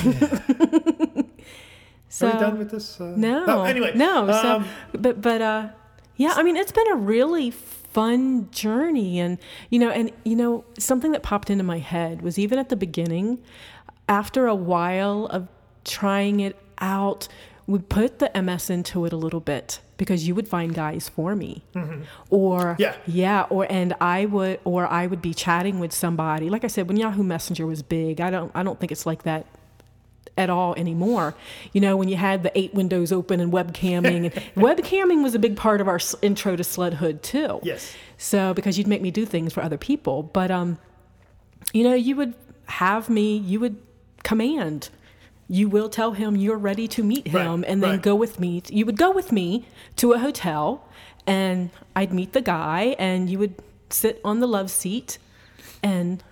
so, 2.09 2.27
Are 2.27 2.33
we 2.33 2.39
done 2.39 2.57
with 2.59 2.71
this? 2.71 2.99
Uh, 2.99 3.13
No. 3.15 3.45
oh, 3.47 3.63
anyway, 3.63 3.93
No. 3.95 4.27
So, 4.31 4.55
um, 4.57 4.65
but 4.91 5.21
but 5.21 5.41
uh, 5.41 5.69
yeah. 6.17 6.33
I 6.35 6.43
mean, 6.43 6.57
it's 6.57 6.73
been 6.73 6.91
a 6.91 6.95
really 6.95 7.49
fun 7.51 8.49
journey, 8.51 9.17
and 9.21 9.37
you 9.69 9.79
know, 9.79 9.89
and 9.91 10.11
you 10.25 10.35
know, 10.35 10.65
something 10.77 11.13
that 11.13 11.23
popped 11.23 11.49
into 11.49 11.63
my 11.63 11.79
head 11.79 12.21
was 12.21 12.37
even 12.37 12.59
at 12.59 12.67
the 12.67 12.75
beginning, 12.75 13.39
after 14.09 14.47
a 14.47 14.55
while 14.55 15.27
of 15.27 15.47
trying 15.85 16.41
it 16.41 16.57
out, 16.79 17.29
we 17.67 17.79
put 17.79 18.19
the 18.19 18.29
MS 18.41 18.69
into 18.69 19.05
it 19.05 19.13
a 19.13 19.15
little 19.15 19.39
bit 19.39 19.79
because 19.97 20.27
you 20.27 20.33
would 20.33 20.47
find 20.47 20.73
guys 20.73 21.07
for 21.09 21.35
me, 21.35 21.61
or 22.29 22.75
Yeah. 22.79 22.95
yeah, 23.05 23.41
or 23.49 23.67
and 23.69 23.93
I 24.01 24.25
would, 24.25 24.59
or 24.63 24.87
I 24.87 25.05
would 25.07 25.21
be 25.21 25.33
chatting 25.33 25.79
with 25.79 25.93
somebody. 25.93 26.49
Like 26.49 26.63
I 26.63 26.67
said, 26.67 26.87
when 26.87 26.97
Yahoo 26.97 27.21
Messenger 27.23 27.65
was 27.67 27.81
big, 27.83 28.19
I 28.21 28.29
don't, 28.29 28.51
I 28.55 28.63
don't 28.63 28.79
think 28.79 28.91
it's 28.91 29.05
like 29.05 29.23
that 29.23 29.45
at 30.37 30.49
all 30.49 30.73
anymore. 30.75 31.35
You 31.73 31.81
know, 31.81 31.97
when 31.97 32.07
you 32.07 32.15
had 32.15 32.43
the 32.43 32.57
eight 32.57 32.73
windows 32.73 33.11
open 33.11 33.41
and 33.41 33.51
webcamming, 33.51 34.23
and 34.25 34.33
webcamming 34.55 35.21
was 35.21 35.35
a 35.35 35.39
big 35.39 35.57
part 35.57 35.81
of 35.81 35.87
our 35.89 35.99
intro 36.21 36.55
to 36.55 36.63
sluthood 36.63 37.21
too. 37.21 37.59
Yes. 37.61 37.93
So 38.17 38.53
because 38.53 38.77
you'd 38.77 38.87
make 38.87 39.01
me 39.01 39.11
do 39.11 39.25
things 39.25 39.51
for 39.53 39.61
other 39.61 39.77
people, 39.77 40.23
but 40.23 40.49
um, 40.49 40.77
you 41.73 41.83
know, 41.83 41.93
you 41.93 42.15
would 42.15 42.33
have 42.67 43.09
me, 43.09 43.35
you 43.37 43.59
would 43.59 43.75
command. 44.23 44.89
You 45.47 45.67
will 45.67 45.89
tell 45.89 46.11
him 46.11 46.35
you're 46.35 46.57
ready 46.57 46.87
to 46.89 47.03
meet 47.03 47.27
him, 47.27 47.61
Right, 47.61 47.69
and 47.69 47.81
then 47.81 47.89
right. 47.91 48.01
go 48.01 48.13
with 48.15 48.39
me. 48.39 48.61
You 48.69 48.85
would 48.85 48.97
go 48.97 49.11
with 49.11 49.31
me 49.31 49.65
to 49.95 50.13
a 50.13 50.19
hotel, 50.19 50.87
and 51.25 51.71
I'd 51.95 52.13
meet 52.13 52.33
the 52.33 52.41
guy, 52.41 52.95
and 52.99 53.29
you 53.29 53.39
would 53.39 53.55
sit 53.89 54.21
on 54.23 54.39
the 54.41 54.47
love 54.47 54.69
seat, 54.69 55.17
and 55.81 56.23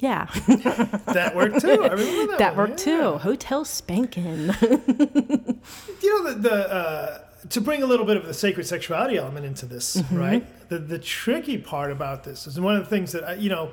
yeah, 0.00 0.26
that 0.46 1.32
worked 1.36 1.60
too. 1.60 1.82
I 1.84 1.88
remember 1.92 2.32
that. 2.32 2.38
that 2.38 2.56
one, 2.56 2.70
worked 2.70 2.86
yeah. 2.86 2.96
too. 2.96 3.18
Hotel 3.18 3.64
spanking. 3.64 4.50
You 6.02 6.24
know 6.24 6.32
the, 6.32 6.48
the 6.48 6.72
uh, 6.72 7.18
to 7.50 7.60
bring 7.60 7.82
a 7.82 7.86
little 7.86 8.06
bit 8.06 8.16
of 8.16 8.26
the 8.26 8.34
sacred 8.34 8.66
sexuality 8.66 9.16
element 9.18 9.44
into 9.46 9.66
this, 9.66 9.96
Mm-hmm. 9.96 10.16
right? 10.16 10.68
The 10.68 10.78
the 10.78 10.98
tricky 10.98 11.58
part 11.58 11.90
about 11.92 12.24
this 12.24 12.46
is 12.46 12.58
one 12.60 12.76
of 12.76 12.84
the 12.84 12.90
things 12.90 13.12
that 13.12 13.24
I, 13.24 13.34
you 13.34 13.48
know, 13.48 13.72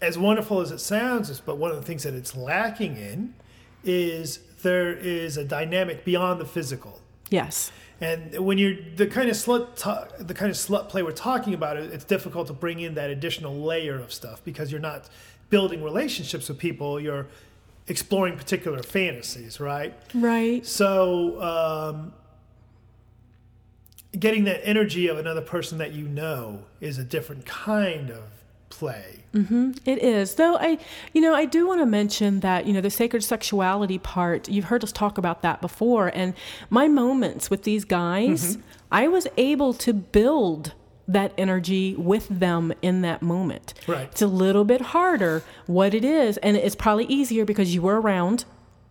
as 0.00 0.16
wonderful 0.16 0.60
as 0.60 0.70
it 0.70 0.78
sounds, 0.78 1.40
but 1.40 1.56
one 1.56 1.70
of 1.70 1.76
the 1.76 1.82
things 1.82 2.04
that 2.04 2.14
it's 2.14 2.36
lacking 2.36 2.96
in 2.96 3.34
is 3.84 4.38
there 4.62 4.92
is 4.92 5.36
a 5.36 5.44
dynamic 5.44 6.04
beyond 6.04 6.40
the 6.40 6.44
physical. 6.44 7.00
yes. 7.30 7.72
And 8.00 8.38
when 8.46 8.58
you're 8.58 8.76
the 8.94 9.08
kind 9.08 9.28
of 9.28 9.34
slut, 9.34 9.74
ta- 9.74 10.06
the 10.20 10.32
kind 10.32 10.52
of 10.52 10.56
slut 10.56 10.88
play 10.88 11.02
we're 11.02 11.10
talking 11.10 11.52
about, 11.52 11.76
it's 11.76 12.04
difficult 12.04 12.46
to 12.46 12.52
bring 12.52 12.78
in 12.78 12.94
that 12.94 13.10
additional 13.10 13.60
layer 13.60 13.96
of 13.96 14.12
stuff 14.12 14.40
because 14.44 14.70
you're 14.70 14.80
not 14.80 15.08
building 15.50 15.82
relationships 15.82 16.48
with 16.48 16.58
people. 16.58 17.00
You're 17.00 17.26
exploring 17.88 18.36
particular 18.36 18.84
fantasies, 18.84 19.58
right? 19.58 19.98
Right. 20.14 20.64
So, 20.64 21.42
um, 21.42 22.12
getting 24.16 24.44
that 24.44 24.60
energy 24.62 25.08
of 25.08 25.18
another 25.18 25.42
person 25.42 25.78
that 25.78 25.92
you 25.92 26.06
know 26.06 26.62
is 26.80 26.98
a 26.98 27.04
different 27.04 27.46
kind 27.46 28.10
of 28.10 28.22
play. 28.70 29.24
It 29.84 30.02
is. 30.02 30.34
Though 30.34 30.56
I, 30.56 30.78
you 31.12 31.20
know, 31.20 31.32
I 31.32 31.44
do 31.44 31.68
want 31.68 31.80
to 31.80 31.86
mention 31.86 32.40
that, 32.40 32.66
you 32.66 32.72
know, 32.72 32.80
the 32.80 32.90
sacred 32.90 33.22
sexuality 33.22 33.98
part, 33.98 34.48
you've 34.48 34.64
heard 34.64 34.82
us 34.82 34.90
talk 34.90 35.16
about 35.16 35.42
that 35.42 35.60
before. 35.60 36.10
And 36.12 36.34
my 36.70 36.88
moments 36.88 37.50
with 37.50 37.62
these 37.62 37.84
guys, 37.84 38.56
Mm-hmm. 38.56 38.62
I 38.90 39.06
was 39.06 39.26
able 39.36 39.74
to 39.74 39.92
build 39.92 40.72
that 41.06 41.32
energy 41.38 41.94
with 41.94 42.28
them 42.28 42.72
in 42.82 43.02
that 43.02 43.22
moment. 43.22 43.74
Right. 43.86 44.08
It's 44.10 44.22
a 44.22 44.26
little 44.26 44.64
bit 44.64 44.80
harder 44.80 45.42
what 45.66 45.94
it 45.94 46.04
is. 46.04 46.36
And 46.38 46.56
it's 46.56 46.74
probably 46.74 47.04
easier 47.06 47.44
because 47.44 47.74
you 47.74 47.82
were 47.82 48.00
around. 48.00 48.44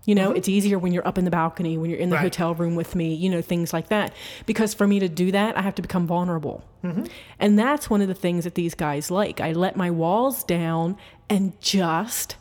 You 0.08 0.16
know, 0.16 0.32
it's 0.32 0.50
easier 0.50 0.80
when 0.80 0.92
you're 0.94 1.08
up 1.08 1.18
in 1.20 1.26
the 1.26 1.32
balcony, 1.32 1.78
when 1.78 1.90
you're 1.92 2.00
in 2.00 2.10
the 2.10 2.16
Mm-hmm. 2.16 2.24
Right. 2.26 2.34
hotel 2.36 2.56
room 2.56 2.76
with 2.76 2.96
me, 2.96 3.14
you 3.14 3.30
know, 3.30 3.42
things 3.44 3.74
like 3.74 3.90
that. 3.90 4.14
Because 4.48 4.74
for 4.74 4.88
me 4.88 5.00
to 5.00 5.10
do 5.10 5.32
that, 5.32 5.56
I 5.58 5.62
have 5.62 5.76
to 5.76 5.82
become 5.84 6.08
vulnerable. 6.08 6.64
Mm-hmm. 6.84 7.04
And 7.40 7.60
that's 7.60 7.90
one 7.90 8.02
of 8.02 8.08
the 8.08 8.14
things 8.26 8.44
that 8.46 8.56
these 8.56 8.74
guys 8.74 9.12
like. 9.12 9.40
I 9.42 9.52
let 9.52 9.76
my 9.76 9.92
walls 9.92 10.44
down 10.46 10.98
and 11.30 11.60
just 11.62 12.38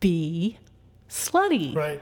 be 0.00 0.58
slutty 1.08 1.74
Right. 1.74 2.00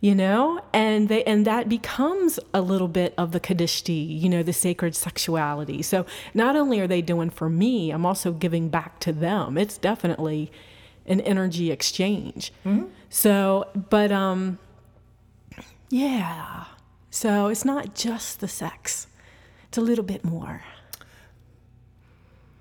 you 0.00 0.14
know 0.14 0.60
and 0.72 1.08
they 1.08 1.22
and 1.24 1.46
that 1.46 1.68
becomes 1.68 2.38
a 2.52 2.60
little 2.60 2.88
bit 2.88 3.14
of 3.16 3.32
the 3.32 3.40
kadishti 3.40 4.20
you 4.20 4.28
know 4.28 4.42
the 4.42 4.52
sacred 4.52 4.94
sexuality 4.94 5.80
so 5.82 6.04
not 6.34 6.54
only 6.56 6.78
are 6.80 6.86
they 6.86 7.00
doing 7.02 7.30
for 7.30 7.48
me 7.48 7.90
i'm 7.90 8.04
also 8.04 8.32
giving 8.32 8.68
back 8.68 9.00
to 9.00 9.12
them 9.12 9.56
it's 9.56 9.78
definitely 9.78 10.50
an 11.06 11.20
energy 11.22 11.70
exchange 11.70 12.52
so 13.10 13.68
but 13.90 14.12
um 14.12 14.58
yeah. 15.90 16.64
So 17.10 17.48
it's 17.48 17.64
not 17.64 17.94
just 17.94 18.40
the 18.40 18.48
sex. 18.48 19.06
It's 19.68 19.78
a 19.78 19.80
little 19.80 20.04
bit 20.04 20.24
more. 20.24 20.62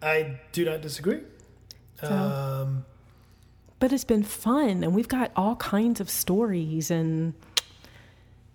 I 0.01 0.39
do 0.51 0.65
not 0.65 0.81
disagree. 0.81 1.21
Um, 2.01 2.85
but 3.79 3.91
it's 3.91 4.03
been 4.03 4.23
fun 4.23 4.83
and 4.83 4.93
we've 4.93 5.07
got 5.07 5.31
all 5.35 5.55
kinds 5.55 5.99
of 5.99 6.09
stories 6.11 6.91
and 6.91 7.33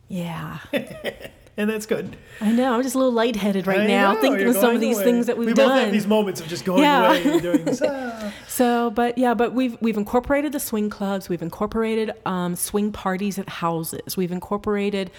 yeah 0.08 0.58
and 1.56 1.68
that's 1.68 1.86
good. 1.86 2.16
I 2.40 2.50
know. 2.52 2.72
I'm 2.74 2.82
just 2.82 2.94
a 2.94 2.98
little 2.98 3.12
lightheaded 3.12 3.66
right 3.66 3.80
I 3.80 3.86
now, 3.86 4.14
know, 4.14 4.20
thinking 4.20 4.46
of 4.48 4.56
some 4.56 4.74
of 4.74 4.80
these 4.80 4.96
away. 4.96 5.04
things 5.04 5.26
that 5.26 5.36
we've 5.36 5.48
we 5.48 5.54
done. 5.54 5.68
both 5.68 5.82
have 5.84 5.92
these 5.92 6.06
moments 6.06 6.40
of 6.40 6.48
just 6.48 6.64
going 6.64 6.82
Yeah. 6.82 7.08
away 7.08 7.22
and 7.32 7.42
doing 7.42 7.64
this. 7.66 7.82
Ah. 7.84 8.32
so, 8.48 8.90
but 8.90 9.18
yeah, 9.18 9.34
but 9.34 9.52
we've 9.54 9.76
we've 9.80 9.96
incorporated 9.98 10.52
the 10.52 10.60
swing 10.60 10.88
clubs. 10.90 11.28
We've 11.28 11.42
incorporated 11.42 12.12
um, 12.26 12.56
swing 12.56 12.90
parties 12.92 13.38
at 13.38 13.48
houses. 13.48 14.16
We've 14.16 14.32
incorporated 14.32 15.10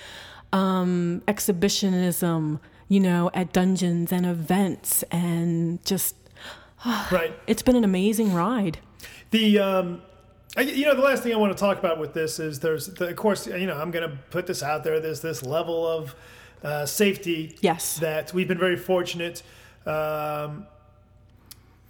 um, 0.51 1.21
exhibitionism, 1.27 2.59
you 2.87 2.99
know, 2.99 3.29
at 3.33 3.53
dungeons 3.53 4.11
and 4.11 4.25
events, 4.25 5.03
and 5.11 5.83
just 5.85 6.15
right. 7.11 7.33
It's 7.47 7.61
been 7.61 7.75
an 7.75 7.83
amazing 7.83 8.33
ride. 8.33 8.79
The 9.31 9.59
um, 9.59 10.01
you 10.59 10.85
know, 10.85 10.95
the 10.95 11.01
last 11.01 11.23
thing 11.23 11.33
I 11.33 11.37
want 11.37 11.51
to 11.55 11.59
talk 11.59 11.79
about 11.79 11.99
with 11.99 12.13
this 12.13 12.39
is 12.39 12.59
there's, 12.59 12.87
the, 12.87 13.07
of 13.07 13.15
course, 13.15 13.47
you 13.47 13.65
know, 13.65 13.79
I'm 13.79 13.91
going 13.91 14.07
to 14.07 14.15
put 14.29 14.45
this 14.45 14.61
out 14.61 14.83
there. 14.83 14.99
There's 14.99 15.21
this 15.21 15.43
level 15.43 15.87
of 15.87 16.15
uh, 16.63 16.85
safety. 16.85 17.57
Yes. 17.61 17.97
That 17.97 18.33
we've 18.33 18.47
been 18.47 18.59
very 18.59 18.77
fortunate. 18.77 19.41
Um, 19.85 20.67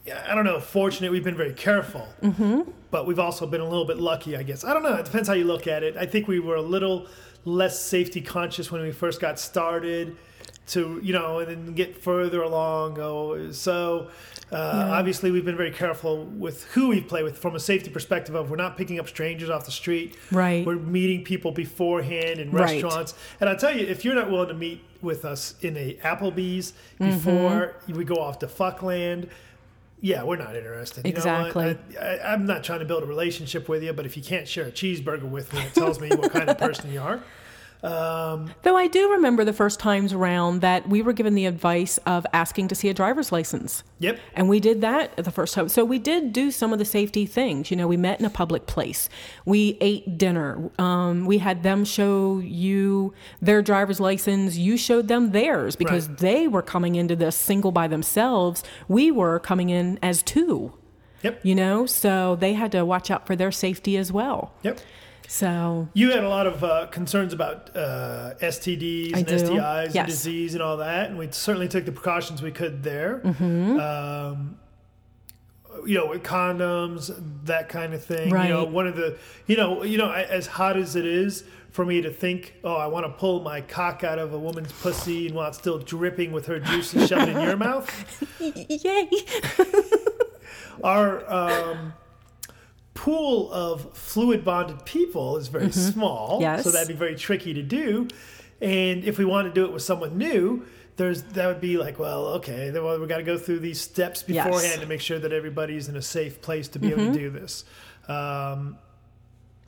yeah, 0.06 0.26
I 0.28 0.36
don't 0.36 0.46
know, 0.46 0.60
fortunate. 0.60 1.12
We've 1.12 1.24
been 1.24 1.38
very 1.38 1.54
careful, 1.54 2.08
mm-hmm. 2.22 2.70
but 2.92 3.08
we've 3.08 3.20
also 3.20 3.48
been 3.48 3.62
a 3.62 3.68
little 3.68 3.86
bit 3.86 3.98
lucky, 3.98 4.36
I 4.36 4.44
guess. 4.44 4.66
I 4.66 4.74
don't 4.74 4.84
know. 4.84 4.96
It 4.96 5.06
depends 5.06 5.30
how 5.30 5.34
you 5.34 5.46
look 5.46 5.68
at 5.68 5.84
it. 5.84 5.96
I 5.96 6.06
think 6.06 6.28
we 6.28 6.40
were 6.40 6.56
a 6.56 6.62
little 6.62 7.08
less 7.46 7.80
safety 7.80 8.22
conscious 8.22 8.72
when 8.72 8.82
we 8.82 8.92
first 8.92 9.22
got 9.22 9.40
started 9.40 10.18
to 10.66 11.00
you 11.04 11.12
know 11.12 11.40
and 11.40 11.48
then 11.50 11.74
get 11.74 12.02
further 12.02 12.42
along 12.42 12.98
oh 13.00 13.52
so 13.52 14.10
uh, 14.52 14.56
yeah. 14.56 14.92
obviously 14.92 15.30
we've 15.30 15.44
been 15.44 15.58
very 15.58 15.72
careful 15.72 16.26
with 16.26 16.64
who 16.72 16.88
we 16.88 17.02
play 17.02 17.22
with 17.22 17.38
from 17.38 17.56
a 17.56 17.60
safety 17.60 17.90
perspective 17.90 18.34
of 18.34 18.50
we're 18.50 18.56
not 18.56 18.78
picking 18.78 19.00
up 19.00 19.08
strangers 19.08 19.50
off 19.50 19.66
the 19.66 19.72
street 19.72 20.16
right 20.32 20.66
we're 20.66 20.76
meeting 20.76 21.24
people 21.24 21.52
beforehand 21.52 22.40
in 22.40 22.50
restaurants 22.52 23.14
right. 23.14 23.42
and 23.42 23.50
i'll 23.50 23.58
tell 23.58 23.76
you 23.78 23.86
if 23.86 24.06
you're 24.06 24.16
not 24.16 24.32
willing 24.32 24.48
to 24.48 24.54
meet 24.54 24.82
with 25.02 25.26
us 25.26 25.56
in 25.62 25.76
a 25.76 25.96
applebee's 25.96 26.72
mm-hmm. 27.00 27.12
before 27.12 27.76
we 27.90 28.06
go 28.06 28.16
off 28.16 28.40
to 28.40 28.48
fuckland 28.48 29.28
yeah, 30.04 30.22
we're 30.24 30.36
not 30.36 30.54
interested. 30.58 31.06
You 31.06 31.14
exactly. 31.14 31.78
I, 31.98 32.34
am 32.34 32.46
not 32.46 32.62
trying 32.66 32.80
to 32.80 32.86
build 32.86 33.04
a 33.04 33.06
relationship 33.06 33.70
with 33.70 33.84
you, 33.84 33.94
but 33.94 34.06
if 34.06 34.18
you 34.18 34.22
can't 34.22 34.46
share 34.46 34.66
a 34.66 34.72
cheeseburger 34.72 35.24
with 35.24 35.54
me, 35.54 35.62
it 35.62 35.74
tells 35.74 36.02
me 36.02 36.10
what 36.10 36.30
kind 36.30 36.50
of 36.50 36.58
person 36.60 36.92
you 36.92 37.00
are. 37.00 37.24
Um, 37.84 38.54
Though 38.62 38.78
I 38.78 38.88
do 38.88 39.12
remember 39.12 39.44
the 39.44 39.52
first 39.52 39.78
times 39.78 40.14
around 40.14 40.62
that 40.62 40.88
we 40.88 41.02
were 41.02 41.12
given 41.12 41.36
the 41.36 41.46
advice 41.46 41.98
of 42.06 42.26
asking 42.32 42.70
to 42.70 42.76
see 42.76 42.88
a 42.88 42.94
driver's 42.94 43.32
license. 43.32 43.84
Yep. 44.00 44.20
And 44.36 44.48
we 44.48 44.62
did 44.62 44.80
that 44.82 45.18
the 45.18 45.32
first 45.32 45.54
time. 45.54 45.68
So 45.68 45.84
we 45.84 46.00
did 46.00 46.32
do 46.32 46.50
some 46.50 46.72
of 46.72 46.80
the 46.80 46.86
safety 46.86 47.26
things. 47.26 47.70
You 47.70 47.78
know, 47.78 47.88
we 47.88 47.98
met 47.98 48.22
in 48.22 48.26
a 48.26 48.30
public 48.30 48.68
place. 48.68 49.10
We 49.46 49.78
ate 49.82 50.18
dinner. 50.18 50.72
Um, 50.80 51.26
we 51.26 51.40
had 51.40 51.64
them 51.64 51.84
show 51.84 52.40
you 52.40 53.14
their 53.42 53.62
driver's 53.62 54.00
license. 54.00 54.56
You 54.56 54.78
showed 54.78 55.10
them 55.10 55.32
theirs 55.32 55.76
because 55.76 56.08
right. 56.08 56.18
they 56.20 56.48
were 56.48 56.62
coming 56.62 56.96
into 56.96 57.18
this 57.18 57.36
single 57.36 57.74
by 57.74 57.90
themselves. 57.90 58.64
We 58.88 59.12
were 59.12 59.40
coming 59.40 59.70
in 59.70 60.00
as 60.02 60.24
two. 60.24 60.74
Yep. 61.22 61.40
You 61.44 61.56
know, 61.56 61.86
so 61.86 62.36
they 62.36 62.54
had 62.54 62.72
to 62.74 62.86
watch 62.86 63.10
out 63.10 63.28
for 63.28 63.36
their 63.36 63.52
safety 63.52 63.98
as 63.98 64.12
well. 64.12 64.54
Yep. 64.64 64.80
So 65.28 65.88
you 65.94 66.12
had 66.12 66.24
a 66.24 66.30
lot 66.30 66.48
of 66.48 66.64
uh, 66.64 66.88
concerns 66.88 67.34
about 67.34 67.76
uh, 67.76 68.34
STDs 68.42 69.16
I 69.16 69.20
and 69.20 69.28
do. 69.28 69.36
STIs 69.36 69.86
yes. 69.86 69.96
and 69.96 70.08
disease 70.08 70.54
and 70.54 70.64
all 70.64 70.78
that, 70.78 71.10
and 71.10 71.18
we 71.18 71.30
certainly 71.32 71.68
took 71.68 71.86
the 71.86 71.92
precautions 71.92 72.42
we 72.42 72.52
could 72.52 72.84
there. 72.84 73.22
Mm-hmm. 73.24 73.80
Um, 73.80 74.58
you 75.86 75.98
know, 75.98 76.08
with 76.08 76.24
condoms, 76.24 77.12
that 77.46 77.70
kind 77.70 77.94
of 77.94 78.04
thing. 78.04 78.32
Right. 78.32 78.48
You 78.48 78.54
know, 78.54 78.64
one 78.66 78.88
of 78.88 78.96
the, 78.96 79.18
you 79.48 79.58
know, 79.58 79.84
you 79.84 79.98
know, 79.98 80.12
as 80.12 80.48
hot 80.48 80.78
as 80.78 80.96
it 80.96 81.06
is 81.06 81.44
for 81.72 81.84
me 81.84 82.02
to 82.02 82.12
think, 82.12 82.54
oh, 82.64 82.76
I 82.76 82.86
want 82.88 83.06
to 83.06 83.12
pull 83.12 83.42
my 83.42 83.62
cock 83.62 84.04
out 84.04 84.20
of 84.20 84.34
a 84.34 84.40
woman's 84.40 84.72
pussy 84.72 85.28
and 85.28 85.36
while 85.36 85.50
it's 85.50 85.58
still 85.58 85.80
dripping 85.80 86.32
with 86.32 86.46
her 86.46 86.60
juice 86.60 86.94
and 86.94 87.08
shove 87.10 87.28
it 87.28 87.36
in 87.36 87.42
your 87.42 87.58
mouth. 87.58 87.90
Yay! 88.40 89.10
Our 90.84 91.32
um, 91.32 91.94
pool 92.94 93.52
of 93.52 93.96
fluid 93.98 94.46
bonded 94.46 94.86
people 94.86 95.38
is 95.38 95.48
very 95.48 95.68
mm-hmm. 95.68 95.92
small. 95.92 96.38
Yes. 96.42 96.64
So 96.64 96.72
that'd 96.72 96.88
be 96.88 96.94
very 96.94 97.16
tricky 97.16 97.54
to 97.54 97.64
do. 97.64 98.08
And 98.62 99.04
if 99.04 99.18
we 99.18 99.26
want 99.26 99.48
to 99.48 99.54
do 99.54 99.66
it 99.66 99.74
with 99.74 99.84
someone 99.84 100.18
new, 100.18 100.66
there's 100.96 101.24
that 101.24 101.48
would 101.48 101.62
be 101.62 101.78
like, 101.78 101.98
well, 102.00 102.26
okay, 102.28 102.70
then 102.70 102.84
well, 102.84 103.00
we 103.00 103.08
got 103.08 103.18
to 103.18 103.24
go 103.24 103.38
through 103.38 103.60
these 103.60 103.82
steps 103.82 104.24
beforehand 104.24 104.64
yes. 104.64 104.80
to 104.80 104.86
make 104.86 105.02
sure 105.02 105.20
that 105.20 105.34
everybody's 105.34 105.90
in 105.90 105.96
a 105.96 106.02
safe 106.02 106.42
place 106.42 106.68
to 106.70 106.80
be 106.80 106.90
mm-hmm. 106.90 107.00
able 107.00 107.14
to 107.14 107.20
do 107.20 107.30
this. 107.30 107.66
Um, 108.08 108.78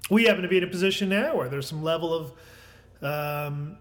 we 0.10 0.26
happen 0.26 0.44
to 0.44 0.48
be 0.48 0.58
in 0.58 0.64
a 0.64 0.68
position 0.68 1.10
now 1.10 1.36
where 1.36 1.50
there's 1.50 1.68
some 1.68 1.82
level 1.84 2.14
of, 2.14 2.32
um, 3.02 3.78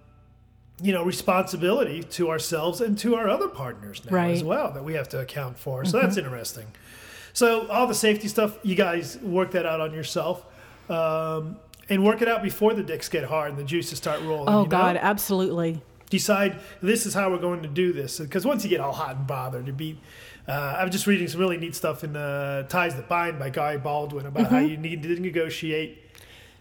you 0.83 0.93
know, 0.93 1.05
responsibility 1.05 2.03
to 2.03 2.31
ourselves 2.31 2.81
and 2.81 2.97
to 2.99 3.15
our 3.15 3.29
other 3.29 3.49
partners 3.49 4.03
now 4.07 4.17
right. 4.17 4.31
as 4.31 4.43
well 4.43 4.73
that 4.73 4.85
we 4.85 4.95
have 4.95 5.09
to 5.11 5.21
account 5.21 5.59
for. 5.59 5.85
So 5.85 5.99
mm-hmm. 5.99 6.07
that's 6.07 6.17
interesting. 6.17 6.67
So 7.35 7.69
all 7.69 7.87
the 7.87 7.95
safety 7.95 8.29
stuff, 8.29 8.59
you 8.63 8.75
guys 8.75 9.19
work 9.19 9.51
that 9.51 9.67
out 9.67 9.81
on 9.81 9.93
yourself. 9.93 10.47
Um, 10.89 11.57
and 11.89 12.05
work 12.05 12.23
it 12.23 12.29
out 12.29 12.43
before 12.43 12.75
the 12.75 12.83
dicks 12.83 13.09
get 13.09 13.25
hard 13.25 13.51
and 13.51 13.59
the 13.59 13.65
juices 13.65 13.99
start 13.99 14.23
rolling. 14.23 14.49
Oh 14.49 14.61
you 14.61 14.65
know? 14.65 14.71
God, 14.71 14.97
absolutely. 14.97 15.83
Decide 16.11 16.59
this 16.81 17.07
is 17.07 17.15
how 17.15 17.31
we're 17.31 17.39
going 17.39 17.63
to 17.63 17.69
do 17.69 17.93
this 17.93 18.21
because 18.21 18.47
once 18.47 18.63
you 18.65 18.71
get 18.71 18.81
all 18.81 18.93
hot 18.93 19.17
and 19.17 19.27
bothered, 19.27 19.67
to 19.67 19.73
be. 19.73 19.99
Uh, 20.47 20.77
I'm 20.79 20.91
just 20.91 21.07
reading 21.07 21.27
some 21.27 21.41
really 21.41 21.57
neat 21.57 21.75
stuff 21.75 22.05
in 22.05 22.15
uh, 22.15 22.65
Ties 22.65 22.95
That 22.97 23.09
Bind 23.09 23.39
by 23.39 23.49
Guy 23.49 23.79
Baldwin 23.79 24.27
about 24.27 24.45
mm-hmm. 24.45 24.55
how 24.55 24.61
you 24.61 24.77
need 24.77 25.03
to 25.03 25.09
negotiate 25.19 26.03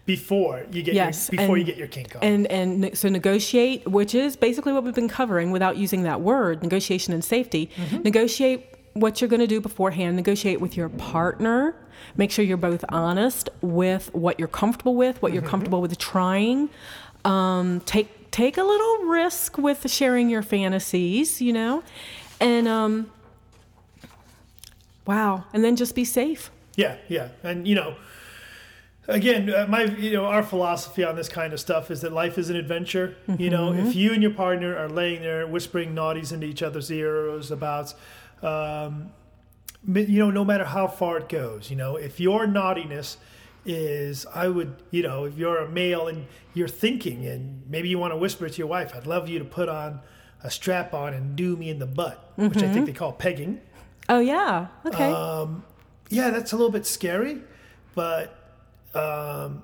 before 0.06 0.64
you 0.70 0.82
get 0.82 0.94
yes, 0.94 1.30
your, 1.30 1.42
before 1.42 1.56
and, 1.56 1.66
you 1.66 1.72
get 1.72 1.78
your 1.78 1.88
kink 1.88 2.16
on. 2.16 2.22
And 2.22 2.46
and 2.46 2.96
so 2.96 3.08
negotiate, 3.08 3.86
which 3.86 4.14
is 4.14 4.36
basically 4.36 4.72
what 4.72 4.84
we've 4.84 4.94
been 4.94 5.08
covering 5.08 5.50
without 5.50 5.76
using 5.76 6.02
that 6.04 6.22
word, 6.22 6.62
negotiation 6.62 7.12
and 7.12 7.22
safety. 7.22 7.70
Mm-hmm. 7.76 8.02
Negotiate 8.02 8.73
what 8.94 9.20
you're 9.20 9.28
going 9.28 9.40
to 9.40 9.46
do 9.46 9.60
beforehand. 9.60 10.16
Negotiate 10.16 10.60
with 10.60 10.76
your 10.76 10.88
partner. 10.88 11.74
Make 12.16 12.30
sure 12.30 12.44
you're 12.44 12.56
both 12.56 12.84
honest 12.88 13.48
with 13.60 14.12
what 14.14 14.38
you're 14.38 14.48
comfortable 14.48 14.94
with, 14.94 15.20
what 15.20 15.32
you're 15.32 15.42
mm-hmm. 15.42 15.50
comfortable 15.50 15.80
with 15.80 15.98
trying. 15.98 16.70
Um, 17.24 17.80
take 17.80 18.30
take 18.30 18.56
a 18.56 18.62
little 18.62 19.06
risk 19.06 19.58
with 19.58 19.88
sharing 19.90 20.28
your 20.28 20.42
fantasies, 20.42 21.40
you 21.40 21.52
know, 21.52 21.82
and 22.40 22.68
um, 22.68 23.10
wow, 25.06 25.44
and 25.52 25.64
then 25.64 25.76
just 25.76 25.94
be 25.94 26.04
safe. 26.04 26.50
Yeah, 26.76 26.96
yeah, 27.08 27.28
and 27.42 27.66
you 27.66 27.74
know, 27.76 27.96
again, 29.08 29.48
uh, 29.48 29.66
my 29.68 29.84
you 29.84 30.12
know 30.12 30.26
our 30.26 30.42
philosophy 30.42 31.04
on 31.04 31.16
this 31.16 31.28
kind 31.28 31.52
of 31.52 31.60
stuff 31.60 31.90
is 31.90 32.00
that 32.00 32.12
life 32.12 32.36
is 32.36 32.50
an 32.50 32.56
adventure. 32.56 33.16
Mm-hmm. 33.28 33.42
You 33.42 33.50
know, 33.50 33.72
if 33.72 33.78
mm-hmm. 33.78 33.98
you 33.98 34.12
and 34.12 34.22
your 34.22 34.32
partner 34.32 34.76
are 34.76 34.88
laying 34.88 35.22
there 35.22 35.46
whispering 35.46 35.94
naughties 35.94 36.32
into 36.32 36.46
each 36.46 36.62
other's 36.62 36.90
ears 36.90 37.50
about 37.50 37.94
um, 38.44 39.10
you 39.86 40.18
know, 40.18 40.30
no 40.30 40.44
matter 40.44 40.64
how 40.64 40.86
far 40.86 41.18
it 41.18 41.28
goes, 41.28 41.70
you 41.70 41.76
know, 41.76 41.96
if 41.96 42.20
your 42.20 42.46
naughtiness 42.46 43.16
is, 43.64 44.26
I 44.26 44.48
would, 44.48 44.76
you 44.90 45.02
know, 45.02 45.24
if 45.24 45.36
you're 45.36 45.58
a 45.58 45.68
male 45.68 46.08
and 46.08 46.26
you're 46.52 46.68
thinking 46.68 47.26
and 47.26 47.62
maybe 47.68 47.88
you 47.88 47.98
want 47.98 48.12
to 48.12 48.16
whisper 48.16 48.48
to 48.48 48.58
your 48.58 48.66
wife, 48.66 48.94
I'd 48.94 49.06
love 49.06 49.28
you 49.28 49.38
to 49.38 49.44
put 49.44 49.68
on 49.68 50.00
a 50.42 50.50
strap 50.50 50.92
on 50.94 51.14
and 51.14 51.36
do 51.36 51.56
me 51.56 51.70
in 51.70 51.78
the 51.78 51.86
butt, 51.86 52.32
mm-hmm. 52.32 52.48
which 52.48 52.58
I 52.58 52.60
think 52.60 52.72
mm-hmm. 52.74 52.84
they 52.86 52.92
call 52.92 53.12
pegging. 53.12 53.60
Oh, 54.08 54.20
yeah. 54.20 54.68
Okay. 54.84 55.10
Um, 55.10 55.64
yeah, 56.10 56.30
that's 56.30 56.52
a 56.52 56.56
little 56.56 56.72
bit 56.72 56.86
scary, 56.86 57.40
but 57.94 58.36
um, 58.94 59.62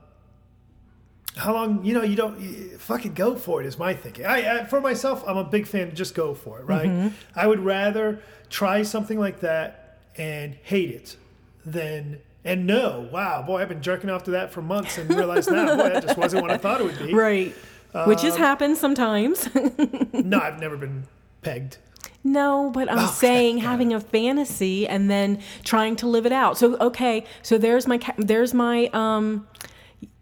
how 1.40 1.54
long 1.54 1.82
you 1.84 1.94
know 1.94 2.02
you 2.02 2.16
don't 2.16 2.38
you 2.40 2.76
fucking 2.78 3.14
go 3.14 3.34
for 3.34 3.60
it 3.60 3.66
is 3.66 3.78
my 3.78 3.94
thinking. 3.94 4.26
I, 4.26 4.60
I, 4.60 4.64
for 4.64 4.80
myself 4.80 5.24
i'm 5.26 5.36
a 5.36 5.44
big 5.44 5.66
fan 5.66 5.94
just 5.94 6.14
go 6.14 6.34
for 6.34 6.60
it 6.60 6.64
right? 6.64 6.88
Mm-hmm. 6.88 7.08
i 7.34 7.46
would 7.46 7.60
rather 7.60 8.20
try 8.50 8.82
something 8.82 9.18
like 9.18 9.40
that 9.40 9.98
and 10.16 10.54
hate 10.62 10.90
it 10.90 11.16
than 11.64 12.20
and 12.44 12.66
know 12.66 13.08
wow 13.10 13.42
boy 13.42 13.62
i've 13.62 13.68
been 13.68 13.82
jerking 13.82 14.10
off 14.10 14.24
to 14.24 14.32
that 14.32 14.52
for 14.52 14.60
months 14.60 14.98
and 14.98 15.08
realize 15.10 15.48
now 15.48 15.76
boy 15.76 15.88
that 15.88 16.02
just 16.02 16.18
wasn't 16.18 16.42
what 16.42 16.50
i 16.50 16.56
thought 16.56 16.80
it 16.80 16.84
would 16.84 16.98
be. 16.98 17.14
Right. 17.20 17.54
Um, 17.92 18.08
which 18.08 18.22
has 18.22 18.36
happened 18.36 18.76
sometimes. 18.76 19.48
No 20.12 20.38
i've 20.38 20.60
never 20.60 20.76
been 20.76 21.04
pegged. 21.42 21.78
No, 22.22 22.70
but 22.74 22.90
I'm 22.90 22.98
oh, 22.98 23.06
saying 23.06 23.58
having 23.58 23.94
a 23.94 24.00
fantasy 24.00 24.86
and 24.86 25.10
then 25.10 25.40
trying 25.64 25.96
to 25.96 26.06
live 26.06 26.26
it 26.26 26.32
out. 26.32 26.58
So 26.58 26.76
okay, 26.76 27.24
so 27.42 27.56
there's 27.56 27.86
my 27.86 27.98
there's 28.18 28.52
my 28.52 28.90
um, 28.92 29.48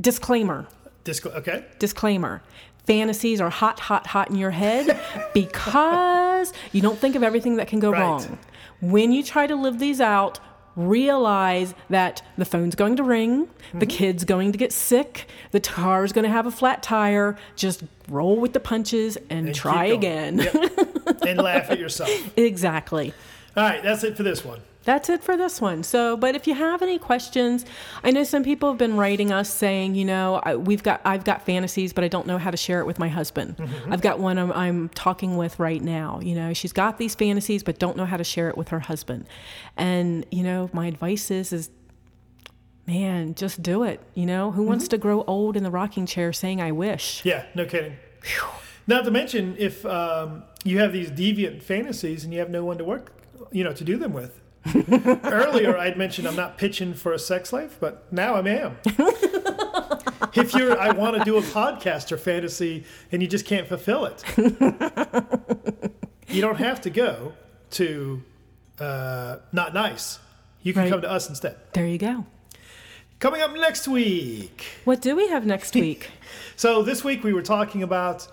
disclaimer. 0.01 0.69
Discla- 1.09 1.37
okay. 1.37 1.65
Disclaimer 1.79 2.43
fantasies 2.89 3.39
are 3.39 3.51
hot, 3.51 3.79
hot, 3.81 4.07
hot 4.07 4.31
in 4.31 4.37
your 4.37 4.51
head 4.51 4.99
because 5.35 6.55
you 6.73 6.81
don't 6.81 6.99
think 6.99 7.17
of 7.17 7.23
everything 7.23 7.57
that 7.57 7.69
can 7.69 7.81
go 7.81 7.91
right. 7.91 8.01
wrong. 8.01 8.39
When 8.81 9.13
you 9.13 9.23
try 9.23 9.47
to 9.47 9.55
live 9.57 9.79
these 9.79 10.01
out, 10.01 10.41
realize 10.75 11.75
that 11.91 12.23
the 12.39 12.47
phone's 12.47 12.75
going 12.75 12.97
to 12.97 13.03
ring, 13.03 13.47
mm-hmm. 13.47 13.79
the 13.79 13.87
kid's 13.87 14.25
going 14.25 14.53
to 14.53 14.59
get 14.59 14.73
sick, 14.73 15.29
the 15.51 15.61
car's 15.61 16.13
going 16.13 16.25
to 16.25 16.31
have 16.31 16.47
a 16.47 16.51
flat 16.51 16.83
tire. 16.83 17.37
Just 17.57 17.83
roll 18.09 18.41
with 18.41 18.55
the 18.55 18.61
punches 18.61 19.17
and, 19.29 19.49
and 19.49 19.55
try 19.55 19.85
again. 19.85 20.39
Yep. 20.39 21.23
and 21.27 21.39
laugh 21.39 21.71
at 21.71 21.79
yourself. 21.79 22.11
Exactly. 22.39 23.13
All 23.55 23.65
right, 23.65 23.83
that's 23.83 24.03
it 24.05 24.17
for 24.17 24.23
this 24.23 24.45
one 24.45 24.61
that's 24.85 25.09
it 25.09 25.23
for 25.23 25.37
this 25.37 25.61
one. 25.61 25.83
So, 25.83 26.17
but 26.17 26.35
if 26.35 26.47
you 26.47 26.55
have 26.55 26.83
any 26.83 26.99
questions, 26.99 27.65
I 28.03 28.11
know 28.11 28.25
some 28.25 28.43
people 28.43 28.71
have 28.71 28.79
been 28.79 28.97
writing 28.97 29.33
us 29.33 29.53
saying, 29.53 29.95
you 29.95 30.05
know, 30.05 30.41
we've 30.65 30.83
got 30.83 31.01
I've 31.05 31.25
got 31.25 31.45
fantasies, 31.45 31.93
but 31.93 32.05
I 32.05 32.09
don't 32.09 32.27
know 32.27 32.39
how 32.39 32.51
to 32.51 32.57
share 32.57 32.81
it 32.81 32.87
with 32.87 32.99
my 32.99 33.09
husband. 33.09 33.57
Mm-hmm. 33.57 33.93
I've 33.93 34.01
got 34.01 34.19
one 34.19 34.39
I'm, 34.39 34.53
I'm, 34.53 34.89
talking 34.91 35.37
with 35.37 35.59
right 35.59 35.83
now. 35.83 36.21
You 36.21 36.35
know, 36.35 36.55
she's 36.55 36.73
got 36.73 36.99
these 36.99 37.15
fantasies, 37.15 37.63
but 37.63 37.79
don't 37.79 37.97
know 37.97 38.07
how 38.07 38.17
to 38.17 38.25
share 38.25 38.49
it 38.49 38.57
with 38.57 38.69
her 38.69 38.81
husband. 38.81 39.27
And 39.77 40.25
you 40.31 40.43
know, 40.43 40.71
my 40.73 40.87
advice 40.87 41.31
is 41.31 41.53
is 41.53 41.71
man, 42.87 43.35
just 43.35 43.63
do 43.63 43.83
it. 43.83 44.01
You 44.15 44.27
know, 44.27 44.51
who 44.53 44.63
mm-hmm. 44.63 44.71
wants 44.71 44.89
to 44.89 44.99
grow 44.99 45.23
old 45.25 45.57
in 45.57 45.65
the 45.65 45.71
rocking 45.71 46.07
chair 46.07 46.33
saying 46.33 46.61
"I 46.61 46.73
wish"? 46.73 47.25
Yeah, 47.25 47.45
no 47.55 47.67
kidding. 47.67 47.97
Whew. 48.23 48.49
Not 48.87 49.05
to 49.05 49.11
mention, 49.11 49.55
if 49.59 49.85
um, 49.85 50.45
you 50.65 50.79
have 50.79 50.95
these 50.95 51.11
deviant 51.11 51.63
fantasies 51.63 52.25
and 52.25 52.33
you 52.33 52.41
have 52.41 52.49
no 52.49 52.65
one 52.65 52.79
to 52.79 52.85
work, 52.85 53.13
you 53.53 53.63
know, 53.63 53.73
to 53.75 53.85
do 53.85 53.99
them 53.99 54.15
with, 54.15 54.41
Earlier, 55.25 55.77
I'd 55.79 55.97
mentioned 55.97 56.27
I'm 56.29 56.37
not 56.37 56.59
pitching 56.59 56.95
for 56.95 57.13
a 57.13 57.19
sex 57.19 57.53
life, 57.53 57.77
but 57.81 58.13
now 58.13 58.35
I 58.35 58.41
am. 58.49 58.77
if 60.35 60.53
you're, 60.55 60.79
I 60.79 60.91
want 60.93 61.17
to 61.17 61.25
do 61.25 61.37
a 61.39 61.43
podcast 61.43 62.13
or 62.13 62.17
fantasy, 62.19 62.85
and 63.13 63.23
you 63.23 63.29
just 63.29 63.47
can't 63.47 63.67
fulfill 63.67 64.05
it, 64.07 64.23
you 66.29 66.41
don't 66.43 66.57
have 66.59 66.81
to 66.83 66.91
go 66.91 67.33
to 67.71 68.23
uh, 68.79 69.37
not 69.53 69.75
nice. 69.75 70.19
You 70.63 70.73
can 70.73 70.83
Right. 70.83 70.91
come 70.91 71.01
to 71.03 71.11
us 71.11 71.29
instead. 71.29 71.57
There 71.73 71.87
you 71.87 71.99
go. 71.99 72.27
Coming 73.21 73.41
up 73.41 73.53
next 73.55 73.89
week. 73.89 74.65
What 74.85 75.01
do 75.01 75.17
we 75.17 75.29
have 75.29 75.47
next 75.47 75.75
week? 75.75 76.11
So 76.57 76.83
this 76.83 77.03
week 77.03 77.25
we 77.25 77.33
were 77.33 77.43
talking 77.43 77.83
about 77.83 78.29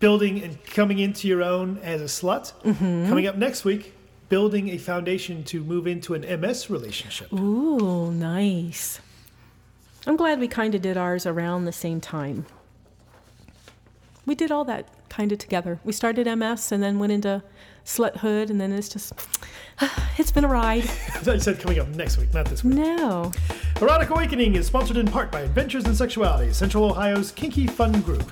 building 0.00 0.42
and 0.42 0.64
coming 0.64 0.98
into 0.98 1.28
your 1.28 1.42
own 1.42 1.78
as 1.82 2.00
a 2.00 2.04
slut. 2.04 2.52
Coming 2.62 3.26
up 3.26 3.36
next 3.36 3.64
week, 3.64 3.92
building 4.28 4.68
a 4.70 4.78
foundation 4.78 5.42
to 5.44 5.62
move 5.64 5.86
into 5.86 6.14
an 6.14 6.40
MS 6.40 6.70
relationship. 6.70 7.32
Ooh, 7.32 8.12
nice. 8.12 9.00
I'm 10.06 10.16
glad 10.16 10.40
we 10.40 10.48
kind 10.48 10.74
of 10.74 10.82
did 10.82 10.96
ours 10.96 11.26
around 11.26 11.64
the 11.64 11.72
same 11.72 12.00
time. 12.00 12.46
We 14.26 14.34
did 14.34 14.50
all 14.50 14.64
that 14.64 14.88
kind 15.08 15.32
of 15.32 15.38
together. 15.38 15.80
We 15.84 15.92
started 15.92 16.26
MS 16.26 16.70
and 16.72 16.82
then 16.82 16.98
went 16.98 17.12
into 17.12 17.42
sluthood, 17.84 18.50
and 18.50 18.60
then 18.60 18.72
it's 18.72 18.88
just, 18.88 19.12
it's 20.18 20.30
been 20.30 20.44
a 20.44 20.48
ride. 20.48 20.82
I 20.84 21.20
thought 21.20 21.34
you 21.34 21.40
said 21.40 21.58
coming 21.58 21.78
up 21.78 21.88
next 21.88 22.18
week, 22.18 22.32
not 22.34 22.46
this 22.46 22.62
week. 22.62 22.74
No. 22.74 23.32
Erotic 23.80 24.10
Awakening 24.10 24.56
is 24.56 24.66
sponsored 24.66 24.98
in 24.98 25.06
part 25.06 25.32
by 25.32 25.40
Adventures 25.40 25.86
in 25.86 25.94
Sexuality, 25.94 26.52
Central 26.52 26.84
Ohio's 26.84 27.32
kinky 27.32 27.66
fun 27.66 28.00
group. 28.02 28.30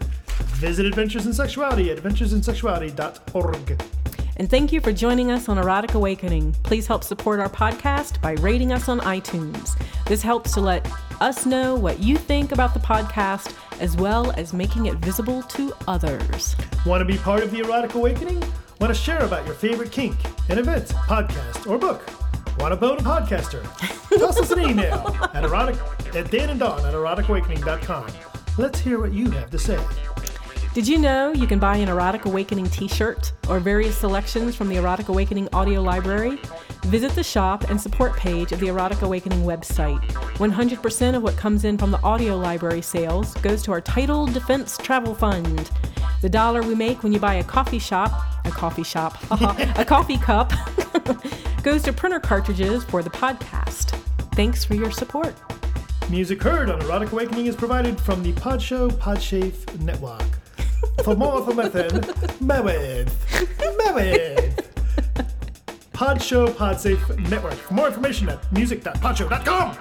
Visit 0.56 0.86
Adventures 0.86 1.26
in 1.26 1.32
Sexuality 1.32 1.90
at 1.90 1.98
adventuresinsexuality.org. 1.98 3.82
And 4.38 4.50
thank 4.50 4.70
you 4.72 4.80
for 4.80 4.92
joining 4.92 5.30
us 5.30 5.48
on 5.48 5.56
Erotic 5.56 5.94
Awakening. 5.94 6.54
Please 6.62 6.86
help 6.86 7.02
support 7.02 7.40
our 7.40 7.48
podcast 7.48 8.20
by 8.20 8.32
rating 8.32 8.70
us 8.72 8.88
on 8.88 9.00
iTunes. 9.00 9.76
This 10.04 10.20
helps 10.22 10.52
to 10.54 10.60
let 10.60 10.86
us 11.20 11.46
know 11.46 11.74
what 11.74 12.00
you 12.00 12.16
think 12.16 12.52
about 12.52 12.74
the 12.74 12.80
podcast, 12.80 13.54
as 13.80 13.96
well 13.96 14.32
as 14.32 14.52
making 14.52 14.86
it 14.86 14.96
visible 14.96 15.42
to 15.42 15.72
others. 15.88 16.54
Want 16.84 17.00
to 17.00 17.04
be 17.06 17.16
part 17.18 17.42
of 17.42 17.50
the 17.50 17.60
Erotic 17.60 17.94
Awakening? 17.94 18.40
Want 18.78 18.94
to 18.94 18.94
share 18.94 19.24
about 19.24 19.46
your 19.46 19.54
favorite 19.54 19.90
kink, 19.90 20.16
an 20.50 20.58
event, 20.58 20.88
podcast, 20.88 21.66
or 21.66 21.78
book? 21.78 22.02
Want 22.58 22.72
to 22.72 22.76
bone 22.76 22.98
a 22.98 23.02
podcaster? 23.02 23.62
Toss 24.18 24.38
us 24.38 24.50
an 24.50 24.60
email 24.60 25.16
at 25.32 25.44
erotic 25.44 25.76
at 26.14 26.30
Dan 26.30 26.50
and 26.50 26.60
Dawn 26.60 26.84
at 26.84 26.94
eroticawakening.com. 26.94 28.06
Let's 28.58 28.80
hear 28.80 29.00
what 29.00 29.12
you 29.12 29.30
have 29.30 29.50
to 29.50 29.58
say. 29.58 29.78
Did 30.76 30.86
you 30.86 30.98
know 30.98 31.32
you 31.32 31.46
can 31.46 31.58
buy 31.58 31.78
an 31.78 31.88
Erotic 31.88 32.26
Awakening 32.26 32.68
t 32.68 32.86
shirt 32.86 33.32
or 33.48 33.60
various 33.60 33.96
selections 33.96 34.54
from 34.54 34.68
the 34.68 34.76
Erotic 34.76 35.08
Awakening 35.08 35.48
audio 35.54 35.80
library? 35.80 36.38
Visit 36.88 37.12
the 37.12 37.24
shop 37.24 37.70
and 37.70 37.80
support 37.80 38.14
page 38.14 38.52
of 38.52 38.60
the 38.60 38.66
Erotic 38.66 39.00
Awakening 39.00 39.40
website. 39.44 40.06
100% 40.34 41.16
of 41.16 41.22
what 41.22 41.34
comes 41.38 41.64
in 41.64 41.78
from 41.78 41.92
the 41.92 42.02
audio 42.02 42.36
library 42.36 42.82
sales 42.82 43.32
goes 43.36 43.62
to 43.62 43.72
our 43.72 43.80
Title 43.80 44.26
Defense 44.26 44.76
Travel 44.76 45.14
Fund. 45.14 45.70
The 46.20 46.28
dollar 46.28 46.60
we 46.62 46.74
make 46.74 47.02
when 47.02 47.10
you 47.10 47.20
buy 47.20 47.36
a 47.36 47.44
coffee 47.44 47.78
shop, 47.78 48.12
a 48.44 48.50
coffee 48.50 48.84
shop, 48.84 49.16
a 49.78 49.82
coffee 49.82 50.18
cup, 50.18 50.52
goes 51.62 51.84
to 51.84 51.92
printer 51.94 52.20
cartridges 52.20 52.84
for 52.84 53.02
the 53.02 53.08
podcast. 53.08 53.98
Thanks 54.34 54.62
for 54.62 54.74
your 54.74 54.90
support. 54.90 55.34
Music 56.10 56.42
heard 56.42 56.68
on 56.68 56.82
Erotic 56.82 57.12
Awakening 57.12 57.46
is 57.46 57.56
provided 57.56 57.98
from 57.98 58.22
the 58.22 58.34
Podshow 58.34 58.90
Podshafe 58.90 59.80
Network. 59.80 60.22
For 61.04 61.14
more 61.14 61.38
information, 61.38 62.00
Mewith. 62.40 63.10
Mewith. 63.78 64.62
Podshow 65.92 66.48
Podsafe 66.48 67.18
Network. 67.30 67.54
For 67.54 67.74
more 67.74 67.86
information 67.88 68.28
at 68.28 68.52
music.podshow.com. 68.52 69.76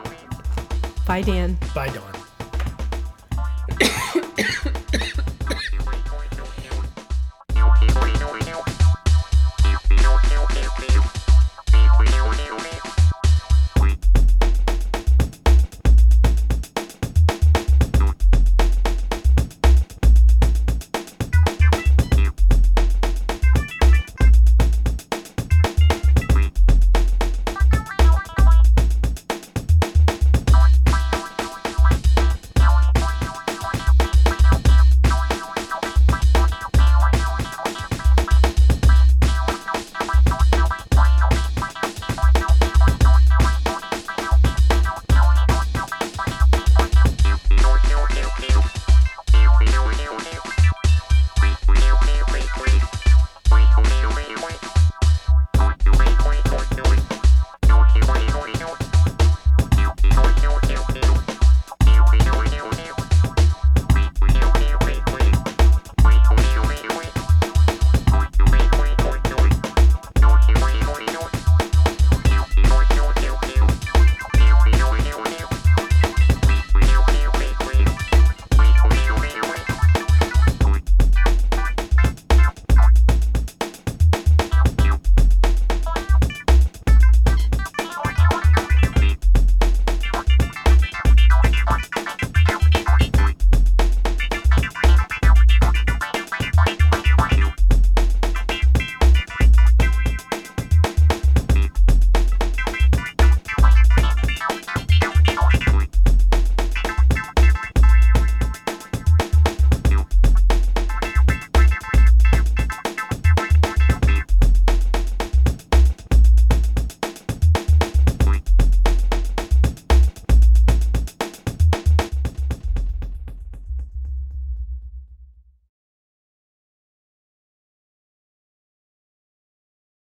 Bye, 1.07 1.21
Dan. 1.21 1.57
Bye, 1.73 1.89
Dawn. 1.89 2.14